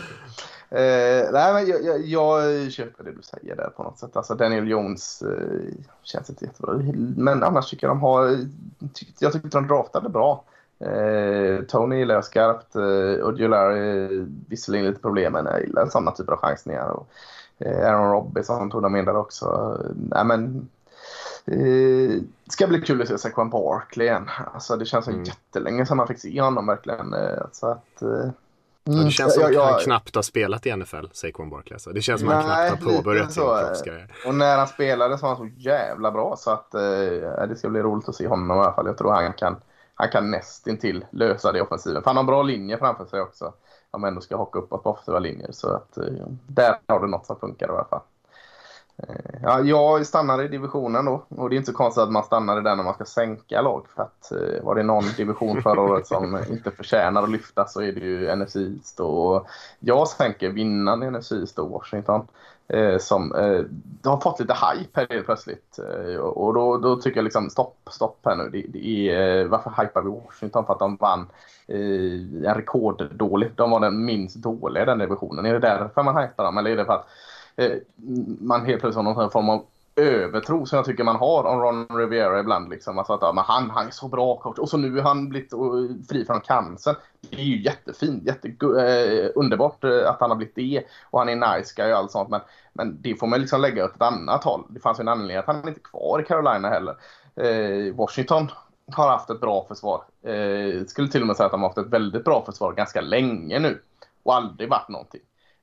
Eh, 0.70 1.32
nej, 1.32 1.54
men 1.54 1.68
jag, 1.68 1.84
jag, 1.84 2.02
jag 2.02 2.72
köper 2.72 3.04
det 3.04 3.12
du 3.12 3.22
säger 3.22 3.56
där 3.56 3.70
på 3.78 3.84
något 3.84 4.00
sätt. 4.00 4.18
Alltså 4.18 4.36
Daniel 4.36 4.68
Jones 4.68 5.22
eh, 5.22 5.74
känns 6.04 6.30
inte 6.30 6.46
jättebra. 6.46 6.74
Men 7.18 7.44
annars 7.44 7.70
tycker 7.70 7.88
jag 7.88 7.96
de 7.96 8.02
har... 8.02 8.38
Tyck, 8.94 9.16
jag 9.20 9.34
tyckte 9.34 9.58
de 9.58 9.68
draftade 9.68 10.10
bra. 10.10 10.44
Eh, 10.80 11.64
Tony 11.66 11.96
gillar 11.96 12.16
jag 12.16 12.26
skarpt. 12.26 12.76
Eh, 12.76 13.28
Ojulari 13.28 14.04
eh, 14.04 14.26
visserligen 14.48 14.86
lite 14.86 15.02
problem, 15.02 15.34
men 15.34 15.46
jag 15.46 15.62
gillar 15.62 15.86
sådana 15.86 16.12
typer 16.12 16.34
av 16.34 16.40
chansningar. 16.40 16.90
Och, 16.90 17.08
eh, 17.58 17.88
Aaron 17.88 18.12
Robinson 18.12 18.72
tog 18.72 18.82
de 18.82 18.96
in 18.96 19.06
där 19.06 19.18
också. 19.18 19.46
Eh, 19.80 19.92
nej, 19.96 20.26
men 20.26 20.70
Eh, 21.46 22.22
det 22.46 22.52
ska 22.52 22.68
bli 22.68 22.82
kul 22.82 23.02
att 23.02 23.08
se 23.08 23.18
Saquon 23.18 23.50
Barkley 23.50 24.08
igen. 24.08 24.30
Alltså, 24.54 24.76
det 24.78 24.86
känns 24.86 25.06
som 25.06 25.14
Mm. 25.14 25.26
jättelänge 25.26 25.86
sedan 25.86 25.98
man 25.98 26.08
fick 26.08 26.20
se 26.20 26.42
honom 26.42 26.68
verkligen. 26.68 27.14
Eh, 27.14 27.44
så 27.52 27.68
att, 27.68 28.02
eh, 28.02 28.10
Ja, 28.86 28.94
mm, 28.94 29.06
det 29.06 29.12
känns 29.12 29.34
som 29.34 29.42
jag- 29.42 29.50
att 29.50 29.56
jag- 29.56 29.66
han 29.72 29.80
knappt 29.80 30.16
har 30.16 30.22
spelat 30.22 30.66
i 30.66 30.70
NFL, 30.70 31.06
Saquon 31.12 31.50
Barkley. 31.50 31.76
Alltså. 31.76 31.90
Det 31.90 32.02
känns 32.02 32.22
som 32.22 32.30
att 32.30 32.46
han 32.46 32.68
knappt 32.68 32.84
har 32.84 32.92
påbörjat 32.98 33.32
sin 33.34 33.44
så, 33.44 33.60
eh. 33.60 33.68
proffskarriär. 33.68 34.12
Och 34.28 34.36
när 34.36 34.58
han 34.58 34.68
spelade 34.68 35.18
så 35.18 35.26
var 35.26 35.36
han 35.36 35.50
så 35.50 35.54
jävla 35.58 36.12
bra 36.12 36.36
så 36.38 36.52
att 36.52 36.74
eh, 36.74 36.82
det 37.50 37.56
ska 37.58 37.70
bli 37.70 37.82
roligt 37.82 38.10
att 38.10 38.16
se 38.16 38.28
honom 38.28 38.52
i 38.52 38.54
alla 38.54 38.74
fall. 38.74 38.86
Jag 38.86 38.98
tror 38.98 39.12
han 39.12 39.34
kan, 39.34 39.56
han 39.96 40.10
kan 40.10 40.32
nästintill 40.32 41.06
lösa 41.12 41.52
det 41.52 41.58
i 41.58 41.62
offensiven. 41.62 42.04
För 42.04 42.10
han 42.10 42.16
har 42.18 42.22
en 42.24 42.28
bra 42.28 42.44
linje 42.44 42.78
framför 42.78 43.06
sig 43.06 43.22
också. 43.22 43.54
Om 43.92 44.02
man 44.02 44.08
ändå 44.08 44.22
ska 44.22 44.36
hocka 44.36 44.60
uppåt 44.60 44.84
på 44.84 44.90
offensiva 44.90 45.20
linjer. 45.20 45.52
Så 45.52 45.70
att 45.74 45.98
eh, 45.98 46.06
där 46.48 46.76
har 46.88 47.00
du 47.00 47.08
något 47.08 47.26
som 47.26 47.36
funkar 47.40 47.68
i 47.68 47.70
alla 47.72 47.86
fall. 47.86 48.02
Eh, 48.98 49.40
ja, 49.44 49.62
jag 49.62 50.06
stannar 50.06 50.44
i 50.44 50.48
divisionen 50.48 51.06
då. 51.06 51.26
Och 51.30 51.50
det 51.50 51.56
är 51.56 51.58
inte 51.58 51.72
så 51.72 51.78
konstigt 51.78 52.04
att 52.04 52.12
man 52.12 52.24
stannar 52.24 52.60
i 52.60 52.64
den 52.64 52.78
när 52.78 52.84
man 52.84 52.94
ska 52.94 53.06
sänka 53.06 53.62
lag. 53.62 53.86
För 53.96 54.04
att 54.04 54.32
eh, 54.32 54.64
var 54.64 54.76
det 54.76 54.84
någon 54.84 55.04
division 55.18 55.62
förra 55.62 55.82
året 55.82 56.08
som 56.08 56.40
inte 56.50 56.72
förtjänar 56.72 57.24
att 57.24 57.32
lyfta 57.32 57.66
så 57.68 57.82
är 57.82 57.92
det 57.92 58.00
ju 58.00 58.36
NFC 58.36 58.56
East. 58.56 59.00
Och 59.00 59.48
jag 59.80 60.08
sänker 60.08 60.50
vinnaren 60.50 61.04
i 61.04 61.12
NFC 61.12 61.32
East 61.32 61.60
och 61.60 61.70
Washington. 61.70 62.28
Eh, 62.68 62.98
som 62.98 63.36
eh, 63.36 63.64
har 64.12 64.22
fått 64.22 64.40
lite 64.40 64.54
hype 64.54 65.00
här 65.00 65.08
helt 65.10 65.26
plötsligt. 65.26 65.80
Eh, 65.80 66.16
och 66.16 66.54
då, 66.54 66.78
då 66.78 66.96
tycker 66.96 67.18
jag 67.18 67.24
liksom 67.24 67.50
stopp, 67.50 67.78
stopp 67.92 68.20
här 68.26 68.36
nu. 68.36 68.50
Det, 68.50 68.66
det 68.70 69.10
är, 69.10 69.40
eh, 69.40 69.48
varför 69.48 69.84
hypar 69.84 70.02
vi 70.02 70.10
Washington? 70.10 70.66
För 70.66 70.74
att 70.74 70.80
de 70.80 70.96
vann 70.96 71.28
eh, 71.68 72.50
en 72.50 72.56
rekorddålig. 72.56 73.52
De 73.56 73.72
var 73.72 73.80
den 73.80 74.06
minst 74.06 74.36
dåliga 74.36 74.84
i 74.84 74.86
den 74.86 74.98
divisionen. 74.98 75.46
Är 75.46 75.54
det 75.54 75.60
därför 75.60 76.04
man 76.04 76.18
hypar 76.18 76.44
dem? 76.44 76.58
Eller 76.58 76.72
är 76.72 76.78
det 76.78 76.86
för 76.86 76.94
att 76.94 77.08
Eh, 77.56 77.72
man 78.40 78.66
helt 78.66 78.82
plötsligt 78.82 79.06
har 79.06 79.14
någon 79.14 79.32
form 79.32 79.50
av 79.50 79.66
övertro 79.96 80.66
som 80.66 80.78
jag 80.78 80.86
tycker 80.86 81.04
man 81.04 81.16
har 81.16 81.44
om 81.44 81.62
Ron 81.62 81.98
Riviera 81.98 82.40
ibland. 82.40 82.70
Liksom. 82.70 82.98
Alltså 82.98 83.14
att 83.14 83.22
ja, 83.22 83.34
men 83.34 83.44
han, 83.44 83.70
han 83.70 83.88
är 83.88 83.92
så 83.92 84.08
bra 84.08 84.38
coach 84.38 84.60
och 84.60 84.70
så 84.70 84.78
nu 84.78 85.00
är 85.00 85.02
han 85.02 85.30
blivit 85.30 85.54
fri 86.10 86.26
från 86.26 86.42
cancer. 86.42 86.96
Det 87.22 87.36
är 87.36 87.44
ju 87.44 87.62
jättefint, 87.62 88.24
jätte, 88.24 88.48
eh, 88.48 89.30
underbart 89.36 89.84
eh, 89.84 90.10
att 90.10 90.20
han 90.20 90.30
har 90.30 90.38
blivit 90.38 90.56
det 90.56 90.84
och 91.10 91.20
han 91.20 91.30
är 91.30 91.58
nice 91.58 91.74
guy 91.76 91.92
och 91.92 91.98
allt 91.98 92.12
sånt. 92.12 92.30
Men, 92.30 92.42
men 92.74 93.02
det 93.02 93.16
får 93.16 93.28
man 93.28 93.42
liksom 93.42 93.62
lägga 93.62 93.86
åt 93.86 93.96
ett 93.96 94.02
annat 94.02 94.44
håll. 94.44 94.64
Det 94.70 94.80
fanns 94.80 95.00
ju 95.00 95.02
en 95.02 95.08
anledning 95.08 95.38
att 95.38 95.48
han 95.48 95.56
inte 95.56 95.80
är 95.80 95.84
kvar 95.84 96.22
i 96.22 96.26
Carolina 96.26 96.70
heller. 96.70 96.96
Eh, 97.36 97.96
Washington 97.96 98.52
har 98.92 99.10
haft 99.10 99.30
ett 99.30 99.42
bra 99.42 99.66
försvar. 99.68 100.04
Eh, 100.24 100.86
skulle 100.86 101.08
till 101.08 101.22
och 101.22 101.28
med 101.28 101.36
säga 101.36 101.46
att 101.46 101.52
de 101.52 101.62
har 101.62 101.70
haft 101.70 101.78
ett 101.78 101.94
väldigt 101.94 102.26
bra 102.26 102.46
försvar 102.46 102.74
ganska 102.74 103.02
länge 103.02 103.60
nu 103.60 103.82
och 104.24 104.36
aldrig 104.36 104.70
varit 104.70 104.90
någonting. 104.90 105.22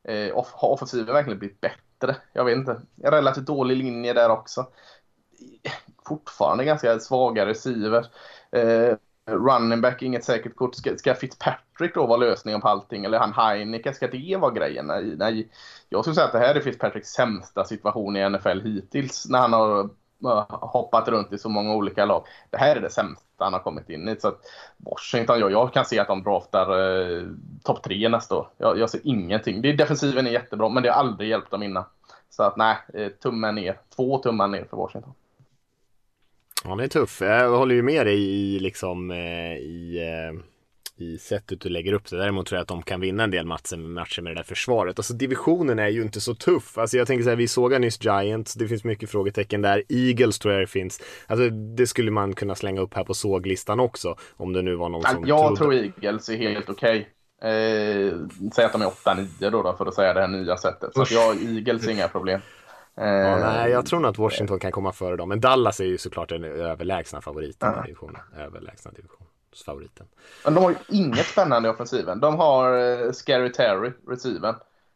Eh, 0.08 0.36
off- 0.38 0.52
har 0.54 0.68
offensiven 0.68 1.14
verkligen 1.14 1.38
blivit 1.38 1.60
bättre? 1.60 2.16
Jag 2.32 2.44
vet 2.44 2.56
inte. 2.56 2.80
En 3.02 3.10
relativt 3.10 3.46
dålig 3.46 3.76
linje 3.76 4.12
där 4.12 4.30
också. 4.30 4.66
Fortfarande 6.08 6.64
ganska 6.64 6.98
svaga 6.98 7.46
receiver. 7.46 8.06
Eh, 8.52 8.96
running 9.30 9.80
back, 9.80 10.02
inget 10.02 10.24
säkert 10.24 10.56
kort. 10.56 10.74
Ska, 10.74 10.96
ska 10.96 11.14
Fitzpatrick 11.14 11.94
då 11.94 12.06
vara 12.06 12.16
lösningen 12.16 12.60
på 12.60 12.68
allting? 12.68 13.04
Eller 13.04 13.18
han 13.18 13.32
Heineken, 13.32 13.94
ska 13.94 14.06
det 14.08 14.36
vara 14.40 14.52
grejen? 14.52 14.86
Nej, 14.86 15.14
nej. 15.16 15.50
Jag 15.88 16.04
skulle 16.04 16.14
säga 16.14 16.26
att 16.26 16.32
det 16.32 16.38
här 16.38 16.54
är 16.54 16.60
Fitzpatricks 16.60 17.08
sämsta 17.08 17.64
situation 17.64 18.16
i 18.16 18.28
NFL 18.30 18.60
hittills 18.60 19.26
när 19.28 19.38
han 19.38 19.52
har 19.52 19.90
hoppat 20.48 21.08
runt 21.08 21.32
i 21.32 21.38
så 21.38 21.48
många 21.48 21.74
olika 21.74 22.04
lag. 22.04 22.24
Det 22.50 22.56
här 22.56 22.76
är 22.76 22.80
det 22.80 22.90
sämsta 22.90 23.44
han 23.44 23.52
har 23.52 23.60
kommit 23.60 23.90
in 23.90 24.08
i. 24.08 24.16
Så 24.20 24.28
att 24.28 24.40
Washington, 24.76 25.40
jag, 25.40 25.52
jag 25.52 25.72
kan 25.72 25.84
se 25.84 25.98
att 25.98 26.08
de 26.08 26.22
draftar 26.22 26.70
eh, 26.70 27.26
topp 27.64 27.82
tre 27.82 28.08
nästa 28.08 28.36
år. 28.36 28.48
Jag, 28.58 28.78
jag 28.78 28.90
ser 28.90 29.00
ingenting. 29.04 29.62
Det 29.62 29.72
defensiven 29.72 30.26
är 30.26 30.30
jättebra, 30.30 30.68
men 30.68 30.82
det 30.82 30.88
har 30.88 30.96
aldrig 30.96 31.30
hjälpt 31.30 31.50
dem 31.50 31.62
innan. 31.62 31.84
Så 32.30 32.42
att 32.42 32.56
nej, 32.56 32.76
eh, 32.94 33.08
tummen 33.08 33.54
ner. 33.54 33.78
Två 33.96 34.18
tummar 34.18 34.48
ner 34.48 34.64
för 34.70 34.76
Washington. 34.76 35.12
Ja, 36.64 36.74
det 36.74 36.84
är 36.84 36.88
tuff. 36.88 37.20
Jag 37.20 37.50
håller 37.50 37.74
ju 37.74 37.82
med 37.82 38.06
dig 38.06 38.20
i, 38.20 38.58
liksom, 38.58 39.10
eh, 39.10 39.56
i, 39.56 39.98
eh, 39.98 40.40
i 41.00 41.18
sättet 41.18 41.60
du 41.60 41.68
lägger 41.68 41.92
upp 41.92 42.10
det. 42.10 42.16
Däremot 42.16 42.46
tror 42.46 42.56
jag 42.56 42.62
att 42.62 42.68
de 42.68 42.82
kan 42.82 43.00
vinna 43.00 43.24
en 43.24 43.30
del 43.30 43.46
matcher, 43.46 43.76
matcher 43.76 44.22
med 44.22 44.30
det 44.32 44.36
där 44.38 44.42
försvaret. 44.42 44.98
Alltså 44.98 45.14
divisionen 45.14 45.78
är 45.78 45.88
ju 45.88 46.02
inte 46.02 46.20
så 46.20 46.34
tuff. 46.34 46.78
Alltså 46.78 46.96
jag 46.96 47.06
tänker 47.06 47.22
så 47.24 47.28
här, 47.30 47.36
vi 47.36 47.48
såg 47.48 47.80
nyss 47.80 48.04
Giants, 48.04 48.54
det 48.54 48.68
finns 48.68 48.84
mycket 48.84 49.10
frågetecken 49.10 49.62
där. 49.62 49.82
Eagles 49.88 50.38
tror 50.38 50.54
jag 50.54 50.62
det 50.62 50.66
finns. 50.66 51.00
Alltså 51.26 51.50
det 51.50 51.86
skulle 51.86 52.10
man 52.10 52.32
kunna 52.34 52.54
slänga 52.54 52.80
upp 52.80 52.94
här 52.94 53.04
på 53.04 53.14
såglistan 53.14 53.80
också. 53.80 54.16
Om 54.36 54.52
det 54.52 54.62
nu 54.62 54.74
var 54.74 54.88
någon 54.88 55.02
som 55.02 55.26
Jag 55.26 55.56
trodde. 55.56 55.56
tror 55.56 55.74
Eagles 55.74 56.28
är 56.28 56.36
helt 56.36 56.68
okej. 56.70 57.08
Eh, 57.42 58.12
säg 58.54 58.64
att 58.64 58.72
de 58.72 58.82
är 58.82 58.86
8-9 58.86 59.26
då, 59.50 59.62
då 59.62 59.74
för 59.78 59.86
att 59.86 59.94
säga 59.94 60.14
det 60.14 60.20
här 60.20 60.28
nya 60.28 60.56
sättet. 60.56 60.90
Så 60.94 61.04
jag, 61.14 61.36
Eagles 61.42 61.86
är 61.86 61.90
inga 61.92 62.08
problem. 62.08 62.40
Eh, 63.00 63.04
Ja, 63.06 63.36
nej, 63.38 63.70
jag 63.70 63.86
tror 63.86 64.00
nog 64.00 64.10
att 64.10 64.18
Washington 64.18 64.58
kan 64.58 64.72
komma 64.72 64.92
före 64.92 65.16
dem. 65.16 65.28
Men 65.28 65.40
Dallas 65.40 65.80
är 65.80 65.84
ju 65.84 65.98
såklart 65.98 66.28
den 66.28 66.44
överlägsna 66.44 67.20
favoriten 67.20 67.74
i 67.78 67.82
divisionen. 67.86 68.20
Överlägsna 68.38 68.90
divisionsfavoriten. 69.50 70.06
Men 70.44 70.54
de 70.54 70.64
har 70.64 70.70
ju 70.70 70.76
inget 70.88 71.26
spännande 71.26 71.68
i 71.68 71.72
offensiven. 71.72 72.20
De 72.20 72.36
har 72.36 72.78
eh, 72.78 73.12
Scary 73.12 73.52
Terry, 73.52 73.92
receiven. 74.08 74.54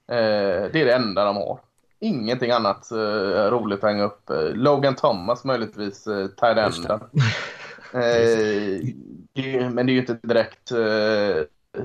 Eh, 0.09 0.71
det 0.73 0.81
är 0.81 0.85
det 0.85 0.95
enda 0.95 1.25
de 1.25 1.37
har. 1.37 1.61
Ingenting 2.01 2.51
annat 2.51 2.91
eh, 2.91 2.97
roligt 3.51 3.85
att 3.85 3.91
hänga 3.91 4.05
upp. 4.05 4.31
Eh, 4.31 4.49
Logan 4.55 4.95
Thomas 4.95 5.45
möjligtvis, 5.45 6.07
eh, 6.07 6.27
tight 6.27 6.59
enden. 6.59 7.01
Eh, 7.95 9.71
men 9.71 9.87
det 9.87 9.93
är 9.93 9.95
ju 9.95 9.99
inte 9.99 10.19
direkt 10.23 10.73
eh, 10.73 11.83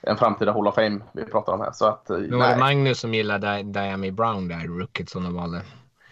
en 0.00 0.16
framtida 0.16 0.52
Hall 0.52 0.68
of 0.68 0.74
Fame 0.74 1.00
vi 1.12 1.24
pratar 1.24 1.52
om 1.52 1.60
här. 1.60 1.72
Så 1.72 1.86
att, 1.86 2.08
Men 2.08 2.38
var 2.38 2.48
det 2.48 2.56
Magnus 2.56 3.00
som 3.00 3.14
gillade 3.14 3.62
Diami 3.62 4.10
Brown 4.10 4.48
där, 4.48 4.66
rookien 4.66 5.06
som 5.06 5.24
de 5.24 5.34
valde? 5.34 5.62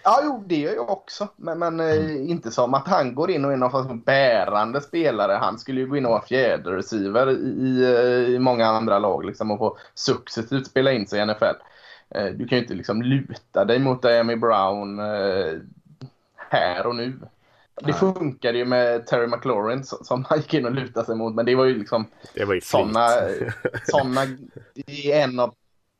Ja, 0.08 0.20
jo, 0.24 0.44
det 0.46 0.56
gör 0.56 0.74
jag 0.74 0.90
också. 0.90 1.28
Men, 1.36 1.58
men 1.58 1.80
eh, 1.80 2.30
inte 2.30 2.50
som 2.50 2.74
att 2.74 2.88
han 2.88 3.14
går 3.14 3.30
in 3.30 3.44
och 3.44 3.52
är 3.52 3.56
någon 3.56 4.00
bärande 4.00 4.80
spelare. 4.80 5.32
Han 5.32 5.58
skulle 5.58 5.80
ju 5.80 5.86
gå 5.86 5.96
in 5.96 6.06
och 6.06 6.12
vara 6.12 6.22
fjäderreceiver 6.22 7.30
i, 7.30 7.34
i, 7.34 7.84
eh, 7.84 8.34
i 8.34 8.38
många 8.38 8.66
andra 8.66 8.98
lag 8.98 9.24
liksom, 9.24 9.50
och 9.50 9.58
få 9.58 9.78
successivt 9.94 10.66
spela 10.66 10.92
in 10.92 11.06
sig 11.06 11.20
i 11.20 11.26
NFL. 11.26 11.44
Eh, 12.10 12.24
du 12.24 12.48
kan 12.48 12.58
ju 12.58 12.62
inte 12.62 12.74
liksom 12.74 13.02
luta 13.02 13.64
dig 13.64 13.78
mot 13.78 14.02
Diami 14.02 14.36
Brown 14.36 14.98
eh, 14.98 15.58
här 16.36 16.86
och 16.86 16.96
nu. 16.96 17.18
Det 17.82 17.92
funkade 17.92 18.58
ju 18.58 18.64
med 18.64 19.06
Terry 19.06 19.26
McLaurin 19.26 19.84
som 19.84 20.24
han 20.24 20.38
gick 20.38 20.54
in 20.54 20.66
och 20.66 20.72
lutade 20.74 21.06
sig 21.06 21.16
mot. 21.16 21.34
Men 21.34 21.46
det 21.46 21.54
var 21.54 21.64
ju 21.64 21.78
liksom 21.78 22.06
Det 22.34 22.44
var 22.44 22.54
ju 22.54 22.60
fint. 22.60 22.96
sådana 23.84 24.24
i 24.74 25.12
en 25.12 25.40
av 25.40 25.54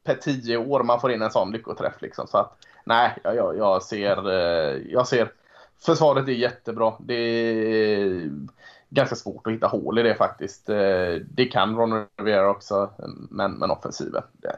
per 0.05 0.15
tio 0.15 0.57
år 0.57 0.83
man 0.83 1.01
får 1.01 1.13
in 1.13 1.23
en 1.23 1.31
sån 1.31 1.53
lyckoträff. 1.53 2.03
Liksom. 2.03 2.27
Så 2.27 2.39
att, 2.39 2.57
nej, 2.87 3.18
jag, 3.24 3.37
jag, 3.37 3.57
jag, 3.57 3.82
ser, 3.82 4.30
eh, 4.30 4.82
jag 4.89 5.09
ser 5.09 5.32
försvaret 5.78 6.28
är 6.28 6.32
jättebra. 6.32 6.95
Det 6.99 7.14
är 7.14 8.30
ganska 8.89 9.16
svårt 9.16 9.47
att 9.47 9.53
hitta 9.53 9.66
hål 9.66 9.99
i 9.99 10.03
det 10.03 10.14
faktiskt. 10.14 10.68
Eh, 10.68 11.14
det 11.30 11.45
kan 11.45 11.76
Ron 11.76 12.07
Rivera 12.16 12.51
också, 12.51 12.91
men, 13.30 13.53
men 13.53 13.70
offensiven, 13.70 14.22
det 14.32 14.49
är 14.49 14.57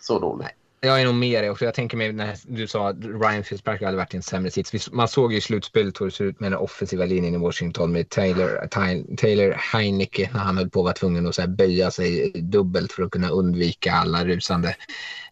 så 0.00 0.18
dåligt. 0.18 0.48
Jag 0.80 1.00
är 1.00 1.04
nog 1.04 1.14
med 1.14 1.42
dig 1.42 1.50
också. 1.50 1.64
Jag 1.64 1.74
tänker 1.74 1.96
mig 1.96 2.12
när 2.12 2.36
du 2.46 2.66
sa 2.66 2.88
att 2.88 2.96
Ryan 3.04 3.44
Fitzpatrick 3.44 3.82
hade 3.82 3.96
varit 3.96 4.14
i 4.14 4.16
en 4.16 4.22
sämre 4.22 4.50
sits. 4.50 4.92
Man 4.92 5.08
såg 5.08 5.32
ju 5.32 5.38
i 5.38 5.40
slutspelet 5.40 6.00
hur 6.00 6.06
det 6.06 6.12
ser 6.12 6.24
ut 6.24 6.40
med 6.40 6.52
den 6.52 6.58
offensiva 6.60 7.04
linjen 7.04 7.34
i 7.34 7.38
Washington 7.38 7.92
med 7.92 8.08
Taylor, 8.08 8.66
Taylor 9.16 9.72
Heineke 9.72 10.30
när 10.32 10.40
han 10.40 10.56
höll 10.56 10.70
på 10.70 10.80
att 10.80 10.84
vara 10.84 10.94
tvungen 10.94 11.26
att 11.26 11.34
så 11.34 11.40
här 11.40 11.48
böja 11.48 11.90
sig 11.90 12.30
dubbelt 12.30 12.92
för 12.92 13.02
att 13.02 13.10
kunna 13.10 13.28
undvika 13.28 13.92
alla 13.92 14.24
rusande 14.24 14.76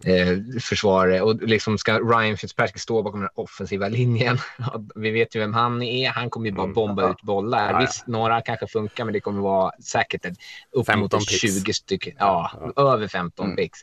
eh, 0.05 0.61
försvarare. 0.61 1.21
Och 1.21 1.43
liksom 1.43 1.79
ska 1.79 1.99
Ryan 1.99 2.37
Fitzpatrick 2.37 2.79
stå 2.81 3.03
bakom 3.03 3.21
den 3.21 3.31
offensiva 3.35 3.89
linjen. 3.89 4.39
Vi 4.95 5.11
vet 5.11 5.37
ju 5.37 5.41
vem 5.41 5.55
han 5.55 5.83
är. 5.83 6.09
Han 6.09 6.31
kommer 6.31 6.47
ju 6.47 6.53
bara 6.53 6.65
Mm. 6.65 6.75
bomba 6.75 7.11
ut 7.11 7.23
bollar. 7.23 7.65
Ja, 7.67 7.73
ja. 7.73 7.79
Visst, 7.79 8.07
några 8.07 8.41
kanske 8.41 8.67
funkar, 8.67 9.05
men 9.05 9.13
det 9.15 9.21
kommer 9.21 9.41
vara 9.41 9.73
säkert 9.83 10.25
ett, 10.25 10.37
upp 10.73 10.87
15 10.87 11.01
mot 11.01 11.15
ett 11.15 11.19
picks. 11.29 11.41
20 11.41 11.73
stycken. 11.73 12.15
Ja, 12.19 12.51
över 12.77 13.09
15 13.09 13.45
Mm. 13.47 13.57
picks. 13.57 13.79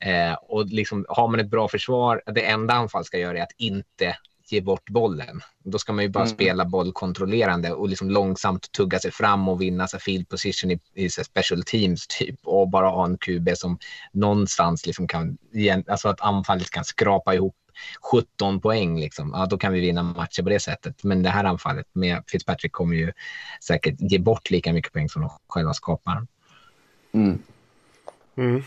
Eh, 0.00 0.32
och 0.48 0.66
liksom, 0.66 1.04
har 1.08 1.28
man 1.28 1.40
ett 1.40 1.50
bra 1.50 1.68
försvar, 1.68 2.22
det 2.26 2.46
enda 2.46 2.74
anfall 2.74 3.04
ska 3.04 3.18
göra 3.18 3.38
är 3.38 3.42
att 3.42 3.52
inte 3.56 4.16
ge 4.50 4.60
bort 4.60 4.90
bollen. 4.90 5.40
Då 5.64 5.78
ska 5.78 5.92
man 5.92 6.04
ju 6.04 6.08
bara 6.10 6.24
Mm. 6.24 6.34
spela 6.34 6.64
bollkontrollerande 6.64 7.72
och 7.72 7.88
liksom 7.88 8.10
långsamt 8.10 8.72
tugga 8.72 8.98
sig 8.98 9.10
fram 9.10 9.48
och 9.48 9.62
vinna 9.62 9.88
så 9.88 9.98
field 9.98 10.28
position 10.28 10.70
i, 10.70 10.80
i 10.94 11.10
special 11.10 11.62
teams 11.62 12.06
typ 12.06 12.36
och 12.44 12.68
bara 12.68 12.88
ha 12.88 13.04
en 13.04 13.18
QB 13.18 13.48
som 13.56 13.78
någonstans 14.12 14.86
liksom 14.86 15.08
kan, 15.08 15.38
alltså 15.86 16.08
att 16.08 16.20
anfallet 16.20 16.70
kan 16.70 16.84
skrapa 16.84 17.34
ihop 17.34 17.56
17 18.12 18.60
poäng 18.60 19.00
liksom. 19.00 19.32
Ja, 19.34 19.46
då 19.46 19.58
kan 19.58 19.72
vi 19.72 19.80
vinna 19.80 20.02
matcher 20.02 20.42
på 20.42 20.48
det 20.48 20.60
sättet. 20.60 21.04
Men 21.04 21.22
det 21.22 21.30
här 21.30 21.44
anfallet 21.44 21.86
med 21.92 22.24
Fitzpatrick 22.26 22.72
kommer 22.72 22.96
ju 22.96 23.12
säkert 23.64 23.94
ge 23.98 24.18
bort 24.18 24.50
lika 24.50 24.72
mycket 24.72 24.92
poäng 24.92 25.08
som 25.08 25.22
de 25.22 25.30
själva 25.48 25.74
skapar. 25.74 26.26
Mm. 27.12 27.42
Mm. 28.36 28.62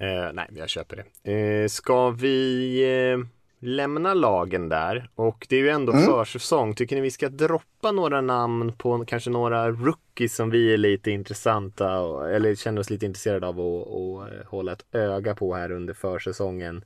Eh, 0.00 0.32
nej, 0.32 0.46
jag 0.54 0.68
köper 0.68 1.04
det. 1.22 1.32
Eh, 1.32 1.68
ska 1.68 2.10
vi 2.10 2.80
eh, 3.12 3.26
lämna 3.68 4.14
lagen 4.14 4.68
där? 4.68 5.10
Och 5.14 5.46
det 5.48 5.56
är 5.56 5.60
ju 5.60 5.68
ändå 5.68 5.92
Mm. 5.92 6.04
försäsong. 6.04 6.74
Tycker 6.74 6.96
ni 6.96 7.02
vi 7.02 7.10
ska 7.10 7.28
droppa 7.28 7.92
några 7.92 8.20
namn 8.20 8.72
på 8.72 9.04
kanske 9.04 9.30
några 9.30 9.70
rookies 9.70 10.34
som 10.34 10.50
vi 10.50 10.72
är 10.74 10.76
lite 10.78 11.10
intressanta 11.10 12.00
och, 12.00 12.30
eller 12.30 12.54
känner 12.54 12.80
oss 12.80 12.90
lite 12.90 13.06
intresserade 13.06 13.46
av 13.46 13.60
att 13.60 13.86
och, 13.86 14.28
eh, 14.28 14.46
hålla 14.46 14.72
ett 14.72 14.84
öga 14.92 15.34
på 15.34 15.54
här 15.54 15.70
under 15.72 15.94
försäsongen? 15.94 16.84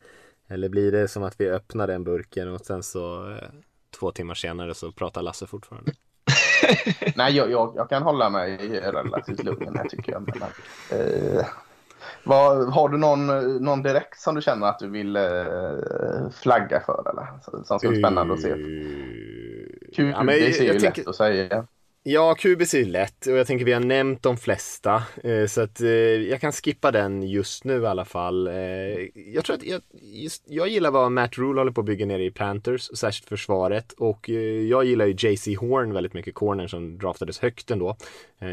Eller 0.48 0.68
blir 0.68 0.92
det 0.92 1.08
som 1.08 1.22
att 1.22 1.40
vi 1.40 1.48
öppnar 1.50 1.86
den 1.86 2.04
burken 2.04 2.48
och 2.54 2.60
sen 2.60 2.82
så 2.82 3.30
eh, 3.30 3.36
två 3.98 4.10
timmar 4.10 4.34
senare 4.34 4.74
så 4.74 4.92
pratar 4.92 5.22
Lasse 5.22 5.46
fortfarande? 5.46 5.92
Nej, 7.16 7.36
jag, 7.36 7.50
jag, 7.50 7.72
jag 7.76 7.88
kan 7.88 8.02
hålla 8.02 8.30
mig 8.30 8.80
relativt 8.80 9.44
lugn 9.44 9.76
här 9.76 9.88
tycker 9.88 10.12
jag. 10.12 10.22
Men, 10.22 10.42
eh, 11.00 11.46
vad, 12.24 12.72
har 12.72 12.88
du 12.88 12.98
någon, 12.98 13.26
någon 13.64 13.82
direkt 13.82 14.20
som 14.20 14.34
du 14.34 14.42
känner 14.42 14.66
att 14.66 14.78
du 14.78 14.88
vill 14.90 15.16
eh, 15.16 15.22
flagga 16.42 16.80
för? 16.80 17.10
Eller? 17.10 17.26
Som 17.64 17.78
ska 17.78 17.88
bli 17.88 17.98
spännande 17.98 18.34
att 18.34 18.40
se. 18.40 18.50
Eh, 18.50 18.56
QB 19.96 20.10
ja, 20.10 20.22
men 20.22 20.52
ser 20.52 20.62
ju 20.64 20.72
lätt 20.72 20.82
tänker- 20.82 21.08
att 21.10 21.16
säga. 21.16 21.66
Ja, 22.04 22.34
QBC 22.34 22.74
är 22.74 22.84
lätt 22.84 23.26
och 23.26 23.32
jag 23.32 23.46
tänker 23.46 23.64
vi 23.64 23.72
har 23.72 23.80
nämnt 23.80 24.22
de 24.22 24.36
flesta. 24.36 25.02
Eh, 25.24 25.46
så 25.46 25.60
att 25.60 25.80
eh, 25.80 25.88
jag 25.90 26.40
kan 26.40 26.52
skippa 26.52 26.90
den 26.90 27.22
just 27.22 27.64
nu 27.64 27.82
i 27.82 27.86
alla 27.86 28.04
fall. 28.04 28.50
Jag 29.14 29.44
tror 29.44 29.56
att 29.56 29.64
jag, 29.64 29.80
just, 30.00 30.44
jag 30.46 30.68
gillar 30.68 30.90
vad 30.90 31.12
Matt 31.12 31.38
Rule 31.38 31.60
håller 31.60 31.72
på 31.72 31.80
att 31.80 31.86
bygga 31.86 32.06
nere 32.06 32.24
i 32.24 32.30
Panthers, 32.30 32.98
särskilt 32.98 33.28
försvaret. 33.28 33.92
Och 33.92 34.28
jag 34.68 34.84
gillar 34.84 35.06
ju 35.06 35.14
JC 35.18 35.46
Horn 35.58 35.92
väldigt 35.92 36.14
mycket, 36.14 36.34
cornern 36.34 36.68
som 36.68 36.98
draftades 36.98 37.38
högt 37.38 37.70
ändå. 37.70 37.96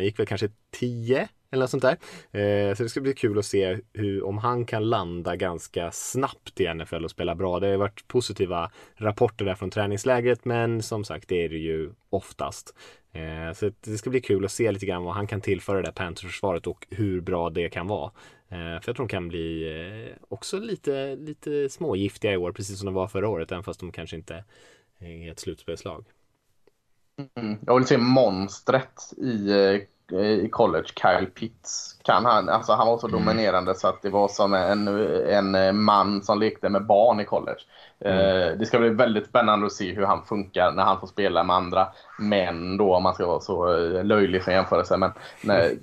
Gick 0.02 0.20
väl 0.20 0.26
kanske 0.26 0.50
10 0.80 1.28
eller 1.52 1.64
något 1.64 1.70
sånt 1.70 1.84
där. 1.84 1.98
Eh, 2.42 2.76
så 2.76 2.84
det 2.84 2.90
ska 2.90 3.02
bli 3.02 3.14
kul 3.14 3.40
att 3.40 3.46
se 3.46 3.80
hur, 3.94 4.24
om 4.24 4.38
han 4.38 4.66
kan 4.66 4.90
landa 4.90 5.36
ganska 5.36 5.92
snabbt 5.92 6.60
i 6.60 6.74
NFL 6.74 7.04
och 7.04 7.12
spela 7.12 7.36
bra. 7.36 7.60
Det 7.60 7.68
har 7.68 7.78
varit 7.78 8.08
positiva 8.08 8.72
rapporter 8.96 9.46
där 9.46 9.56
från 9.56 9.70
träningslägret 9.70 10.46
men 10.46 10.84
som 10.84 11.04
sagt 11.04 11.28
det 11.28 11.46
är 11.46 11.50
det 11.50 11.58
ju 11.58 11.92
oftast. 12.10 12.76
Eh, 13.12 13.54
så 13.54 13.72
det 13.82 13.98
ska 13.98 14.10
bli 14.10 14.22
kul 14.22 14.46
att 14.46 14.52
se 14.52 14.72
lite 14.72 14.86
grann 14.86 15.04
vad 15.04 15.14
han 15.14 15.28
kan 15.28 15.42
tillföra 15.42 15.78
det 15.78 15.84
där 15.84 15.92
Panthers-försvaret 15.92 16.68
och 16.68 16.88
hur 16.90 17.22
bra 17.22 17.50
det 17.50 17.70
kan 17.70 17.88
vara. 17.88 18.12
Eh, 18.50 18.58
för 18.58 18.84
jag 18.86 18.96
tror 18.96 18.96
de 18.96 19.08
kan 19.08 19.28
bli 19.28 19.64
eh, 20.10 20.16
också 20.28 20.60
lite, 20.60 21.16
lite 21.16 21.70
smågiftiga 21.70 22.34
i 22.34 22.38
år, 22.38 22.52
precis 22.52 22.78
som 22.78 22.86
de 22.86 22.94
var 22.94 23.08
förra 23.08 23.30
året, 23.30 23.52
även 23.52 23.64
fast 23.64 23.80
de 23.80 23.92
kanske 23.92 24.16
inte 24.16 24.44
är 25.00 25.32
ett 25.32 25.40
slutspelslag. 25.40 26.06
Mm. 27.36 27.58
Jag 27.66 27.76
vill 27.76 27.88
se 27.88 27.98
monstret 27.98 29.14
i, 29.18 29.52
eh, 29.52 29.82
i 30.12 30.50
college, 30.52 30.88
Kyle 30.96 31.26
Pitts. 31.26 32.00
Kan 32.04 32.26
han, 32.26 32.50
alltså 32.50 32.74
han 32.74 32.88
var 32.88 32.98
så 32.98 33.08
dominerande 33.08 33.76
så 33.76 33.88
att 33.88 34.02
det 34.02 34.10
var 34.10 34.28
som 34.28 34.54
en, 34.54 34.88
en 35.56 35.84
man 35.84 36.24
som 36.24 36.40
lekte 36.40 36.70
med 36.70 36.86
barn 36.86 37.20
i 37.20 37.26
college. 37.26 37.60
Eh, 38.00 38.58
det 38.58 38.66
ska 38.66 38.80
bli 38.80 38.90
väldigt 38.90 39.28
spännande 39.28 39.66
att 39.66 39.72
se 39.72 39.94
hur 39.94 40.06
han 40.06 40.26
funkar 40.26 40.72
när 40.72 40.84
han 40.84 41.00
får 41.00 41.08
spela 41.08 41.44
med 41.44 41.56
andra 41.56 41.88
män 42.20 42.78
då 42.78 42.96
om 42.96 43.04
man 43.04 43.14
ska 43.14 43.28
vara 43.28 43.40
så 43.40 43.74
eh, 43.74 44.04
löjlig 44.04 44.44
för 44.44 44.52
jämförelse. 44.52 44.98
Men 44.98 45.12
nej, 45.42 45.80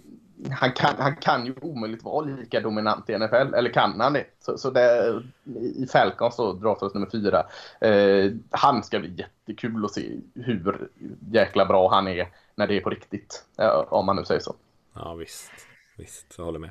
han, 0.50 0.72
kan, 0.72 0.94
han 0.98 1.16
kan 1.16 1.46
ju 1.46 1.54
omöjligt 1.60 2.04
vara 2.04 2.24
lika 2.24 2.60
dominant 2.60 3.10
i 3.10 3.18
NFL, 3.18 3.54
eller 3.54 3.72
kan 3.72 4.00
han 4.00 4.12
det? 4.12 4.24
Så, 4.40 4.58
så 4.58 4.70
det, 4.70 5.14
i 5.54 5.86
Falcons 5.92 6.36
då, 6.36 6.52
draftades 6.52 6.94
nummer 6.94 7.10
fyra. 7.10 7.42
Eh, 7.80 8.32
han 8.50 8.82
ska 8.82 8.98
bli 8.98 9.14
jättekul 9.14 9.84
att 9.84 9.92
se 9.92 10.10
hur 10.34 10.88
jäkla 11.32 11.66
bra 11.66 11.90
han 11.90 12.08
är 12.08 12.28
när 12.56 12.66
det 12.66 12.76
är 12.76 12.80
på 12.80 12.90
riktigt. 12.90 13.44
om 13.88 14.06
man 14.06 14.16
nu 14.16 14.24
säger 14.24 14.40
så. 14.40 14.56
Ja 14.94 15.14
visst, 15.14 15.50
visst, 15.96 16.34
jag 16.38 16.44
håller 16.44 16.58
med. 16.58 16.70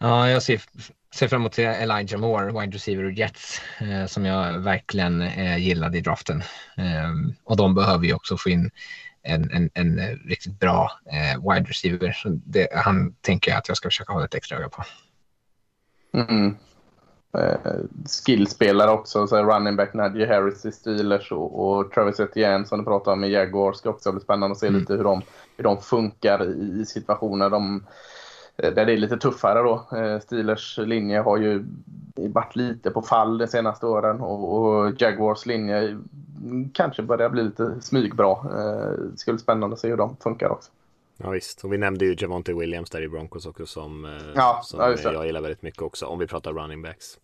Ja, 0.00 0.30
jag 0.30 0.42
ser, 0.42 0.62
ser 1.14 1.28
fram 1.28 1.40
emot 1.40 1.58
Elijah 1.58 2.20
Moore, 2.20 2.60
wide 2.60 2.76
receiver 2.76 3.04
och 3.04 3.12
Jets, 3.12 3.60
eh, 3.80 4.06
som 4.06 4.24
jag 4.24 4.58
verkligen 4.58 5.22
eh, 5.22 5.58
gillade 5.58 5.98
i 5.98 6.00
draften. 6.00 6.42
Eh, 6.76 7.12
och 7.44 7.56
de 7.56 7.74
behöver 7.74 8.06
ju 8.06 8.14
också 8.14 8.36
få 8.36 8.50
in 8.50 8.70
en, 9.22 9.50
en, 9.50 9.70
en 9.74 10.00
riktigt 10.16 10.60
bra 10.60 10.90
eh, 11.12 11.52
wide 11.52 11.70
receiver. 11.70 12.12
Så 12.12 12.28
det, 12.28 12.68
han 12.74 13.14
tänker 13.20 13.50
jag 13.50 13.58
att 13.58 13.68
jag 13.68 13.76
ska 13.76 13.88
försöka 13.88 14.12
hålla 14.12 14.24
ett 14.24 14.34
extra 14.34 14.58
öga 14.58 14.68
på. 14.68 14.84
Mm. 16.14 16.56
Eh, 17.38 17.72
skillspelare 18.26 18.90
också, 18.90 19.26
så 19.26 19.42
running 19.42 19.76
back 19.76 19.94
Najee 19.94 20.26
Harris 20.26 20.66
i 20.66 20.72
Steelers 20.72 21.32
och, 21.32 21.78
och 21.78 21.92
Travis 21.92 22.20
Etienne 22.20 22.64
som 22.64 22.78
du 22.78 22.84
pratade 22.84 23.12
om 23.12 23.24
i 23.24 23.28
Jaguar 23.28 23.72
ska 23.72 23.90
också 23.90 24.12
bli 24.12 24.20
spännande 24.20 24.52
att 24.52 24.58
se 24.58 24.66
Mm. 24.66 24.80
lite 24.80 24.94
hur 24.94 25.04
de, 25.04 25.22
hur 25.56 25.64
de 25.64 25.78
funkar 25.78 26.44
i, 26.44 26.80
i 26.80 26.86
situationer 26.86 27.50
de, 27.50 27.84
eh, 28.56 28.74
där 28.74 28.86
det 28.86 28.92
är 28.92 28.96
lite 28.96 29.16
tuffare 29.16 29.62
då. 29.62 29.96
Eh, 29.98 30.20
Steelers 30.20 30.78
linje 30.78 31.20
har 31.20 31.36
ju 31.36 31.64
varit 32.16 32.56
lite 32.56 32.90
på 32.90 33.02
fall 33.02 33.38
de 33.38 33.46
senaste 33.46 33.86
åren 33.86 34.20
och, 34.20 34.62
och 34.62 34.92
Jaguars 35.02 35.46
linje 35.46 35.98
kanske 36.72 37.02
börjar 37.02 37.28
bli 37.28 37.42
lite 37.42 37.80
smygbra. 37.80 38.36
Det 39.12 39.18
ska 39.18 39.32
bli 39.32 39.42
spännande 39.42 39.74
att 39.74 39.80
se 39.80 39.88
hur 39.88 39.96
de 39.96 40.16
funkar 40.16 40.48
också. 40.48 40.70
Ja 41.16 41.30
visst, 41.30 41.64
och 41.64 41.72
vi 41.72 41.78
nämnde 41.78 42.04
ju 42.04 42.16
Javonte 42.18 42.54
Williams 42.54 42.90
där 42.90 43.02
i 43.02 43.08
Broncos 43.08 43.46
också 43.46 43.66
som, 43.66 44.04
eh, 44.04 44.10
Ja, 44.34 44.60
som 44.64 44.80
ja, 44.80 44.88
det. 44.88 45.02
jag 45.02 45.26
gillar 45.26 45.40
väldigt 45.40 45.62
mycket 45.62 45.82
också 45.82 46.06
om 46.06 46.18
vi 46.18 46.26
pratar 46.26 46.52
running 46.52 46.82
backs. 46.82 47.18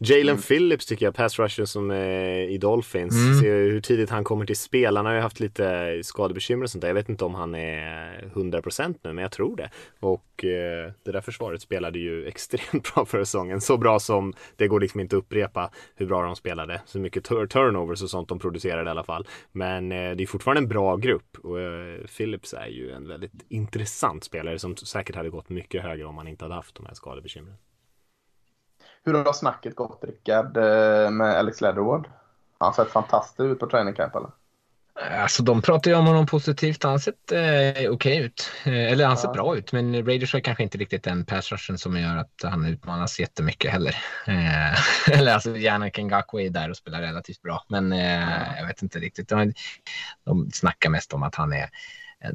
Jalen 0.00 0.28
Mm. 0.28 0.42
Phillips 0.42 0.86
tycker 0.86 1.06
jag, 1.06 1.14
pass 1.14 1.38
rusher 1.38 1.64
som 1.64 1.90
är 1.90 2.38
i 2.48 2.58
Dolphins. 2.58 3.14
Mm. 3.14 3.40
Ser 3.40 3.54
hur 3.54 3.80
tidigt 3.80 4.10
han 4.10 4.24
kommer 4.24 4.46
till 4.46 4.56
spel. 4.56 4.96
Han 4.96 5.06
har 5.06 5.12
ju 5.14 5.20
haft 5.20 5.40
lite 5.40 5.98
skadebekymmer 6.02 6.64
och 6.64 6.70
sånt 6.70 6.82
där. 6.82 6.88
Jag 6.88 6.94
vet 6.94 7.08
inte 7.08 7.24
om 7.24 7.34
han 7.34 7.54
är 7.54 8.30
100% 8.34 8.98
nu, 9.02 9.12
men 9.12 9.22
jag 9.22 9.32
tror 9.32 9.56
det. 9.56 9.70
Och 10.00 10.44
eh, 10.44 10.92
det 11.04 11.12
där 11.12 11.20
försvaret 11.20 11.62
spelade 11.62 11.98
ju 11.98 12.26
extremt 12.28 12.94
bra 12.94 13.04
förra 13.04 13.24
säsongen. 13.24 13.60
Så 13.60 13.76
bra 13.76 13.98
som 14.00 14.32
det 14.56 14.68
går 14.68 14.80
liksom 14.80 15.00
inte 15.00 15.16
att 15.16 15.22
upprepa 15.22 15.70
hur 15.96 16.06
bra 16.06 16.22
de 16.22 16.36
spelade. 16.36 16.80
Så 16.86 16.98
mycket 16.98 17.24
tur- 17.24 17.46
turnovers 17.46 18.02
och 18.02 18.10
sånt 18.10 18.28
de 18.28 18.38
producerade 18.38 18.88
i 18.88 18.90
alla 18.90 19.04
fall. 19.04 19.26
Men 19.52 19.92
eh, 19.92 20.10
det 20.16 20.22
är 20.22 20.26
fortfarande 20.26 20.60
en 20.62 20.68
bra 20.68 20.96
grupp 20.96 21.36
och 21.42 21.60
eh, 21.60 21.98
Phillips 22.16 22.54
är 22.54 22.66
ju 22.66 22.90
en 22.92 23.08
väldigt 23.08 23.27
intressant 23.48 24.24
spelare 24.24 24.58
som 24.58 24.76
säkert 24.76 25.16
hade 25.16 25.30
gått 25.30 25.48
mycket 25.48 25.82
högre 25.82 26.04
om 26.04 26.16
han 26.18 26.28
inte 26.28 26.44
hade 26.44 26.54
haft 26.54 26.74
de 26.74 26.86
här 26.86 26.94
skadebekymren. 26.94 27.56
Hur 29.04 29.14
har 29.14 29.32
snacket 29.32 29.76
gått 29.76 30.04
Rickard 30.04 30.56
eh, 30.56 31.10
med 31.10 31.36
Alex 31.36 31.60
Leatherwood? 31.60 32.04
Han 32.58 32.66
har 32.66 32.72
sett 32.72 32.92
fantastisk 32.92 33.40
ut 33.40 33.58
på 33.58 33.66
training 33.66 33.94
camp 33.94 34.14
eller? 34.16 34.30
Alltså 35.22 35.42
de 35.42 35.62
pratar 35.62 35.90
ju 35.90 35.96
om 35.96 36.06
honom 36.06 36.26
positivt. 36.26 36.82
Han 36.82 36.92
har 36.92 36.98
sett 36.98 37.32
eh, 37.32 37.90
okej 37.90 38.18
ut. 38.18 38.50
Eh, 38.64 38.92
eller 38.92 39.06
han 39.06 39.16
ser 39.16 39.28
Ja. 39.28 39.32
bra 39.32 39.56
ut. 39.56 39.72
Men 39.72 40.06
Raiders 40.06 40.32
har 40.32 40.40
kanske 40.40 40.62
inte 40.62 40.78
riktigt 40.78 41.02
den 41.04 41.24
pass 41.24 41.52
rushen 41.52 41.78
som 41.78 41.96
gör 41.96 42.16
att 42.16 42.42
han 42.42 42.66
utmanas 42.66 43.20
jättemycket 43.20 43.72
heller. 43.72 43.96
Eh, 44.26 45.12
eller 45.18 45.34
alltså 45.34 45.56
Yannick 45.56 45.98
Ngakwe 45.98 46.42
är 46.46 46.50
där 46.50 46.70
och 46.70 46.76
spelar 46.76 47.00
relativt 47.00 47.42
bra. 47.42 47.64
Men 47.68 47.92
eh, 47.92 48.58
jag 48.58 48.66
vet 48.66 48.82
inte 48.82 48.98
riktigt. 48.98 49.28
De, 49.28 49.52
de 50.24 50.50
snackar 50.50 50.90
mest 50.90 51.12
om 51.12 51.22
att 51.22 51.34
han 51.34 51.52
är 51.52 51.68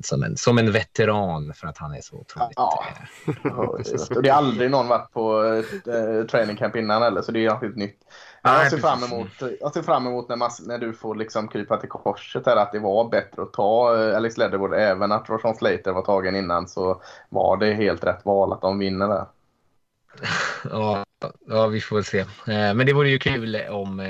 som, 0.01 0.23
en, 0.23 0.37
som 0.37 0.57
en 0.57 0.71
veteran 0.71 1.53
för 1.53 1.67
att 1.67 1.77
han 1.77 1.93
är 1.93 2.01
så 2.01 2.15
otroligt... 2.15 2.53
Ja. 2.55 2.85
eh, 3.45 3.57
Och 4.15 4.23
det 4.23 4.29
är 4.29 4.33
aldrig 4.33 4.71
någon 4.71 4.87
varit 4.87 5.11
på 5.11 5.43
eh, 5.91 6.25
training 6.25 6.57
camp 6.57 6.75
innan 6.75 7.01
heller, 7.01 7.21
så 7.21 7.31
det 7.31 7.45
är 7.45 7.55
helt 7.61 7.75
nytt. 7.75 7.97
Nej, 8.43 8.61
Jag 8.61 8.71
ser, 8.71 8.77
fram 8.77 9.03
emot, 9.03 9.27
jag 9.59 9.73
ser 9.73 9.81
fram 9.81 10.07
emot 10.07 10.29
när, 10.29 10.35
man, 10.35 10.51
när 10.67 10.77
du 10.77 10.93
får 10.93 11.15
liksom 11.15 11.47
krypa 11.47 11.77
till 11.77 11.89
korset 11.89 12.45
här, 12.45 12.55
att 12.55 12.71
det 12.71 12.79
var 12.79 13.09
bättre 13.09 13.41
att 13.41 13.53
ta 13.53 13.97
eh, 14.01 14.17
Alex 14.17 14.37
Leatherwood. 14.37 14.73
Även 14.73 15.11
att 15.11 15.29
Roshan 15.29 15.55
Slater 15.55 15.91
var 15.91 16.01
tagen 16.01 16.35
innan 16.35 16.67
så 16.67 17.01
var 17.29 17.57
det 17.57 17.73
helt 17.73 18.03
rätt 18.03 18.25
val 18.25 18.53
att 18.53 18.61
de 18.61 18.79
vinner 18.79 19.07
där. 19.07 19.25
Ja, 20.71 21.05
ja, 21.47 21.67
vi 21.67 21.81
får 21.81 21.95
väl 21.95 22.05
se. 22.05 22.19
Eh, 22.19 22.25
Men 22.45 22.85
det 22.85 22.93
vore 22.93 23.09
ju 23.09 23.19
kul 23.19 23.55
om, 23.69 24.01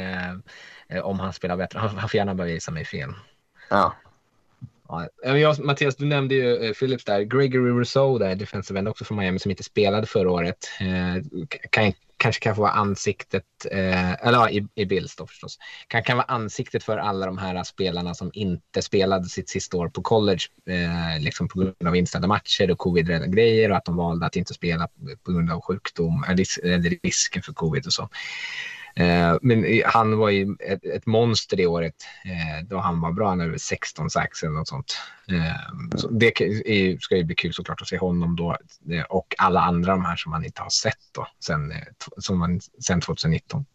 om 1.03 1.19
han 1.19 1.33
spelar 1.33 1.57
bättre. 1.57 1.79
Han 1.79 2.09
får 2.09 2.15
gärna 2.17 2.35
bevisa 2.35 2.71
mig 2.71 2.85
fel. 2.85 3.13
Ja. 3.69 3.93
Ja, 5.23 5.37
jag, 5.37 5.59
Mattias, 5.59 5.95
du 5.95 6.05
nämnde 6.05 6.35
ju 6.35 6.65
eh, 6.65 6.73
Phillips 6.73 7.05
där. 7.05 7.21
Gregory 7.21 7.71
Rousseau 7.71 8.17
där, 8.17 8.35
defensive 8.35 8.79
end 8.79 8.87
också 8.87 9.05
från 9.05 9.17
Miami 9.17 9.39
som 9.39 9.51
inte 9.51 9.63
spelade 9.63 10.07
förra 10.07 10.31
året. 10.31 10.69
Eh, 10.79 11.47
kan, 11.69 11.93
kanske 12.17 12.43
kan 12.43 12.55
få 12.55 12.61
vara 12.61 12.71
ansiktet, 12.71 13.43
eh, 13.71 14.11
eller 14.27 14.37
ja, 14.37 14.49
i, 14.49 14.67
i 14.75 14.85
Bills 14.85 15.15
då 15.15 15.27
förstås. 15.27 15.57
Kan, 15.87 16.03
kan 16.03 16.17
vara 16.17 16.27
ansiktet 16.27 16.83
för 16.83 16.97
alla 16.97 17.25
de 17.25 17.37
här 17.37 17.63
spelarna 17.63 18.13
som 18.13 18.31
inte 18.33 18.81
spelade 18.81 19.25
sitt 19.25 19.49
sista 19.49 19.77
år 19.77 19.89
på 19.89 20.01
college, 20.01 20.41
eh, 20.69 21.23
liksom 21.23 21.47
på 21.47 21.59
grund 21.59 21.87
av 21.87 21.95
inställda 21.95 22.27
matcher 22.27 22.71
och 22.71 22.77
covid-grejer 22.77 23.71
och 23.71 23.77
att 23.77 23.85
de 23.85 23.95
valde 23.95 24.25
att 24.25 24.35
inte 24.35 24.53
spela 24.53 24.87
på 25.23 25.31
grund 25.31 25.51
av 25.51 25.61
sjukdom, 25.61 26.25
eller 26.29 26.65
eller 26.65 26.97
risken 27.03 27.41
för 27.41 27.53
covid 27.53 27.85
och 27.85 27.93
så. 27.93 28.09
Eh, 28.95 29.37
men 29.41 29.81
han 29.85 30.17
var 30.17 30.29
ju 30.29 30.55
ett, 30.59 30.85
ett 30.85 31.05
monster 31.05 31.57
det 31.57 31.67
året 31.67 31.95
eh, 32.25 32.65
då 32.67 32.77
han 32.77 33.01
var 33.01 33.11
bra. 33.11 33.29
Han 33.29 33.39
hade 33.39 33.59
16 33.59 34.09
sax 34.09 34.43
eller 34.43 34.53
något 34.53 34.67
sånt. 34.67 34.97
Eh, 35.29 35.97
så 35.97 36.07
det 36.09 36.31
ska 37.01 37.17
ju 37.17 37.23
bli 37.23 37.35
kul 37.35 37.53
såklart 37.53 37.81
att 37.81 37.87
se 37.87 37.97
honom 37.97 38.35
då 38.35 38.57
och 39.09 39.35
alla 39.37 39.61
andra 39.61 39.91
de 39.91 40.05
här 40.05 40.15
som 40.15 40.29
man 40.31 40.45
inte 40.45 40.61
har 40.61 40.69
sett 40.69 40.97
då 41.11 41.27
sen, 41.45 41.73
som 42.17 42.39
man, 42.39 42.59
sen 42.79 43.01
2019. 43.01 43.65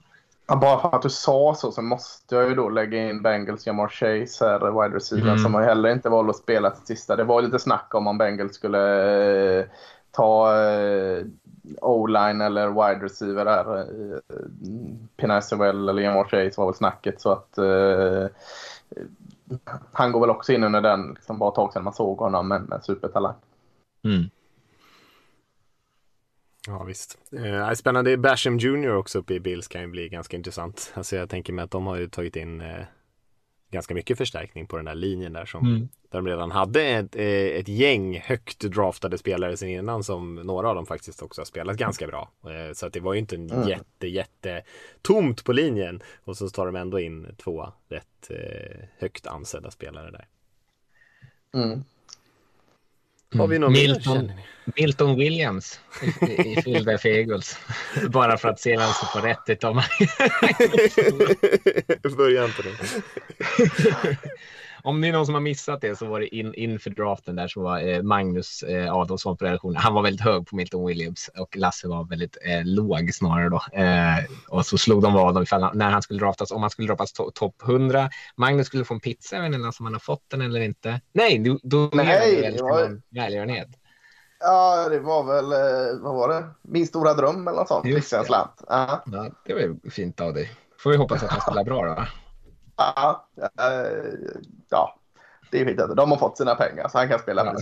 Ja, 0.51 0.57
bara 0.57 0.81
för 0.81 0.97
att 0.97 1.03
du 1.03 1.11
sa 1.11 1.55
så 1.59 1.73
så 1.73 1.83
måste 1.83 2.35
jag 2.35 2.49
ju 2.49 2.55
då 2.55 2.69
lägga 2.69 3.11
in 3.11 3.23
Bengals 3.23 3.67
Jamar 3.67 3.89
Chase 3.89 4.45
här, 4.45 4.83
wide 4.83 4.97
receiver, 4.97 5.29
Mm. 5.29 5.39
som 5.39 5.55
har 5.55 5.63
heller 5.63 5.93
inte 5.93 6.09
valt 6.09 6.31
att 6.31 6.37
spela 6.37 6.71
till 6.71 6.87
sista. 6.97 7.17
Det 7.17 7.25
var 7.25 7.43
lite 7.43 7.59
snack 7.59 7.95
om 7.95 8.07
om 8.07 8.19
Bengals 8.19 8.55
skulle 8.55 9.69
ta 10.11 10.57
eh, 10.63 11.25
O-line 11.81 12.41
eller 12.41 12.69
wide 12.69 13.05
receiver 13.05 13.45
där. 13.45 13.79
Eh, 13.79 14.19
Pinasewell 15.17 15.89
eller 15.89 16.03
Jamar 16.03 16.25
Chase 16.25 16.61
var 16.61 16.67
väl 16.67 16.75
snacket 16.75 17.21
så 17.21 17.33
att 17.33 17.59
eh, 17.59 18.27
han 19.93 20.13
går 20.13 20.21
väl 20.21 20.31
också 20.31 20.53
in 20.53 20.65
under 20.65 20.81
den, 20.81 21.13
liksom 21.15 21.39
bara 21.39 21.49
ett 21.49 21.55
tag 21.55 21.73
sedan 21.73 21.85
man 21.85 21.93
såg 21.93 22.19
honom, 22.19 22.49
men 22.49 22.63
med 22.63 22.85
supertalang. 22.85 23.35
Mm. 24.05 24.25
Ja 26.67 26.85
visst. 26.85 27.19
Eh, 27.33 27.73
spännande. 27.73 28.17
Basham 28.17 28.59
Jr 28.59 28.97
också 28.97 29.19
uppe 29.19 29.35
i 29.35 29.41
Bills 29.41 29.69
kan 29.69 29.81
ju 29.81 29.87
bli 29.87 30.09
ganska 30.09 30.37
intressant. 30.37 30.93
Alltså 30.95 31.17
jag 31.17 31.31
tänker 31.31 31.53
mig 31.53 31.63
att 31.63 31.71
de 31.71 31.87
har 31.87 31.97
ju 31.97 32.09
tagit 32.09 32.37
in 32.37 32.61
eh, 32.61 32.85
ganska 33.71 33.95
mycket 33.95 34.19
förstärkning 34.19 34.67
på 34.67 34.77
den 34.77 34.85
där 34.85 34.95
linjen 34.95 35.33
där 35.33 35.45
som 35.45 35.67
Mm. 35.67 35.81
där 36.11 36.19
de 36.19 36.27
redan 36.27 36.51
hade 36.51 36.83
ett, 36.83 37.17
eh, 37.17 37.25
ett 37.27 37.69
gäng 37.69 38.19
högt 38.21 38.61
draftade 38.61 39.19
spelare 39.19 39.57
sen 39.57 39.69
innan 39.69 40.05
som 40.05 40.35
några 40.35 40.69
av 40.69 40.75
dem 40.75 40.87
faktiskt 40.87 41.23
också 41.23 41.41
har 41.41 41.47
spelat 41.47 41.77
ganska 41.77 42.07
bra. 42.07 42.31
Eh, 42.45 42.73
så 42.75 42.87
att 42.87 42.93
det 42.93 43.01
var 43.01 43.13
ju 43.15 43.19
inte 43.19 43.37
en 43.37 43.51
Mm. 43.51 43.69
jätte, 43.69 44.09
jätte 44.09 44.63
tomt 45.03 45.45
på 45.45 45.53
linjen 45.53 46.03
och 46.25 46.37
så 46.37 46.49
tar 46.49 46.67
de 46.67 46.77
ändå 46.77 47.01
in 47.01 47.35
två 47.37 47.73
rätt 47.89 48.31
eh, 48.31 48.79
högt 48.99 49.27
ansedda 49.27 49.71
spelare 49.71 50.11
där. 50.11 50.27
Mm. 51.55 51.85
Har 53.35 53.47
vi 53.47 53.59
någon 53.59 53.73
Milton? 53.73 54.33
Milton 54.77 55.19
Williams 55.19 55.81
i, 56.21 56.53
i 56.53 56.63
Philadelphia 56.63 57.17
Eagles. 57.17 57.59
Bara 58.09 58.39
för 58.39 58.49
att 58.49 58.61
se 58.61 58.77
vem 58.77 58.93
som 58.93 59.09
får 59.09 59.21
rätt 59.21 59.43
utav 59.47 59.75
mig. 59.77 59.89
Börja 62.17 62.45
inte 62.45 62.63
nu. 62.63 62.73
Om 64.89 65.01
det 65.01 65.09
är 65.09 65.13
någon 65.13 65.27
som 65.27 65.35
har 65.35 65.41
missat 65.43 65.81
det 65.81 65.99
så 65.99 66.07
var 66.07 66.21
det 66.21 66.37
in, 66.37 66.55
inför 66.55 66.91
draften 66.91 67.37
där 67.37 67.49
så 67.49 67.63
var 67.63 67.89
eh, 67.89 68.03
Magnus 68.03 68.63
eh, 68.63 68.95
Adolfsson 68.95 69.37
på 69.37 69.45
redaktionen. 69.45 69.77
Han 69.77 69.95
var 69.95 70.03
väldigt 70.03 70.25
hög 70.25 70.47
på 70.47 70.57
Milton 70.57 70.87
Williams 70.87 71.31
och 71.39 71.57
Lasse 71.57 71.89
var 71.89 72.05
väldigt 72.05 72.37
eh, 72.47 72.65
låg 72.65 73.15
snarare 73.15 73.49
då. 73.49 73.63
Eh, 73.83 74.25
och 74.49 74.67
så 74.67 74.79
slog 74.79 75.03
de 75.03 75.13
vad 75.13 75.37
om 75.37 75.43
ifall 75.43 75.63
han, 75.63 75.79
när 75.79 75.91
han 75.91 76.03
skulle 76.03 76.21
draftas, 76.21 76.51
om 76.51 76.61
han 76.61 76.71
skulle 76.71 76.89
draftas 76.89 77.13
to, 77.13 77.31
topp 77.31 77.55
100. 77.63 78.11
Magnus 78.37 78.67
skulle 78.67 78.85
få 78.85 78.95
en 78.95 79.01
pizza, 79.01 79.37
jag 79.37 79.43
vet 79.43 79.55
inte 79.55 79.67
om 79.79 79.85
han 79.85 79.93
har 79.93 80.01
fått 80.01 80.25
den 80.31 80.41
eller 80.41 80.61
inte. 80.61 81.01
Nej, 81.13 81.39
do, 81.39 81.59
donerade 81.63 82.19
Nej, 82.19 82.53
det 82.57 82.63
var- 82.63 83.01
välgörenhet. 83.11 83.69
Ja, 84.41 84.89
det 84.89 85.01
var 85.01 85.25
väl, 85.25 85.53
eh, 85.53 86.03
vad 86.03 86.15
var 86.15 86.29
det? 86.29 86.49
Min 86.63 86.87
stora 86.87 87.15
dröm 87.15 87.49
eller 87.49 87.59
något 87.59 87.69
sånt. 87.69 87.87
Just 87.87 88.13
en 88.13 88.21
det. 88.21 88.27
slant. 88.27 88.65
Ja. 88.69 89.03
Ja, 89.07 89.27
det 89.47 89.55
var 89.55 89.61
ju 89.61 89.91
fint 89.91 90.21
av 90.21 90.35
dig. 90.35 90.51
Får 90.79 90.91
vi 90.91 90.97
hoppas 90.97 91.23
att 91.23 91.31
han 91.31 91.41
spelar 91.53 91.65
bra 91.65 91.85
då. 91.95 92.05
Ja, 92.79 93.29
eh, 93.37 94.03
ja, 94.69 94.99
det 95.51 95.61
är 95.61 95.65
fint. 95.65 95.81
att 95.81 95.97
De 95.97 96.11
har 96.11 96.19
fått 96.19 96.37
sina 96.37 96.55
pengar 96.55 96.89
så 96.89 96.99
han 96.99 97.09
kan 97.09 97.19
spela. 97.19 97.45
Ja, 97.45 97.53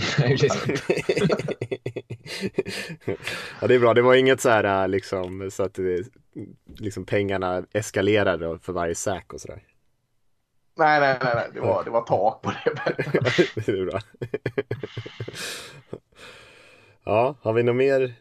ja, 3.61 3.67
det 3.67 3.75
är 3.75 3.79
bra. 3.79 3.95
Det 3.95 4.03
var 4.03 4.15
inget 4.15 4.41
så 4.41 4.49
här 4.49 4.83
äh, 4.83 4.89
liksom 4.89 5.51
så 5.51 5.63
att 5.63 5.75
det, 5.75 6.07
liksom 6.79 7.05
pengarna 7.05 7.65
eskalerade 7.73 8.59
för 8.59 8.73
varje 8.73 8.95
säk 8.95 9.33
och 9.33 9.41
sådär. 9.41 9.63
Nej, 10.79 11.01
nej, 11.01 11.19
nej, 11.23 11.33
nej. 11.35 11.49
Det, 11.55 11.61
var, 11.61 11.85
det 11.85 11.91
var 11.91 12.03
tak 12.03 12.43
på 12.43 12.51
det. 12.51 12.75
det 13.67 13.69
är 13.69 13.87
bra. 13.87 14.01
ja, 17.05 17.35
har 17.43 17.53
vi 17.53 17.63
något 17.63 17.77
mer 17.77 18.15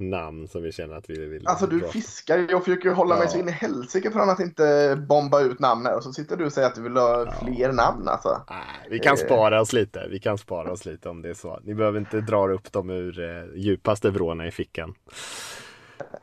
namn 0.00 0.48
som 0.48 0.62
vi 0.62 0.72
känner 0.72 0.94
att 0.94 1.10
vi 1.10 1.26
vill 1.26 1.46
Alltså 1.46 1.66
du 1.66 1.80
dra? 1.80 1.88
fiskar. 1.88 2.46
Jag 2.50 2.64
försöker 2.64 2.90
hålla 2.90 3.14
mig 3.14 3.24
Ja. 3.24 3.30
så 3.30 3.38
in 3.38 3.48
i 3.48 3.52
helsike 3.52 4.10
från 4.10 4.30
att 4.30 4.40
inte 4.40 4.96
bomba 5.08 5.40
ut 5.40 5.58
namn 5.60 5.86
här. 5.86 5.96
Och 5.96 6.02
så 6.02 6.12
sitter 6.12 6.36
du 6.36 6.44
och 6.44 6.52
säger 6.52 6.68
att 6.68 6.74
du 6.74 6.82
vill 6.82 6.96
ha 6.96 7.32
fler 7.42 7.72
namn 7.72 8.08
alltså. 8.08 8.40
Nej, 8.50 8.58
vi 8.90 8.98
kan 8.98 9.12
Eh. 9.12 9.16
spara 9.16 9.60
oss 9.60 9.72
lite. 9.72 10.06
Vi 10.10 10.18
kan 10.18 10.38
spara 10.38 10.72
oss 10.72 10.84
lite 10.86 11.08
om 11.08 11.22
det 11.22 11.28
är 11.30 11.34
så. 11.34 11.60
Ni 11.64 11.74
behöver 11.74 11.98
inte 11.98 12.20
dra 12.20 12.48
upp 12.52 12.72
dem 12.72 12.90
ur 12.90 13.20
eh, 13.20 13.58
djupaste 13.60 14.10
vrårna 14.10 14.46
i 14.46 14.50
fickan. 14.50 14.94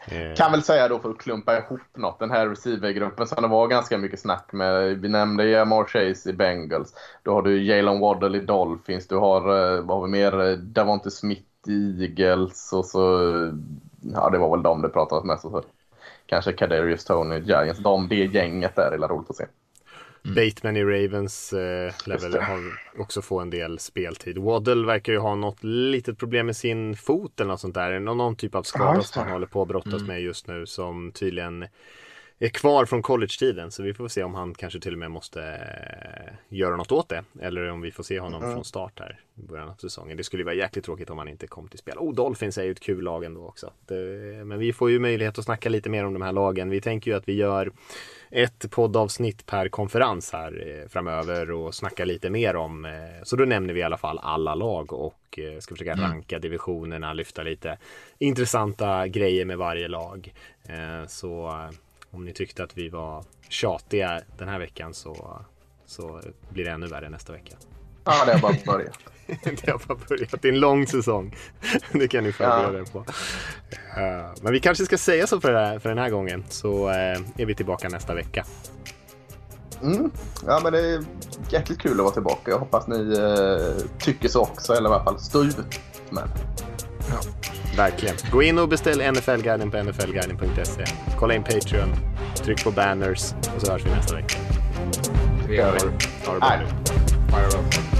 Eh, 0.07 0.35
Kan 0.35 0.51
väl 0.51 0.63
säga 0.63 0.87
då 0.87 0.99
för 0.99 1.09
att 1.09 1.17
klumpa 1.17 1.57
ihop 1.57 1.79
något. 1.97 2.19
Den 2.19 2.31
här 2.31 2.47
receivergruppen 2.47 3.27
som 3.27 3.41
det 3.41 3.47
var 3.47 3.67
ganska 3.67 3.97
mycket 3.97 4.19
snack 4.19 4.49
med. 4.53 4.97
Vi 5.01 5.09
nämnde 5.09 5.45
Jamar 5.49 5.83
Chase 5.83 6.29
i 6.29 6.33
Bengals. 6.33 6.93
Då 7.23 7.33
har 7.33 7.41
du 7.41 7.63
Jalen 7.63 7.99
Waddle 7.99 8.37
i 8.37 8.41
Dolphins. 8.41 9.07
Du 9.07 9.15
har, 9.15 9.41
eh, 9.75 9.81
vad 9.81 9.97
har 9.97 10.05
vi 10.05 10.11
mer? 10.11 10.39
Eh, 10.49 10.57
Davante 10.57 11.11
Smith 11.11 11.41
Eagles. 11.67 12.73
Och 12.73 12.85
så, 12.85 12.99
ja 14.01 14.29
det 14.29 14.37
var 14.37 14.57
väl 14.57 14.63
de 14.63 14.81
det 14.81 14.89
pratades 14.89 15.25
mest 15.25 15.45
om. 15.45 15.61
Kanske 16.25 16.53
Kadarius 16.53 17.05
Tony 17.05 17.39
Giants. 17.39 17.79
De, 17.79 18.07
det 18.07 18.15
gänget 18.15 18.75
där 18.75 18.91
är 18.91 18.97
roligt 19.07 19.29
att 19.29 19.35
se. 19.35 19.45
Bateman 20.23 20.77
i 20.77 20.83
Ravens 20.83 21.53
eh, 21.53 21.93
lär 22.05 22.17
väl 22.17 22.31
det. 22.31 22.43
ha, 22.43 22.57
också 22.97 23.21
få 23.21 23.39
en 23.39 23.49
del 23.49 23.79
speltid. 23.79 24.37
Waddle 24.37 24.85
verkar 24.85 25.13
ju 25.13 25.19
ha 25.19 25.35
något 25.35 25.63
litet 25.63 26.17
problem 26.17 26.45
med 26.45 26.55
sin 26.55 26.95
fot 26.95 27.39
eller 27.39 27.51
något 27.51 27.59
sånt 27.59 27.75
där. 27.75 27.99
Någon, 27.99 28.17
någon 28.17 28.35
typ 28.35 28.55
av 28.55 28.59
Ja, 28.59 28.63
skada 28.63 28.95
just 28.95 29.13
som 29.13 29.23
han 29.23 29.31
håller 29.31 29.47
på 29.47 29.61
att 29.61 29.67
brottas 29.67 30.03
med 30.03 30.21
just 30.21 30.47
nu 30.47 30.65
som 30.65 31.11
tydligen 31.11 31.65
är 32.39 32.49
kvar 32.49 32.85
från 32.85 33.01
college-tiden. 33.01 33.71
Så 33.71 33.83
vi 33.83 33.93
får 33.93 34.07
se 34.07 34.23
om 34.23 34.35
han 34.35 34.53
kanske 34.53 34.79
till 34.79 34.93
och 34.93 34.99
med 34.99 35.11
måste 35.11 35.41
eh, 35.43 36.33
göra 36.57 36.75
något 36.75 36.91
åt 36.91 37.09
det. 37.09 37.23
Eller 37.41 37.69
om 37.71 37.81
vi 37.81 37.91
får 37.91 38.03
se 38.03 38.19
honom 38.19 38.41
Mm. 38.43 38.53
från 38.55 38.63
start 38.65 38.99
här 38.99 39.19
i 39.35 39.41
början 39.41 39.69
av 39.69 39.75
säsongen. 39.75 40.17
Det 40.17 40.23
skulle 40.23 40.43
vara 40.43 40.55
jäkligt 40.55 40.85
tråkigt 40.85 41.09
om 41.09 41.17
han 41.17 41.27
inte 41.27 41.47
kom 41.47 41.67
till 41.67 41.79
spel. 41.79 41.97
Oh, 41.97 42.13
Dolphins 42.13 42.57
är 42.57 42.63
ju 42.63 42.71
ett 42.71 42.79
kul 42.79 43.03
lag 43.03 43.23
ändå 43.23 43.47
också. 43.47 43.71
Det, 43.85 43.95
men 44.45 44.59
vi 44.59 44.73
får 44.73 44.91
ju 44.91 44.99
möjlighet 44.99 45.37
att 45.39 45.45
snacka 45.45 45.69
lite 45.69 45.89
mer 45.89 46.05
om 46.05 46.13
de 46.13 46.21
här 46.21 46.31
lagen. 46.31 46.69
Vi 46.69 46.81
tänker 46.81 47.11
ju 47.11 47.17
att 47.17 47.27
vi 47.27 47.33
gör 47.33 47.71
ett 48.29 48.71
poddavsnitt 48.71 49.45
per 49.45 49.69
konferens 49.69 50.33
här 50.33 50.81
eh, 50.83 50.89
framöver 50.89 51.51
och 51.51 51.75
snacka 51.75 52.05
lite 52.05 52.29
mer 52.29 52.55
om. 52.55 52.85
Eh, 52.85 52.91
så 53.23 53.35
då 53.35 53.45
nämner 53.45 53.73
vi 53.73 53.79
i 53.79 53.83
alla 53.83 53.97
fall 53.97 54.19
alla 54.19 54.55
lag 54.55 54.93
och 54.93 55.39
ska 55.59 55.75
försöka 55.75 55.95
ranka 55.95 56.39
divisionerna, 56.39 57.13
lyfta 57.13 57.43
lite 57.43 57.77
intressanta 58.17 59.07
grejer 59.07 59.45
med 59.45 59.57
varje 59.57 59.87
lag. 59.87 60.33
Så 61.07 61.51
om 62.17 62.25
ni 62.25 62.33
tyckte 62.33 62.63
att 62.63 62.77
vi 62.77 62.89
var 62.89 63.25
tjatiga 63.49 64.21
den 64.37 64.47
här 64.47 64.59
veckan 64.59 64.93
så, 64.93 65.41
så 65.85 66.21
blir 66.49 66.65
det 66.65 66.71
ännu 66.71 66.87
värre 66.87 67.09
nästa 67.09 67.33
vecka. 67.33 67.55
Ja, 68.03 68.25
det 68.25 68.33
har 68.33 68.39
bara 68.39 68.55
börjat. 68.65 68.99
det 69.43 69.71
har 69.71 69.87
bara 69.87 69.97
börjat. 70.09 70.41
Det 70.41 70.47
är 70.47 70.53
en 70.53 70.59
lång 70.59 70.87
säsong. 70.87 71.35
det 71.91 72.07
kan 72.07 72.23
ni 72.23 72.31
förbereda 72.31 72.79
er 72.79 72.83
på. 72.83 72.99
Eh, 73.97 74.33
men 74.41 74.53
vi 74.53 74.59
kanske 74.59 74.85
ska 74.85 74.97
säga 74.97 75.27
så 75.27 75.41
för, 75.41 75.53
här, 75.53 75.79
för 75.79 75.89
den 75.89 75.97
här 75.97 76.09
gången 76.09 76.43
så 76.49 76.89
eh, 76.89 77.19
är 77.37 77.45
vi 77.45 77.55
tillbaka 77.55 77.89
nästa 77.89 78.13
vecka. 78.13 78.45
Mm. 79.81 80.11
Ja, 80.45 80.59
men 80.63 80.73
det 80.73 80.79
är 80.79 81.03
jäkligt 81.49 81.79
kul 81.79 81.91
att 81.91 81.97
vara 81.97 82.13
tillbaka. 82.13 82.51
Jag 82.51 82.59
hoppas 82.59 82.87
ni 82.87 83.17
eh, 83.17 83.85
tycker 83.99 84.29
så 84.29 84.41
också, 84.41 84.73
eller 84.73 84.89
i 84.89 84.93
alla 84.93 85.03
fall 85.03 85.19
stå 85.19 85.43
ut 85.43 85.57
med 86.09 86.29
Verkligen. 87.77 88.15
Gå 88.31 88.43
in 88.43 88.59
och 88.59 88.69
beställ 88.69 89.11
NFL-guiden 89.11 89.71
på 89.71 89.83
nflguiden.se. 89.83 90.85
Kolla 91.19 91.33
in 91.33 91.43
Patreon, 91.43 91.95
tryck 92.35 92.63
på 92.63 92.71
banners 92.71 93.33
och 93.55 93.61
så 93.61 93.71
hörs 93.71 93.85
vi 93.85 93.89
nästa 93.89 94.15
vecka. 94.15 94.37
Vi 95.47 95.55
gör 95.55 95.73
det. 95.73 96.27
Ha 96.27 96.33
det 96.33 96.39
bra 96.39 96.59
nu. 96.59 97.96